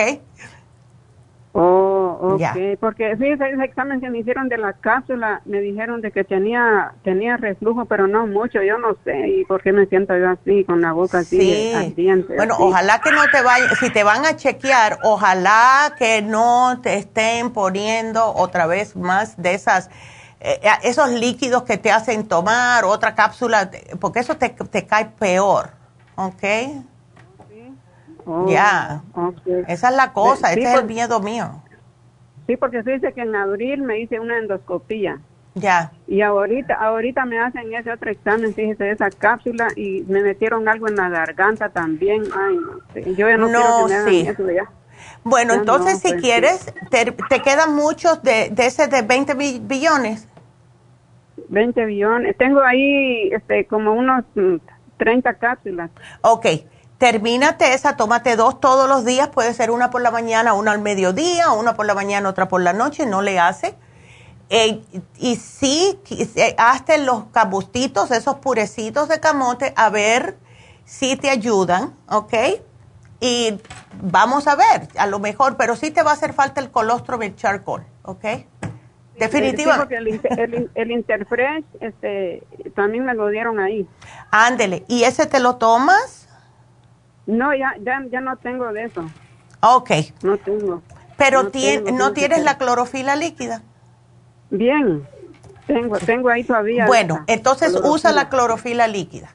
Oh, 1.52 1.97
ok, 2.20 2.78
porque 2.80 3.16
sí, 3.16 3.26
ese, 3.26 3.64
examen 3.64 4.00
que 4.00 4.10
me 4.10 4.18
hicieron 4.18 4.48
de 4.48 4.58
la 4.58 4.72
cápsula, 4.72 5.40
me 5.44 5.60
dijeron 5.60 6.00
de 6.00 6.10
que 6.10 6.24
tenía 6.24 6.92
tenía 7.02 7.36
reflujo, 7.36 7.84
pero 7.86 8.06
no 8.06 8.26
mucho, 8.26 8.62
yo 8.62 8.78
no 8.78 8.96
sé, 9.04 9.28
y 9.28 9.44
por 9.44 9.62
qué 9.62 9.72
me 9.72 9.86
siento 9.86 10.16
yo 10.16 10.30
así, 10.30 10.64
con 10.64 10.80
la 10.80 10.92
boca 10.92 11.18
así 11.18 11.72
ardiente. 11.74 12.34
Bueno, 12.36 12.56
ojalá 12.58 13.00
que 13.00 13.10
no 13.12 13.22
te 13.30 13.42
vayan, 13.42 13.74
si 13.76 13.90
te 13.90 14.04
van 14.04 14.24
a 14.24 14.36
chequear, 14.36 14.98
ojalá 15.02 15.94
que 15.98 16.22
no 16.22 16.80
te 16.82 16.94
estén 16.94 17.50
poniendo 17.50 18.34
otra 18.34 18.66
vez 18.66 18.96
más 18.96 19.40
de 19.40 19.54
esas, 19.54 19.88
eh, 20.40 20.60
eh, 20.62 20.68
esos 20.84 21.10
líquidos 21.10 21.62
que 21.62 21.78
te 21.78 21.90
hacen 21.90 22.26
tomar, 22.26 22.84
otra 22.84 23.14
cápsula, 23.14 23.70
porque 24.00 24.20
eso 24.20 24.36
te, 24.36 24.48
te 24.50 24.86
cae 24.86 25.06
peor, 25.18 25.70
¿ok? 26.16 26.44
Oh, 28.30 28.46
ya. 28.46 29.02
Esa 29.68 29.88
es 29.88 29.96
la 29.96 30.12
cosa, 30.12 30.52
ese 30.52 30.62
es 30.62 30.78
el 30.78 30.84
miedo 30.84 31.18
mío. 31.20 31.62
Sí, 32.48 32.56
porque 32.56 32.82
se 32.82 32.92
dice 32.92 33.12
que 33.12 33.20
en 33.20 33.36
abril 33.36 33.82
me 33.82 34.00
hice 34.00 34.18
una 34.18 34.38
endoscopía. 34.38 35.20
Ya. 35.54 35.92
Y 36.06 36.22
ahorita, 36.22 36.72
ahorita 36.72 37.26
me 37.26 37.38
hacen 37.38 37.74
ese 37.74 37.92
otro 37.92 38.10
examen, 38.10 38.54
fíjese, 38.54 38.90
esa 38.90 39.10
cápsula 39.10 39.68
y 39.76 40.02
me 40.08 40.22
metieron 40.22 40.66
algo 40.66 40.88
en 40.88 40.96
la 40.96 41.10
garganta 41.10 41.68
también. 41.68 42.22
Ay, 42.34 42.56
no 42.56 43.12
Yo 43.12 43.28
ya 43.28 43.36
no, 43.36 43.48
quiero 43.48 43.86
que 43.86 43.94
me 43.94 44.10
sí. 44.10 44.28
eso 44.28 44.50
ya. 44.50 44.70
Bueno, 45.24 45.52
entonces 45.52 46.00
si 46.00 46.08
pues, 46.08 46.22
quieres, 46.22 46.74
te, 46.90 47.42
quedan 47.42 47.74
muchos 47.74 48.22
de, 48.22 48.48
de 48.50 48.66
ese 48.66 48.88
de 48.88 49.02
20 49.02 49.34
billones. 49.60 50.26
20 51.50 51.84
billones. 51.84 52.34
Tengo 52.38 52.62
ahí 52.62 53.28
este 53.30 53.66
como 53.66 53.92
unos 53.92 54.24
30 54.96 55.30
mm, 55.30 55.34
cápsulas. 55.38 55.90
Ok 56.22 56.46
termínate 56.98 57.72
esa, 57.74 57.96
tómate 57.96 58.36
dos 58.36 58.60
todos 58.60 58.88
los 58.88 59.04
días, 59.04 59.28
puede 59.28 59.54
ser 59.54 59.70
una 59.70 59.90
por 59.90 60.02
la 60.02 60.10
mañana, 60.10 60.52
una 60.52 60.72
al 60.72 60.80
mediodía, 60.80 61.52
una 61.52 61.74
por 61.74 61.86
la 61.86 61.94
mañana, 61.94 62.28
otra 62.28 62.48
por 62.48 62.60
la 62.60 62.72
noche, 62.72 63.06
no 63.06 63.22
le 63.22 63.38
hace. 63.38 63.74
Eh, 64.50 64.82
y 65.18 65.36
sí, 65.36 65.98
eh, 66.10 66.54
hazte 66.58 66.98
los 66.98 67.24
cabustitos, 67.32 68.10
esos 68.10 68.36
purecitos 68.36 69.08
de 69.08 69.20
camote, 69.20 69.72
a 69.76 69.90
ver 69.90 70.36
si 70.84 71.16
te 71.16 71.30
ayudan, 71.30 71.94
¿ok? 72.08 72.34
Y 73.20 73.60
vamos 74.00 74.46
a 74.48 74.56
ver, 74.56 74.88
a 74.96 75.06
lo 75.06 75.18
mejor, 75.18 75.56
pero 75.56 75.76
sí 75.76 75.90
te 75.90 76.02
va 76.02 76.12
a 76.12 76.14
hacer 76.14 76.32
falta 76.32 76.60
el 76.60 76.70
colostrum 76.70 77.22
y 77.22 77.26
el 77.26 77.36
charcoal, 77.36 77.86
¿ok? 78.02 78.24
Definitivamente. 79.18 80.28
el, 80.42 80.70
el, 80.74 80.90
Interfresh 80.90 81.64
este, 81.80 82.42
también 82.74 83.04
me 83.04 83.14
lo 83.14 83.28
dieron 83.28 83.58
ahí. 83.60 83.86
Ándele, 84.30 84.84
¿y 84.88 85.04
ese 85.04 85.26
te 85.26 85.40
lo 85.40 85.56
tomas? 85.56 86.17
No, 87.28 87.54
ya, 87.54 87.74
ya, 87.84 88.02
ya 88.10 88.22
no 88.22 88.38
tengo 88.38 88.72
de 88.72 88.84
eso. 88.84 89.04
Ok. 89.60 89.90
No 90.22 90.38
tengo. 90.38 90.82
Pero 91.18 91.42
no, 91.42 91.50
¿no 91.92 92.12
tienes 92.14 92.42
la 92.42 92.56
clorofila 92.56 93.16
líquida? 93.16 93.62
Bien, 94.48 95.06
tengo, 95.66 95.98
tengo 95.98 96.30
ahí 96.30 96.42
todavía. 96.42 96.86
Bueno, 96.86 97.24
entonces 97.26 97.78
usa 97.84 98.12
la 98.12 98.30
clorofila 98.30 98.88
líquida. 98.88 99.34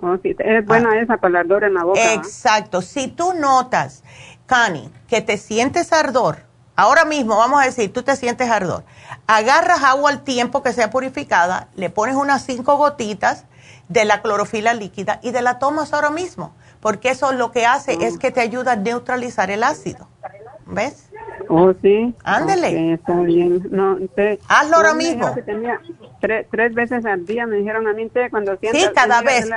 Oh, 0.00 0.16
sí, 0.20 0.34
es 0.36 0.66
buena 0.66 0.90
ah. 0.90 1.00
esa 1.00 1.18
para 1.18 1.28
el 1.28 1.36
ardor 1.36 1.62
en 1.62 1.74
la 1.74 1.84
boca. 1.84 2.14
Exacto. 2.14 2.82
Si 2.82 3.06
tú 3.06 3.32
notas, 3.34 4.02
Cani, 4.46 4.90
que 5.06 5.20
te 5.20 5.36
sientes 5.36 5.92
ardor, 5.92 6.38
ahora 6.74 7.04
mismo 7.04 7.36
vamos 7.36 7.62
a 7.62 7.64
decir, 7.64 7.92
tú 7.92 8.02
te 8.02 8.16
sientes 8.16 8.50
ardor, 8.50 8.82
agarras 9.28 9.84
agua 9.84 10.10
al 10.10 10.24
tiempo 10.24 10.64
que 10.64 10.72
sea 10.72 10.90
purificada, 10.90 11.68
le 11.76 11.90
pones 11.90 12.16
unas 12.16 12.44
cinco 12.44 12.76
gotitas 12.76 13.44
de 13.88 14.04
la 14.04 14.20
clorofila 14.20 14.74
líquida 14.74 15.20
y 15.22 15.30
de 15.30 15.42
la 15.42 15.60
tomas 15.60 15.92
ahora 15.92 16.10
mismo 16.10 16.52
porque 16.82 17.10
eso 17.10 17.32
lo 17.32 17.52
que 17.52 17.64
hace 17.64 17.92
es 18.04 18.18
que 18.18 18.32
te 18.32 18.40
ayuda 18.40 18.72
a 18.72 18.76
neutralizar 18.76 19.52
el 19.52 19.62
ácido. 19.62 20.08
¿Ves? 20.66 21.10
Oh, 21.48 21.72
sí. 21.80 22.12
Ándele. 22.24 22.94
está 22.94 23.14
bien. 23.20 23.62
No, 23.70 23.98
Hazlo 24.48 24.76
ahora 24.76 24.92
mismo. 24.92 25.32
tres, 26.20 26.74
veces 26.74 27.06
al 27.06 27.24
día 27.24 27.46
me 27.46 27.56
dijeron 27.56 27.86
a 27.86 27.92
mí 27.92 28.10
cuando 28.30 28.56
sientas... 28.56 28.82
Sí, 28.82 28.88
cada 28.94 29.22
vez. 29.22 29.48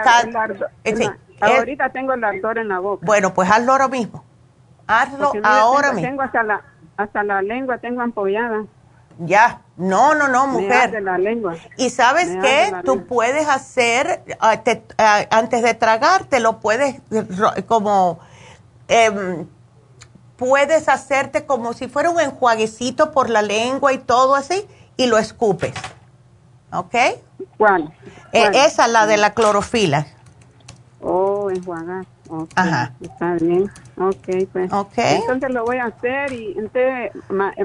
Eh, 0.83 1.09
ahorita 1.41 1.89
tengo 1.89 2.13
el 2.13 2.23
ardor 2.23 2.59
en 2.59 2.67
la 2.67 2.77
boca. 2.77 3.03
Bueno, 3.03 3.33
pues 3.33 3.49
hazlo 3.49 3.71
ahora 3.71 3.87
mismo. 3.87 4.23
Hazlo 4.85 5.33
ahora 5.43 5.93
mismo. 5.93 6.07
Tengo 6.09 6.21
hasta 6.21 6.43
la, 6.43 6.61
hasta 6.95 7.23
la 7.23 7.41
lengua, 7.41 7.79
tengo 7.79 8.01
ampollada. 8.01 8.65
Ya, 9.17 9.61
no, 9.77 10.15
no, 10.15 10.29
no, 10.29 10.47
mujer. 10.47 11.01
la 11.01 11.17
lengua. 11.17 11.55
Y 11.77 11.89
sabes 11.89 12.29
qué, 12.41 12.73
tú 12.85 13.05
puedes 13.05 13.47
hacer, 13.47 14.23
ah, 14.39 14.61
ah, 14.97 15.25
antes 15.31 15.63
de 15.63 15.73
tragar, 15.73 16.25
te 16.25 16.39
lo 16.39 16.59
puedes 16.59 17.01
como, 17.67 18.19
em, 18.87 19.47
puedes 20.37 20.87
hacerte 20.87 21.45
como 21.45 21.73
si 21.73 21.87
fuera 21.87 22.09
un 22.09 22.21
enjuaguecito 22.21 23.11
por 23.11 23.29
la 23.29 23.41
lengua 23.41 23.91
y 23.91 23.97
todo 23.97 24.35
así, 24.35 24.65
y 24.95 25.07
lo 25.07 25.17
escupes. 25.17 25.73
¿Ok? 26.71 26.95
¿Cuál? 27.57 27.93
Eh, 28.31 28.49
esa, 28.65 28.87
la 28.87 29.05
de 29.07 29.17
la 29.17 29.33
clorofila. 29.33 30.07
Oh, 31.01 31.34
enjuagar. 31.55 32.05
Ajá. 32.55 32.93
Está 33.01 33.35
bien. 33.35 33.69
Ok, 33.97 34.47
pues. 34.51 34.71
Entonces 34.97 35.51
lo 35.51 35.65
voy 35.65 35.77
a 35.77 35.85
hacer 35.85 36.31
y 36.33 36.55
entonces 36.57 37.11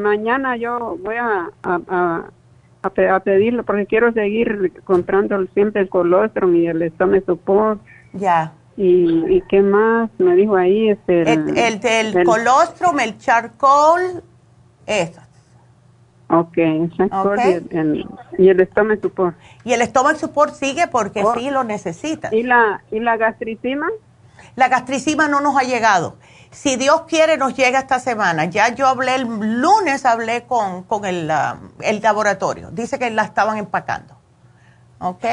mañana 0.00 0.56
yo 0.56 0.96
voy 1.02 1.16
a, 1.16 1.50
a, 1.62 3.20
pedirlo 3.24 3.64
porque 3.64 3.86
quiero 3.86 4.12
seguir 4.12 4.72
comprando 4.84 5.44
siempre 5.54 5.82
el 5.82 5.88
colostrum 5.88 6.54
y 6.56 6.66
el 6.66 6.82
estómago 6.82 7.24
support. 7.26 7.80
Ya. 8.12 8.52
Y, 8.76 9.24
y, 9.28 9.42
qué 9.48 9.60
más 9.60 10.10
me 10.18 10.34
dijo 10.34 10.56
ahí 10.56 10.88
este 10.88 11.30
el, 11.30 11.58
el, 11.58 11.80
el, 11.84 12.24
colostrum 12.24 12.98
el 13.00 13.18
charcoal 13.18 14.22
eso 14.86 15.20
Ok, 16.30 16.48
okay. 16.48 17.66
Y, 17.70 17.76
el, 17.76 18.06
y, 18.38 18.48
el, 18.48 18.60
estómago 18.60 19.00
support. 19.02 19.36
Y 19.64 19.72
el 19.72 19.82
estómago 19.82 20.16
support 20.16 20.54
sigue 20.54 20.86
porque 20.86 21.24
oh. 21.24 21.34
sí 21.34 21.50
lo 21.50 21.64
necesita. 21.64 22.28
¿Y 22.32 22.44
la, 22.44 22.82
¿Y 22.92 23.00
la 23.00 23.16
gastricima? 23.16 23.88
La 24.54 24.68
gastricima 24.68 25.26
no 25.26 25.40
nos 25.40 25.56
ha 25.56 25.62
llegado. 25.62 26.16
Si 26.50 26.76
Dios 26.76 27.02
quiere, 27.08 27.36
nos 27.36 27.56
llega 27.56 27.80
esta 27.80 27.98
semana. 27.98 28.44
Ya 28.44 28.74
yo 28.74 28.86
hablé 28.86 29.16
el 29.16 29.60
lunes, 29.60 30.04
hablé 30.04 30.44
con, 30.44 30.84
con 30.84 31.04
el, 31.04 31.30
el 31.80 32.00
laboratorio. 32.00 32.70
Dice 32.70 32.98
que 32.98 33.10
la 33.10 33.22
estaban 33.22 33.58
empacando. 33.58 34.16
¿Ok? 35.00 35.24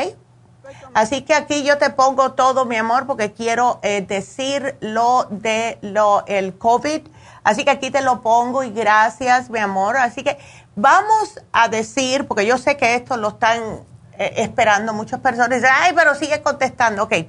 Así 0.94 1.22
que 1.22 1.34
aquí 1.34 1.64
yo 1.64 1.78
te 1.78 1.90
pongo 1.92 2.34
todo, 2.34 2.66
mi 2.66 2.76
amor, 2.76 3.08
porque 3.08 3.34
quiero 3.34 3.80
eh, 3.84 4.02
decir 4.02 4.78
lo 4.82 5.26
de 5.30 5.78
lo, 5.82 6.26
el 6.28 6.58
COVID. 6.58 7.02
Así 7.44 7.64
que 7.64 7.72
aquí 7.72 7.92
te 7.92 8.02
lo 8.02 8.22
pongo 8.22 8.64
y 8.64 8.72
gracias, 8.72 9.50
mi 9.50 9.60
amor. 9.60 9.98
Así 9.98 10.24
que 10.24 10.38
Vamos 10.80 11.42
a 11.52 11.70
decir, 11.70 12.28
porque 12.28 12.46
yo 12.46 12.60
sé 12.60 12.78
que 12.78 12.94
esto 12.94 13.18
lo 13.18 13.30
están 13.30 13.80
eh, 14.20 14.34
esperando 14.38 14.94
muchas 14.94 15.20
personas, 15.20 15.64
ay, 15.64 15.92
pero 15.96 16.14
sigue 16.14 16.44
contestando, 16.44 17.02
ok. 17.02 17.14
Eh, 17.14 17.28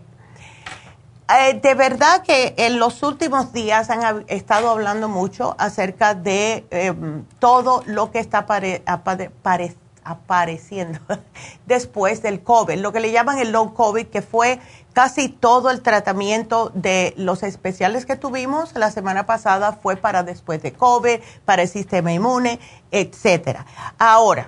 de 1.63 1.75
verdad 1.75 2.23
que 2.23 2.53
en 2.59 2.79
los 2.79 3.03
últimos 3.03 3.55
días 3.55 3.89
han 3.89 4.27
estado 4.29 4.69
hablando 4.69 5.09
mucho 5.09 5.57
acerca 5.59 6.13
de 6.15 6.67
em, 6.71 7.25
todo 7.39 7.83
lo 7.87 8.11
que 8.11 8.19
está 8.19 8.47
apareciendo 8.85 9.88
después 11.67 12.23
del 12.23 12.43
COVID, 12.43 12.79
lo 12.79 12.93
que 12.93 13.01
le 13.01 13.13
llaman 13.13 13.39
el 13.39 13.53
long 13.53 13.73
COVID, 13.73 14.07
que 14.07 14.23
fue 14.23 14.61
casi 14.93 15.29
todo 15.29 15.71
el 15.71 15.83
tratamiento 15.83 16.71
de 16.75 17.15
los 17.17 17.43
especiales 17.43 18.07
que 18.07 18.17
tuvimos 18.17 18.75
la 18.75 18.91
semana 18.91 19.27
pasada 19.27 19.73
fue 19.73 19.97
para 19.97 20.23
después 20.23 20.63
de 20.63 20.73
COVID, 20.73 21.21
para 21.45 21.63
el 21.63 21.69
sistema 21.69 22.13
inmune, 22.13 22.59
etcétera. 22.91 23.67
Ahora, 23.99 24.47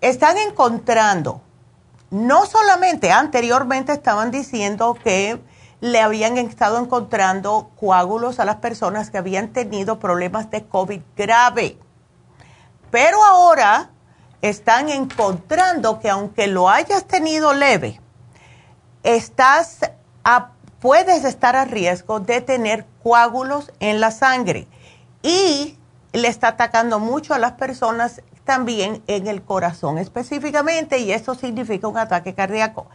están 0.00 0.38
encontrando, 0.38 1.40
no 2.10 2.46
solamente 2.46 3.12
anteriormente 3.12 3.92
estaban 3.92 4.30
diciendo 4.30 4.94
que 4.94 5.40
le 5.80 6.00
habían 6.00 6.38
estado 6.38 6.78
encontrando 6.78 7.70
coágulos 7.78 8.40
a 8.40 8.44
las 8.44 8.56
personas 8.56 9.10
que 9.10 9.18
habían 9.18 9.52
tenido 9.52 9.98
problemas 9.98 10.50
de 10.50 10.64
COVID 10.64 11.00
grave, 11.16 11.78
pero 12.90 13.22
ahora 13.22 13.90
están 14.44 14.90
encontrando 14.90 16.00
que 16.00 16.10
aunque 16.10 16.48
lo 16.48 16.68
hayas 16.68 17.06
tenido 17.06 17.54
leve, 17.54 17.98
estás 19.02 19.80
puedes 20.80 21.24
estar 21.24 21.56
a 21.56 21.64
riesgo 21.64 22.20
de 22.20 22.42
tener 22.42 22.84
coágulos 23.02 23.72
en 23.80 24.00
la 24.00 24.10
sangre 24.10 24.68
y 25.22 25.78
le 26.12 26.28
está 26.28 26.48
atacando 26.48 26.98
mucho 26.98 27.32
a 27.32 27.38
las 27.38 27.52
personas 27.52 28.20
también 28.44 29.02
en 29.06 29.28
el 29.28 29.40
corazón 29.40 29.96
específicamente 29.96 30.98
y 30.98 31.12
eso 31.12 31.34
significa 31.34 31.88
un 31.88 31.96
ataque 31.96 32.34
cardíaco, 32.34 32.86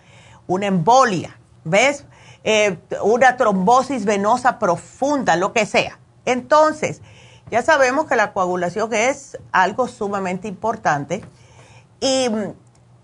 una 0.46 0.68
embolia, 0.68 1.36
¿ves? 1.64 2.06
Eh, 2.44 2.78
una 3.02 3.38
trombosis 3.38 4.06
venosa 4.06 4.60
profunda, 4.60 5.36
lo 5.36 5.52
que 5.52 5.66
sea. 5.66 5.98
Entonces, 6.26 7.02
ya 7.50 7.64
sabemos 7.64 8.06
que 8.06 8.16
la 8.16 8.34
coagulación 8.34 8.94
es 8.94 9.40
algo 9.52 9.88
sumamente 9.88 10.48
importante 10.48 11.24
y 12.00 12.28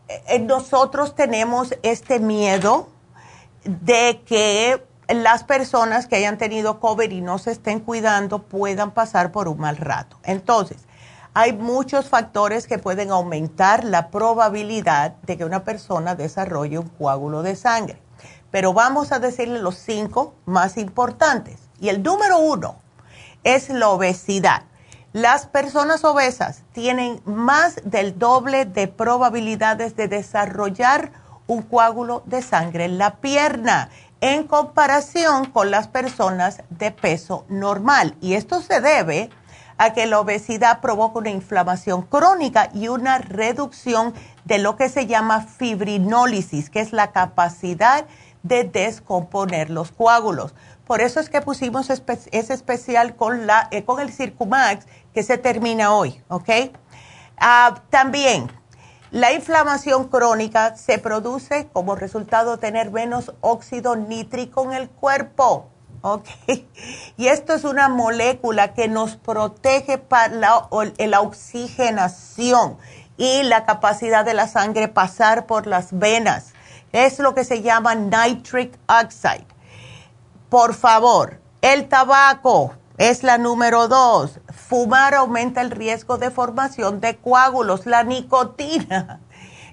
eh, 0.08 0.40
nosotros 0.40 1.16
tenemos 1.16 1.76
este 1.84 2.20
miedo 2.20 2.90
de 3.64 4.22
que 4.26 4.86
las 5.10 5.44
personas 5.44 6.08
que 6.08 6.16
hayan 6.16 6.38
tenido 6.38 6.80
COVID 6.80 7.12
y 7.12 7.22
no 7.22 7.38
se 7.38 7.52
estén 7.52 7.80
cuidando 7.80 8.44
puedan 8.44 8.92
pasar 8.92 9.32
por 9.32 9.48
un 9.48 9.60
mal 9.60 9.78
rato. 9.78 10.18
Entonces, 10.24 10.78
hay 11.34 11.54
muchos 11.54 12.08
factores 12.10 12.66
que 12.66 12.80
pueden 12.80 13.12
aumentar 13.12 13.84
la 13.84 14.10
probabilidad 14.10 15.16
de 15.24 15.38
que 15.38 15.46
una 15.46 15.64
persona 15.64 16.16
desarrolle 16.16 16.80
un 16.80 16.88
coágulo 16.88 17.44
de 17.44 17.56
sangre. 17.56 18.02
Pero 18.52 18.72
vamos 18.72 19.12
a 19.12 19.20
decirle 19.20 19.60
los 19.60 19.76
cinco 19.76 20.34
más 20.46 20.78
importantes. 20.78 21.60
Y 21.80 21.90
el 21.90 22.02
número 22.02 22.40
uno 22.40 22.78
es 23.44 23.70
la 23.70 23.90
obesidad. 23.90 24.64
Las 25.16 25.46
personas 25.46 26.04
obesas 26.04 26.64
tienen 26.74 27.22
más 27.24 27.76
del 27.86 28.20
doble 28.20 28.66
de 28.66 28.90
probabilidades 28.90 29.96
de 29.96 30.10
desarrollar 30.10 31.14
un 31.48 31.62
coágulo 31.62 32.22
de 32.26 32.42
sangre 32.42 32.84
en 32.84 32.98
la 32.98 33.16
pierna 33.22 33.88
en 34.20 34.44
comparación 34.44 35.46
con 35.46 35.72
las 35.72 35.88
personas 35.88 36.64
de 36.70 36.92
peso 36.92 37.46
normal. 37.48 38.18
Y 38.20 38.34
esto 38.34 38.62
se 38.62 38.82
debe 38.82 39.30
a 39.78 39.94
que 39.94 40.06
la 40.06 40.20
obesidad 40.20 40.82
provoca 40.82 41.20
una 41.20 41.30
inflamación 41.30 42.02
crónica 42.02 42.70
y 42.74 42.90
una 42.90 43.18
reducción 43.18 44.14
de 44.44 44.58
lo 44.58 44.76
que 44.76 44.90
se 44.90 45.08
llama 45.08 45.40
fibrinólisis, 45.40 46.70
que 46.70 46.82
es 46.82 46.92
la 46.92 47.14
capacidad 47.14 48.06
de 48.44 48.66
descomponer 48.66 49.70
los 49.70 49.92
coágulos. 49.92 50.54
Por 50.86 51.02
eso 51.02 51.20
es 51.20 51.30
que 51.30 51.42
pusimos 51.42 51.90
ese 51.90 52.54
especial 52.54 53.16
con, 53.16 53.48
la, 53.48 53.68
eh, 53.72 53.84
con 53.84 54.00
el 54.00 54.14
Circumax 54.14 54.86
que 55.16 55.24
se 55.24 55.38
termina 55.38 55.96
hoy, 55.96 56.22
¿ok? 56.28 56.50
Ah, 57.38 57.82
también 57.90 58.52
la 59.12 59.32
inflamación 59.32 60.10
crónica 60.10 60.76
se 60.76 60.98
produce 60.98 61.70
como 61.72 61.96
resultado 61.96 62.52
de 62.52 62.58
tener 62.58 62.92
menos 62.92 63.34
óxido 63.40 63.96
nítrico 63.96 64.66
en 64.66 64.74
el 64.74 64.90
cuerpo. 64.90 65.70
¿ok? 66.02 66.28
Y 67.18 67.28
esto 67.28 67.54
es 67.54 67.64
una 67.64 67.88
molécula 67.88 68.74
que 68.74 68.90
nos 68.90 69.16
protege 69.16 69.98
para 69.98 70.34
la, 70.36 70.68
la, 70.98 71.22
oxigenación 71.22 72.78
y 73.16 73.44
la 73.44 73.66
capacidad 73.66 74.26
de 74.26 74.34
la 74.34 74.50
sangre 74.50 74.90
pasar 74.90 75.46
por 75.46 75.66
las 75.66 75.98
venas. 75.98 76.54
Es 76.92 77.20
lo 77.20 77.34
que 77.34 77.46
se 77.46 77.62
llama 77.62 77.96
nitric 77.96 78.78
oxide. 78.88 79.48
Por 80.50 80.74
favor, 80.74 81.40
el 81.62 81.88
tabaco 81.88 82.74
es 82.98 83.24
la 83.24 83.38
número 83.38 83.88
dos. 83.88 84.40
Fumar 84.54 85.16
aumenta 85.16 85.62
el 85.62 85.72
riesgo 85.72 86.18
de 86.18 86.32
formación 86.32 87.00
de 87.02 87.18
coágulos. 87.18 87.86
La 87.86 88.04
nicotina 88.04 89.20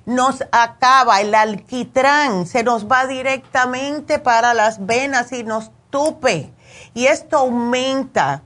nos 0.07 0.43
acaba, 0.51 1.21
el 1.21 1.35
alquitrán 1.35 2.47
se 2.47 2.63
nos 2.63 2.91
va 2.91 3.07
directamente 3.07 4.19
para 4.19 4.55
las 4.55 4.85
venas 4.85 5.33
y 5.33 5.45
nos 5.45 5.71
tupe. 5.91 6.53
Y 6.95 7.07
esto 7.07 7.39
aumenta 7.39 8.43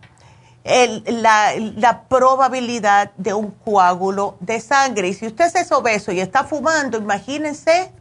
la, 0.64 1.52
la, 1.56 2.02
probabilidad 2.08 3.12
de 3.16 3.34
un 3.34 3.52
coágulo 3.52 4.36
de 4.40 4.60
sangre. 4.60 5.08
Y 5.08 5.14
si 5.14 5.26
usted 5.26 5.54
es 5.54 5.70
obeso 5.72 6.12
y 6.12 6.20
está 6.20 6.44
fumando, 6.44 6.98
imagínense, 6.98 7.92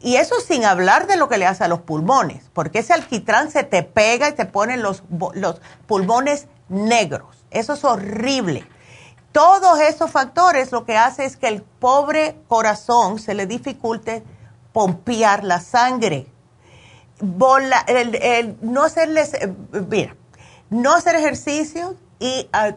y 0.00 0.16
eso 0.16 0.34
sin 0.40 0.64
hablar 0.64 1.06
de 1.06 1.16
lo 1.16 1.28
que 1.28 1.38
le 1.38 1.46
hace 1.46 1.64
a 1.64 1.68
los 1.68 1.80
pulmones, 1.80 2.50
porque 2.52 2.80
ese 2.80 2.92
alquitrán 2.92 3.50
se 3.50 3.64
te 3.64 3.82
pega 3.82 4.28
y 4.28 4.32
te 4.32 4.44
pone 4.44 4.76
los, 4.76 5.02
los 5.34 5.60
pulmones 5.86 6.48
negros. 6.68 7.44
Eso 7.50 7.72
es 7.72 7.84
horrible. 7.84 8.66
Todos 9.32 9.80
esos 9.80 10.10
factores 10.10 10.72
lo 10.72 10.84
que 10.84 10.96
hace 10.96 11.24
es 11.24 11.36
que 11.36 11.48
el 11.48 11.62
pobre 11.62 12.36
corazón 12.48 13.18
se 13.18 13.34
le 13.34 13.46
dificulte 13.46 14.22
pompear 14.72 15.44
la 15.44 15.60
sangre. 15.60 16.26
no 17.20 18.82
hacerles, 18.82 19.34
eh, 19.34 19.52
mira, 19.88 20.16
no 20.70 20.94
hacer 20.94 21.16
ejercicio 21.16 21.96
y 22.18 22.48
ah, 22.52 22.72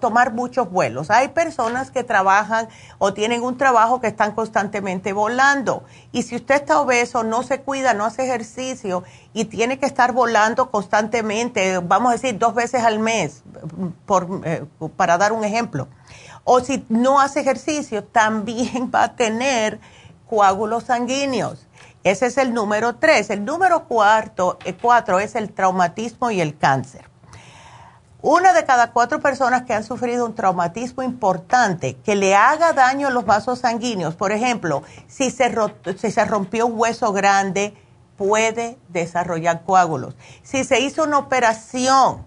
tomar 0.00 0.32
muchos 0.32 0.70
vuelos. 0.70 1.10
Hay 1.10 1.28
personas 1.28 1.90
que 1.90 2.04
trabajan 2.04 2.68
o 2.98 3.14
tienen 3.14 3.42
un 3.42 3.56
trabajo 3.56 4.00
que 4.00 4.08
están 4.08 4.32
constantemente 4.32 5.12
volando. 5.12 5.84
Y 6.12 6.22
si 6.22 6.36
usted 6.36 6.56
está 6.56 6.80
obeso, 6.80 7.22
no 7.22 7.42
se 7.42 7.60
cuida, 7.60 7.94
no 7.94 8.04
hace 8.04 8.24
ejercicio 8.24 9.02
y 9.32 9.46
tiene 9.46 9.78
que 9.78 9.86
estar 9.86 10.12
volando 10.12 10.70
constantemente, 10.70 11.78
vamos 11.78 12.10
a 12.10 12.12
decir 12.12 12.38
dos 12.38 12.54
veces 12.54 12.84
al 12.84 12.98
mes, 12.98 13.42
por, 14.04 14.42
eh, 14.44 14.64
para 14.96 15.16
dar 15.16 15.32
un 15.32 15.44
ejemplo. 15.44 15.88
O 16.44 16.60
si 16.60 16.84
no 16.88 17.20
hace 17.20 17.40
ejercicio, 17.40 18.04
también 18.12 18.90
va 18.94 19.04
a 19.04 19.16
tener 19.16 19.80
coágulos 20.28 20.84
sanguíneos. 20.84 21.66
Ese 22.04 22.26
es 22.26 22.36
el 22.36 22.52
número 22.52 22.96
tres. 22.96 23.30
El 23.30 23.44
número 23.44 23.84
cuarto, 23.84 24.58
eh, 24.64 24.74
cuatro 24.74 25.20
es 25.20 25.34
el 25.34 25.52
traumatismo 25.52 26.30
y 26.30 26.40
el 26.40 26.58
cáncer. 26.58 27.11
Una 28.22 28.52
de 28.52 28.64
cada 28.64 28.92
cuatro 28.92 29.20
personas 29.20 29.62
que 29.62 29.74
han 29.74 29.82
sufrido 29.82 30.24
un 30.24 30.36
traumatismo 30.36 31.02
importante 31.02 31.96
que 32.04 32.14
le 32.14 32.36
haga 32.36 32.72
daño 32.72 33.08
a 33.08 33.10
los 33.10 33.26
vasos 33.26 33.58
sanguíneos, 33.58 34.14
por 34.14 34.30
ejemplo, 34.30 34.84
si 35.08 35.32
se, 35.32 35.52
si 35.98 36.12
se 36.12 36.24
rompió 36.24 36.66
un 36.66 36.78
hueso 36.78 37.12
grande, 37.12 37.74
puede 38.16 38.78
desarrollar 38.90 39.64
coágulos. 39.64 40.14
Si 40.44 40.62
se 40.62 40.78
hizo 40.78 41.02
una 41.02 41.18
operación 41.18 42.24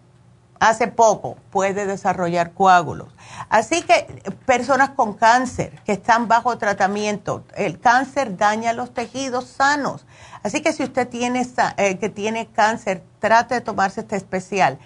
hace 0.60 0.88
poco 0.88 1.38
puede 1.50 1.86
desarrollar 1.86 2.54
coágulos. 2.54 3.10
Así 3.50 3.82
que 3.82 4.22
personas 4.46 4.92
con 4.92 5.14
cáncer 5.14 5.82
que 5.86 5.94
están 5.94 6.28
bajo 6.28 6.58
tratamiento, 6.58 7.44
el 7.56 7.80
cáncer 7.80 8.38
daña 8.38 8.74
los 8.74 8.94
tejidos 8.94 9.48
sanos. 9.48 10.06
Así 10.44 10.62
que 10.62 10.74
si 10.74 10.84
usted 10.84 11.08
tiene, 11.08 11.48
eh, 11.78 11.98
que 11.98 12.10
tiene 12.10 12.48
cáncer, 12.48 13.04
trate 13.20 13.56
de 13.56 13.62
tomarse 13.62 14.02
este 14.02 14.16
especial. 14.16 14.80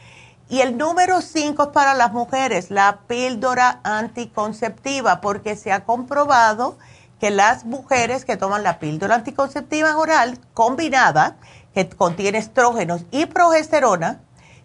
Y 0.50 0.62
el 0.62 0.80
número 0.80 1.22
5 1.22 1.62
es 1.62 1.70
para 1.70 1.94
las 1.94 2.12
mujeres, 2.12 2.72
la 2.72 3.02
píldora 3.08 3.82
anticonceptiva, 3.84 5.22
porque 5.22 5.56
se 5.56 5.72
ha 5.72 5.86
comprobado 5.86 6.80
que 7.20 7.30
las 7.30 7.66
mujeres 7.66 8.26
que 8.26 8.36
toman 8.36 8.64
la 8.64 8.80
píldora 8.80 9.14
anticonceptiva 9.14 9.96
oral 9.96 10.40
combinada, 10.56 11.38
que 11.76 11.88
contiene 11.88 12.40
estrógenos 12.40 13.06
y 13.12 13.28
progesterona, 13.28 14.22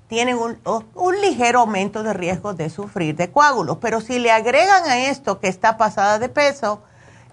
tienen 0.08 0.38
un, 0.38 0.58
un, 0.94 1.20
ligero 1.20 1.60
aumento 1.60 2.02
de 2.02 2.14
riesgo 2.14 2.54
de 2.54 2.70
sufrir 2.70 3.14
de 3.16 3.30
coágulos. 3.30 3.76
Pero 3.80 4.00
si 4.00 4.18
le 4.18 4.30
agregan 4.30 4.84
a 4.84 5.08
esto 5.08 5.38
que 5.38 5.48
está 5.48 5.76
pasada 5.76 6.18
de 6.18 6.30
peso, 6.30 6.82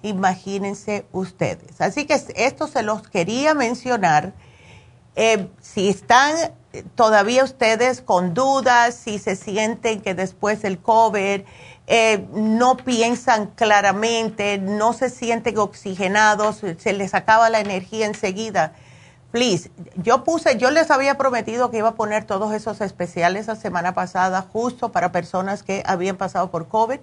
imagínense 0.01 1.05
ustedes. 1.13 1.79
Así 1.79 2.05
que 2.05 2.21
esto 2.35 2.67
se 2.67 2.83
los 2.83 3.07
quería 3.07 3.53
mencionar. 3.53 4.33
Eh, 5.15 5.49
si 5.61 5.89
están 5.89 6.35
todavía 6.95 7.43
ustedes 7.43 8.01
con 8.01 8.33
dudas, 8.33 8.95
si 8.95 9.19
se 9.19 9.35
sienten 9.35 10.01
que 10.01 10.13
después 10.13 10.61
del 10.61 10.79
COVID 10.79 11.41
eh, 11.87 12.25
no 12.33 12.77
piensan 12.77 13.47
claramente, 13.47 14.57
no 14.57 14.93
se 14.93 15.09
sienten 15.09 15.57
oxigenados, 15.57 16.61
se 16.77 16.93
les 16.93 17.13
acaba 17.13 17.49
la 17.49 17.59
energía 17.59 18.05
enseguida. 18.05 18.73
Please, 19.31 19.71
yo 19.95 20.23
puse, 20.23 20.57
yo 20.57 20.71
les 20.71 20.91
había 20.91 21.17
prometido 21.17 21.71
que 21.71 21.77
iba 21.77 21.89
a 21.89 21.95
poner 21.95 22.25
todos 22.25 22.53
esos 22.53 22.81
especiales 22.81 23.47
la 23.47 23.55
semana 23.55 23.93
pasada 23.93 24.41
justo 24.41 24.91
para 24.91 25.11
personas 25.11 25.63
que 25.63 25.83
habían 25.85 26.17
pasado 26.17 26.51
por 26.51 26.67
COVID 26.67 26.99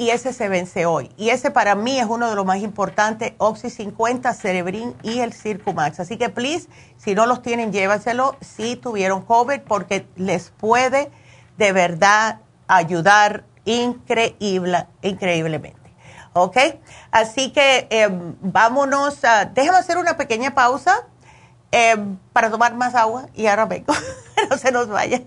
y 0.00 0.08
ese 0.08 0.32
se 0.32 0.48
vence 0.48 0.86
hoy. 0.86 1.10
Y 1.18 1.28
ese 1.28 1.50
para 1.50 1.74
mí 1.74 1.98
es 2.00 2.06
uno 2.06 2.30
de 2.30 2.34
los 2.34 2.46
más 2.46 2.60
importantes, 2.60 3.34
Oxy 3.36 3.68
50, 3.68 4.32
Cerebrin 4.32 4.96
y 5.02 5.18
el 5.18 5.34
Circumax. 5.34 6.00
Así 6.00 6.16
que, 6.16 6.30
please, 6.30 6.70
si 6.96 7.14
no 7.14 7.26
los 7.26 7.42
tienen, 7.42 7.70
llévaselo 7.70 8.34
si 8.40 8.76
tuvieron 8.76 9.20
COVID 9.20 9.60
porque 9.60 10.06
les 10.16 10.52
puede 10.52 11.10
de 11.58 11.72
verdad 11.72 12.40
ayudar 12.66 13.44
increíble, 13.66 14.86
increíblemente. 15.02 15.92
¿Ok? 16.32 16.56
Así 17.10 17.52
que 17.52 17.86
em, 17.90 18.36
vámonos, 18.40 19.22
a, 19.22 19.44
déjame 19.44 19.76
hacer 19.76 19.98
una 19.98 20.16
pequeña 20.16 20.54
pausa 20.54 21.08
em, 21.72 22.16
para 22.32 22.48
tomar 22.48 22.74
más 22.74 22.94
agua 22.94 23.26
y 23.34 23.48
ahora 23.48 23.66
vengo. 23.66 23.92
no 24.50 24.56
se 24.56 24.72
nos 24.72 24.88
vayan. 24.88 25.26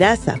grasa 0.00 0.40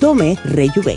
Tome 0.00 0.36
Rejuven. 0.44 0.96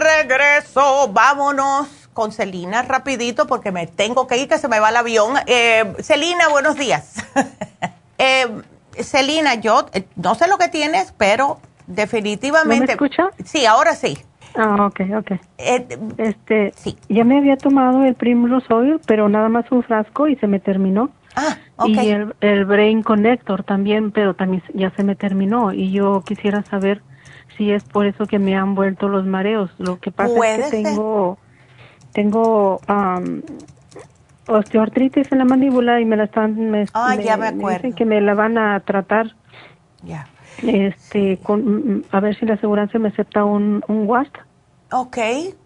Regreso. 0.00 1.08
Vámonos 1.12 2.00
con 2.12 2.32
Celina 2.32 2.82
rapidito 2.82 3.46
porque 3.46 3.70
me 3.72 3.86
tengo 3.86 4.26
que 4.26 4.38
ir, 4.38 4.48
que 4.48 4.58
se 4.58 4.68
me 4.68 4.80
va 4.80 4.90
el 4.90 4.96
avión. 4.96 5.34
Eh, 5.46 5.94
Celina, 6.00 6.48
buenos 6.48 6.76
días. 6.76 7.14
eh, 8.18 8.46
Celina, 9.02 9.54
yo 9.54 9.86
eh, 9.92 10.04
no 10.16 10.34
sé 10.34 10.48
lo 10.48 10.58
que 10.58 10.68
tienes, 10.68 11.14
pero 11.16 11.60
definitivamente. 11.86 12.86
¿Me 12.86 12.92
escucha? 12.92 13.30
Sí, 13.44 13.66
ahora 13.66 13.94
sí. 13.94 14.18
Ah, 14.56 14.86
ok, 14.86 15.00
ok. 15.18 15.32
Este, 16.18 16.72
sí. 16.76 16.96
Ya 17.08 17.24
me 17.24 17.38
había 17.38 17.56
tomado 17.56 18.04
el 18.04 18.14
Primrose 18.14 18.72
Oil, 18.72 19.00
pero 19.06 19.28
nada 19.28 19.48
más 19.48 19.70
un 19.70 19.82
frasco 19.82 20.26
y 20.26 20.36
se 20.36 20.48
me 20.48 20.58
terminó. 20.58 21.10
Ah, 21.36 21.56
ok. 21.76 21.88
Y 21.88 22.10
el, 22.10 22.34
el 22.40 22.64
Brain 22.64 23.02
Connector 23.02 23.62
también, 23.62 24.10
pero 24.10 24.34
también 24.34 24.62
ya 24.74 24.90
se 24.90 25.04
me 25.04 25.14
terminó. 25.14 25.72
Y 25.72 25.92
yo 25.92 26.22
quisiera 26.26 26.62
saber 26.64 27.02
si 27.60 27.70
es 27.70 27.84
por 27.84 28.06
eso 28.06 28.24
que 28.24 28.38
me 28.38 28.56
han 28.56 28.74
vuelto 28.74 29.06
los 29.06 29.26
mareos. 29.26 29.70
Lo 29.76 30.00
que 30.00 30.10
pasa 30.10 30.32
es 30.46 30.70
que 30.70 30.82
tengo, 30.82 31.36
tengo 32.14 32.80
osteoartritis 34.48 35.30
en 35.30 35.36
la 35.38 35.44
mandíbula 35.44 36.00
y 36.00 36.06
me 36.06 36.16
la 36.16 36.24
están 36.24 36.70
me, 36.70 36.86
ah, 36.94 37.14
ya 37.16 37.36
me, 37.36 37.52
dicen 37.52 37.92
que 37.92 38.06
me 38.06 38.18
la 38.22 38.32
van 38.32 38.56
a 38.56 38.80
tratar. 38.80 39.36
Ya. 40.02 40.26
Este 40.62 41.38
con 41.42 42.02
a 42.10 42.20
ver 42.20 42.34
si 42.38 42.46
la 42.46 42.54
aseguranza 42.54 42.98
me 42.98 43.08
acepta 43.08 43.44
un 43.44 43.84
un 43.88 44.08
WAST 44.08 44.34
Ok. 44.90 45.18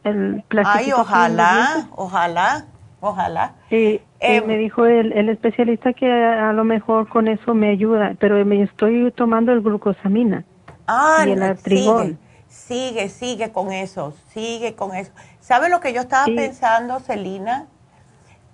el 0.02 0.44
ay 0.64 0.92
ojalá 0.92 1.88
ojalá 1.92 2.66
Ojalá. 3.06 3.52
Sí, 3.68 4.00
em, 4.18 4.46
me 4.46 4.56
dijo 4.56 4.86
el, 4.86 5.12
el, 5.12 5.28
especialista 5.28 5.92
que 5.92 6.10
a, 6.10 6.54
lo 6.54 6.64
mejor 6.64 7.06
con 7.06 7.28
eso 7.28 7.52
me 7.52 7.68
ayuda, 7.68 8.14
pero 8.18 8.42
me 8.46 8.62
estoy 8.62 9.12
tomando 9.12 9.52
el 9.52 9.60
glucosamina 9.60 10.46
ah, 10.86 11.24
y 11.26 11.30
el 11.30 11.42
artrigón. 11.42 12.18
Sigue, 12.48 13.08
sigue, 13.08 13.50
con 13.50 13.72
eso, 13.72 14.14
sigue 14.32 14.74
con 14.74 14.94
eso. 14.94 15.10
¿Sabe 15.40 15.68
lo 15.68 15.80
que 15.80 15.92
yo 15.92 16.02
estaba 16.02 16.26
pensando, 16.26 17.00
Celina? 17.00 17.66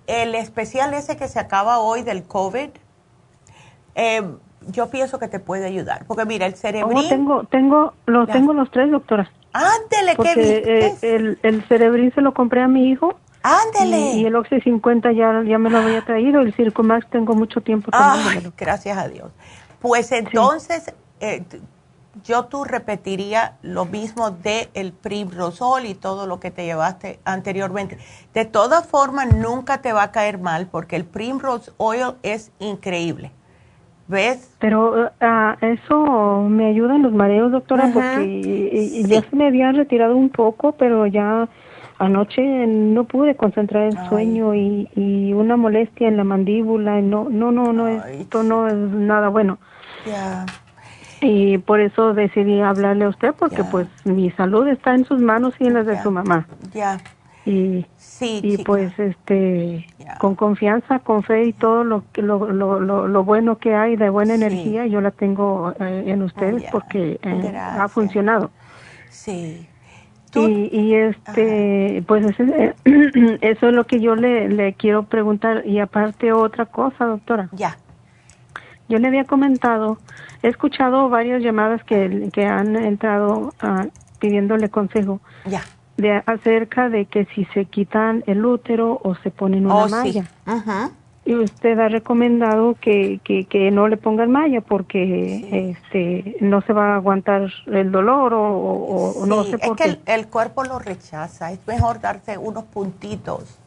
El 0.07 0.33
especial 0.33 0.93
ese 0.93 1.17
que 1.17 1.27
se 1.27 1.39
acaba 1.39 1.79
hoy 1.79 2.01
del 2.01 2.23
COVID, 2.23 2.69
em, 3.93 4.37
yo 4.67 4.89
pienso 4.89 5.19
que 5.19 5.27
te 5.27 5.39
puede 5.39 5.65
ayudar, 5.65 6.05
porque 6.07 6.25
mira, 6.25 6.47
el 6.47 6.55
cerebrín... 6.55 6.97
Oh, 6.97 7.07
tengo, 7.07 7.43
tengo, 7.45 7.93
lo, 8.07 8.25
tengo 8.25 8.53
los 8.53 8.71
tres, 8.71 8.91
doctora. 8.91 9.31
Ándele, 9.53 10.15
qué 10.15 10.35
bien. 10.35 10.63
Eh, 10.65 10.97
el, 11.03 11.39
el 11.43 11.67
cerebrín 11.67 12.11
se 12.13 12.21
lo 12.21 12.33
compré 12.33 12.61
a 12.61 12.67
mi 12.67 12.89
hijo 12.89 13.15
Ándele. 13.43 14.13
Y, 14.13 14.25
el 14.25 14.35
Oxy 14.35 14.61
50 14.61 15.11
ya, 15.13 15.43
ya 15.43 15.57
me 15.57 15.69
lo 15.69 15.79
había 15.79 16.03
traído, 16.03 16.41
el 16.41 16.53
Circumax 16.53 17.09
tengo 17.09 17.33
mucho 17.33 17.61
tiempo 17.61 17.91
tomándomelo. 17.91 18.53
gracias 18.57 18.97
a 18.97 19.07
Dios. 19.07 19.31
Pues 19.79 20.11
entonces, 20.11 20.93
eh, 21.19 21.43
yo 22.23 22.45
tú 22.45 22.63
repetiría 22.63 23.53
lo 23.61 23.85
mismo 23.85 24.31
de 24.31 24.69
el 24.73 24.91
Primrosol 24.91 25.85
y 25.85 25.93
todo 25.93 26.27
lo 26.27 26.39
que 26.39 26.51
te 26.51 26.65
llevaste 26.65 27.19
anteriormente. 27.25 27.97
De 28.33 28.45
todas 28.45 28.87
formas, 28.87 29.33
nunca 29.35 29.81
te 29.81 29.93
va 29.93 30.03
a 30.03 30.11
caer 30.11 30.37
mal 30.37 30.67
porque 30.69 30.95
el 30.95 31.05
Primrose 31.05 31.71
Oil 31.77 32.15
es 32.23 32.51
increíble. 32.59 33.31
¿Ves? 34.07 34.53
Pero 34.59 35.05
uh, 35.05 35.65
eso 35.65 36.45
me 36.49 36.67
ayuda 36.67 36.97
en 36.97 37.03
los 37.03 37.13
mareos, 37.13 37.51
doctora, 37.51 37.91
porque 37.93 39.03
ya 39.07 39.21
se 39.21 39.35
me 39.35 39.47
había 39.47 39.71
retirado 39.71 40.17
un 40.17 40.29
poco, 40.29 40.73
pero 40.73 41.07
ya 41.07 41.47
anoche 41.97 42.41
no 42.67 43.05
pude 43.05 43.35
concentrar 43.35 43.83
el 43.83 43.97
sueño 44.09 44.53
y, 44.53 44.89
y, 44.95 45.31
una 45.31 45.55
molestia 45.55 46.09
en 46.09 46.17
la 46.17 46.25
mandíbula. 46.25 46.99
No, 46.99 47.29
no, 47.29 47.53
no, 47.53 47.71
no, 47.71 47.87
esto 47.87 48.43
no 48.43 48.67
es 48.67 48.73
nada 48.73 49.29
bueno. 49.29 49.59
Ya. 50.05 50.45
Y 51.21 51.59
por 51.59 51.79
eso 51.79 52.13
decidí 52.13 52.61
hablarle 52.61 53.05
a 53.05 53.09
usted 53.09 53.33
porque 53.37 53.63
pues 53.63 53.87
mi 54.05 54.31
salud 54.31 54.67
está 54.67 54.95
en 54.95 55.05
sus 55.05 55.21
manos 55.21 55.53
y 55.59 55.67
en 55.67 55.75
las 55.75 55.85
de 55.85 56.01
su 56.01 56.11
mamá. 56.11 56.47
Ya. 56.73 56.99
Y, 57.45 57.85
sí, 57.97 58.39
y 58.43 58.57
pues 58.63 58.97
este 58.99 59.87
con 60.19 60.35
confianza, 60.35 60.99
con 60.99 61.23
fe 61.23 61.45
y 61.45 61.53
todo 61.53 61.83
lo, 61.83 62.03
lo, 62.15 62.51
lo, 62.51 63.07
lo, 63.07 63.23
bueno 63.23 63.57
que 63.57 63.73
hay 63.73 63.95
de 63.95 64.09
buena 64.09 64.35
energía, 64.35 64.85
yo 64.85 65.01
la 65.01 65.09
tengo 65.09 65.73
eh, 65.79 66.03
en 66.05 66.21
ustedes 66.21 66.65
porque 66.71 67.19
eh, 67.23 67.57
ha 67.57 67.87
funcionado. 67.87 68.51
Sí. 69.09 69.67
Y, 70.35 70.69
y, 70.71 70.95
este, 70.95 72.03
pues 72.07 72.25
eh, 72.39 72.73
eso 73.41 73.67
es 73.67 73.73
lo 73.73 73.85
que 73.85 73.99
yo 73.99 74.15
le, 74.15 74.47
le 74.47 74.73
quiero 74.73 75.03
preguntar. 75.03 75.65
Y 75.65 75.79
aparte 75.79 76.31
otra 76.31 76.65
cosa, 76.67 77.05
doctora. 77.05 77.49
Ya. 77.51 77.77
Yo 78.87 78.97
le 78.99 79.07
había 79.07 79.25
comentado, 79.25 79.97
he 80.43 80.47
escuchado 80.47 81.09
varias 81.09 81.41
llamadas 81.41 81.83
que, 81.83 82.29
que 82.33 82.45
han 82.45 82.75
entrado 82.75 83.53
uh, 83.63 83.89
pidiéndole 84.19 84.69
consejo. 84.69 85.19
Ya. 85.45 85.61
De, 85.97 86.23
acerca 86.25 86.89
de 86.89 87.05
que 87.05 87.25
si 87.35 87.45
se 87.53 87.65
quitan 87.65 88.23
el 88.25 88.45
útero 88.45 88.99
o 89.03 89.15
se 89.15 89.29
ponen 89.29 89.65
una 89.65 89.75
oh, 89.75 89.89
malla. 89.89 90.23
Sí. 90.23 90.29
Ajá 90.45 90.91
y 91.23 91.35
usted 91.35 91.77
ha 91.79 91.87
recomendado 91.87 92.75
que, 92.81 93.19
que, 93.23 93.45
que 93.45 93.69
no 93.69 93.87
le 93.87 93.97
pongan 93.97 94.31
malla 94.31 94.61
porque 94.61 95.69
este 95.71 96.37
no 96.41 96.61
se 96.61 96.73
va 96.73 96.93
a 96.93 96.95
aguantar 96.95 97.51
el 97.67 97.91
dolor 97.91 98.33
o, 98.33 99.23
no 99.27 99.43
sé 99.43 99.59
por 99.59 99.79
es 99.79 99.97
que 99.97 100.13
el, 100.13 100.27
cuerpo 100.27 100.63
lo 100.63 100.79
rechaza, 100.79 101.51
es 101.51 101.59
mejor 101.67 102.01
darse 102.01 102.37
unos 102.37 102.63
puntitos. 102.65 103.59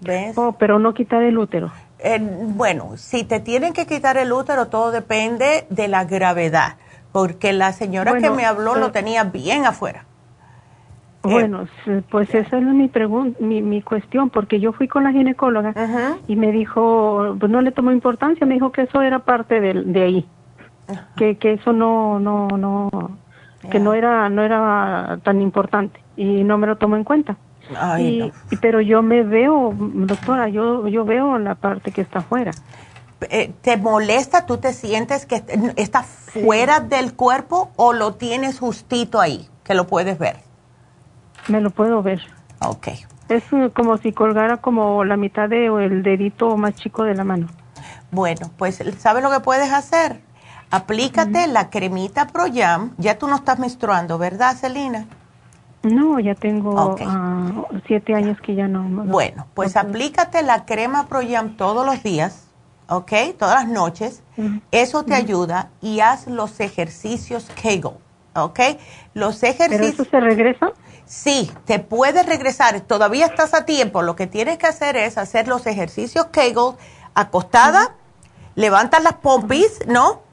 ¿Ves? 0.00 0.36
Oh, 0.36 0.52
pero 0.58 0.78
no 0.78 0.92
quitar 0.92 1.22
el 1.22 1.38
útero. 1.38 1.70
Bueno, 2.54 2.96
si 2.96 3.24
te 3.24 3.40
tienen 3.40 3.72
que 3.72 3.86
quitar 3.86 4.16
el 4.16 4.32
útero, 4.32 4.68
todo 4.68 4.90
depende 4.90 5.66
de 5.70 5.88
la 5.88 6.04
gravedad, 6.04 6.76
porque 7.12 7.52
la 7.52 7.72
señora 7.72 8.18
que 8.18 8.30
me 8.30 8.44
habló 8.44 8.74
lo 8.74 8.92
tenía 8.92 9.24
bien 9.24 9.64
afuera. 9.64 10.04
Eh, 11.24 11.28
bueno, 11.28 11.66
pues 12.10 12.32
esa 12.34 12.58
es 12.58 12.62
mi 12.62 12.88
pregunta, 12.88 13.38
mi, 13.42 13.60
mi 13.60 13.82
cuestión, 13.82 14.30
porque 14.30 14.60
yo 14.60 14.72
fui 14.72 14.86
con 14.86 15.04
la 15.04 15.12
ginecóloga 15.12 15.74
y 16.28 16.36
me 16.36 16.52
dijo, 16.52 17.36
pues 17.40 17.50
no 17.50 17.60
le 17.62 17.72
tomó 17.72 17.90
importancia, 17.90 18.46
me 18.46 18.54
dijo 18.54 18.70
que 18.70 18.82
eso 18.82 19.02
era 19.02 19.20
parte 19.20 19.60
de, 19.60 19.82
de 19.82 20.02
ahí, 20.02 20.28
que, 21.16 21.36
que 21.36 21.54
eso 21.54 21.72
no, 21.72 22.20
no, 22.20 22.48
no, 22.48 22.90
que 23.70 23.80
no 23.80 23.94
era, 23.94 24.28
no 24.28 24.42
era 24.42 25.18
tan 25.24 25.40
importante 25.40 26.00
y 26.16 26.44
no 26.44 26.58
me 26.58 26.66
lo 26.66 26.76
tomó 26.76 26.96
en 26.96 27.04
cuenta. 27.04 27.36
Ay, 27.74 28.32
Pero 28.60 28.80
yo 28.80 29.02
me 29.02 29.22
veo, 29.22 29.74
doctora, 29.76 30.48
yo, 30.48 30.86
yo 30.88 31.04
veo 31.04 31.38
la 31.38 31.54
parte 31.54 31.90
que 31.90 32.00
está 32.00 32.20
afuera. 32.20 32.52
Eh, 33.22 33.52
¿Te 33.62 33.76
molesta? 33.76 34.46
¿Tú 34.46 34.58
te 34.58 34.72
sientes 34.72 35.26
que 35.26 35.42
está 35.76 36.02
fuera 36.02 36.80
del 36.80 37.14
cuerpo 37.14 37.70
o 37.76 37.92
lo 37.92 38.14
tienes 38.14 38.58
justito 38.58 39.20
ahí, 39.20 39.48
que 39.64 39.74
lo 39.74 39.86
puedes 39.86 40.18
ver? 40.18 40.36
Me 41.48 41.60
lo 41.60 41.70
puedo 41.70 42.02
ver. 42.02 42.20
Ok. 42.60 42.88
Es 43.28 43.52
uh, 43.52 43.70
como 43.74 43.96
si 43.96 44.12
colgara 44.12 44.58
como 44.58 45.04
la 45.04 45.16
mitad 45.16 45.48
de 45.48 45.70
o 45.70 45.80
el 45.80 46.02
dedito 46.02 46.56
más 46.56 46.74
chico 46.74 47.04
de 47.04 47.14
la 47.14 47.24
mano. 47.24 47.48
Bueno, 48.10 48.50
pues 48.56 48.82
¿sabes 48.98 49.22
lo 49.22 49.30
que 49.30 49.40
puedes 49.40 49.72
hacer? 49.72 50.20
Aplícate 50.70 51.46
la 51.46 51.70
cremita 51.70 52.26
ProYam. 52.28 52.92
Ya 52.98 53.18
tú 53.18 53.28
no 53.28 53.36
estás 53.36 53.58
menstruando, 53.58 54.18
¿verdad, 54.18 54.56
Celina? 54.56 55.06
No, 55.92 56.18
ya 56.18 56.34
tengo 56.34 56.96
ah, 57.00 57.64
siete 57.86 58.14
años 58.14 58.38
que 58.40 58.54
ya 58.54 58.68
no. 58.68 59.04
Bueno, 59.04 59.46
pues 59.54 59.76
aplícate 59.76 60.42
la 60.42 60.64
crema 60.64 61.06
ProYam 61.06 61.56
todos 61.56 61.86
los 61.86 62.02
días, 62.02 62.48
¿ok? 62.88 63.12
Todas 63.38 63.64
las 63.64 63.68
noches. 63.68 64.22
Eso 64.70 65.04
te 65.04 65.14
ayuda 65.14 65.70
y 65.80 66.00
haz 66.00 66.26
los 66.26 66.60
ejercicios 66.60 67.48
Kegel, 67.60 67.92
¿ok? 68.34 68.60
Los 69.14 69.42
ejercicios... 69.42 69.68
¿Pero 69.70 70.02
eso 70.02 70.04
se 70.04 70.20
regresa? 70.20 70.72
Sí, 71.04 71.50
te 71.64 71.78
puedes 71.78 72.26
regresar, 72.26 72.80
todavía 72.80 73.26
estás 73.26 73.54
a 73.54 73.64
tiempo. 73.64 74.02
Lo 74.02 74.16
que 74.16 74.26
tienes 74.26 74.58
que 74.58 74.66
hacer 74.66 74.96
es 74.96 75.18
hacer 75.18 75.46
los 75.46 75.66
ejercicios 75.66 76.26
Kegel 76.26 76.72
acostada, 77.14 77.94
levantas 78.56 79.02
las 79.02 79.14
pompis, 79.14 79.86
¿no? 79.86 80.25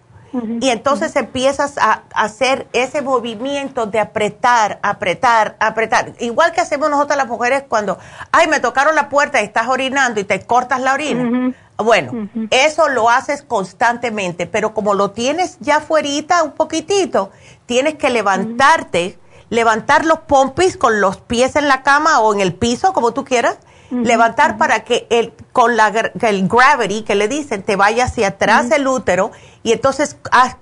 Y 0.59 0.69
entonces 0.69 1.15
empiezas 1.15 1.77
a, 1.77 2.03
hacer 2.13 2.67
ese 2.73 3.01
movimiento 3.01 3.85
de 3.85 3.99
apretar, 3.99 4.79
apretar, 4.81 5.55
apretar. 5.59 6.13
Igual 6.19 6.51
que 6.51 6.61
hacemos 6.61 6.89
nosotras 6.89 7.17
las 7.17 7.27
mujeres 7.27 7.63
cuando, 7.67 7.99
ay, 8.31 8.47
me 8.47 8.59
tocaron 8.59 8.95
la 8.95 9.09
puerta 9.09 9.41
y 9.41 9.45
estás 9.45 9.67
orinando 9.67 10.19
y 10.19 10.23
te 10.23 10.41
cortas 10.45 10.81
la 10.81 10.93
orina. 10.93 11.53
Bueno, 11.77 12.29
eso 12.51 12.89
lo 12.89 13.09
haces 13.09 13.41
constantemente, 13.41 14.45
pero 14.45 14.73
como 14.73 14.93
lo 14.93 15.11
tienes 15.11 15.57
ya 15.59 15.79
fuerita 15.79 16.43
un 16.43 16.51
poquitito, 16.51 17.31
tienes 17.65 17.95
que 17.95 18.09
levantarte 18.09 19.17
levantar 19.53 20.03
los 20.03 20.19
pompis 20.21 20.77
con 20.77 20.99
los 20.99 21.17
pies 21.17 21.55
en 21.55 21.67
la 21.67 21.83
cama 21.83 22.21
o 22.21 22.33
en 22.33 22.39
el 22.39 22.55
piso, 22.55 22.91
como 22.91 23.13
tú 23.13 23.23
quieras, 23.23 23.59
levantar 23.91 24.57
para 24.57 24.83
que 24.83 25.05
el, 25.09 25.33
con 25.51 25.77
la, 25.77 25.89
el 26.21 26.47
gravity 26.47 27.03
que 27.03 27.15
le 27.15 27.27
dicen 27.27 27.63
te 27.63 27.75
vaya 27.75 28.05
hacia 28.05 28.29
atrás 28.29 28.71
el 28.71 28.87
útero 28.87 29.31
y 29.61 29.71
entonces 29.71 30.17
haz 30.31 30.57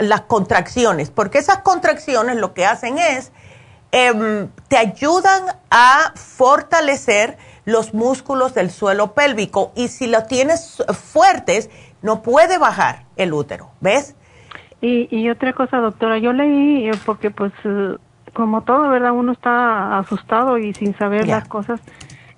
las 0.00 0.22
contracciones, 0.22 1.10
porque 1.10 1.38
esas 1.38 1.58
contracciones 1.58 2.36
lo 2.36 2.52
que 2.52 2.66
hacen 2.66 2.98
es, 2.98 3.32
em, 3.90 4.48
te 4.68 4.76
ayudan 4.76 5.44
a 5.70 6.12
fortalecer 6.14 7.38
los 7.64 7.94
músculos 7.94 8.54
del 8.54 8.70
suelo 8.70 9.12
pélvico 9.12 9.72
y 9.74 9.88
si 9.88 10.06
los 10.06 10.26
tienes 10.26 10.82
fuertes, 10.92 11.70
no 12.02 12.22
puede 12.22 12.58
bajar 12.58 13.04
el 13.16 13.32
útero, 13.32 13.70
¿ves? 13.80 14.16
Y, 14.80 15.08
y 15.16 15.30
otra 15.30 15.52
cosa, 15.52 15.78
doctora, 15.78 16.18
yo 16.18 16.32
leí, 16.32 16.88
eh, 16.88 16.92
porque 17.06 17.30
pues 17.30 17.52
eh, 17.64 17.96
como 18.32 18.62
todo, 18.62 18.88
¿verdad? 18.88 19.12
Uno 19.12 19.32
está 19.32 19.98
asustado 19.98 20.58
y 20.58 20.74
sin 20.74 20.96
saber 20.96 21.28
las 21.28 21.46
cosas. 21.48 21.80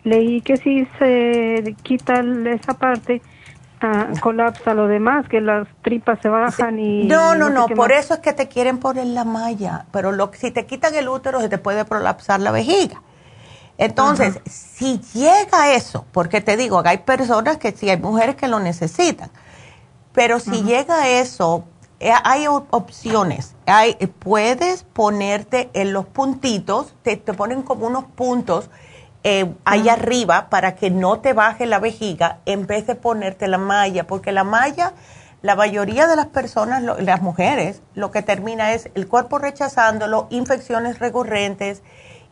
Leí 0.05 0.43
que 0.43 0.59
si 0.59 0.86
se 0.98 1.74
quita 1.82 2.22
esa 2.47 2.74
parte, 2.74 3.22
ah, 3.81 4.09
colapsa 4.20 4.74
lo 4.74 4.86
demás, 4.86 5.26
que 5.28 5.40
las 5.40 5.66
tripas 5.82 6.18
se 6.20 6.28
bajan 6.28 6.78
y... 6.78 7.05
No, 7.05 7.35
no, 7.35 7.48
no, 7.48 7.66
por 7.68 7.90
eso 7.90 8.14
es 8.14 8.20
que 8.20 8.35
te 8.35 8.48
quieren 8.48 8.78
poner 8.78 9.06
la 9.06 9.24
malla, 9.24 9.86
pero 9.93 10.12
lo, 10.12 10.31
si 10.35 10.51
te 10.51 10.66
quitan 10.66 10.94
el 10.94 11.09
útero 11.09 11.40
se 11.40 11.48
te 11.48 11.56
puede 11.56 11.86
prolapsar 11.86 12.40
la 12.40 12.51
vejiga. 12.51 13.02
Entonces, 13.78 14.40
si 14.44 15.01
llega 15.14 15.72
eso, 15.72 16.06
porque 16.12 16.40
te 16.40 16.56
digo, 16.56 16.82
hay 16.85 16.98
personas 16.98 17.56
que 17.56 17.72
sí, 17.72 17.89
hay 17.90 17.97
mujeres 17.97 18.36
que 18.36 18.47
lo 18.47 18.60
necesitan, 18.60 19.31
pero 20.12 20.39
si 20.39 20.62
llega 20.62 21.09
eso, 21.09 21.64
eh, 21.98 22.12
hay 22.22 22.47
opciones. 22.47 23.56
Hay, 23.66 23.94
puedes 24.18 24.85
ponerte 24.85 25.70
en 25.72 25.93
los 25.93 26.06
puntitos, 26.06 26.94
te, 27.02 27.16
te 27.16 27.32
ponen 27.32 27.62
como 27.62 27.86
unos 27.86 28.05
puntos 28.05 28.70
eh, 29.26 29.55
ahí 29.64 29.88
arriba 29.88 30.48
para 30.51 30.76
que 30.76 30.90
no 30.90 31.20
te 31.20 31.32
baje 31.32 31.64
la 31.64 31.78
vejiga 31.78 32.40
en 32.44 32.66
vez 32.66 32.86
de 32.86 32.94
ponerte 32.94 33.48
la 33.48 33.56
malla, 33.56 34.06
porque 34.06 34.32
la 34.32 34.44
malla, 34.44 34.92
la 35.40 35.56
mayoría 35.56 36.06
de 36.06 36.14
las 36.14 36.26
personas, 36.26 36.82
las 36.82 37.22
mujeres, 37.22 37.82
lo 37.94 38.10
que 38.10 38.20
termina 38.20 38.74
es 38.74 38.90
el 38.94 39.09
cuerpo 39.09 39.38
rechazándolo, 39.38 40.26
infecciones 40.28 40.98
recurrentes 40.98 41.82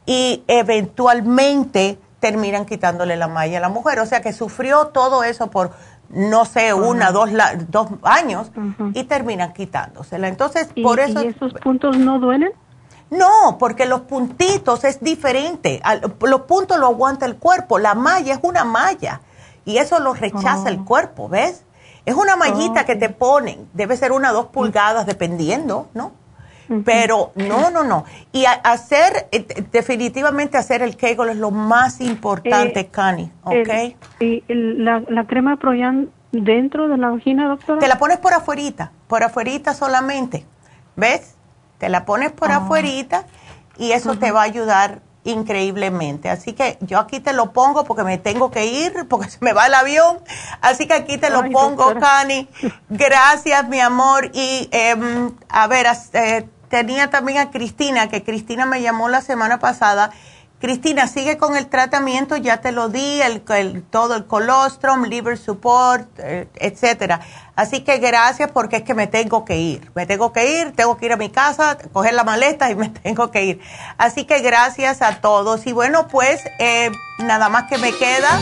y 0.05 0.45
eventualmente 0.49 1.99
terminan 2.21 2.67
quitándole 2.67 3.17
la 3.17 3.27
malla 3.27 3.57
a 3.57 3.61
la 3.63 3.69
mujer. 3.71 3.99
O 3.99 4.07
sea 4.07 4.21
que 4.21 4.35
sufrió 4.35 4.89
todo 4.89 5.25
eso 5.25 5.51
por, 5.51 5.73
no 6.11 6.45
sé, 6.45 6.75
una, 6.75 7.11
dos, 7.11 7.31
dos 7.69 7.89
años 8.03 8.53
y 8.93 9.05
terminan 9.05 9.55
quitándosela. 9.55 10.29
Entonces, 10.29 10.69
por 10.83 11.01
eso... 11.01 11.25
¿Y 11.25 11.29
esos 11.29 11.55
puntos 11.55 11.97
no 11.97 12.19
duelen? 12.19 12.53
No, 13.13 13.59
porque 13.59 13.85
los 13.85 14.01
puntitos 14.03 14.85
es 14.85 15.01
diferente. 15.01 15.83
Los 16.21 16.43
puntos 16.43 16.79
lo 16.79 16.87
aguanta 16.87 17.27
el 17.27 17.37
cuerpo. 17.37 17.79
La 17.79 17.95
malla 17.95 18.33
es 18.33 18.41
una 18.43 18.65
malla 18.65 19.21
y 19.67 19.77
eso 19.77 20.01
lo 20.01 20.15
rechaza 20.15 20.71
el 20.71 20.81
oh. 20.81 20.85
cuerpo, 20.87 21.29
¿ves? 21.29 21.65
Es 22.07 22.15
una 22.15 22.37
mallita 22.37 22.87
que 22.87 22.97
te 22.97 23.11
ponen. 23.11 23.69
Debe 23.75 23.99
ser 23.99 24.13
una 24.13 24.31
o 24.31 24.35
dos 24.35 24.47
pulgadas, 24.47 25.05
dependiendo, 25.05 25.89
¿no? 25.93 26.13
Pero 26.87 27.33
no, 27.35 27.71
no, 27.71 27.85
no. 27.85 28.07
Y 28.33 28.47
hacer, 28.47 29.29
eh, 29.31 29.45
definitivamente 29.71 30.57
hacer 30.57 30.81
el 30.81 30.97
Kegel 30.97 31.29
es 31.29 31.37
lo 31.37 31.51
más 31.51 32.01
importante, 32.01 32.81
eh, 32.81 32.89
Cani, 32.91 33.31
¿ok? 33.43 33.69
¿Y 34.21 34.43
la, 34.49 35.03
la 35.07 35.27
crema 35.27 35.57
Proyan 35.57 36.09
dentro 36.31 36.89
de 36.89 36.97
la 36.97 37.11
vagina, 37.11 37.47
doctora? 37.47 37.79
Te 37.79 37.89
la 37.89 37.99
pones 37.99 38.17
por 38.19 38.33
afuerita, 38.33 38.91
por 39.07 39.23
afuerita 39.23 39.75
solamente, 39.75 40.47
¿ves? 40.97 41.37
Te 41.83 41.89
la 41.89 42.05
pones 42.05 42.31
por 42.31 42.53
ah. 42.53 42.59
afuerita 42.59 43.25
y 43.77 43.91
eso 43.91 44.17
te 44.17 44.31
va 44.31 44.43
a 44.43 44.45
ayudar 44.45 45.01
increíblemente. 45.25 46.31
Así 46.31 46.53
que 46.53 46.79
yo 46.81 47.01
aquí 47.01 47.19
te 47.19 47.33
lo 47.33 47.53
pongo 47.53 47.83
porque 47.83 48.05
me 48.05 48.19
tengo 48.19 48.53
que 48.53 48.67
ir, 48.67 49.09
porque 49.09 49.29
se 49.29 49.39
me 49.41 49.53
va 49.53 49.67
el 49.67 49.75
avión. 49.75 50.21
Así 50.61 50.87
que 50.87 50.95
aquí 50.95 51.19
te 51.19 51.29
lo 51.29 51.43
pongo, 51.51 51.93
Cani. 51.99 52.49
Gracias, 52.89 53.69
mi 53.69 53.81
amor. 53.81 54.31
Y 54.33 54.69
em, 54.71 55.33
a 55.49 55.67
ver, 55.67 55.89
eh, 56.13 56.49
tenía 56.69 57.11
también 57.11 57.39
a 57.39 57.51
Cristina, 57.51 58.09
que 58.09 58.23
Cristina 58.23 58.65
me 58.65 58.81
llamó 58.81 59.09
la 59.09 59.21
semana 59.21 59.59
pasada 59.59 60.13
Cristina, 60.63 61.09
sigue 61.09 61.39
con 61.39 61.57
el 61.57 61.67
tratamiento, 61.67 62.37
ya 62.37 62.61
te 62.61 62.71
lo 62.71 62.89
di, 62.89 63.21
el, 63.21 63.43
todo 63.91 64.15
el 64.15 64.27
colostrum, 64.27 65.07
liver 65.07 65.37
support, 65.37 66.07
eh, 66.19 66.47
etcétera. 66.55 67.21
Así 67.57 67.81
que 67.81 67.99
gracias 67.99 68.49
porque 68.53 68.77
es 68.77 68.83
que 68.85 68.95
me 68.95 69.09
tengo 69.09 69.45
que 69.45 69.57
ir. 69.57 69.91
Me 69.97 70.07
tengo 70.07 70.33
que 70.33 70.61
ir, 70.61 70.71
tengo 70.71 70.97
que 70.97 71.07
ir 71.07 71.13
a 71.15 71.17
mi 71.17 71.31
casa, 71.31 71.77
coger 71.93 72.15
la 72.15 72.23
maleta 72.23 72.71
y 72.71 72.77
me 72.77 72.89
tengo 73.03 73.33
que 73.33 73.45
ir. 73.45 73.61
Así 73.99 74.25
que 74.25 74.39
gracias 74.39 75.03
a 75.03 75.17
todos. 75.21 75.67
Y 75.67 75.73
bueno, 75.73 76.07
pues 76.07 76.41
eh, 76.61 76.93
nada 77.19 77.49
más 77.49 77.65
que 77.65 77.79
me 77.79 77.91
queda 77.91 78.41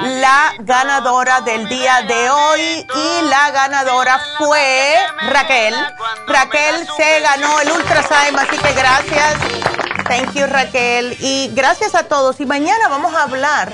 la 0.00 0.52
ganadora 0.60 1.40
del 1.40 1.68
día 1.68 2.02
de 2.02 2.30
hoy 2.30 2.60
y 2.60 3.28
la 3.28 3.50
ganadora 3.50 4.20
fue 4.38 4.94
Raquel. 5.28 5.74
Raquel 6.26 6.86
se 6.96 7.20
ganó 7.20 7.60
el 7.60 7.70
Ultrasign, 7.70 8.38
así 8.38 8.56
que 8.58 8.72
gracias. 8.72 9.36
Thank 10.08 10.32
you 10.34 10.46
Raquel 10.46 11.16
y 11.20 11.52
gracias 11.54 11.94
a 11.94 12.04
todos. 12.04 12.40
Y 12.40 12.46
mañana 12.46 12.88
vamos 12.88 13.14
a 13.14 13.22
hablar 13.22 13.72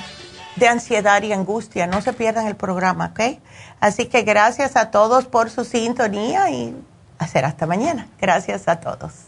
de 0.56 0.68
ansiedad 0.68 1.22
y 1.22 1.32
angustia. 1.32 1.86
No 1.86 2.00
se 2.02 2.12
pierdan 2.12 2.46
el 2.46 2.56
programa, 2.56 3.12
¿ok? 3.12 3.38
Así 3.80 4.06
que 4.06 4.22
gracias 4.22 4.76
a 4.76 4.90
todos 4.90 5.26
por 5.26 5.50
su 5.50 5.64
sintonía 5.64 6.50
y 6.50 6.76
hacer 7.18 7.44
hasta 7.44 7.66
mañana. 7.66 8.08
Gracias 8.20 8.68
a 8.68 8.80
todos. 8.80 9.27